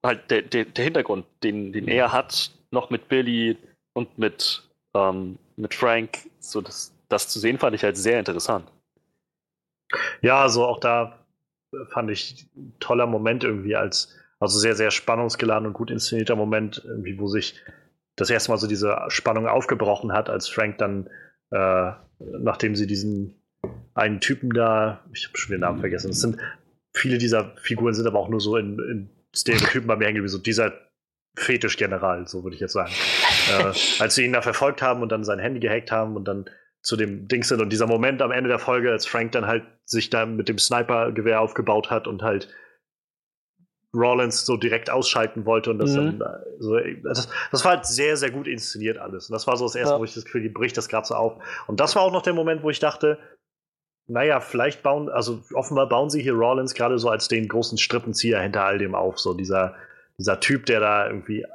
[0.03, 3.57] halt der, der, der Hintergrund, den, den er hat, noch mit Billy
[3.93, 8.69] und mit, ähm, mit Frank, so das, das zu sehen, fand ich halt sehr interessant.
[10.21, 11.19] Ja, also auch da
[11.89, 12.47] fand ich
[12.79, 17.61] toller Moment irgendwie als, also sehr, sehr spannungsgeladen und gut inszenierter Moment, irgendwie, wo sich
[18.15, 21.09] das erste Mal so diese Spannung aufgebrochen hat, als Frank dann,
[21.51, 23.41] äh, nachdem sie diesen
[23.93, 26.37] einen Typen da, ich habe schon den Namen vergessen, es sind
[26.95, 30.29] viele dieser Figuren sind aber auch nur so in, in Stereotypen bei mir hängen, wie
[30.29, 30.73] so dieser
[31.37, 32.91] Fetischgeneral, so würde ich jetzt sagen.
[33.51, 36.45] äh, als sie ihn da verfolgt haben und dann sein Handy gehackt haben und dann
[36.81, 39.63] zu dem Ding sind und dieser Moment am Ende der Folge, als Frank dann halt
[39.85, 42.47] sich da mit dem Sniper-Gewehr aufgebaut hat und halt
[43.95, 46.19] Rollins so direkt ausschalten wollte und das mhm.
[46.19, 49.29] dann so, das, das, war halt sehr, sehr gut inszeniert alles.
[49.29, 49.99] Und das war so das erste, ja.
[49.99, 51.41] wo ich das Gefühl, die bricht das gerade so auf.
[51.67, 53.17] Und das war auch noch der Moment, wo ich dachte,
[54.07, 58.39] naja, vielleicht bauen, also offenbar bauen sie hier Rollins gerade so als den großen Strippenzieher
[58.39, 59.19] hinter all dem auf.
[59.19, 59.75] So dieser,
[60.17, 61.45] dieser Typ, der da irgendwie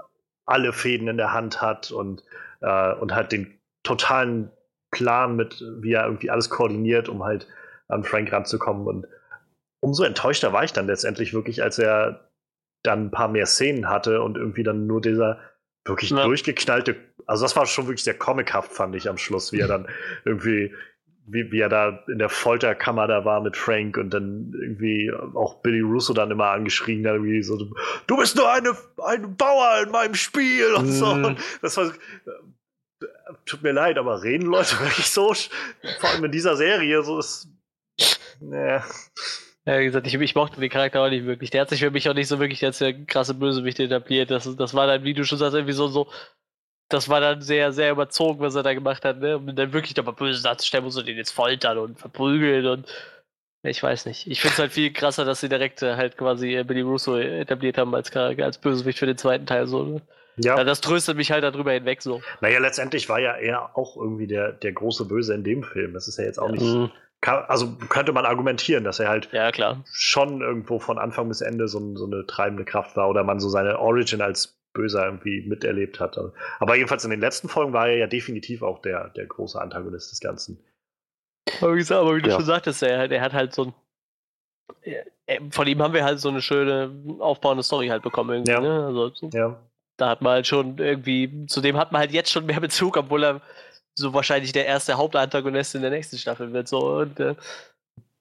[0.47, 2.25] alle Fäden in der Hand hat und,
[2.60, 4.51] äh, und halt den totalen
[4.91, 7.47] Plan mit, wie er irgendwie alles koordiniert, um halt
[7.89, 8.86] an Frank ranzukommen.
[8.86, 9.07] Und
[9.81, 12.30] umso enttäuschter war ich dann letztendlich wirklich, als er
[12.83, 15.39] dann ein paar mehr Szenen hatte und irgendwie dann nur dieser
[15.84, 16.25] wirklich ja.
[16.25, 19.89] durchgeknallte, also das war schon wirklich sehr comichaft, fand ich am Schluss, wie er dann
[20.25, 20.75] irgendwie,
[21.26, 25.62] wie, wie er da in der Folterkammer da war mit Frank und dann irgendwie auch
[25.62, 27.57] Billy Russo dann immer angeschrien hat, irgendwie so,
[28.07, 31.07] du bist nur eine, ein Bauer in meinem Spiel und so.
[31.07, 31.36] Und mhm.
[31.62, 31.92] das war,
[33.47, 35.34] tut mir leid, aber reden Leute wirklich so,
[36.00, 37.49] vor allem in dieser Serie, so ist,
[38.41, 38.67] ne.
[38.67, 38.84] Ja,
[39.78, 41.50] wie gesagt, ich, ich mochte den Charakter auch nicht wirklich.
[41.50, 44.31] Der hat sich für mich auch nicht so wirklich als der krasse Bösewicht etabliert.
[44.31, 46.08] Das, das war dann, wie du schon sagst, irgendwie so, so,
[46.89, 49.36] das war dann sehr, sehr überzogen, was er da gemacht hat, ne?
[49.36, 52.86] Um dann wirklich nochmal böse darzustellen, muss er den jetzt foltern und verprügeln und
[53.62, 54.26] ich weiß nicht.
[54.26, 57.18] Ich finde es halt viel krasser, dass sie direkt äh, halt quasi äh, Billy Russo
[57.18, 59.66] etabliert haben als, als Bösewicht für den zweiten Teil.
[59.66, 60.02] So, ne?
[60.39, 60.57] Ja.
[60.57, 60.65] ja.
[60.65, 62.23] Das tröstet mich halt darüber hinweg so.
[62.40, 65.92] Naja, letztendlich war ja er auch irgendwie der, der große Böse in dem Film.
[65.92, 66.62] Das ist ja jetzt auch nicht.
[66.62, 66.90] Mhm
[67.20, 69.84] kann, also könnte man argumentieren, dass er halt ja, klar.
[69.92, 73.49] schon irgendwo von Anfang bis Ende so, so, eine treibende Kraft war oder man so
[73.49, 76.18] seine Origin als Böser irgendwie miterlebt hat.
[76.60, 80.12] Aber jedenfalls in den letzten Folgen war er ja definitiv auch der, der große Antagonist
[80.12, 80.65] des Ganzen.
[81.60, 83.74] Aber wie, gesagt, aber wie du schon sagtest, er, er hat halt so
[85.26, 85.50] ein.
[85.50, 88.52] von ihm haben wir halt so eine schöne aufbauende Story halt bekommen irgendwie.
[88.52, 88.60] Ja.
[88.60, 88.86] Ne?
[88.86, 89.60] Also, so, ja.
[89.97, 92.97] Da hat man halt schon irgendwie, zu dem hat man halt jetzt schon mehr Bezug,
[92.97, 93.40] obwohl er
[94.00, 96.68] so wahrscheinlich der erste Hauptantagonist in der nächsten Staffel wird.
[96.68, 97.34] So und, äh,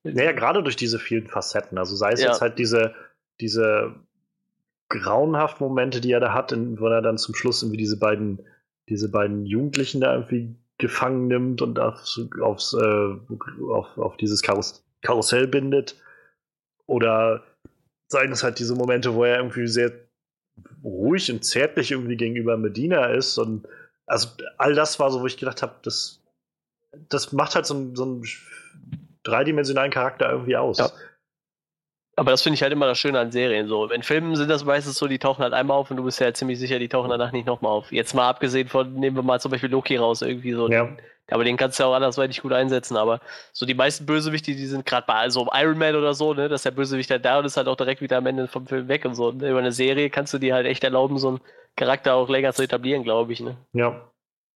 [0.04, 1.78] naja, gerade durch diese vielen Facetten.
[1.78, 2.30] Also sei es ja.
[2.30, 2.94] jetzt halt diese,
[3.42, 3.96] diese
[4.90, 8.46] grauenhaften Momente, die er da hat, in, wo er dann zum Schluss irgendwie diese beiden,
[8.90, 13.16] diese beiden Jugendlichen da irgendwie gefangen nimmt und aufs, aufs, äh,
[13.72, 15.96] auf, auf dieses Karus Karussell bindet.
[16.86, 17.44] Oder
[18.08, 19.92] seien es halt diese Momente, wo er irgendwie sehr
[20.84, 23.68] ruhig und zärtlich irgendwie gegenüber Medina ist und
[24.10, 26.20] also all das war so, wo ich gedacht habe, das,
[27.10, 28.24] das macht halt so, so einen
[29.24, 30.80] dreidimensionalen Charakter irgendwie aus.
[30.80, 30.90] Ja.
[32.16, 33.70] Aber das finde ich halt immer das Schöne an Serien.
[33.70, 36.20] So, in Filmen sind das meistens so, die tauchen halt einmal auf und du bist
[36.20, 37.92] ja ziemlich sicher, die tauchen danach nicht nochmal auf.
[37.94, 40.70] Jetzt mal abgesehen von, nehmen wir mal zum Beispiel Loki raus, irgendwie so.
[40.70, 40.90] Ja.
[41.32, 42.98] Aber den kannst du ja auch andersweitig gut einsetzen.
[42.98, 43.22] Aber
[43.54, 46.64] so die meisten Bösewichte, die sind gerade bei also Iron Man oder so, ne, dass
[46.64, 49.06] der Bösewicht halt da und ist halt auch direkt wieder am Ende vom Film weg
[49.06, 49.32] und so.
[49.32, 51.42] Über eine Serie kannst du dir halt echt erlauben, so einen
[51.80, 53.40] Charakter auch länger zu etablieren, glaube ich.
[53.40, 53.56] Ne?
[53.72, 54.02] Ja.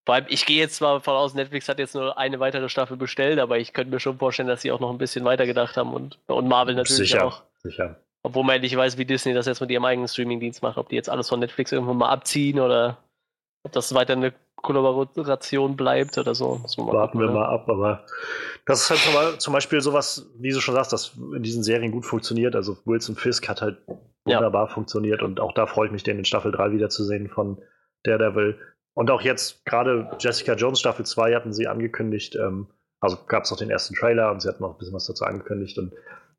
[0.06, 2.98] Vor allem, ich gehe jetzt zwar von aus, Netflix hat jetzt nur eine weitere Staffel
[2.98, 5.78] bestellt, aber ich könnte mir schon vorstellen, dass sie auch noch ein bisschen weiter gedacht
[5.78, 7.44] haben und, und Marvel natürlich sicher, auch.
[7.60, 7.96] Sicher.
[8.24, 10.98] Obwohl man nicht weiß, wie Disney das jetzt mit ihrem eigenen Streamingdienst macht, ob die
[10.98, 12.98] jetzt alles von Netflix irgendwann mal abziehen oder
[13.64, 16.62] ob das weiter eine Kollaboration bleibt oder so.
[16.78, 18.06] Warten gucken, wir mal ab, aber
[18.66, 22.06] das ist halt zum Beispiel sowas, wie du schon sagst, das in diesen Serien gut
[22.06, 22.56] funktioniert.
[22.56, 23.78] Also Wilson Fisk hat halt
[24.26, 24.74] wunderbar ja.
[24.74, 27.62] funktioniert und auch da freue ich mich, den in Staffel 3 wiederzusehen von
[28.04, 28.58] Daredevil.
[28.94, 32.68] Und auch jetzt, gerade Jessica Jones Staffel 2 hatten sie angekündigt, ähm,
[33.00, 35.26] also gab es noch den ersten Trailer und sie hatten noch ein bisschen was dazu
[35.26, 35.94] angekündigt und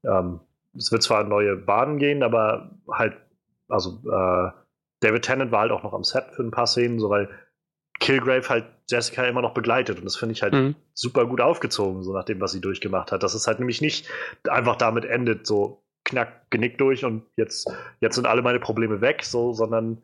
[0.05, 0.41] ähm,
[0.77, 3.17] es wird zwar neue Bahnen gehen, aber halt,
[3.69, 4.51] also äh,
[5.01, 7.29] David Tennant war halt auch noch am Set für ein paar Szenen, so weil
[8.01, 9.99] Kilgrave halt Jessica immer noch begleitet.
[9.99, 10.75] Und das finde ich halt Mhm.
[10.95, 13.23] super gut aufgezogen, so nach dem, was sie durchgemacht hat.
[13.23, 14.09] Dass es halt nämlich nicht
[14.49, 15.84] einfach damit endet, so
[16.15, 17.71] knack, genick durch und jetzt,
[18.01, 20.03] jetzt sind alle meine Probleme weg, so, sondern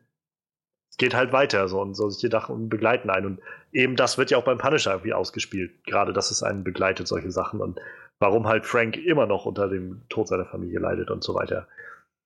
[0.91, 3.25] es geht halt weiter, so und so solche Sachen begleiten einen.
[3.25, 3.39] Und
[3.71, 5.83] eben das wird ja auch beim Punisher irgendwie ausgespielt.
[5.85, 7.61] Gerade, dass es einen begleitet, solche Sachen.
[7.61, 7.79] Und
[8.19, 11.67] warum halt Frank immer noch unter dem Tod seiner Familie leidet und so weiter.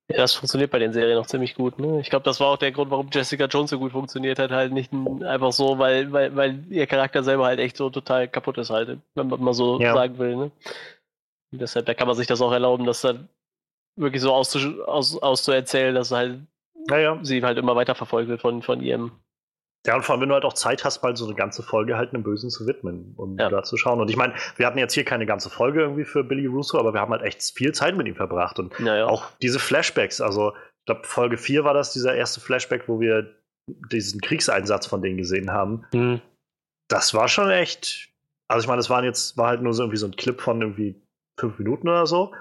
[0.10, 1.80] Ja, das funktioniert bei den Serien auch ziemlich gut.
[1.80, 2.00] Ne?
[2.00, 4.52] Ich glaube, das war auch der Grund, warum Jessica Jones so gut funktioniert hat.
[4.52, 8.58] Halt nicht einfach so, weil, weil, weil ihr Charakter selber halt echt so total kaputt
[8.58, 9.94] ist, halt, wenn man mal so Ja.
[9.94, 10.36] sagen will.
[10.36, 10.52] Ne?
[11.52, 13.30] Und deshalb, da kann man sich das auch erlauben, das dann
[13.96, 16.40] wirklich so auszu aus, auszuerzählen, dass halt
[16.88, 17.20] Naja.
[17.24, 19.12] sie halt immer weiter verfolgt wird von, von ihrem.
[19.88, 21.96] Ja, und vor allem, wenn du halt auch Zeit hast, mal so eine ganze Folge
[21.96, 23.50] halt einem Bösen zu widmen und Ja.
[23.50, 24.02] da zu schauen.
[24.02, 26.94] Und ich meine, wir hatten jetzt hier keine ganze Folge irgendwie für Billy Russo, aber
[26.94, 28.58] wir haben halt echt viel Zeit mit ihm verbracht.
[28.58, 29.06] Und Naja.
[29.06, 33.36] auch diese Flashbacks, also ich glaube, Folge 4 war das, dieser erste Flashback, wo wir
[33.92, 35.86] diesen Kriegseinsatz von denen gesehen haben.
[35.92, 36.20] Hm.
[36.88, 38.10] Das war schon echt.
[38.48, 40.62] Also ich meine, es waren jetzt, war halt nur so irgendwie so ein Clip von
[40.62, 41.02] irgendwie
[41.40, 42.34] fünf Minuten oder so.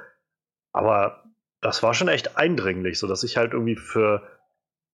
[0.74, 1.23] Aber
[1.64, 4.22] das war schon echt eindringlich, so dass ich halt irgendwie für,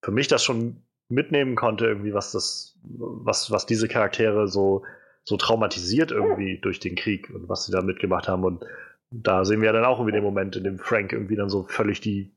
[0.04, 4.84] für mich das schon mitnehmen konnte, irgendwie, was das, was, was diese Charaktere so,
[5.24, 8.44] so traumatisiert irgendwie durch den Krieg und was sie da mitgemacht haben.
[8.44, 8.64] Und
[9.10, 11.64] da sehen wir ja dann auch irgendwie den Moment, in dem Frank irgendwie dann so
[11.64, 12.36] völlig die,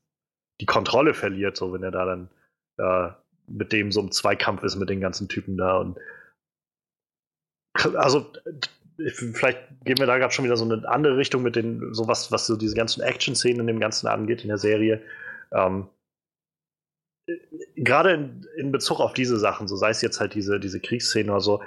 [0.59, 2.29] die Kontrolle verliert, so wenn er da dann
[2.79, 3.13] äh,
[3.45, 5.99] mit dem so im Zweikampf ist mit den ganzen Typen da und
[7.95, 8.33] also
[9.11, 12.32] vielleicht gehen wir da gerade schon wieder so eine andere Richtung mit den, so was,
[12.32, 15.01] was so diese ganzen Action-Szenen in dem Ganzen angeht in der Serie.
[15.51, 15.88] Ähm,
[17.75, 21.32] gerade in, in Bezug auf diese Sachen, so sei es jetzt halt diese, diese Kriegsszene
[21.32, 21.64] oder so,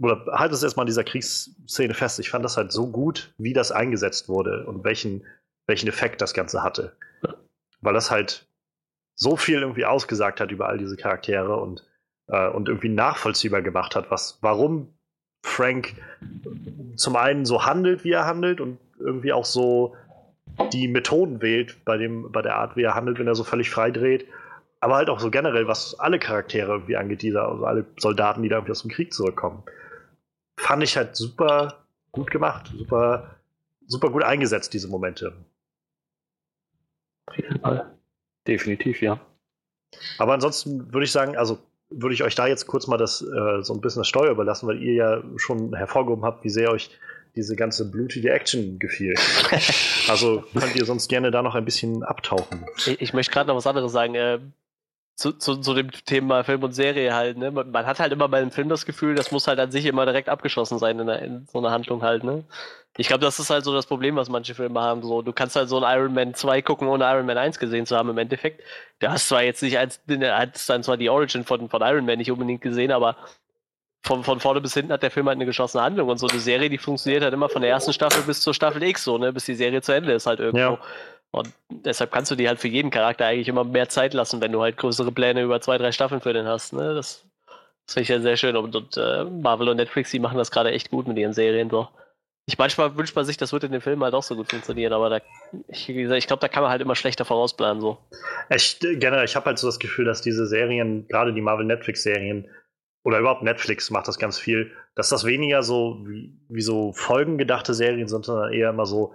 [0.00, 2.18] oder halt es erstmal an dieser Kriegsszene fest.
[2.18, 5.26] Ich fand das halt so gut, wie das eingesetzt wurde und welchen,
[5.66, 6.96] welchen Effekt das Ganze hatte.
[7.80, 8.46] Weil das halt
[9.14, 11.86] so viel irgendwie ausgesagt hat über all diese Charaktere und,
[12.28, 14.97] äh, und irgendwie nachvollziehbar gemacht hat, was, warum
[15.48, 15.94] Frank
[16.96, 19.96] zum einen so handelt, wie er handelt und irgendwie auch so
[20.72, 23.70] die Methoden wählt bei, dem, bei der Art, wie er handelt, wenn er so völlig
[23.70, 24.26] frei dreht.
[24.80, 28.42] Aber halt auch so generell, was alle Charaktere irgendwie angeht, die da, also alle Soldaten,
[28.42, 29.62] die da irgendwie aus dem Krieg zurückkommen.
[30.56, 33.36] Fand ich halt super gut gemacht, super,
[33.86, 35.32] super gut eingesetzt, diese Momente.
[37.26, 37.98] Auf jeden Fall.
[38.46, 39.20] Definitiv, ja.
[40.18, 41.58] Aber ansonsten würde ich sagen, also
[41.90, 44.68] würde ich euch da jetzt kurz mal das äh, so ein bisschen das Steuer überlassen,
[44.68, 46.90] weil ihr ja schon hervorgehoben habt, wie sehr euch
[47.36, 49.14] diese ganze blutige Action gefiel.
[50.08, 52.64] Also könnt ihr sonst gerne da noch ein bisschen abtauchen.
[52.78, 54.14] Ich, ich möchte gerade noch was anderes sagen.
[54.14, 54.38] Äh,
[55.18, 57.50] zu, zu, zu dem Thema Film und Serie halt, ne?
[57.50, 59.84] Man, man hat halt immer bei einem Film das Gefühl, das muss halt an sich
[59.84, 62.44] immer direkt abgeschlossen sein in, einer, in so einer Handlung halt, ne?
[62.96, 65.02] Ich glaube, das ist halt so das Problem, was manche Filme haben.
[65.02, 67.84] So, du kannst halt so einen Iron Man 2 gucken, ohne Iron Man 1 gesehen
[67.84, 68.62] zu haben im Endeffekt.
[69.00, 72.18] Du hast zwar jetzt nicht als, hast dann zwar die Origin von, von Iron Man
[72.18, 73.16] nicht unbedingt gesehen, aber
[74.04, 76.38] von, von vorne bis hinten hat der Film halt eine geschlossene Handlung und so eine
[76.38, 79.32] Serie, die funktioniert halt immer von der ersten Staffel bis zur Staffel X, so, ne,
[79.32, 80.74] bis die Serie zu Ende ist halt irgendwo.
[80.74, 80.78] Ja.
[81.30, 84.52] Und deshalb kannst du dir halt für jeden Charakter eigentlich immer mehr Zeit lassen, wenn
[84.52, 86.72] du halt größere Pläne über zwei, drei Staffeln für den hast.
[86.72, 86.94] Ne?
[86.94, 87.26] Das,
[87.86, 88.56] das finde ich ja sehr schön.
[88.56, 91.68] Und, und äh, Marvel und Netflix, die machen das gerade echt gut mit ihren Serien.
[91.68, 91.88] So.
[92.46, 94.94] Ich manchmal wünscht man sich, das würde in den Filmen halt auch so gut funktionieren,
[94.94, 95.20] aber da,
[95.68, 97.82] ich, ich glaube, da kann man halt immer schlechter vorausplanen.
[97.82, 97.98] So.
[98.48, 102.48] Ich, generell, ich habe halt so das Gefühl, dass diese Serien, gerade die Marvel-Netflix-Serien,
[103.04, 107.74] oder überhaupt Netflix macht das ganz viel, dass das weniger so wie, wie so folgengedachte
[107.74, 109.14] Serien sind, sondern eher immer so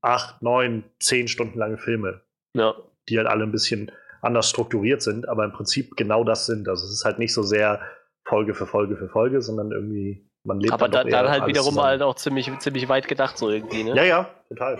[0.00, 2.20] acht, neun, zehn Stunden lange Filme,
[2.54, 2.74] Ja.
[3.08, 6.68] die halt alle ein bisschen anders strukturiert sind, aber im Prinzip genau das sind.
[6.68, 7.80] Also es ist halt nicht so sehr
[8.24, 11.32] Folge für Folge für Folge, sondern irgendwie, man lebt Aber dann, da, doch eher dann
[11.32, 11.86] halt wiederum zusammen.
[11.86, 13.84] halt auch ziemlich, ziemlich weit gedacht, so irgendwie.
[13.84, 13.94] Ne?
[13.96, 14.78] Ja, ja, total.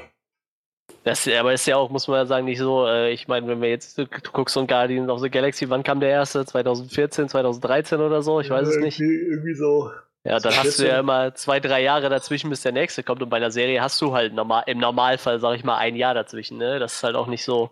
[1.04, 3.60] Das, aber ist ja auch, muss man ja sagen, nicht so, äh, ich meine, wenn
[3.62, 6.44] wir jetzt, du guckst so ein Guardians of the Galaxy, wann kam der erste?
[6.44, 8.40] 2014, 2013 oder so?
[8.40, 8.98] Ich weiß es nicht.
[9.00, 9.90] Irgendwie, irgendwie so.
[10.24, 10.86] Ja, dann hast du 14.
[10.86, 13.22] ja immer zwei, drei Jahre dazwischen, bis der nächste kommt.
[13.22, 16.14] Und bei einer Serie hast du halt normal, im Normalfall, sag ich mal, ein Jahr
[16.14, 16.58] dazwischen.
[16.58, 16.78] Ne?
[16.78, 17.70] Das ist halt auch nicht so.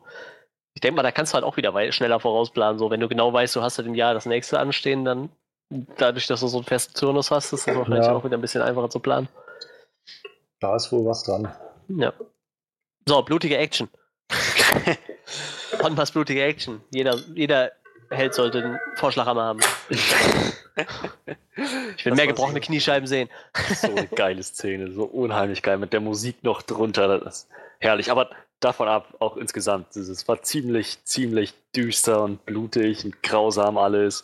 [0.75, 2.79] Ich denke mal, da kannst du halt auch wieder schneller vorausplanen.
[2.79, 5.31] So, wenn du genau weißt, du hast halt im Jahr das nächste anstehen, dann
[5.97, 8.15] dadurch, dass du so einen festen Turnus hast, ist das wahrscheinlich Ja.
[8.15, 9.29] auch wieder ein bisschen einfacher zu planen.
[10.61, 11.53] Da ist wohl was dran.
[11.89, 12.13] Ja.
[13.07, 13.89] So, blutige Action.
[15.81, 16.83] Von was blutige Action.
[16.91, 17.73] Jeder, jeder
[18.11, 19.61] Held sollte einen Vorschlaghammer haben.
[20.77, 23.29] Ich will Das mehr gebrochene so- Kniescheiben sehen.
[23.75, 27.19] So eine geile Szene, so unheimlich geil, mit der Musik noch drunter.
[27.21, 27.49] Das ist
[27.81, 28.11] herrlich.
[28.11, 28.31] Aber
[28.61, 34.23] davon ab, auch insgesamt, es war ziemlich, ziemlich düster und blutig und grausam alles.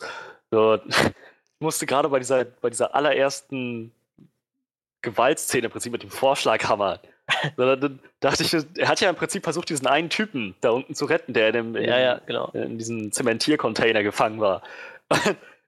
[0.51, 1.11] So, ich
[1.59, 3.91] musste gerade bei dieser, bei dieser allerersten
[5.01, 6.99] Gewaltszene im Prinzip mit dem Vorschlaghammer.
[7.57, 10.93] Da, da dachte ich, er hat ja im Prinzip versucht, diesen einen Typen da unten
[10.93, 12.49] zu retten, der in, dem, Ja, ja, genau.
[12.51, 14.61] in diesem Zementiercontainer gefangen war.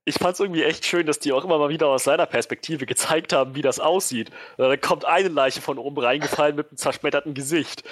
[0.07, 2.85] Ich fand es irgendwie echt schön, dass die auch immer mal wieder aus seiner Perspektive
[2.85, 4.29] gezeigt haben, wie das aussieht.
[4.57, 7.83] Und dann kommt eine Leiche von oben reingefallen mit einem zerschmetterten Gesicht.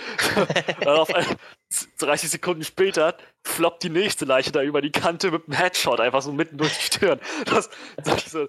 [0.79, 1.25] dann auf ein,
[1.97, 6.21] 30 Sekunden später floppt die nächste Leiche da über die Kante mit einem Headshot, einfach
[6.21, 7.19] so mitten durch die Stirn.
[7.45, 8.47] Das, das so,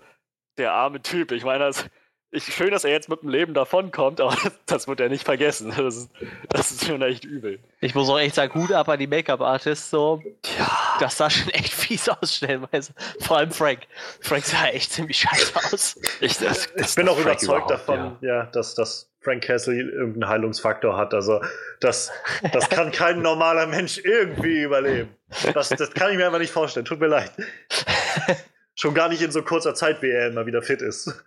[0.58, 1.32] der arme Typ.
[1.32, 1.86] Ich meine, das,
[2.34, 5.24] ich, schön, dass er jetzt mit dem Leben davonkommt, aber das, das wird er nicht
[5.24, 5.72] vergessen.
[5.76, 6.10] Das ist,
[6.48, 7.60] das ist schon echt übel.
[7.80, 9.90] Ich muss auch echt sagen, Hut ab an die Make-up-Artists.
[9.90, 10.22] So.
[10.58, 10.96] Ja.
[11.00, 12.92] Das sah schon echt fies aus, stellenweise.
[13.20, 13.80] Vor allem Frank.
[14.20, 16.00] Frank sah echt ziemlich scheiße aus.
[16.20, 18.28] Ich, das, ich bin auch Frank überzeugt davon, ja.
[18.28, 21.14] ja, dass, dass Frank Castle irgendeinen Heilungsfaktor hat.
[21.14, 21.40] Also,
[21.80, 22.12] das,
[22.52, 25.16] das kann kein normaler Mensch irgendwie überleben.
[25.54, 26.84] Das, das kann ich mir einfach nicht vorstellen.
[26.84, 27.32] Tut mir leid.
[28.76, 31.24] Schon gar nicht in so kurzer Zeit, wie er immer wieder fit ist.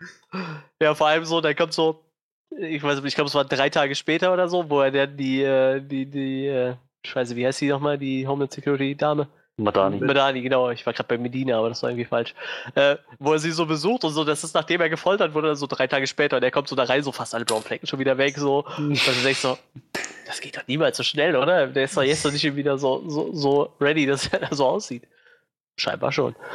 [0.82, 2.04] Ja, vor allem so, der kommt so,
[2.58, 5.18] ich weiß nicht, ich glaube, es war drei Tage später oder so, wo er dann
[5.18, 6.76] die, äh, die, die, äh,
[7.06, 9.28] Scheiße, wie heißt die nochmal, die Homeland Security Dame?
[9.60, 10.00] Madani.
[10.00, 10.70] Madani, genau.
[10.70, 12.36] Ich war gerade bei Medina, aber das war irgendwie falsch.
[12.76, 15.66] Äh, wo er sie so besucht und so, das ist nachdem er gefoltert wurde, so
[15.66, 17.98] drei Tage später, und er kommt so da rein, so fast alle blauen Flecken schon
[17.98, 18.62] wieder weg, so.
[18.62, 19.58] dass du denkst so,
[20.28, 21.68] das geht doch niemals so schnell, oder?
[21.68, 24.68] Der ist doch jetzt noch nicht wieder so, so, so ready, dass er da so
[24.68, 25.08] aussieht.
[25.76, 26.36] Scheinbar schon.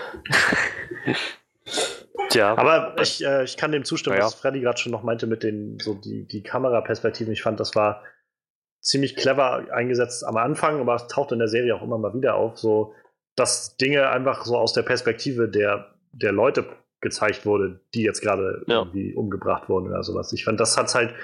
[2.29, 2.57] Tja.
[2.57, 4.25] Aber ich, äh, ich kann dem zustimmen, ja.
[4.25, 7.33] was Freddy gerade schon noch meinte mit den, so die, die Kameraperspektiven.
[7.33, 8.03] Ich fand, das war
[8.81, 12.35] ziemlich clever eingesetzt am Anfang, aber es taucht in der Serie auch immer mal wieder
[12.35, 12.95] auf, so,
[13.37, 16.67] dass Dinge einfach so aus der Perspektive der, der Leute
[17.01, 18.81] gezeigt wurde, die jetzt gerade ja.
[18.81, 20.33] irgendwie umgebracht wurden oder sowas.
[20.33, 21.15] Ich fand, das hat es halt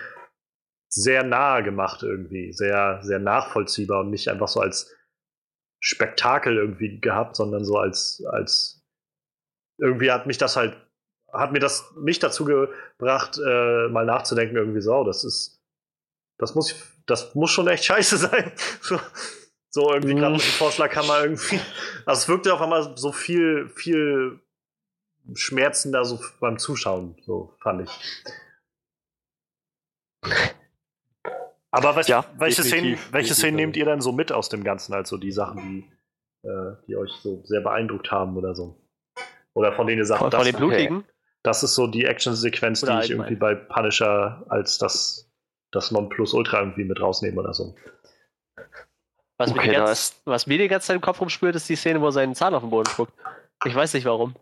[0.89, 4.95] sehr nahe gemacht irgendwie, sehr, sehr nachvollziehbar und nicht einfach so als
[5.81, 8.78] Spektakel irgendwie gehabt, sondern so als, als
[9.79, 10.77] irgendwie hat mich das halt,
[11.33, 15.63] hat mir das mich dazu gebracht, äh, mal nachzudenken, irgendwie so, oh, das ist,
[16.39, 16.75] das muss,
[17.07, 18.53] das muss schon echt scheiße sein.
[18.81, 19.01] so,
[19.71, 21.61] so irgendwie gerade mit dem Vorschlaghammer irgendwie.
[22.07, 24.41] Also es wirkte auf einmal so viel, viel
[25.35, 28.25] schmerzender so beim Zuschauen, so fand ich.
[31.71, 34.95] Aber was, ja, welche, Szenen, welche Szenen nehmt ihr dann so mit aus dem Ganzen,
[34.95, 35.61] also die Sachen,
[36.43, 38.81] die, äh, die euch so sehr beeindruckt haben oder so?
[39.59, 41.05] Oder von denen ihr sagt, von, das, von den Blutigen?
[41.43, 45.29] das ist so die Action-Sequenz, die ich irgendwie bei Punisher als das,
[45.73, 47.75] das Nonplusultra irgendwie mit rausnehme oder so.
[49.37, 52.01] Was, okay, mir ganz, was, mir die ganze Zeit im Kopf rumspürt, ist die Szene,
[52.01, 53.13] wo er seinen Zahn auf den Boden spuckt.
[53.65, 54.37] Ich weiß nicht warum.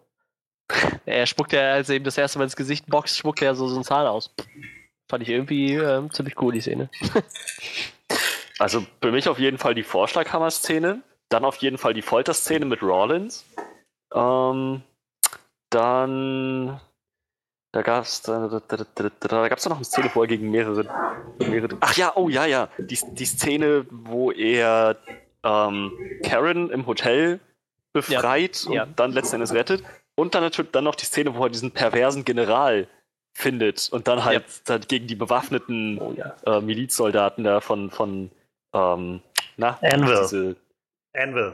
[1.07, 3.69] Er spuckt ja, als er ihm das erste Mal ins Gesicht boxt, spuckt er so,
[3.69, 4.35] so einen Zahn aus.
[5.09, 6.91] Fand ich irgendwie äh, ziemlich cool, die Szene.
[8.59, 12.83] also für mich auf jeden Fall die Vorschlaghammer-Szene, dann auf jeden Fall die Folterszene mit
[12.83, 13.45] Rawlins.
[14.13, 14.83] Ähm,
[15.71, 16.81] dann
[17.77, 20.87] da gab es da, da, da, da gab's noch eine Szene, wo er gegen mehrere,
[21.39, 21.77] mehrere.
[21.81, 22.71] Ach ja, oh ja, ja.
[22.79, 24.97] Die, die Szene, wo er
[25.45, 25.93] ähm,
[26.25, 27.39] Karen im Hotel
[27.93, 28.71] befreit ja.
[28.71, 28.87] und ja.
[28.97, 29.83] dann letzten Endes rettet.
[30.15, 32.89] Und dann natürlich dann noch die Szene, wo er diesen perversen General
[33.35, 34.63] findet und dann halt ja.
[34.65, 36.35] dann gegen die bewaffneten oh, ja.
[36.47, 38.31] äh, Milizsoldaten da von, von
[38.73, 39.21] ähm,
[39.59, 40.17] na, Anvil.
[40.23, 40.57] Diese,
[41.13, 41.53] Anvil.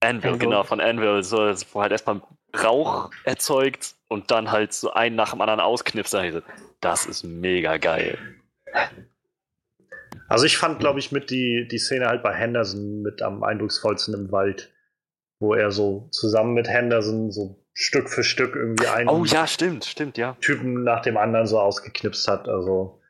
[0.00, 0.32] Anvil.
[0.32, 1.38] Anvil, genau, von Anvil, so,
[1.72, 2.20] wo halt erstmal
[2.62, 6.16] Rauch erzeugt und dann halt so einen nach dem anderen ausknipst.
[6.80, 8.18] Das ist mega geil.
[10.28, 14.14] Also ich fand, glaube ich, mit die, die Szene halt bei Henderson mit am eindrucksvollsten
[14.14, 14.72] im Wald,
[15.38, 19.84] wo er so zusammen mit Henderson so Stück für Stück irgendwie einen oh, ja, stimmt,
[19.84, 20.36] stimmt, ja.
[20.40, 22.48] Typen nach dem anderen so ausgeknipst hat.
[22.48, 23.00] Also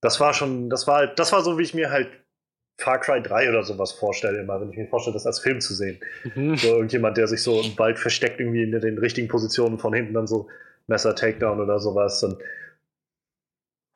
[0.00, 2.08] das war schon, das war halt, das war so, wie ich mir halt
[2.82, 5.74] Far Cry 3 oder sowas vorstelle, immer, wenn ich mir vorstelle, das als Film zu
[5.74, 6.00] sehen.
[6.34, 6.56] Mhm.
[6.56, 10.14] So irgendjemand, der sich so im Wald versteckt, irgendwie in den richtigen Positionen von hinten
[10.14, 10.48] dann so
[10.88, 12.22] Messer Takedown oder sowas.
[12.24, 12.42] Und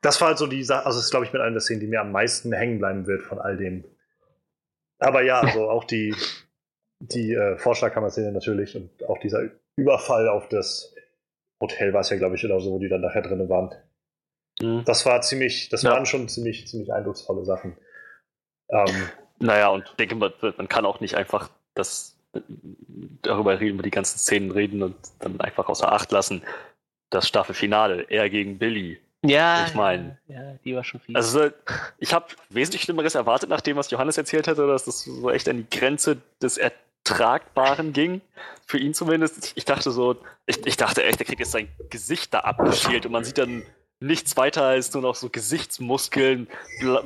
[0.03, 1.81] das war halt so die Sache, also das ist, glaube ich, mit einer der Szenen,
[1.81, 3.85] die mir am meisten hängen bleiben wird von all dem.
[4.99, 6.15] Aber ja, also auch die,
[7.01, 9.43] die äh, Vorschlagkammer-Szene natürlich und auch dieser
[9.77, 10.95] Überfall auf das
[11.61, 13.75] Hotel war es ja, glaube ich, oder so, wo die dann nachher drin waren.
[14.61, 14.85] Mhm.
[14.85, 15.91] Das war ziemlich, das ja.
[15.91, 17.77] waren schon ziemlich, ziemlich eindrucksvolle Sachen.
[18.69, 22.17] Ähm, naja, und ich denke, man, man kann auch nicht einfach das
[23.23, 26.43] darüber reden, über die ganzen Szenen reden und dann einfach außer Acht lassen.
[27.11, 29.01] Das Staffelfinale, er gegen Billy.
[29.25, 31.17] Ja, ich meine, ja, ja, die war schon viel.
[31.17, 31.51] Also,
[31.99, 35.49] ich habe wesentlich Schlimmeres erwartet, nach dem, was Johannes erzählt hatte, dass das so echt
[35.49, 38.21] an die Grenze des Ertragbaren ging.
[38.67, 39.53] Für ihn zumindest.
[39.57, 43.13] Ich dachte so, ich, ich dachte echt, der kriegt jetzt sein Gesicht da abgeschält und
[43.13, 43.63] man sieht dann
[44.01, 46.49] nichts weiter als nur noch so Gesichtsmuskeln,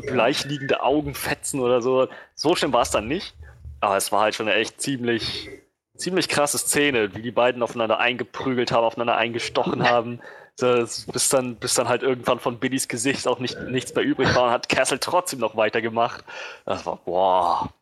[0.07, 2.09] bleichliegende Augenfetzen oder so.
[2.35, 3.35] So schlimm war es dann nicht.
[3.81, 5.49] Aber es war halt schon eine echt ziemlich,
[5.97, 10.21] ziemlich krasse Szene, wie die beiden aufeinander eingeprügelt haben, aufeinander eingestochen haben.
[10.57, 14.35] Das, bis, dann, bis dann halt irgendwann von Billys Gesicht auch nicht, nichts mehr übrig
[14.35, 16.25] war und hat Castle trotzdem noch weitergemacht.
[16.67, 17.73] Das war, boah.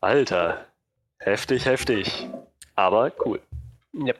[0.00, 0.64] Alter.
[1.18, 2.28] Heftig, heftig.
[2.74, 3.40] Aber cool.
[3.92, 4.14] Ja,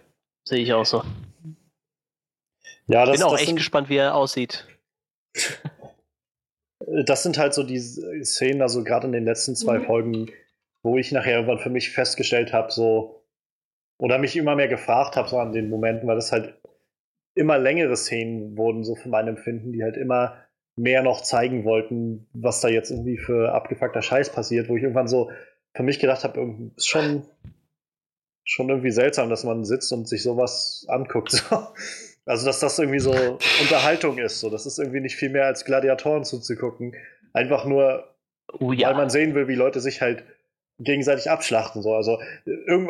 [0.45, 1.03] Sehe ich auch so.
[2.91, 4.67] Ja, das, Bin auch das echt sind, gespannt, wie er aussieht.
[7.05, 9.85] das sind halt so die Szenen, also gerade in den letzten zwei Mhm.
[9.85, 10.27] Folgen,
[10.83, 13.25] wo ich nachher irgendwann für mich festgestellt habe, so,
[13.99, 16.55] oder mich immer mehr gefragt habe, so an den Momenten, weil das halt
[17.35, 20.44] immer längere Szenen wurden, so von meinem Empfinden, die halt immer
[20.77, 25.09] mehr noch zeigen wollten, was da jetzt irgendwie für abgefuckter Scheiß passiert, wo ich irgendwann
[25.09, 25.31] so
[25.75, 27.25] für mich gedacht habe, ist schon,
[28.44, 31.31] schon irgendwie seltsam, dass man sitzt und sich sowas anguckt.
[31.51, 31.69] So.
[32.31, 33.10] Also, dass das irgendwie so
[33.60, 34.41] Unterhaltung ist.
[34.41, 34.50] So.
[34.50, 36.94] Das ist irgendwie nicht viel mehr als Gladiatoren zuzugucken.
[37.33, 38.10] Einfach nur,
[38.52, 38.92] Oh weil ja.
[38.92, 40.25] man sehen will, wie Leute sich halt
[40.78, 41.83] gegenseitig abschlachten.
[41.83, 41.94] So.
[41.94, 42.20] Also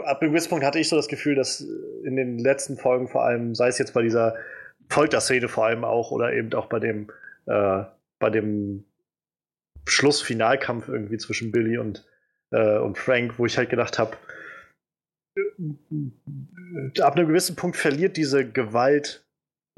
[0.04, 1.60] ab einem gewissen Punkt hatte ich so das Gefühl, dass
[2.04, 4.36] in den letzten Folgen vor allem, sei es jetzt bei dieser
[4.88, 7.10] Folterszene vor allem auch oder eben auch bei dem,
[7.46, 7.84] äh,
[8.18, 8.84] bei dem
[9.86, 12.06] Schlussfinalkampf irgendwie zwischen Billy und,
[12.50, 14.16] äh, und Frank, wo ich halt gedacht habe,
[17.00, 19.24] ab einem gewissen Punkt verliert diese Gewalt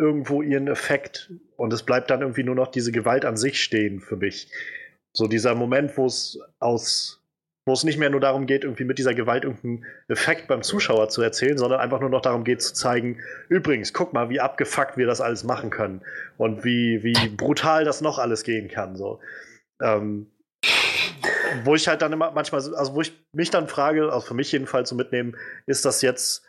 [0.03, 4.01] irgendwo ihren Effekt und es bleibt dann irgendwie nur noch diese Gewalt an sich stehen
[4.01, 4.51] für mich.
[5.13, 7.23] So dieser Moment, wo es aus
[7.65, 11.11] wo es nicht mehr nur darum geht, irgendwie mit dieser Gewalt irgendeinen Effekt beim Zuschauer
[11.11, 14.97] zu erzählen, sondern einfach nur noch darum geht zu zeigen, übrigens, guck mal, wie abgefuckt
[14.97, 16.03] wir das alles machen können
[16.39, 18.97] und wie, wie brutal das noch alles gehen kann.
[18.97, 19.21] So.
[19.81, 20.27] Ähm,
[21.65, 24.51] wo ich halt dann immer manchmal, also wo ich mich dann frage, also für mich
[24.51, 26.45] jedenfalls so mitnehmen, ist das jetzt,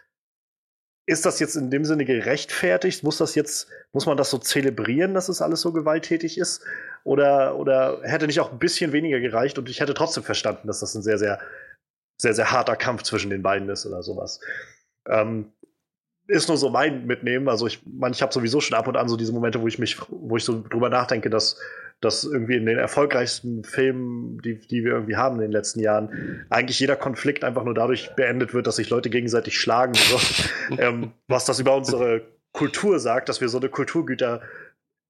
[1.05, 3.03] ist das jetzt in dem Sinne gerechtfertigt?
[3.03, 6.63] Muss das jetzt, muss man das so zelebrieren, dass es alles so gewalttätig ist?
[7.03, 10.79] Oder, oder hätte nicht auch ein bisschen weniger gereicht und ich hätte trotzdem verstanden, dass
[10.79, 11.39] das ein sehr, sehr,
[12.17, 14.39] sehr, sehr harter Kampf zwischen den beiden ist oder sowas.
[15.07, 15.51] Ähm,
[16.27, 17.49] ist nur so mein Mitnehmen.
[17.49, 19.79] Also ich meine, ich habe sowieso schon ab und an so diese Momente, wo ich
[19.79, 21.59] mich, wo ich so drüber nachdenke, dass,
[22.01, 26.45] dass irgendwie in den erfolgreichsten Filmen, die, die wir irgendwie haben in den letzten Jahren,
[26.49, 29.93] eigentlich jeder Konflikt einfach nur dadurch beendet wird, dass sich Leute gegenseitig schlagen.
[29.95, 30.19] So.
[30.77, 32.21] ähm, was das über unsere
[32.53, 34.41] Kultur sagt, dass wir so eine Kulturgüter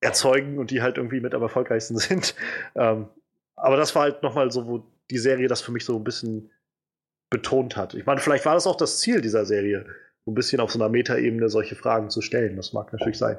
[0.02, 2.36] erzeugen und die halt irgendwie mit am erfolgreichsten sind.
[2.76, 3.08] Ähm,
[3.56, 6.50] aber das war halt nochmal so, wo die Serie das für mich so ein bisschen
[7.30, 7.94] betont hat.
[7.94, 9.86] Ich meine, vielleicht war das auch das Ziel dieser Serie,
[10.26, 12.56] ein bisschen auf so einer Metaebene solche Fragen zu stellen.
[12.56, 13.38] Das mag natürlich sein.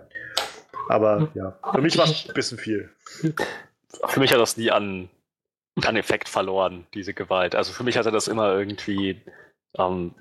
[0.89, 2.91] Aber ja, für mich war es ein bisschen viel.
[4.07, 5.09] Für mich hat das nie an,
[5.83, 7.55] an Effekt verloren, diese Gewalt.
[7.55, 9.23] Also für mich hatte das immer irgendwie
[9.79, 10.15] ähm,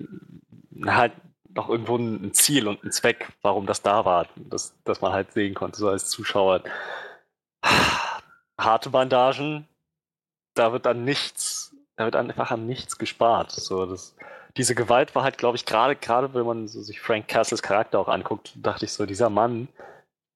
[0.85, 1.13] halt
[1.55, 5.33] noch irgendwo ein Ziel und ein Zweck, warum das da war, dass, dass man halt
[5.33, 6.63] sehen konnte, so als Zuschauer.
[8.57, 9.67] Harte Bandagen,
[10.53, 13.51] da wird dann nichts, da wird einfach an nichts gespart.
[13.51, 14.15] So, das,
[14.57, 17.99] diese Gewalt war halt, glaube ich, gerade, gerade wenn man so sich Frank Castles Charakter
[17.99, 19.67] auch anguckt, dachte ich so, dieser Mann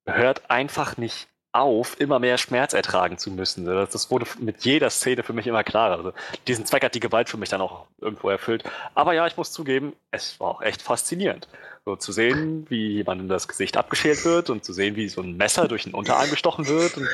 [0.05, 3.65] hört einfach nicht auf, immer mehr Schmerz ertragen zu müssen.
[3.65, 5.97] Das, das wurde mit jeder Szene für mich immer klarer.
[5.97, 6.13] Also,
[6.47, 8.63] diesen Zweck hat die Gewalt für mich dann auch irgendwo erfüllt.
[8.95, 11.47] Aber ja, ich muss zugeben, es war auch echt faszinierend.
[11.85, 15.37] So zu sehen, wie jemandem das Gesicht abgeschält wird und zu sehen, wie so ein
[15.37, 16.97] Messer durch den Unterarm gestochen wird.
[16.97, 17.07] Und,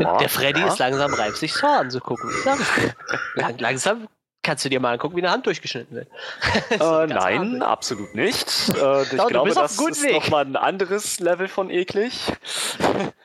[0.00, 0.66] ja, der Freddy ja.
[0.66, 2.30] ist langsam reif, sich Saw anzugucken.
[3.36, 4.08] Lang, langsam
[4.48, 6.08] kannst du dir mal angucken, wie eine Hand durchgeschnitten wird.
[6.70, 8.46] Äh, nein, absolut nicht.
[8.70, 10.12] Äh, ich Doch, du glaube, bist auf das ist Weg.
[10.12, 12.18] nochmal ein anderes Level von eklig.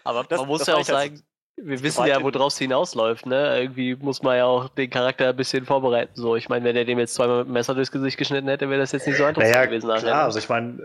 [0.04, 1.22] Aber Das- man muss ja auch also- sagen,
[1.56, 3.60] wir wissen ja, woraus es hinausläuft, ne?
[3.62, 6.12] Irgendwie muss man ja auch den Charakter ein bisschen vorbereiten.
[6.16, 8.70] So, ich meine, wenn er dem jetzt zweimal mit dem Messer durchs Gesicht geschnitten hätte,
[8.70, 9.88] wäre das jetzt nicht so interessant Naja, gewesen.
[9.88, 10.16] klar, ne?
[10.16, 10.80] also ich meine,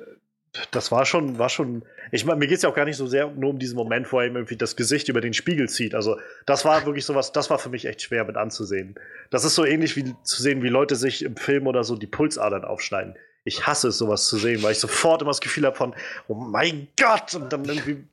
[0.71, 1.83] das war schon, war schon.
[2.11, 4.11] Ich meine, mir geht es ja auch gar nicht so sehr nur um diesen Moment,
[4.13, 5.95] wo er ihm irgendwie das Gesicht über den Spiegel zieht.
[5.95, 8.95] Also, das war wirklich sowas, das war für mich echt schwer mit anzusehen.
[9.31, 12.07] Das ist so ähnlich wie zu sehen, wie Leute sich im Film oder so die
[12.07, 13.15] Pulsadern aufschneiden.
[13.45, 15.95] Ich hasse es, sowas zu sehen, weil ich sofort immer das Gefühl habe von,
[16.29, 18.05] oh mein Gott, und dann irgendwie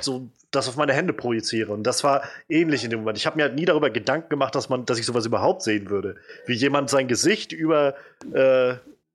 [0.00, 1.72] so das auf meine Hände projiziere.
[1.72, 3.18] Und das war ähnlich in dem Moment.
[3.18, 5.90] Ich habe mir halt nie darüber Gedanken gemacht, dass man, dass ich sowas überhaupt sehen
[5.90, 6.16] würde.
[6.46, 7.94] Wie jemand sein Gesicht über,
[8.32, 8.74] äh,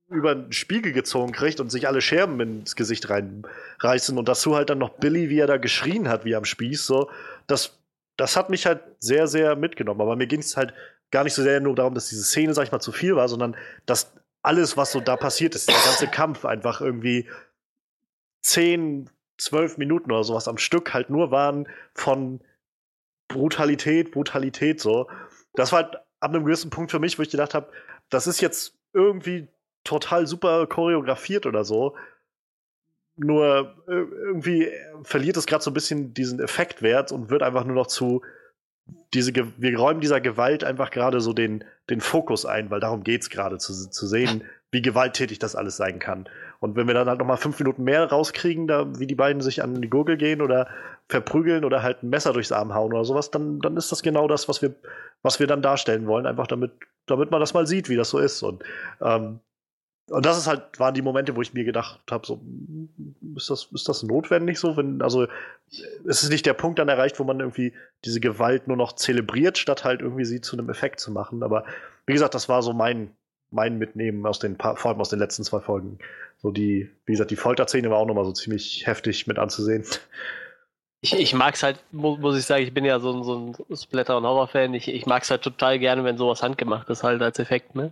[0.09, 4.69] über einen Spiegel gezogen kriegt und sich alle Scherben ins Gesicht reinreißen und dazu halt
[4.69, 7.09] dann noch Billy, wie er da geschrien hat, wie am Spieß, so,
[7.45, 7.77] das,
[8.15, 10.01] das hat mich halt sehr, sehr mitgenommen.
[10.01, 10.73] Aber mir ging es halt
[11.11, 13.27] gar nicht so sehr nur darum, dass diese Szene, sag ich mal, zu viel war,
[13.27, 13.55] sondern
[13.85, 17.29] dass alles, was so da passiert ist, der ganze Kampf einfach irgendwie
[18.41, 22.39] zehn, zwölf Minuten oder sowas am Stück halt nur waren von
[23.27, 25.09] Brutalität, Brutalität so.
[25.53, 27.71] Das war halt ab einem gewissen Punkt für mich, wo ich gedacht habe,
[28.09, 29.47] das ist jetzt irgendwie
[29.87, 31.95] total super choreografiert oder so.
[33.15, 34.71] Nur äh, irgendwie
[35.03, 38.21] verliert es gerade so ein bisschen diesen Effektwert und wird einfach nur noch zu
[39.13, 43.21] diese wir räumen dieser Gewalt einfach gerade so den, den Fokus ein, weil darum geht
[43.21, 46.27] es gerade zu, zu sehen, wie gewalttätig das alles sein kann.
[46.59, 49.63] Und wenn wir dann halt nochmal fünf Minuten mehr rauskriegen, da, wie die beiden sich
[49.63, 50.67] an die Gurgel gehen oder
[51.07, 54.27] verprügeln oder halt ein Messer durchs Arm hauen oder sowas, dann, dann ist das genau
[54.27, 54.75] das, was wir,
[55.21, 56.71] was wir dann darstellen wollen, einfach damit,
[57.05, 58.43] damit man das mal sieht, wie das so ist.
[58.43, 58.63] Und
[59.01, 59.39] ähm,
[60.09, 62.39] und das ist halt, waren die Momente, wo ich mir gedacht habe, so,
[63.35, 64.77] ist das, ist das notwendig so?
[64.77, 65.27] Wenn, also,
[66.07, 67.73] es ist nicht der Punkt dann erreicht, wo man irgendwie
[68.05, 71.43] diese Gewalt nur noch zelebriert, statt halt irgendwie sie zu einem Effekt zu machen.
[71.43, 71.65] Aber
[72.05, 73.11] wie gesagt, das war so mein,
[73.51, 75.99] mein Mitnehmen aus den vor allem aus den letzten zwei Folgen.
[76.37, 79.83] So die, wie gesagt, die Folterszene war auch nochmal so ziemlich heftig mit anzusehen.
[81.01, 83.75] Ich, ich mag es halt, muss, muss ich sagen, ich bin ja so, so ein
[83.75, 84.73] Splatter- und Horror-Fan.
[84.73, 87.91] Ich, ich mag es halt total gerne, wenn sowas handgemacht ist, halt als Effekt, ne?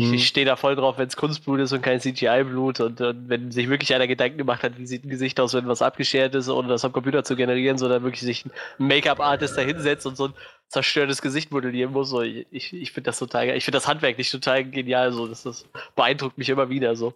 [0.00, 0.14] Ich, Hm.
[0.14, 3.52] ich stehe da voll drauf, wenn es Kunstblut ist und kein CGI-Blut und, und wenn
[3.52, 6.48] sich wirklich einer Gedanken gemacht hat, wie sieht ein Gesicht aus, wenn was abgeschert ist,
[6.48, 10.28] ohne das am Computer zu generieren, sondern wirklich sich ein Make-up-Artist da hinsetzt und so
[10.28, 10.34] ein
[10.68, 12.08] zerstörtes Gesicht modellieren muss.
[12.08, 13.58] So, ich ich, finde das total geil.
[13.58, 15.12] Ich finde das handwerklich total genial.
[15.12, 17.12] So, das, das beeindruckt mich immer wieder so.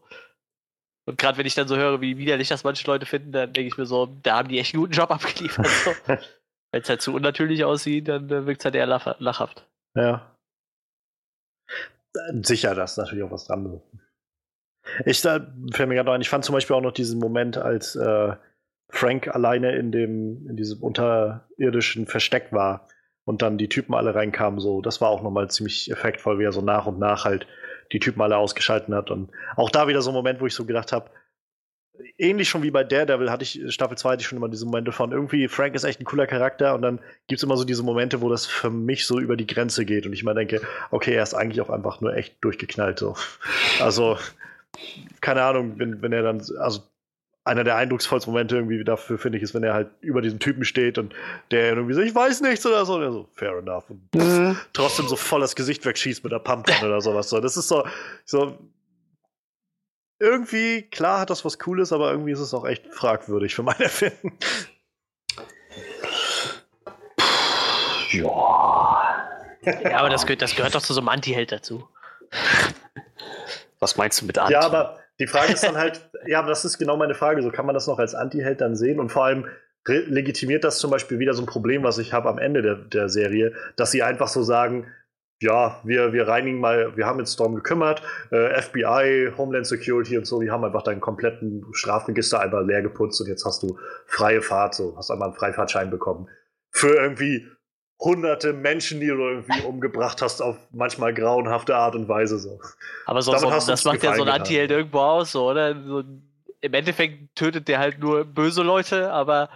[1.06, 3.68] Und gerade wenn ich dann so höre, wie widerlich das manche Leute finden, dann denke
[3.68, 5.66] ich mir so, da haben die echt einen guten Job abgeliefert.
[5.66, 5.90] So.
[6.06, 9.66] wenn es halt zu unnatürlich aussieht, dann wirkt es halt eher lach lachhaft.
[9.96, 10.30] Ja.
[12.42, 13.80] Sicher, das ist natürlich auch was dran.
[15.04, 17.96] Ich da fällt mir gerade ein, ich fand zum Beispiel auch noch diesen Moment, als
[17.96, 18.34] äh,
[18.90, 22.86] Frank alleine in dem, in diesem unterirdischen Versteck war
[23.24, 26.52] und dann die Typen alle reinkamen, so, das war auch nochmal ziemlich effektvoll, wie er
[26.52, 27.46] so nach und nach halt
[27.92, 29.10] die Typen alle ausgeschalten hat.
[29.10, 31.10] Und auch da wieder so ein Moment, wo ich so gedacht habe,
[32.18, 34.92] ähnlich schon wie bei Daredevil hatte ich, Staffel 2 hatte ich schon immer diese Momente
[34.92, 37.82] von irgendwie, Frank ist echt ein cooler Charakter und dann gibt es immer so diese
[37.82, 41.14] Momente, wo das für mich so über die Grenze geht und ich mal denke, okay,
[41.14, 43.16] er ist eigentlich auch einfach nur echt durchgeknallt so.
[43.80, 44.18] Also,
[45.20, 46.82] keine Ahnung, wenn, wenn er dann, also
[47.44, 50.64] einer der eindrucksvollsten Momente irgendwie dafür, finde ich, ist, wenn er halt über diesen Typen
[50.64, 51.14] steht und
[51.50, 53.84] der irgendwie so, ich weiß nichts oder so, und er so, fair enough.
[53.90, 54.00] Und
[54.72, 57.28] trotzdem so voll das Gesicht wegschießt mit der Pumpgun oder sowas.
[57.28, 57.40] So.
[57.40, 57.84] Das ist so,
[58.24, 58.58] so,
[60.18, 63.76] irgendwie, klar hat das was Cooles, aber irgendwie ist es auch echt fragwürdig für mein
[63.80, 64.38] Erfinden.
[68.12, 68.94] Ja.
[69.62, 71.88] Ja, aber das gehört, das gehört doch zu so einem Anti-Held dazu.
[73.80, 74.52] Was meinst du mit Anti?
[74.52, 77.42] Ja, aber die Frage ist dann halt, ja, aber das ist genau meine Frage.
[77.42, 79.46] So kann man das noch als Anti-Held dann sehen und vor allem
[79.86, 83.08] legitimiert das zum Beispiel wieder so ein Problem, was ich habe am Ende der, der
[83.10, 84.86] Serie, dass sie einfach so sagen,
[85.44, 90.26] ja, wir, wir reinigen mal, wir haben jetzt darum gekümmert, äh, FBI, Homeland Security und
[90.26, 94.40] so, die haben einfach deinen kompletten Strafregister einmal leer geputzt und jetzt hast du freie
[94.40, 96.28] Fahrt, so, hast einmal einen Freifahrtschein bekommen.
[96.70, 97.46] Für irgendwie
[98.00, 102.58] hunderte Menschen, die du irgendwie umgebracht hast, auf manchmal grauenhafte Art und Weise, so.
[103.06, 105.74] Aber so, so, das uns macht ja so ein Anti-Held irgendwo aus, so, oder?
[105.86, 106.02] So,
[106.62, 109.50] Im Endeffekt tötet der halt nur böse Leute, aber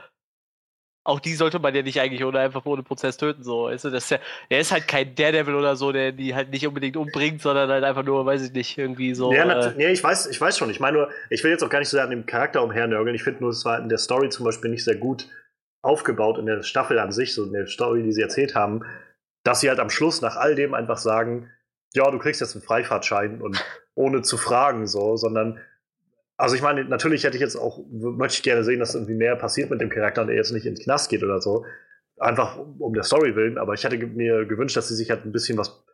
[1.05, 3.43] auch die sollte man ja nicht eigentlich ohne einfach ohne Prozess töten.
[3.43, 3.65] So.
[3.65, 4.19] Weißt du, das ja,
[4.49, 7.85] er ist halt kein Daredevil oder so, der die halt nicht unbedingt umbringt, sondern halt
[7.85, 9.33] einfach nur, weiß ich nicht, irgendwie so.
[9.33, 10.71] Ja, äh, nee, ich weiß, ich weiß schon.
[10.71, 13.15] Ich meine nur, ich will jetzt auch gar nicht so sehr an dem Charakter umhernörgeln.
[13.15, 15.29] Ich finde nur, es war in der Story zum Beispiel nicht sehr gut
[15.83, 18.85] aufgebaut, in der Staffel an sich, so in der Story, die sie erzählt haben,
[19.45, 21.51] dass sie halt am Schluss nach all dem einfach sagen,
[21.95, 25.59] ja, du kriegst jetzt einen Freifahrtschein und ohne zu fragen, so, sondern
[26.39, 29.35] also ich meine, natürlich hätte ich jetzt auch, möchte ich gerne sehen, dass irgendwie mehr
[29.35, 31.67] passiert mit dem Charakter und er jetzt nicht ins Knast geht oder so.
[32.17, 35.33] Einfach um der Story willen, aber ich hätte mir gewünscht, dass sie sich halt ein
[35.33, 35.85] bisschen was,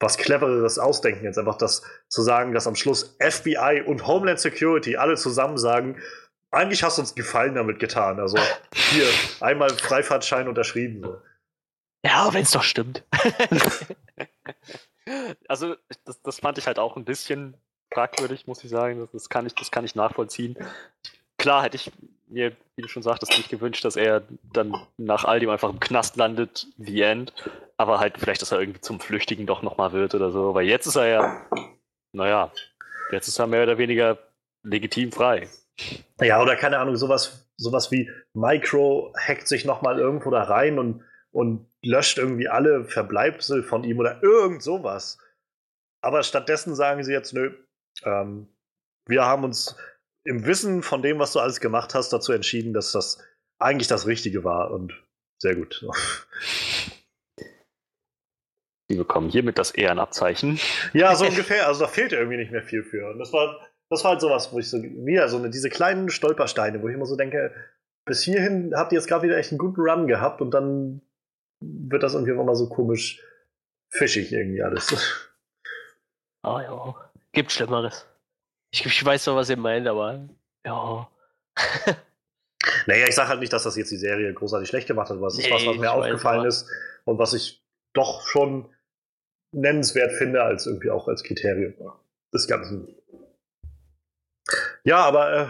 [0.00, 1.24] was Clevereres ausdenken.
[1.24, 5.96] Jetzt einfach das zu sagen, dass am Schluss FBI und Homeland Security alle zusammen sagen,
[6.50, 8.18] eigentlich hast du uns Gefallen damit getan.
[8.18, 8.38] Also
[8.74, 9.06] hier,
[9.40, 11.02] einmal Freifahrtschein unterschrieben.
[11.04, 11.18] So.
[12.04, 13.04] ja, wenn es doch stimmt.
[15.48, 15.74] Also,
[16.04, 17.56] das, das fand ich halt auch ein bisschen
[17.92, 19.08] fragwürdig, muss ich sagen.
[19.12, 20.56] Das, kann, ich, das kann ich nachvollziehen.
[21.38, 21.90] Klar hätte ich
[22.28, 24.22] mir, wie du schon sagtest, nicht gewünscht, dass er
[24.52, 27.32] dann nach all dem einfach im Knast landet, the end.
[27.76, 30.54] Aber halt vielleicht, dass er irgendwie zum Flüchtigen doch nochmal wird oder so.
[30.54, 31.46] Weil jetzt ist er ja,
[32.12, 32.52] naja,
[33.10, 34.18] jetzt ist er mehr oder weniger
[34.62, 35.48] legitim frei.
[36.20, 41.02] Ja, oder keine Ahnung, sowas, sowas wie Micro hackt sich nochmal irgendwo da rein und,
[41.32, 45.18] und löscht irgendwie alle Verbleibsel von ihm oder irgend sowas.
[46.02, 47.52] Aber stattdessen sagen sie jetzt, nö,
[48.04, 48.48] ähm,
[49.06, 49.76] wir haben uns
[50.24, 53.18] im Wissen von dem, was du alles gemacht hast, dazu entschieden, dass das
[53.58, 54.92] eigentlich das Richtige war und
[55.40, 55.84] sehr gut.
[58.90, 60.60] Die bekommen hiermit das Ehrenabzeichen.
[60.92, 61.66] Ja, so ungefähr.
[61.66, 63.10] Also da fehlt irgendwie nicht mehr viel für.
[63.10, 63.58] Und das war,
[63.90, 66.94] das war halt sowas, wo ich so, wieder so eine, diese kleinen Stolpersteine, wo ich
[66.94, 67.54] immer so denke,
[68.04, 71.00] bis hierhin habt ihr jetzt gerade wieder echt einen guten Run gehabt und dann
[71.60, 73.22] wird das irgendwie immer so komisch
[73.90, 75.24] fischig irgendwie alles.
[76.42, 77.11] Oh ja.
[77.32, 78.06] Gibt Schlimmeres.
[78.70, 80.28] Ich, ich weiß doch, was ihr meint, aber
[80.64, 81.08] ja.
[82.86, 85.26] Naja, ich sage halt nicht, dass das jetzt die Serie großartig schlecht gemacht hat, aber
[85.26, 86.68] es ist Nee, was, was mir aufgefallen ist
[87.04, 87.62] und was ich
[87.92, 88.68] doch schon
[89.52, 91.74] nennenswert finde, als irgendwie auch als Kriterium
[92.32, 92.88] des Ganzen.
[94.84, 95.46] Ja, aber äh,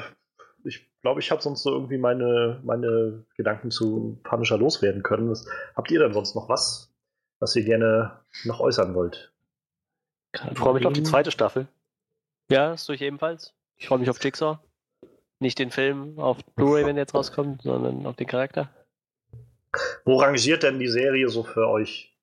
[0.65, 5.31] ich glaube, ich habe sonst so irgendwie meine, meine Gedanken zu Punisher loswerden können.
[5.31, 5.47] Was,
[5.77, 6.93] habt ihr denn sonst noch was,
[7.39, 9.32] was ihr gerne noch äußern wollt?
[10.35, 11.67] Ich freue mich auf die zweite Staffel.
[12.51, 13.55] Ja, das tue ich ebenfalls.
[13.77, 14.59] Ich freue mich auf Jigsaw.
[15.41, 18.71] Nicht den Film auf Blu-ray, wenn der jetzt rauskommt, sondern auf den Charakter.
[20.05, 22.17] Wo rangiert denn die Serie so für euch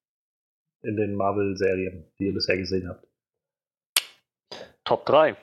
[0.82, 3.06] in den Marvel-Serien, die ihr bisher gesehen habt?
[4.84, 5.36] Top 3.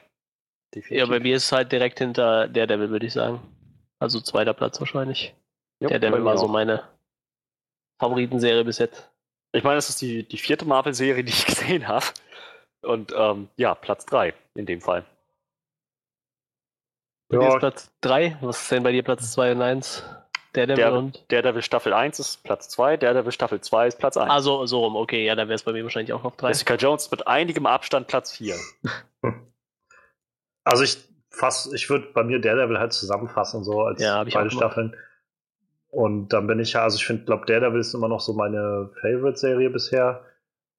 [0.88, 3.40] Ja, bei mir ist es halt direkt hinter Daredevil, würde ich sagen.
[3.98, 5.34] Also zweiter Platz wahrscheinlich.
[5.80, 6.88] Ja, Der Devil war so meine
[8.00, 9.10] Favoritenserie bis jetzt.
[9.52, 12.06] Ich meine, das ist die, die vierte Marvel-Serie, die ich gesehen habe.
[12.86, 15.04] Und ähm, ja, Platz 3 in dem Fall.
[17.28, 18.38] Bei mir ist Platz 3.
[18.40, 20.04] Was ist denn bei dir Platz 2 und 1?
[20.52, 21.24] Daredevil Der, und.
[21.28, 24.30] Daredevil Staffel 1 ist Platz 2, Daredevil Staffel 2 ist Platz 1.
[24.30, 26.48] Also so rum, okay, ja, dann wäre es bei mir wahrscheinlich auch noch 3.
[26.48, 28.56] Jessica Jones mit einigem Abstand Platz 4.
[30.64, 30.98] Also ich
[31.30, 34.52] fass, ich würde bei mir Daredevil halt zusammenfassen, so als Ja, beide gemacht.
[34.52, 34.96] Staffeln.
[35.90, 38.90] Und dann bin ich ja, also ich finde, glaube Daredevil ist immer noch so meine
[39.00, 40.24] Favorite-Serie bisher.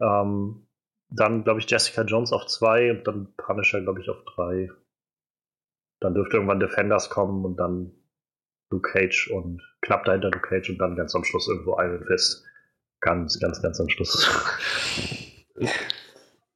[0.01, 0.66] Ähm,
[1.09, 4.69] dann, glaube ich, Jessica Jones auf zwei und dann Punisher, glaube ich, auf drei.
[5.99, 7.91] Dann dürfte irgendwann Defenders kommen und dann
[8.69, 12.45] Luke Cage und knapp dahinter Luke Cage und dann ganz am Schluss irgendwo Iron Fist.
[12.99, 14.27] Ganz, ganz, ganz am Schluss.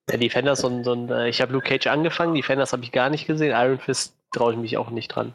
[0.10, 3.28] Ja, Defenders und, und äh, ich habe Luke Cage angefangen, Defenders habe ich gar nicht
[3.28, 5.34] gesehen, Iron Fist traue ich mich auch nicht dran.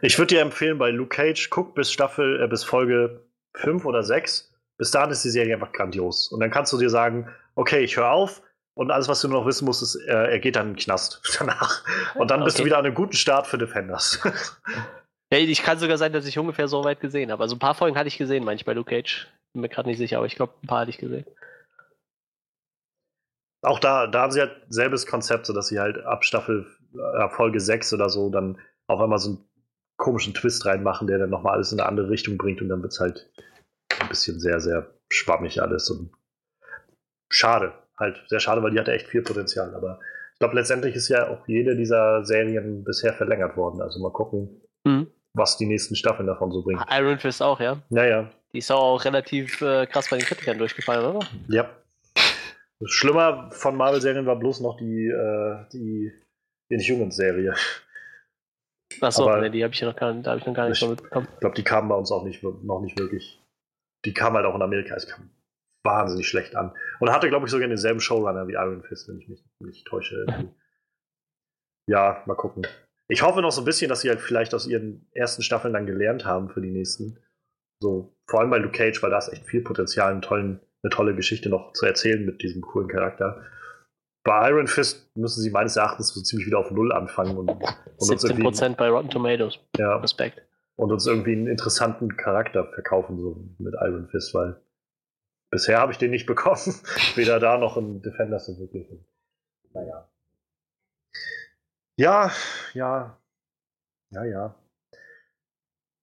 [0.00, 4.02] Ich würde dir empfehlen, bei Luke Cage, guck bis Staffel, äh, bis Folge 5 oder
[4.02, 4.53] 6.
[4.76, 6.28] Bis dahin ist die Serie einfach grandios.
[6.28, 8.42] Und dann kannst du dir sagen, okay, ich höre auf
[8.74, 10.80] und alles, was du nur noch wissen musst, ist, äh, er geht dann in den
[10.80, 11.84] Knast danach.
[12.14, 12.66] Und dann bist du Okay.
[12.66, 14.20] wieder an einem guten Start für Defenders.
[15.32, 17.42] Ja, ich kann sogar sein, dass ich ungefähr so weit gesehen habe.
[17.42, 19.26] Also ein paar Folgen hatte ich gesehen, bei Luke Cage.
[19.52, 21.24] Bin mir gerade nicht sicher, aber ich glaube, ein paar hatte ich gesehen.
[23.62, 27.28] Auch da, da haben sie halt selbes Konzept, so dass sie halt ab Staffel äh,
[27.30, 29.44] Folge 6 oder so dann auf einmal so einen
[29.96, 32.92] komischen Twist reinmachen, der dann nochmal alles in eine andere Richtung bringt und dann wird
[32.92, 33.28] es halt
[34.04, 36.10] ein bisschen sehr, sehr schwammig alles und
[37.30, 37.72] schade.
[37.98, 39.74] Halt sehr schade, weil die hatte echt viel Potenzial.
[39.74, 40.00] Aber
[40.32, 43.80] ich glaube, letztendlich ist ja auch jede dieser Serien bisher verlängert worden.
[43.80, 45.06] Also mal gucken, Mhm.
[45.34, 46.82] was die nächsten Staffeln davon so bringen.
[46.90, 47.82] Iron Fist auch, ja.
[47.90, 51.26] Naja, Die ist auch relativ äh, krass bei den Kritikern durchgefallen, oder?
[51.48, 51.68] ja.
[52.86, 56.12] Schlimmer von Marvel-Serien war bloß noch die, äh, die
[56.68, 57.54] Inhumans-Serie.
[59.00, 60.80] Achso, Aber- ne, die habe ich noch gar, da habe ich noch gar nicht Ich-
[60.80, 61.26] so mitbekommen.
[61.34, 63.40] Ich glaube, die kamen bei uns auch nicht, noch nicht wirklich.
[64.04, 64.94] Die kamen halt auch in Amerika.
[64.94, 65.30] Es kam
[65.84, 66.72] wahnsinnig schlecht an.
[66.98, 70.26] Und hatte, glaube ich, sogar denselben Showrunner wie Iron Fist, wenn ich mich nicht täusche.
[71.86, 72.66] ja, mal gucken.
[73.08, 75.86] Ich hoffe noch so ein bisschen, dass sie halt vielleicht aus ihren ersten Staffeln dann
[75.86, 77.18] gelernt haben für die nächsten.
[77.82, 80.90] So, vor allem bei Luke Cage, weil da ist echt viel Potenzial, einen tollen, eine
[80.90, 83.44] tolle Geschichte noch zu erzählen mit diesem coolen Charakter.
[84.24, 87.62] Bei Iron Fist müssen sie meines Erachtens so ziemlich wieder auf Null anfangen und, und
[87.98, 89.58] uns irgendwie, 17% bei Rotten Tomatoes.
[89.76, 90.40] ja, Respekt.
[90.76, 94.60] Und uns irgendwie einen interessanten Charakter verkaufen, so mit Iron Fist, weil
[95.50, 96.74] bisher habe ich den nicht bekommen.
[97.14, 98.88] Weder da noch in Defenders so wirklich.
[99.72, 100.08] Naja.
[101.96, 102.30] Ja,
[102.74, 103.16] ja.
[104.10, 104.54] Ja, ja.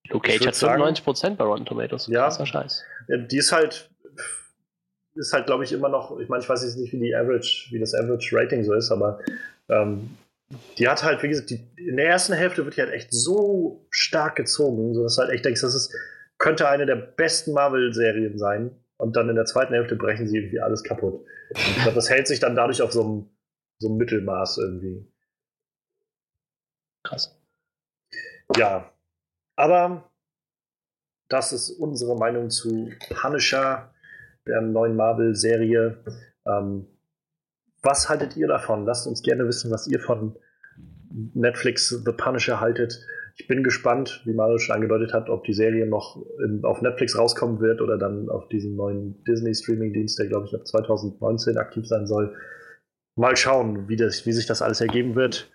[0.10, 2.08] Luke Ich Cage hat sagen- 95% bei Rotten Tomatoes.
[2.08, 2.24] Ja.
[2.24, 2.84] Krasser Scheiß.
[3.10, 3.90] Die ist halt,
[5.16, 7.68] ist halt, glaube ich, immer noch, ich meine, ich weiß jetzt nicht, wie die Average,
[7.72, 9.20] wie das Average Rating so ist, aber
[9.70, 10.18] ähm,
[10.78, 13.86] die hat halt, wie gesagt, die, in der ersten Hälfte wird die halt echt so
[13.90, 15.96] stark gezogen, sodass du halt echt denkst, das ist,
[16.38, 18.76] könnte eine der besten Marvel-Serien sein.
[18.98, 21.16] Und dann in der zweiten Hälfte brechen sie irgendwie alles kaputt.
[21.16, 23.30] Und ich glaube, das hält sich dann dadurch auf so einem,
[23.80, 25.12] so einem Mittelmaß irgendwie.
[27.04, 27.36] Krass.
[28.56, 28.92] Ja,
[29.56, 30.12] aber
[31.30, 33.94] das ist unsere Meinung zu Punisher,
[34.46, 36.04] der neuen Marvel-Serie.
[36.46, 36.86] Ähm,
[37.82, 38.86] was haltet ihr davon?
[38.86, 40.36] Lasst uns gerne wissen, was ihr von
[41.34, 43.06] Netflix The Punisher haltet.
[43.36, 47.18] Ich bin gespannt, wie Mario schon angedeutet hat, ob die Serie noch in, auf Netflix
[47.18, 52.06] rauskommen wird oder dann auf diesem neuen Disney-Streaming-Dienst, der, glaube ich, ab 2019 aktiv sein
[52.06, 52.36] soll.
[53.16, 55.52] Mal schauen, wie, das, wie sich das alles ergeben wird.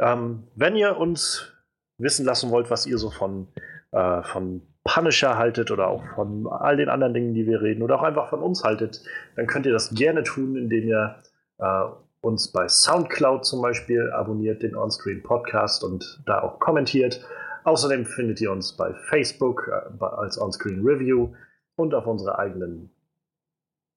[0.00, 1.52] Ähm, wenn ihr uns
[1.98, 3.48] wissen lassen wollt, was ihr so von,
[3.92, 7.96] äh, von Punisher haltet oder auch von all den anderen Dingen, die wir reden oder
[7.96, 9.02] auch einfach von uns haltet,
[9.36, 11.22] dann könnt ihr das gerne tun, indem ihr
[11.58, 11.84] äh,
[12.20, 17.24] uns bei Soundcloud zum Beispiel abonniert, den Onscreen Podcast und da auch kommentiert.
[17.64, 21.34] Außerdem findet ihr uns bei Facebook äh, als Onscreen Review
[21.76, 22.90] und auf unserer eigenen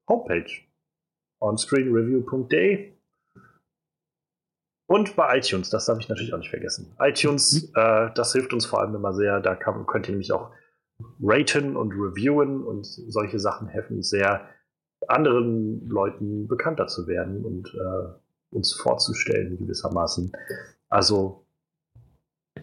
[0.09, 0.49] Homepage
[1.39, 2.97] onscreenreview.de
[4.87, 6.95] und bei iTunes, das darf ich natürlich auch nicht vergessen.
[6.99, 9.41] iTunes, äh, das hilft uns vor allem immer sehr.
[9.41, 10.51] Da kann, könnt ihr nämlich auch
[11.21, 14.49] raten und reviewen und solche Sachen helfen sehr,
[15.07, 20.31] anderen Leuten bekannter zu werden und äh, uns vorzustellen gewissermaßen.
[20.89, 21.45] Also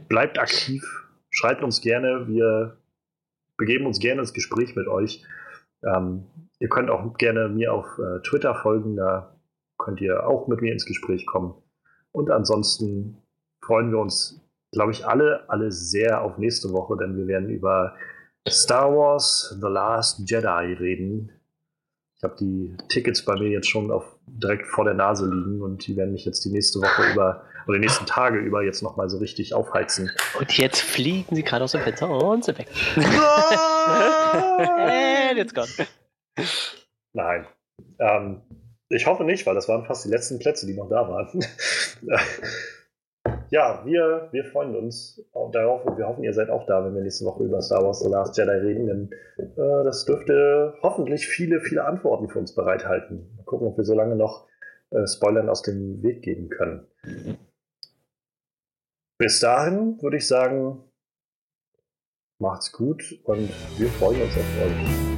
[0.08, 0.82] bleibt aktiv,
[1.30, 2.78] schreibt uns gerne, wir
[3.56, 5.24] begeben uns gerne ins Gespräch mit euch.
[5.84, 6.24] Ähm,
[6.58, 9.36] ihr könnt auch gerne mir auf äh, Twitter folgen, da
[9.78, 11.54] könnt ihr auch mit mir ins Gespräch kommen.
[12.12, 13.18] Und ansonsten
[13.64, 14.40] freuen wir uns,
[14.72, 17.94] glaube ich, alle, alle sehr auf nächste Woche, denn wir werden über
[18.48, 21.32] Star Wars The Last Jedi reden.
[22.24, 25.86] Ich habe die Tickets bei mir jetzt schon auf, direkt vor der Nase liegen und
[25.86, 29.10] die werden mich jetzt die nächste Woche über oder die nächsten Tage über jetzt nochmal
[29.10, 30.10] so richtig aufheizen.
[30.38, 32.68] Und jetzt fliegen sie gerade aus dem Fenster und sind weg.
[32.96, 33.06] And
[35.38, 35.68] it's gone.
[37.12, 37.46] Nein.
[37.98, 38.40] Ähm,
[38.88, 41.44] ich hoffe nicht, weil das waren fast die letzten Plätze, die noch da waren.
[43.54, 47.02] Ja, wir, wir freuen uns darauf und wir hoffen, ihr seid auch da, wenn wir
[47.02, 51.60] nächste Woche über Star Wars The Last Jedi reden, denn äh, das dürfte hoffentlich viele,
[51.60, 53.32] viele Antworten für uns bereithalten.
[53.36, 54.48] Mal gucken, ob wir so lange noch
[54.90, 56.88] äh, Spoilern aus dem Weg gehen können.
[59.18, 60.82] Bis dahin würde ich sagen,
[62.40, 65.13] macht's gut und wir freuen uns auf euch.